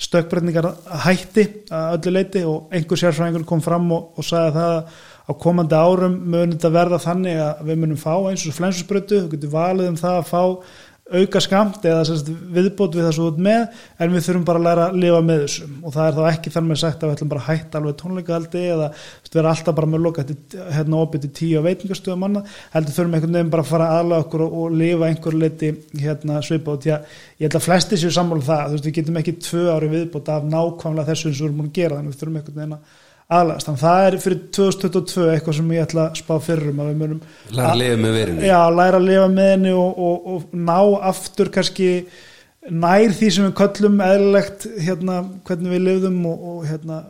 stökkbreytingar 0.09 0.69
hætti 1.07 1.47
að 1.77 1.97
öllu 1.97 2.15
leiti 2.19 2.45
og 2.49 2.77
einhver 2.77 3.01
sérfræðingur 3.01 3.49
kom 3.49 3.65
fram 3.65 3.89
og, 3.97 4.13
og 4.21 4.29
sagði 4.29 4.55
það 4.59 5.01
á 5.31 5.33
komandi 5.41 5.81
árum 5.81 6.17
munum 6.27 6.57
þetta 6.57 6.73
verða 6.75 7.01
þannig 7.01 7.41
að 7.45 7.67
við 7.69 7.83
munum 7.85 8.01
fá 8.01 8.15
eins 8.31 8.47
og 8.49 8.57
flensusbrötu, 8.57 9.25
við 9.25 9.37
getum 9.37 9.53
valið 9.55 9.93
um 9.93 10.01
það 10.01 10.17
að 10.21 10.31
fá 10.31 10.43
auka 11.11 11.43
skamt 11.43 11.85
eða 11.91 12.05
sérst, 12.09 12.29
viðbót 12.31 12.95
við 12.95 13.07
það 13.09 13.17
svo 13.17 13.29
út 13.33 13.41
með 13.43 13.65
en 13.99 14.15
við 14.15 14.27
þurfum 14.27 14.47
bara 14.49 14.61
að 14.61 14.67
læra 14.69 14.87
að 14.89 15.01
lifa 15.05 15.23
með 15.27 15.43
þessu 15.45 15.69
og 15.81 15.97
það 15.97 16.07
er 16.07 16.17
þá 16.19 16.23
ekki 16.31 16.55
þannig 16.55 16.77
að 16.77 16.83
sagt 16.85 17.03
að 17.03 17.11
við 17.11 17.17
ætlum 17.17 17.33
bara 17.33 17.43
að 17.43 17.51
hætta 17.51 17.81
alveg 17.81 17.99
tónleikahaldi 18.01 18.65
eða 18.75 18.89
vera 19.31 19.55
alltaf 19.55 19.77
bara 19.79 19.91
með 19.91 20.05
loka 20.07 20.25
hérna 20.75 21.03
opið 21.05 21.25
til 21.25 21.33
tíu 21.41 21.65
veitingastöðum 21.67 22.25
manna 22.25 22.45
heldur 22.75 22.97
þurfum 22.97 23.17
einhvern 23.19 23.37
veginn 23.39 23.53
bara 23.55 23.67
að 23.67 23.71
fara 23.71 23.91
aðla 23.99 24.23
okkur 24.25 24.47
og, 24.47 24.57
og 24.61 24.79
lifa 24.81 25.11
einhver 25.11 25.39
leiti 25.39 25.73
hérna 26.01 26.41
svipa 26.47 26.75
og 26.75 26.89
ég 27.41 27.47
held 27.47 27.57
að 27.57 27.67
flesti 27.67 27.99
séu 28.01 28.11
sammála 28.15 28.43
um 28.43 28.47
það, 28.47 28.65
þú 28.67 28.77
veist 28.77 28.89
við 28.89 28.97
getum 28.99 29.21
ekki 29.21 29.37
tvö 29.45 29.67
ári 29.75 29.91
viðbót 29.95 30.33
af 30.35 30.49
nákvæmlega 30.51 31.09
þessu 31.11 31.31
eins 31.31 31.39
og 31.39 31.45
við 31.45 31.49
erum 31.49 31.61
múin 31.61 31.71
að 31.71 31.79
gera. 31.79 32.01
Þannig 32.01 32.13
við 32.13 32.21
þurfum 32.21 32.41
einhvern 32.41 32.61
veginn 32.61 32.75
að 32.77 32.99
aðlast, 33.31 33.69
þannig 33.69 33.81
að 33.81 33.85
það 33.87 34.07
er 34.07 34.17
fyrir 34.25 34.41
2022 34.57 35.29
eitthvað 35.35 35.57
sem 35.61 35.71
ég 35.77 35.87
ætla 35.87 36.07
að 36.09 36.19
spá 36.21 36.33
fyrrum 36.43 36.83
að 36.83 36.91
við 36.91 36.99
munum 37.05 37.23
læra 37.55 37.71
að 37.71 37.81
lifa 37.83 38.01
með 38.03 38.19
verinu 38.19 38.49
já, 38.49 38.59
læra 38.75 39.01
að 39.01 39.07
lifa 39.07 39.29
með 39.37 39.51
henni 39.55 39.77
og, 39.77 40.03
og, 40.09 40.29
og 40.35 40.59
ná 40.71 40.79
aftur 41.13 41.53
kannski 41.55 41.91
nær 42.71 43.17
því 43.17 43.31
sem 43.37 43.49
við 43.49 43.57
köllum 43.61 44.03
eðlilegt 44.05 44.69
hérna 44.83 45.23
hvernig 45.49 45.75
við 45.77 45.85
lifðum 45.87 46.21
og, 46.29 46.47
og 46.53 46.69
hérna 46.69 47.01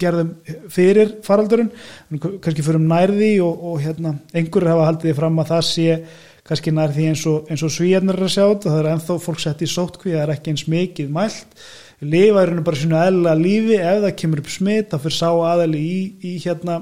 gerðum 0.00 0.32
fyrir 0.72 1.14
faraldurinn. 1.24 1.70
Kannski 2.12 2.64
fyrir 2.64 2.80
um 2.80 2.88
nærði 2.90 3.30
og 3.44 3.78
hérna 3.80 4.16
einhverju 4.36 4.72
hafa 4.72 4.90
haldið 4.90 5.10
því 5.10 5.14
fram 5.20 5.40
að 5.40 5.52
það 5.54 5.62
sé 5.70 5.98
kannski 6.46 6.74
nær 6.74 6.94
því 6.94 7.08
eins 7.10 7.24
og, 7.26 7.48
og 7.50 7.72
svíjarnir 7.74 8.18
er 8.18 8.28
að 8.28 8.34
sjá 8.36 8.44
þetta, 8.44 8.70
það 8.70 8.80
er 8.80 8.90
enþá 8.92 9.16
fólk 9.24 9.42
sett 9.42 9.64
í 9.64 9.70
sótkví 9.70 10.14
það 10.14 10.22
er 10.22 10.32
ekki 10.36 10.52
eins 10.52 10.66
mikið 10.70 11.08
mælt 11.16 11.64
lifa 12.04 12.42
er 12.42 12.52
bara 12.60 12.76
svona 12.76 13.04
eðla 13.08 13.34
lífi. 13.38 13.78
Ef 13.80 14.02
það 14.04 14.16
kemur 14.20 14.42
upp 14.42 14.50
smitt 14.52 14.90
þá 14.92 14.98
fyrir 15.04 15.16
sá 15.16 15.30
aðali 15.30 15.80
í, 15.80 16.00
í 16.20 16.34
hérna 16.44 16.80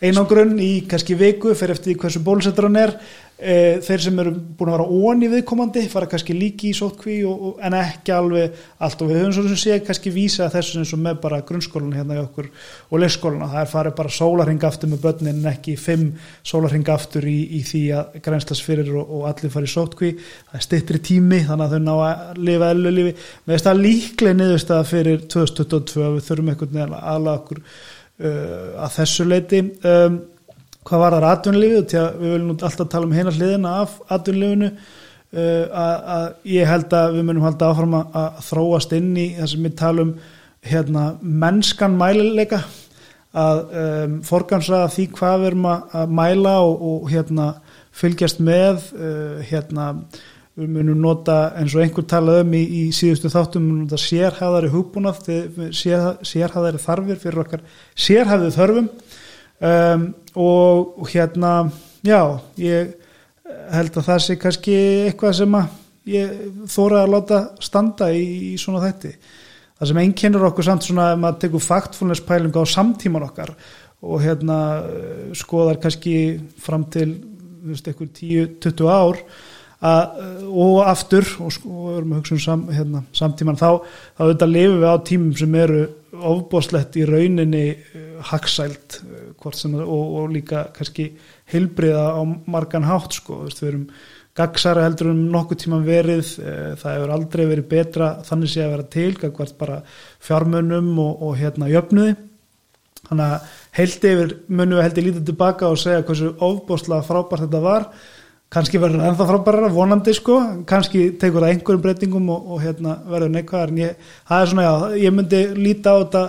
einangrunn 0.00 0.58
í 0.60 0.70
kannski 0.88 1.16
viku 1.20 1.54
fyrir 1.54 1.76
eftir 1.76 1.98
hversu 2.00 2.22
bólusettur 2.24 2.68
hann 2.68 2.80
er 2.80 2.94
þeir 3.40 4.02
sem 4.04 4.18
eru 4.20 4.34
búin 4.36 4.68
að 4.68 4.74
vera 4.76 4.86
ón 5.08 5.22
í 5.24 5.28
viðkomandi 5.32 5.86
fara 5.88 6.08
kannski 6.10 6.34
líki 6.36 6.70
í 6.70 6.76
sótkví 6.76 7.18
en 7.64 7.76
ekki 7.78 8.12
alveg 8.12 8.56
allt. 8.84 9.00
Og 9.00 9.08
við 9.10 9.20
höfum 9.20 9.34
svona 9.36 9.52
sem 9.54 9.60
sé 9.62 9.78
kannski 9.86 10.12
vísa 10.12 10.50
þessu 10.52 10.82
og 10.84 11.00
með 11.00 11.20
bara 11.22 11.40
grunnskólan 11.48 11.94
hérna 11.96 12.18
í 12.18 12.22
okkur 12.22 12.50
og 12.90 13.00
leikskólan 13.00 13.48
það 13.48 13.62
er 13.62 13.70
farið 13.70 13.96
bara 14.00 14.14
sólarhing 14.16 14.66
aftur 14.68 14.92
með 14.92 15.04
börnin 15.06 15.40
en 15.40 15.52
ekki 15.52 15.76
fimm 15.80 16.10
sólarhing 16.46 16.90
aftur 16.92 17.28
í, 17.28 17.38
í 17.56 17.62
því 17.64 17.82
að 17.96 18.18
grænslas 18.24 18.60
fyrir 18.64 18.90
og, 18.92 19.14
og 19.16 19.28
allir 19.30 19.54
farið 19.54 19.74
sótkví 19.74 20.10
það 20.20 20.58
er 20.58 20.66
stittri 20.66 21.00
tími 21.10 21.40
þannig 21.48 21.66
að 21.66 21.76
þau 21.76 21.86
ná 21.86 21.94
að 21.94 22.42
lifa 22.50 22.72
ellu 22.74 22.92
lífi. 22.98 23.14
Með 23.46 23.56
þess 23.56 23.72
að 23.72 23.82
líklega 23.86 24.40
niðurst 24.40 24.74
að 24.76 24.90
fyrir 24.90 25.24
2022 25.32 26.12
við 26.18 26.28
þurfum 26.28 26.52
einhvern 26.52 26.76
veginn 26.76 26.98
að 26.98 27.08
ala 27.14 27.38
okkur 27.40 27.64
uh, 27.64 28.84
að 28.84 28.94
þessu 28.98 29.26
leiti 29.28 29.64
um, 29.64 30.20
hvað 30.88 31.02
var 31.02 31.16
það 31.16 31.28
aðtunlífið 31.30 31.86
til 31.90 32.00
að 32.00 32.18
við 32.20 32.34
viljum 32.34 32.50
alltaf 32.56 32.90
tala 32.90 33.08
um 33.08 33.14
heina 33.14 33.34
hliðina 33.34 33.72
af 33.82 33.96
aðtunlífinu 34.08 34.70
uh, 34.70 35.80
að 35.84 36.28
ég 36.54 36.70
held 36.70 36.96
að 36.96 37.16
við 37.18 37.26
munum 37.28 37.46
halda 37.46 37.70
áfram 37.70 37.96
að, 38.00 38.40
þróast 38.48 38.94
inn 38.96 39.10
í 39.14 39.26
það 39.38 39.50
sem 39.52 39.66
við 39.68 39.76
talum 39.80 40.14
hérna, 40.70 41.04
mennskan 41.20 41.96
mælileika 42.00 42.64
að 43.30 43.60
um, 43.82 44.16
forgansa 44.26 44.82
því 44.90 45.06
hvað 45.14 45.36
við 45.38 45.50
erum 45.52 45.70
að, 45.70 46.16
mæla 46.18 46.56
og, 46.66 46.82
og 46.88 47.08
hérna, 47.12 47.52
fylgjast 47.94 48.40
með 48.42 48.90
uh, 48.96 49.38
hérna 49.46 49.92
við 50.60 50.72
munum 50.74 50.98
nota 51.00 51.36
eins 51.56 51.76
og 51.76 51.84
einhver 51.84 52.04
talað 52.10 52.42
um 52.42 52.56
í, 52.56 52.64
í 52.64 52.82
síðustu 52.94 53.30
þáttum, 53.32 53.62
við 53.62 53.70
munum 53.70 53.84
nota 53.86 54.00
sérhæðari 54.02 54.72
hugbúnað, 54.72 55.22
sérhæðari 55.76 56.82
þarfir 56.82 57.20
fyrir 57.22 57.42
okkar 57.44 57.62
sérhæðið 57.94 58.56
þörfum 58.58 58.90
um, 59.60 60.08
og, 60.34 60.96
og 61.00 61.12
hérna 61.12 61.52
já, 62.06 62.20
ég 62.60 62.96
held 63.74 63.98
að 63.98 64.08
það 64.08 64.24
sé 64.24 64.38
kannski 64.40 64.78
eitthvað 65.08 65.36
sem 65.40 65.56
að 65.58 65.78
ég 66.10 66.40
þóra 66.70 67.04
að 67.04 67.14
láta 67.14 67.40
standa 67.62 68.10
í, 68.14 68.24
í 68.52 68.56
svona 68.60 68.82
þætti. 68.86 69.12
Það 69.80 69.90
sem 69.90 70.00
einkennur 70.02 70.48
okkur 70.50 70.66
samt 70.66 70.86
svona 70.86 71.10
að 71.12 71.22
maður 71.22 71.38
tekur 71.44 71.64
faktfulness 71.64 72.24
pælinga 72.26 72.64
á 72.64 72.66
samtíman 72.68 73.24
okkar 73.28 73.54
og 74.00 74.20
hérna 74.24 74.58
skoðar 75.36 75.80
kannski 75.80 76.14
fram 76.60 76.86
til 76.92 77.08
eitthvað 77.70 78.12
10-20 78.16 78.88
ár 78.88 79.20
að, 79.80 80.20
og 80.48 80.82
aftur 80.88 81.26
og, 81.40 81.56
við 81.64 81.96
erum 81.98 82.14
að 82.14 82.20
hugsa 82.20 82.36
um 82.36 82.42
sam, 82.44 82.66
hérna, 82.74 83.02
samtíman 83.16 83.60
þá, 83.60 83.80
þá 84.16 84.24
auðvitað 84.24 84.54
lifum 84.54 84.80
við 84.82 84.92
á 84.92 84.96
tímum 85.08 85.34
sem 85.40 85.56
eru 85.60 85.82
ofbóslegt 86.30 86.98
í 87.00 87.06
rauninni 87.08 87.64
uh, 87.72 88.06
haksælt 88.32 89.00
uh, 89.04 89.19
og, 89.44 90.06
og 90.20 90.32
líka 90.34 90.68
kannski 90.76 91.10
heilbriða 91.52 92.06
á 92.16 92.22
margan 92.46 92.86
hátt 92.88 93.16
sko, 93.16 93.44
við 93.48 93.68
erum 93.68 93.84
gagsara 94.36 94.84
heldur 94.86 95.10
um 95.10 95.22
nokkuð 95.32 95.62
tíma 95.64 95.80
verið. 95.84 96.36
Uh, 96.38 96.72
það 96.80 96.96
hefur 96.96 97.14
aldrei 97.16 97.44
verið 97.46 97.70
betra 97.70 98.10
þannig 98.26 98.52
sé 98.52 98.64
að 98.64 98.74
vera 98.76 98.88
til, 98.94 99.54
bara 99.58 99.82
fjármönnum 100.26 100.92
og, 101.02 101.22
og 101.26 101.38
hérna 101.40 101.70
jöfnuði. 101.70 102.16
Þannig 103.08 103.26
að 103.26 103.58
heildi 103.74 104.14
yfir 104.14 104.32
munum 104.48 104.78
við 104.78 104.84
heldur 104.86 105.06
lítið 105.08 105.28
tilbaka 105.30 105.68
og 105.70 105.78
segja 105.80 106.06
hversu 106.06 106.32
ofbósla 106.46 107.00
frábært 107.06 107.46
þetta 107.46 107.62
var. 107.64 107.86
Kannski 108.50 108.80
verður 108.82 109.04
ennþá 109.06 109.26
frábæra 109.28 109.68
vonandi 109.70 110.12
sko, 110.14 110.36
kannski 110.66 111.12
tekur 111.22 111.44
það 111.44 111.52
einhverjum 111.54 111.82
breytingum 111.84 112.30
og, 112.34 112.48
og 112.50 112.62
hérna, 112.64 112.96
verður 113.06 113.30
neikvæðar 113.36 113.70
en 113.70 113.78
ég, 113.78 114.08
það 114.26 114.54
já, 114.66 114.72
ég 115.04 115.14
myndi 115.14 115.42
líta 115.54 115.94
á 115.94 116.02
þetta 116.02 116.22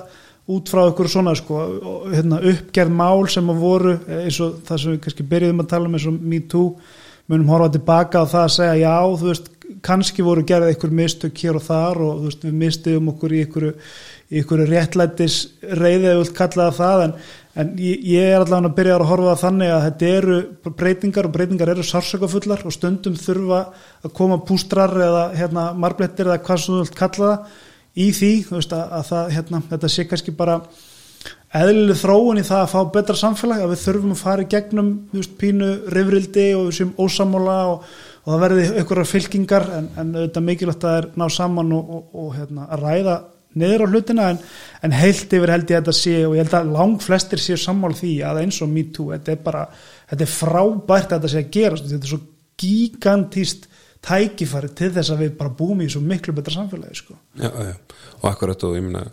út 0.50 0.72
frá 0.72 0.84
ykkur 0.90 1.10
svona 1.12 1.36
sko, 1.38 1.62
hérna, 2.12 2.42
uppgerð 2.52 2.94
mál 2.98 3.28
sem 3.30 3.50
að 3.54 3.62
voru 3.62 3.96
eins 4.22 4.40
og 4.42 4.62
það 4.68 4.84
sem 4.84 4.96
við 4.96 5.02
kannski 5.06 5.28
byrjuðum 5.34 5.64
að 5.64 5.72
tala 5.74 5.90
um 5.90 5.98
eins 5.98 6.08
og 6.10 6.22
me 6.34 6.42
too, 6.52 6.76
munum 7.30 7.52
horfa 7.54 7.76
tilbaka 7.76 8.24
á 8.24 8.32
það 8.32 8.46
að 8.48 8.56
segja 8.58 8.80
já, 8.82 8.96
þú 9.22 9.30
veist 9.30 9.52
kannski 9.86 10.26
voru 10.26 10.44
gerðið 10.48 10.74
ykkur 10.76 10.96
mistök 10.96 11.38
hér 11.44 11.60
og 11.60 11.64
þar 11.64 12.02
og 12.04 12.26
veist, 12.26 12.42
við 12.44 12.58
mistiðum 12.64 13.14
okkur 13.14 13.36
í 13.36 13.44
ykkur 13.46 13.68
í 13.72 14.42
ykkur 14.42 14.66
réttlættis 14.68 15.38
reyðið 15.62 16.08
við 16.08 16.20
vilt 16.22 16.36
kallaða 16.36 16.76
það 16.78 17.06
en, 17.06 17.16
en 17.62 17.72
ég, 17.80 18.04
ég 18.12 18.30
er 18.32 18.44
allavega 18.44 18.72
að 18.72 18.78
byrja 18.78 18.98
að 18.98 19.10
horfa 19.10 19.40
þannig 19.42 19.74
að 19.76 19.84
þetta 19.88 20.12
eru 20.18 20.38
breytingar 20.82 21.28
og 21.28 21.36
breytingar 21.36 21.74
eru 21.74 21.88
sársökafullar 21.88 22.64
og 22.68 22.76
stundum 22.76 23.18
þurfa 23.20 23.66
að 24.02 24.16
koma 24.18 24.40
pústrar 24.48 24.96
eða 24.96 25.26
hérna, 25.38 25.68
marblettir 25.76 26.30
eða 26.30 26.40
hvað 26.46 26.64
sem 26.64 26.76
þú 26.76 26.86
vilt 26.86 26.98
kalla 27.00 27.34
það 27.34 27.60
í 28.00 28.12
því 28.16 28.32
veist, 28.52 28.74
að, 28.76 28.96
að 28.98 29.10
það, 29.10 29.34
hérna, 29.36 29.62
þetta 29.74 29.92
sé 29.92 30.08
kannski 30.08 30.36
bara 30.36 30.62
eðlileg 31.52 32.00
þróun 32.00 32.40
í 32.40 32.46
það 32.48 32.62
að 32.64 32.72
fá 32.72 32.80
betra 32.96 33.18
samfélag 33.20 33.66
að 33.66 33.74
við 33.74 33.84
þurfum 33.84 34.14
að 34.16 34.22
fara 34.22 34.46
í 34.46 34.50
gegnum 34.52 34.94
veist, 35.12 35.36
pínu 35.42 35.74
rifrildi 35.92 36.48
og 36.56 36.70
við 36.70 36.78
séum 36.80 36.96
ósamála 37.02 37.58
og, 37.74 37.92
og 38.24 38.32
það 38.32 38.46
verði 38.46 38.70
einhverjar 38.72 39.12
fylkingar 39.12 39.68
en, 39.78 39.92
en 40.00 40.16
þetta 40.22 40.46
mikilvægt 40.48 40.88
að 40.88 40.88
það 40.88 41.02
er 41.02 41.10
ná 41.20 41.28
saman 41.36 41.76
og, 41.76 41.94
og, 41.98 42.10
og 42.24 42.34
hérna, 42.38 42.68
að 42.72 42.86
ræða 42.86 43.18
niður 43.60 43.84
á 43.84 43.88
hlutina 43.92 44.30
en, 44.32 44.40
en 44.88 44.96
heilt 44.96 45.34
yfir 45.36 45.52
held 45.52 45.72
ég 45.74 45.82
að 45.82 45.82
þetta 45.82 45.98
sé 45.98 46.16
og 46.24 46.38
ég 46.38 46.46
held 46.46 46.58
að 46.62 46.74
lang 46.78 47.02
flestir 47.04 47.42
séu 47.44 47.60
sammál 47.60 47.92
því 47.98 48.14
að 48.24 48.44
eins 48.46 48.62
og 48.64 48.72
me 48.72 48.86
too, 48.96 49.12
þetta 49.12 49.36
er 49.36 49.42
bara 49.44 49.66
þetta 49.74 50.24
er 50.24 50.32
frábært 50.32 51.12
að 51.12 51.18
þetta 51.18 51.34
sé 51.34 51.44
að 51.44 51.52
gera 51.58 51.82
þetta 51.82 52.00
er 52.00 52.14
svo 52.14 52.22
gigantíst 52.62 53.68
tækifæri 54.02 54.72
til 54.78 54.90
þess 54.96 55.14
að 55.14 55.24
við 55.26 55.36
bara 55.38 55.54
búum 55.54 55.84
í 55.84 55.88
svo 55.92 56.02
miklu 56.02 56.34
betra 56.34 56.56
samfélagi 56.56 56.98
sko. 56.98 57.16
já, 57.38 57.50
já. 57.50 57.76
og 58.22 58.26
akkurat 58.32 58.64
og 58.66 58.76
ég 58.78 58.86
minna 58.86 59.06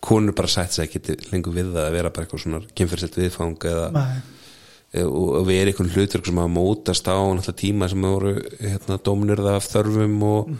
konur 0.00 0.36
bara 0.38 0.50
sætt 0.50 0.76
sér 0.76 0.86
ekki 0.86 1.16
lengur 1.32 1.54
við 1.56 1.72
það 1.74 1.88
að 1.88 1.96
vera 1.98 2.12
bara 2.14 2.26
eitthvað 2.26 2.44
svona 2.44 2.62
kemfyrirselt 2.78 3.18
viðfang 3.18 3.66
eða 3.72 3.88
Nei. 3.96 5.02
og 5.02 5.42
við 5.48 5.60
erum 5.62 5.72
einhvern 5.72 5.92
hlutur 5.96 6.24
sem 6.28 6.40
að 6.44 6.54
mótast 6.54 7.10
á 7.10 7.18
náttúrulega 7.18 7.58
tíma 7.64 7.90
sem 7.90 8.06
voru 8.06 8.36
hérna, 8.60 9.00
dóminurða 9.02 9.56
af 9.58 9.68
þörfum 9.72 10.16
og, 10.30 10.54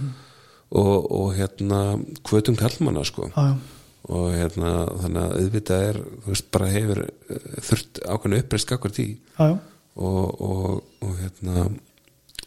og, 0.82 1.10
og 1.20 1.32
hérna 1.38 1.80
kvötum 2.26 2.58
kallmanna 2.58 3.06
sko 3.06 3.30
Já, 3.30 3.54
og 4.10 4.28
hérna 4.34 4.76
þannig 5.02 5.22
að 5.22 5.40
auðvitað 5.40 5.88
er 5.92 6.02
þú 6.02 6.34
veist 6.34 6.52
bara 6.54 6.74
hefur 6.74 7.04
eh, 7.06 7.48
þurft 7.70 8.02
ákveðinu 8.02 8.42
uppreist 8.42 8.74
akkar 8.74 8.94
tí 8.94 9.08
og, 9.38 9.60
og, 9.96 10.82
og 11.02 11.18
hérna 11.22 11.68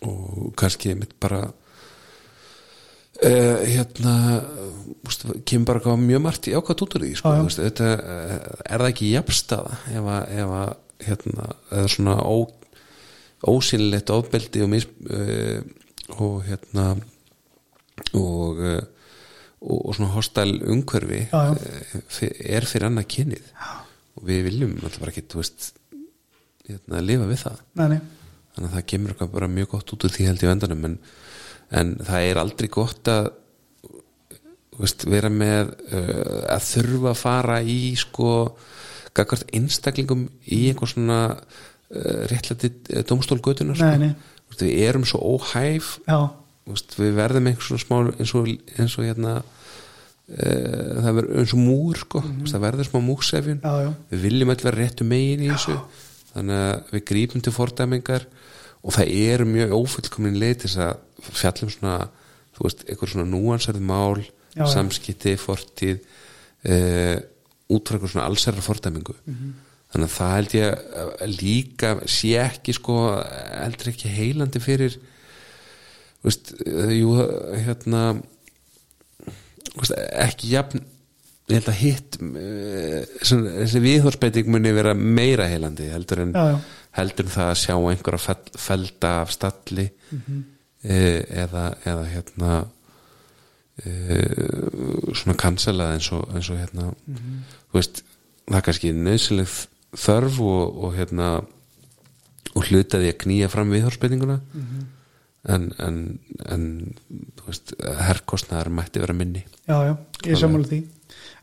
og 0.07 0.53
kannski 0.59 0.93
mitt 0.97 1.15
bara 1.19 1.41
uh, 1.49 1.55
hérna 3.65 4.13
úst, 5.07 5.25
kemur 5.47 5.67
bara 5.67 5.81
eitthvað 5.81 6.05
mjög 6.05 6.21
margt 6.25 6.49
í 6.49 6.55
ákvæða 6.55 6.85
út 6.85 6.95
úr 6.97 7.05
því 7.05 7.13
sko, 7.19 7.33
veist, 7.47 7.63
þetta, 7.63 7.89
eh, 7.97 8.37
er 8.69 8.83
það 8.83 8.91
ekki 8.93 9.13
jafnstaða 9.13 9.73
ef 9.91 10.03
að, 10.15 10.23
ef 10.43 10.49
að 10.59 10.71
hérna, 11.09 11.49
eða 11.71 11.91
svona 11.95 12.15
ó, 12.23 12.37
ósynlegt 13.49 14.13
ofbeldi 14.13 14.63
og, 14.63 14.71
mis, 14.71 14.87
uh, 15.09 15.59
og 16.19 16.35
hérna 16.47 16.85
og 18.15 18.63
uh, 18.63 18.81
og, 19.59 19.89
og 19.89 19.95
svona 19.95 20.13
hostæl 20.13 20.53
umhverfi 20.71 21.25
er 21.29 22.67
fyrir 22.67 22.87
annað 22.87 23.09
kynið 23.15 23.51
já. 23.51 23.71
og 24.15 24.25
við 24.29 24.45
viljum 24.47 24.77
alltaf 24.79 25.03
bara 25.03 25.13
ekki 25.13 25.25
veist, 25.35 25.71
hérna, 26.67 27.03
lifa 27.03 27.27
við 27.29 27.43
það 27.43 27.61
Nei, 27.81 27.87
nei. 27.95 27.99
Þannig 28.59 28.73
að 28.73 28.75
það 28.75 28.87
kemur 28.91 29.13
eitthvað 29.13 29.35
bara 29.37 29.51
mjög 29.55 29.69
gott 29.73 29.93
út 29.95 30.05
úr 30.05 30.13
því 30.13 30.25
held 30.27 30.41
ég 30.43 30.51
á 30.51 30.55
endanum. 30.55 30.87
En, 30.89 30.97
en 31.79 31.93
það 32.03 32.25
er 32.27 32.39
aldrei 32.41 32.67
gott 32.73 33.11
að 33.11 33.29
veist, 34.79 35.05
vera 35.09 35.31
með 35.31 35.71
uh, 35.91 36.41
að 36.55 36.67
þurfa 36.69 37.13
að 37.13 37.21
fara 37.21 37.59
í 37.63 37.79
sko 37.99 38.33
gagvart 39.15 39.47
einstaklingum 39.55 40.27
í 40.51 40.65
einhver 40.69 40.91
svona 40.91 41.21
uh, 41.35 42.19
réttlæti 42.31 42.73
uh, 42.95 43.05
domstólgötunar 43.07 43.79
sko. 43.79 43.93
Nei, 43.95 44.09
nei. 44.09 44.35
Þú 44.49 44.53
veist, 44.53 44.65
við 44.65 44.83
erum 44.89 45.07
svo 45.07 45.23
óhæf. 45.35 45.95
Já, 46.07 46.19
veist, 46.69 46.99
við 46.99 47.15
verðum 47.19 47.49
einhver 47.51 47.69
svona 47.69 47.85
smá 47.85 47.97
eins 48.19 48.35
og, 48.35 48.51
eins 48.75 48.99
og 48.99 49.07
hérna 49.07 49.39
það 50.29 51.15
verður 51.17 51.39
eins 51.41 51.53
og 51.55 51.61
múr 51.63 51.97
sko, 51.97 52.19
mm 52.21 52.49
það 52.51 52.61
verður 52.61 52.85
smá 52.85 52.99
múksefjun 53.01 53.63
já, 53.63 53.71
já. 53.81 53.87
við 54.11 54.19
viljum 54.27 54.51
alltaf 54.53 54.67
vera 54.67 54.77
réttu 54.77 55.07
megin 55.09 55.41
í 55.41 55.47
þessu. 55.49 55.77
Þannig 56.29 56.59
að 56.67 56.91
við 56.93 57.03
grípum 57.09 57.41
til 57.41 57.53
fordæmingar 57.55 58.27
og 58.83 58.93
það 58.95 59.13
er 59.19 59.43
mjög 59.45 59.73
ófullkomin 59.75 60.37
leið 60.39 60.55
til 60.61 60.69
þess 60.69 60.83
að 60.85 61.31
fjallum 61.41 61.71
svona 61.73 61.95
þú 62.55 62.65
veist, 62.67 62.85
eitthvað 62.87 63.11
svona 63.13 63.31
núansarð 63.33 63.81
mál 63.83 64.21
Já, 64.55 64.63
já. 64.65 64.69
samskipti, 64.73 65.35
fortíð 65.39 65.99
uh, 65.99 67.17
út 67.69 67.85
frá 67.87 67.95
eitthvað 67.99 68.13
svona 68.15 68.27
allsæra 68.29 68.63
fordæmingu 68.65 69.13
Mhm. 69.27 69.51
þannig 69.93 70.09
að 70.09 70.15
það 70.17 70.33
held 70.35 70.53
ég 70.53 71.37
líka 71.41 71.91
sé 72.05 72.31
ekki 72.43 72.73
sko, 72.77 72.95
heldur 73.61 73.89
ekki 73.91 74.09
heilandi 74.13 74.59
fyrir 74.61 74.97
veist, 76.23 76.51
uh, 76.65 76.91
jú, 76.93 77.13
hérna 77.65 78.03
veist, 79.77 79.93
ekki 80.25 80.51
jafn 80.53 80.81
ég 81.49 81.57
held 81.57 81.69
að 81.71 81.79
hitt 81.81 82.17
uh, 82.21 82.99
þessi 83.23 83.81
viðhorsbeiting 83.85 84.49
muni 84.51 84.73
vera 84.75 84.93
meira 84.93 85.47
heilandi 85.49 85.87
heldur 85.93 86.21
en, 86.25 86.33
Já, 86.37 86.43
já. 86.53 86.59
Heldur 86.97 87.25
en 87.25 87.31
það 87.31 87.49
að 87.51 87.59
sjá 87.63 87.75
einhverja 87.77 88.19
fel, 88.19 88.37
felda 88.57 89.11
af 89.21 89.31
stalli 89.31 89.89
Mhm. 90.11 90.43
uh, 90.83 91.21
eða, 91.43 91.63
eða 91.85 92.05
hérna 92.13 92.65
uh, 93.85 95.13
svona 95.15 95.35
kanselað 95.39 95.93
eins 95.95 96.11
og, 96.15 96.27
eins 96.35 96.49
og 96.51 96.57
hérna 96.59 96.89
Mhm. 97.07 97.39
þú 97.71 97.77
veist, 97.79 98.03
það 98.49 98.57
er 98.57 98.61
kannski 98.67 98.91
nöðsileg 98.93 99.47
þörf 99.95 100.39
og, 100.39 100.83
og 100.83 100.93
hérna 100.97 101.29
og 102.55 102.63
hlutaði 102.65 103.11
að 103.13 103.19
knýja 103.23 103.49
fram 103.49 103.69
viðhorsbeitinguna 103.71 104.39
Mhm. 104.53 104.85
en, 105.49 105.73
en, 105.79 106.19
en 106.49 106.95
veist, 107.47 107.73
herrkostnaðar 107.79 108.69
mætti 108.69 108.99
vera 108.99 109.13
minni 109.13 109.45
já, 109.67 109.77
já, 109.87 109.97
ég 110.25 110.37
sammála 110.37 110.67
því 110.67 110.83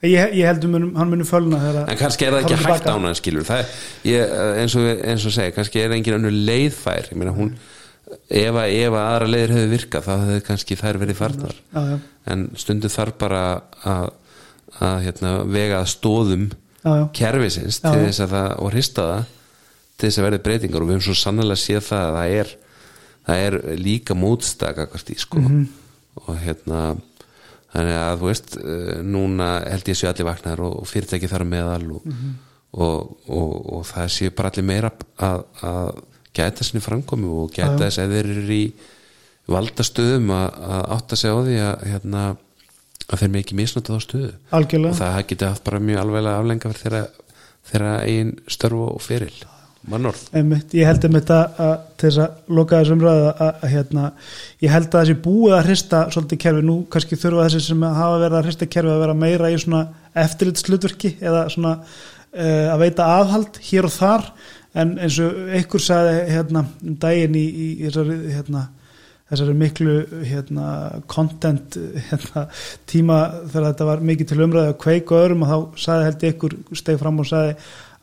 ég, 0.03 0.35
ég 0.37 0.45
heldur 0.45 0.73
munum, 0.73 0.91
hann 0.99 1.13
munum 1.13 1.29
fölna 1.29 1.63
en 1.87 1.97
kannski 2.01 2.27
er 2.27 2.37
það 2.37 2.45
ekki 2.45 2.61
hægt 2.65 2.91
án 2.91 3.09
hann 3.09 3.17
skilur 3.17 3.47
það, 3.49 3.73
ég, 4.09 4.37
eins, 4.63 4.77
og, 4.77 4.91
og 5.17 5.33
segja 5.39 5.55
kannski 5.57 5.81
er 5.81 5.97
engin 5.97 6.19
önnur 6.19 6.37
leiðfær 6.37 7.13
meina 7.17 7.33
hún 7.37 7.57
ef 8.07 8.55
að, 8.55 8.75
ef 8.75 8.93
að 8.95 9.01
aðra 9.05 9.31
leiðir 9.31 9.55
hefur 9.55 9.73
virkað 9.73 10.07
þá 10.07 10.13
hefur 10.15 10.45
kannski 10.47 10.79
þær 10.79 11.01
verið 11.03 11.19
farnar. 11.21 11.57
Já, 11.73 11.81
já, 11.91 11.97
en 12.33 12.45
stundum 12.59 12.93
þarf 12.93 13.17
bara 13.23 13.41
að, 13.87 14.07
að 14.79 14.99
hérna, 15.07 15.33
vega 15.57 15.81
stóðum 15.91 16.47
já, 16.51 16.93
kerfisins 17.17 17.81
til 17.83 17.97
þess 18.05 18.23
að 18.27 18.37
það 18.37 18.55
og 18.61 18.73
hrista 18.75 19.09
það 19.11 19.35
til 19.97 20.09
þess 20.09 20.21
að 20.21 20.29
verði 20.29 20.43
breytingar. 20.47 20.85
Og 20.85 20.91
við 20.91 20.99
höfum 20.99 21.07
svo 21.09 21.19
sannlega 21.23 21.59
séð 21.61 21.83
það 21.89 22.07
að 22.07 22.21
það 22.21 22.37
er, 22.39 22.55
það 23.27 23.45
er 23.49 23.59
líka 23.83 24.19
í 25.17 25.19
sko. 25.19 25.43
Mhm. 25.43 25.67
og 26.17 26.39
hérna 26.41 26.81
þannig 27.77 27.97
að 28.01 28.19
þú 28.23 28.29
veist 28.33 28.57
eh, 28.59 28.91
núna 29.05 29.49
held 29.69 29.89
ég 29.93 29.99
sé 30.01 30.09
allir 30.11 30.29
vaknar 30.31 30.63
og, 30.67 30.75
og 30.83 30.89
fyrirtæki 30.91 31.29
þar 31.31 31.45
meðal 31.53 31.87
og, 31.99 32.05
Mhm. 32.09 32.35
og, 32.77 33.17
og, 33.29 33.53
og 33.79 33.85
það 33.89 34.09
sé 34.17 34.31
bara 34.37 34.51
allir 34.53 34.67
meira 34.69 34.91
að, 35.25 35.45
að 35.65 36.03
gæta 36.37 36.65
sinni 36.67 36.83
framkomi 36.85 37.29
og 37.33 37.53
gæta 37.57 37.79
þess 37.87 38.03
að 38.03 38.11
þeir 38.17 38.27
eru 38.35 38.57
í 38.57 38.65
valdastöðum 39.47 40.31
að, 40.35 40.49
að 40.67 40.83
átta 40.97 41.17
sig 41.17 41.31
á 41.33 41.39
því 41.47 41.57
að, 41.63 41.85
hérna, 41.93 42.23
að 43.07 43.21
þeir 43.23 43.31
með 43.33 43.45
ekki 43.45 43.59
misnota 43.61 43.95
þá 43.95 44.03
stöðu. 44.05 44.31
Og 44.51 44.57
algjörlega 44.59 44.99
það 44.99 45.21
geti 45.31 45.47
haft 45.51 45.65
bara 45.69 45.81
mjög 45.87 46.01
alveglega 46.03 46.41
aflenga 46.43 46.73
fyrir 46.73 46.83
þeirra, 46.83 47.03
þeirra 47.71 47.93
eigin 48.07 48.33
störfu 48.57 48.89
og 48.91 49.01
feril 49.05 49.37
Einmitt, 50.35 50.75
ég 50.75 50.89
held 50.89 51.05
um 51.07 51.15
þetta 51.15 51.39
að, 51.63 51.75
til 51.95 52.09
þess 52.09 52.23
að 52.25 52.55
loka 52.59 52.81
þessum 52.81 53.05
ræða 53.05 53.33
að, 53.45 53.67
hérna, 53.71 54.07
ég 54.65 54.73
held 54.75 54.89
að 54.89 55.05
þessi 55.05 55.17
búið 55.27 55.55
að 55.55 55.69
hrista 55.69 56.01
svolítið 56.11 56.41
kerfi, 56.43 56.65
nú 56.67 56.77
kannski 56.91 57.19
þurfa 57.23 57.47
þessi 57.47 57.63
sem 57.69 57.87
hafa 57.87 58.21
verið 58.25 58.39
að 58.41 58.49
hrista 58.49 58.69
kerfi 58.75 58.95
að 58.95 59.03
vera 59.05 59.17
meira 59.21 59.51
í 59.53 59.61
svona 59.63 59.85
eftirlitslutverki 60.25 61.13
eða 61.21 61.45
svona 61.55 61.77
uh, 61.77 62.67
að 62.73 62.83
veita 62.83 63.11
aðhald 63.21 63.61
hér 63.69 63.87
og 63.87 63.95
þar. 63.95 64.31
En 64.77 64.97
eins 65.01 65.21
og 65.25 65.39
einhver 65.57 65.87
sagði 65.87 66.19
hérna 66.35 66.67
um 66.67 66.99
daginn 67.01 67.39
í, 67.39 67.47
í, 67.47 67.69
í 67.79 67.87
þessari 67.87 68.19
hérna 68.35 68.67
þessari 69.27 69.55
miklu 69.59 69.95
hérna, 70.27 70.67
content 71.11 71.79
hérna, 72.11 72.45
tíma 72.91 73.17
þegar 73.49 73.73
þetta 73.73 73.89
var 73.89 74.05
mikið 74.11 74.31
til 74.31 74.43
umræði 74.45 74.71
að 74.71 74.79
kveika 74.85 75.19
öðrum 75.19 75.43
og 75.43 75.51
þá 75.51 75.83
sagði 75.83 76.07
held 76.07 76.27
ég 76.27 76.37
ykkur 76.37 76.57
steg 76.79 77.01
fram 77.01 77.23
og 77.23 77.29
sagði 77.31 77.57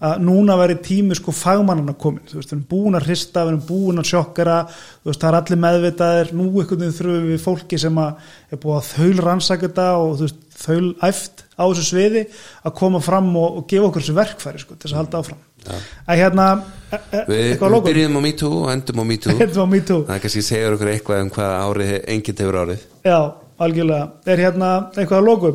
að 0.03 0.23
núna 0.25 0.57
veri 0.59 0.75
tími 0.84 1.15
sko 1.15 1.31
fagmannana 1.35 1.95
komin 1.99 2.25
þú 2.27 2.39
veist, 2.39 2.49
við 2.51 2.57
erum 2.57 2.65
búin 2.73 2.97
að 2.99 3.07
hrista, 3.07 3.45
við 3.45 3.53
erum 3.53 3.61
búin 3.69 4.01
að 4.01 4.09
sjokkara 4.09 4.57
þú 4.67 5.09
veist, 5.09 5.21
það 5.21 5.30
er 5.30 5.38
allir 5.39 5.61
meðvitaðir. 5.63 6.34
Nú 6.35 6.47
einhvern 6.49 6.84
veginn 6.84 6.97
þurfum 6.97 7.30
við 7.30 7.41
fólki 7.45 7.80
sem 7.80 8.01
að 8.03 8.27
er 8.51 8.61
búið 8.63 8.80
að 8.80 8.89
þaul 8.89 9.23
rannsaka 9.27 9.69
þetta 9.69 9.88
og 10.01 10.13
þú 10.19 10.27
veist, 10.27 10.43
þaul 10.63 10.91
æft 11.07 11.43
á 11.53 11.63
þessu 11.63 11.88
sviði 11.88 12.25
að 12.63 12.75
koma 12.81 13.01
fram 13.03 13.31
og, 13.39 13.59
og 13.59 13.67
gefa 13.69 13.89
okkur 13.89 14.03
þessu 14.03 14.17
verkfæri 14.17 14.63
sko, 14.63 14.75
til 14.75 14.88
þess 14.88 14.95
að 14.95 15.01
halda 15.03 15.23
áfram. 15.23 15.41
Já. 15.63 15.75
að 16.11 16.17
hérna, 16.19 16.45
e, 16.91 16.97
e, 16.99 17.19
við, 17.30 17.61
að 17.63 17.73
við 17.77 17.85
byrjum 17.85 18.17
á 18.19 18.21
MeToo 18.25 18.55
og 18.57 18.71
endum 18.73 18.99
á 18.99 19.05
MeToo. 19.07 19.35
Þetta 19.39 19.61
var 19.61 19.69
me 19.71 19.80
too 19.80 20.01
það 20.09 20.17
kannski 20.25 20.41
segir 20.43 20.75
okkur 20.75 20.89
eitthvað 20.91 21.21
um 21.23 21.30
hvað 21.38 21.53
árið 21.61 21.93
enginn 22.11 22.41
hefur 22.41 22.57
árið. 22.59 22.81
Já, 23.07 23.19
algjörlega. 23.63 24.09
Er 24.27 24.41
hérna 24.43 24.71
eitthvað 24.91 25.21
að 25.21 25.30
lóku? 25.30 25.53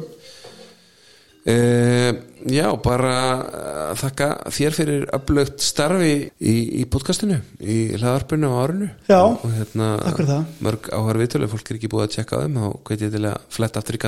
Uh, 1.48 2.10
já, 2.52 2.66
bara 2.84 3.14
uh, 3.38 3.92
þakka 3.98 4.28
þér 4.54 4.76
fyrir 4.76 5.06
öflugt 5.16 5.62
starfi 5.64 6.12
í, 6.38 6.54
í 6.80 6.84
podcastinu 6.90 7.38
í 7.60 7.78
hlaðarpinu 7.96 8.50
á 8.52 8.54
árinu. 8.62 8.88
Já, 9.08 9.20
og 9.24 9.46
hérna, 9.54 9.92
takk 10.02 10.20
fyrir 10.20 10.30
það. 10.32 10.50
mörg 10.66 10.90
áhör 10.92 11.20
viðtölu, 11.22 11.50
fólk 11.52 11.70
er 11.72 11.80
ekki 11.80 11.92
búið 11.92 12.06
að 12.06 12.16
tjekka 12.16 12.40
á 12.40 12.42
þeim 12.44 12.58
þá 12.58 12.68
hveit 12.90 13.06
ég 13.06 13.14
til 13.14 13.24
að 13.30 13.46
fletta 13.56 13.82
aftur 13.82 13.98
í 13.98 14.02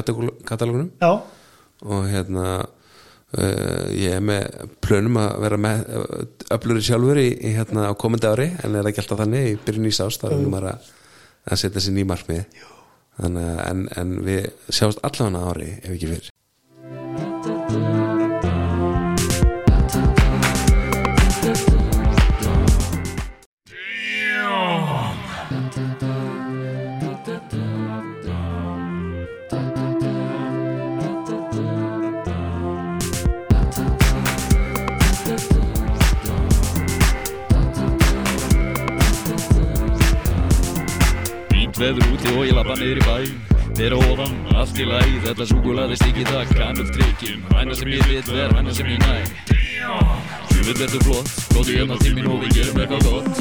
katalógunum. 0.51 0.91
Já, 1.01 1.13
og 1.91 2.09
hérna 2.11 2.47
uh, 2.61 3.87
ég 3.97 4.17
er 4.17 4.25
með 4.25 4.67
plönum 4.85 5.21
að 5.23 5.31
vera 5.47 5.61
með 5.67 5.87
öfluri 6.57 6.85
sjálfur 6.87 7.23
í, 7.23 7.29
í 7.31 7.55
hérna 7.57 7.89
á 7.89 7.93
komandi 7.99 8.29
ári 8.31 8.51
en 8.61 8.77
er 8.77 8.91
ekki 8.91 9.05
alltaf 9.05 9.23
þannig 9.25 9.53
í 9.53 9.61
byrjun 9.65 9.93
í 9.93 9.95
sást 9.97 10.25
þá 10.25 10.33
erum 10.35 10.51
maður 10.53 10.75
að, 10.75 10.91
að 11.51 11.63
setja 11.65 11.85
sér 11.87 11.97
ný 11.97 12.05
markmið. 12.11 12.61
Þannig 13.21 13.49
að 13.53 13.65
en, 13.69 13.89
en 14.01 14.13
við 14.25 14.53
sjáumst 14.73 15.03
allan 15.05 15.41
ári 15.41 15.73
ef 15.81 15.91
ekki 15.93 16.13
fyrir 16.15 16.37
veður 41.91 42.13
úti 42.15 42.35
og 42.37 42.45
ég 42.47 42.55
lappa 42.55 42.75
niður 42.79 43.01
í 43.01 43.05
bæ. 43.07 43.17
Þeir 43.79 43.95
ofan, 43.97 44.35
allt 44.59 44.79
í 44.79 44.85
læg 44.87 45.15
Þetta 45.25 45.47
súkulaði 45.49 45.97
stíki 45.99 46.25
það. 46.29 46.53
Kannum 46.59 46.91
tryggjum 46.95 47.41
Hæna 47.55 47.79
sem 47.79 47.93
ég 47.95 48.03
vil 48.11 48.23
ver, 48.35 48.55
hæna 48.59 48.75
sem 48.75 48.91
ég 48.91 49.01
næ. 49.01 49.15
Sjöfut 50.51 50.83
verður 50.83 51.07
flott 51.07 51.29
Góðu 51.55 51.79
hérna 51.79 51.97
til 52.03 52.15
mín 52.19 52.31
og 52.31 52.45
við 52.45 52.59
gerum 52.61 52.83
eitthvað 52.85 53.03
gott. 53.09 53.35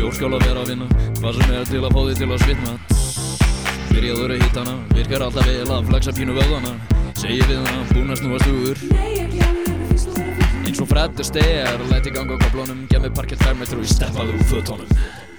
Bjórskál 0.00 0.32
að 0.32 0.44
vera 0.46 0.62
að 0.64 0.70
vinna 0.72 1.09
Hvað 1.20 1.36
sem 1.36 1.52
er 1.52 1.68
til 1.68 1.84
að 1.84 1.92
fá 1.92 2.00
þig 2.00 2.16
til 2.22 2.30
að 2.32 2.42
svitna. 2.46 2.72
Byrjaður 3.90 4.32
að 4.32 4.42
hitta 4.44 4.62
hana 4.64 4.74
Virkar 4.96 5.22
alltaf 5.26 5.48
vel 5.50 5.72
að 5.74 5.88
flexa 5.90 6.12
pínu 6.16 6.36
vöðana 6.38 6.72
Segir 7.18 7.44
við 7.50 7.58
hana, 7.60 7.82
búin 7.90 8.14
að 8.14 8.20
snúa 8.22 8.38
stugur 8.40 8.78
Eins 10.64 10.80
og 10.80 10.88
Fred 10.88 11.20
Astaire 11.20 11.90
Læti 11.90 12.14
ganga 12.14 12.38
á 12.38 12.42
kaplónum 12.46 12.86
Gef 12.88 13.04
mig 13.04 13.12
parkett 13.18 13.42
fermetru 13.44 13.82
í 13.84 13.90
steppaðu 13.90 14.38
úr 14.38 14.46
fötunum 14.54 15.29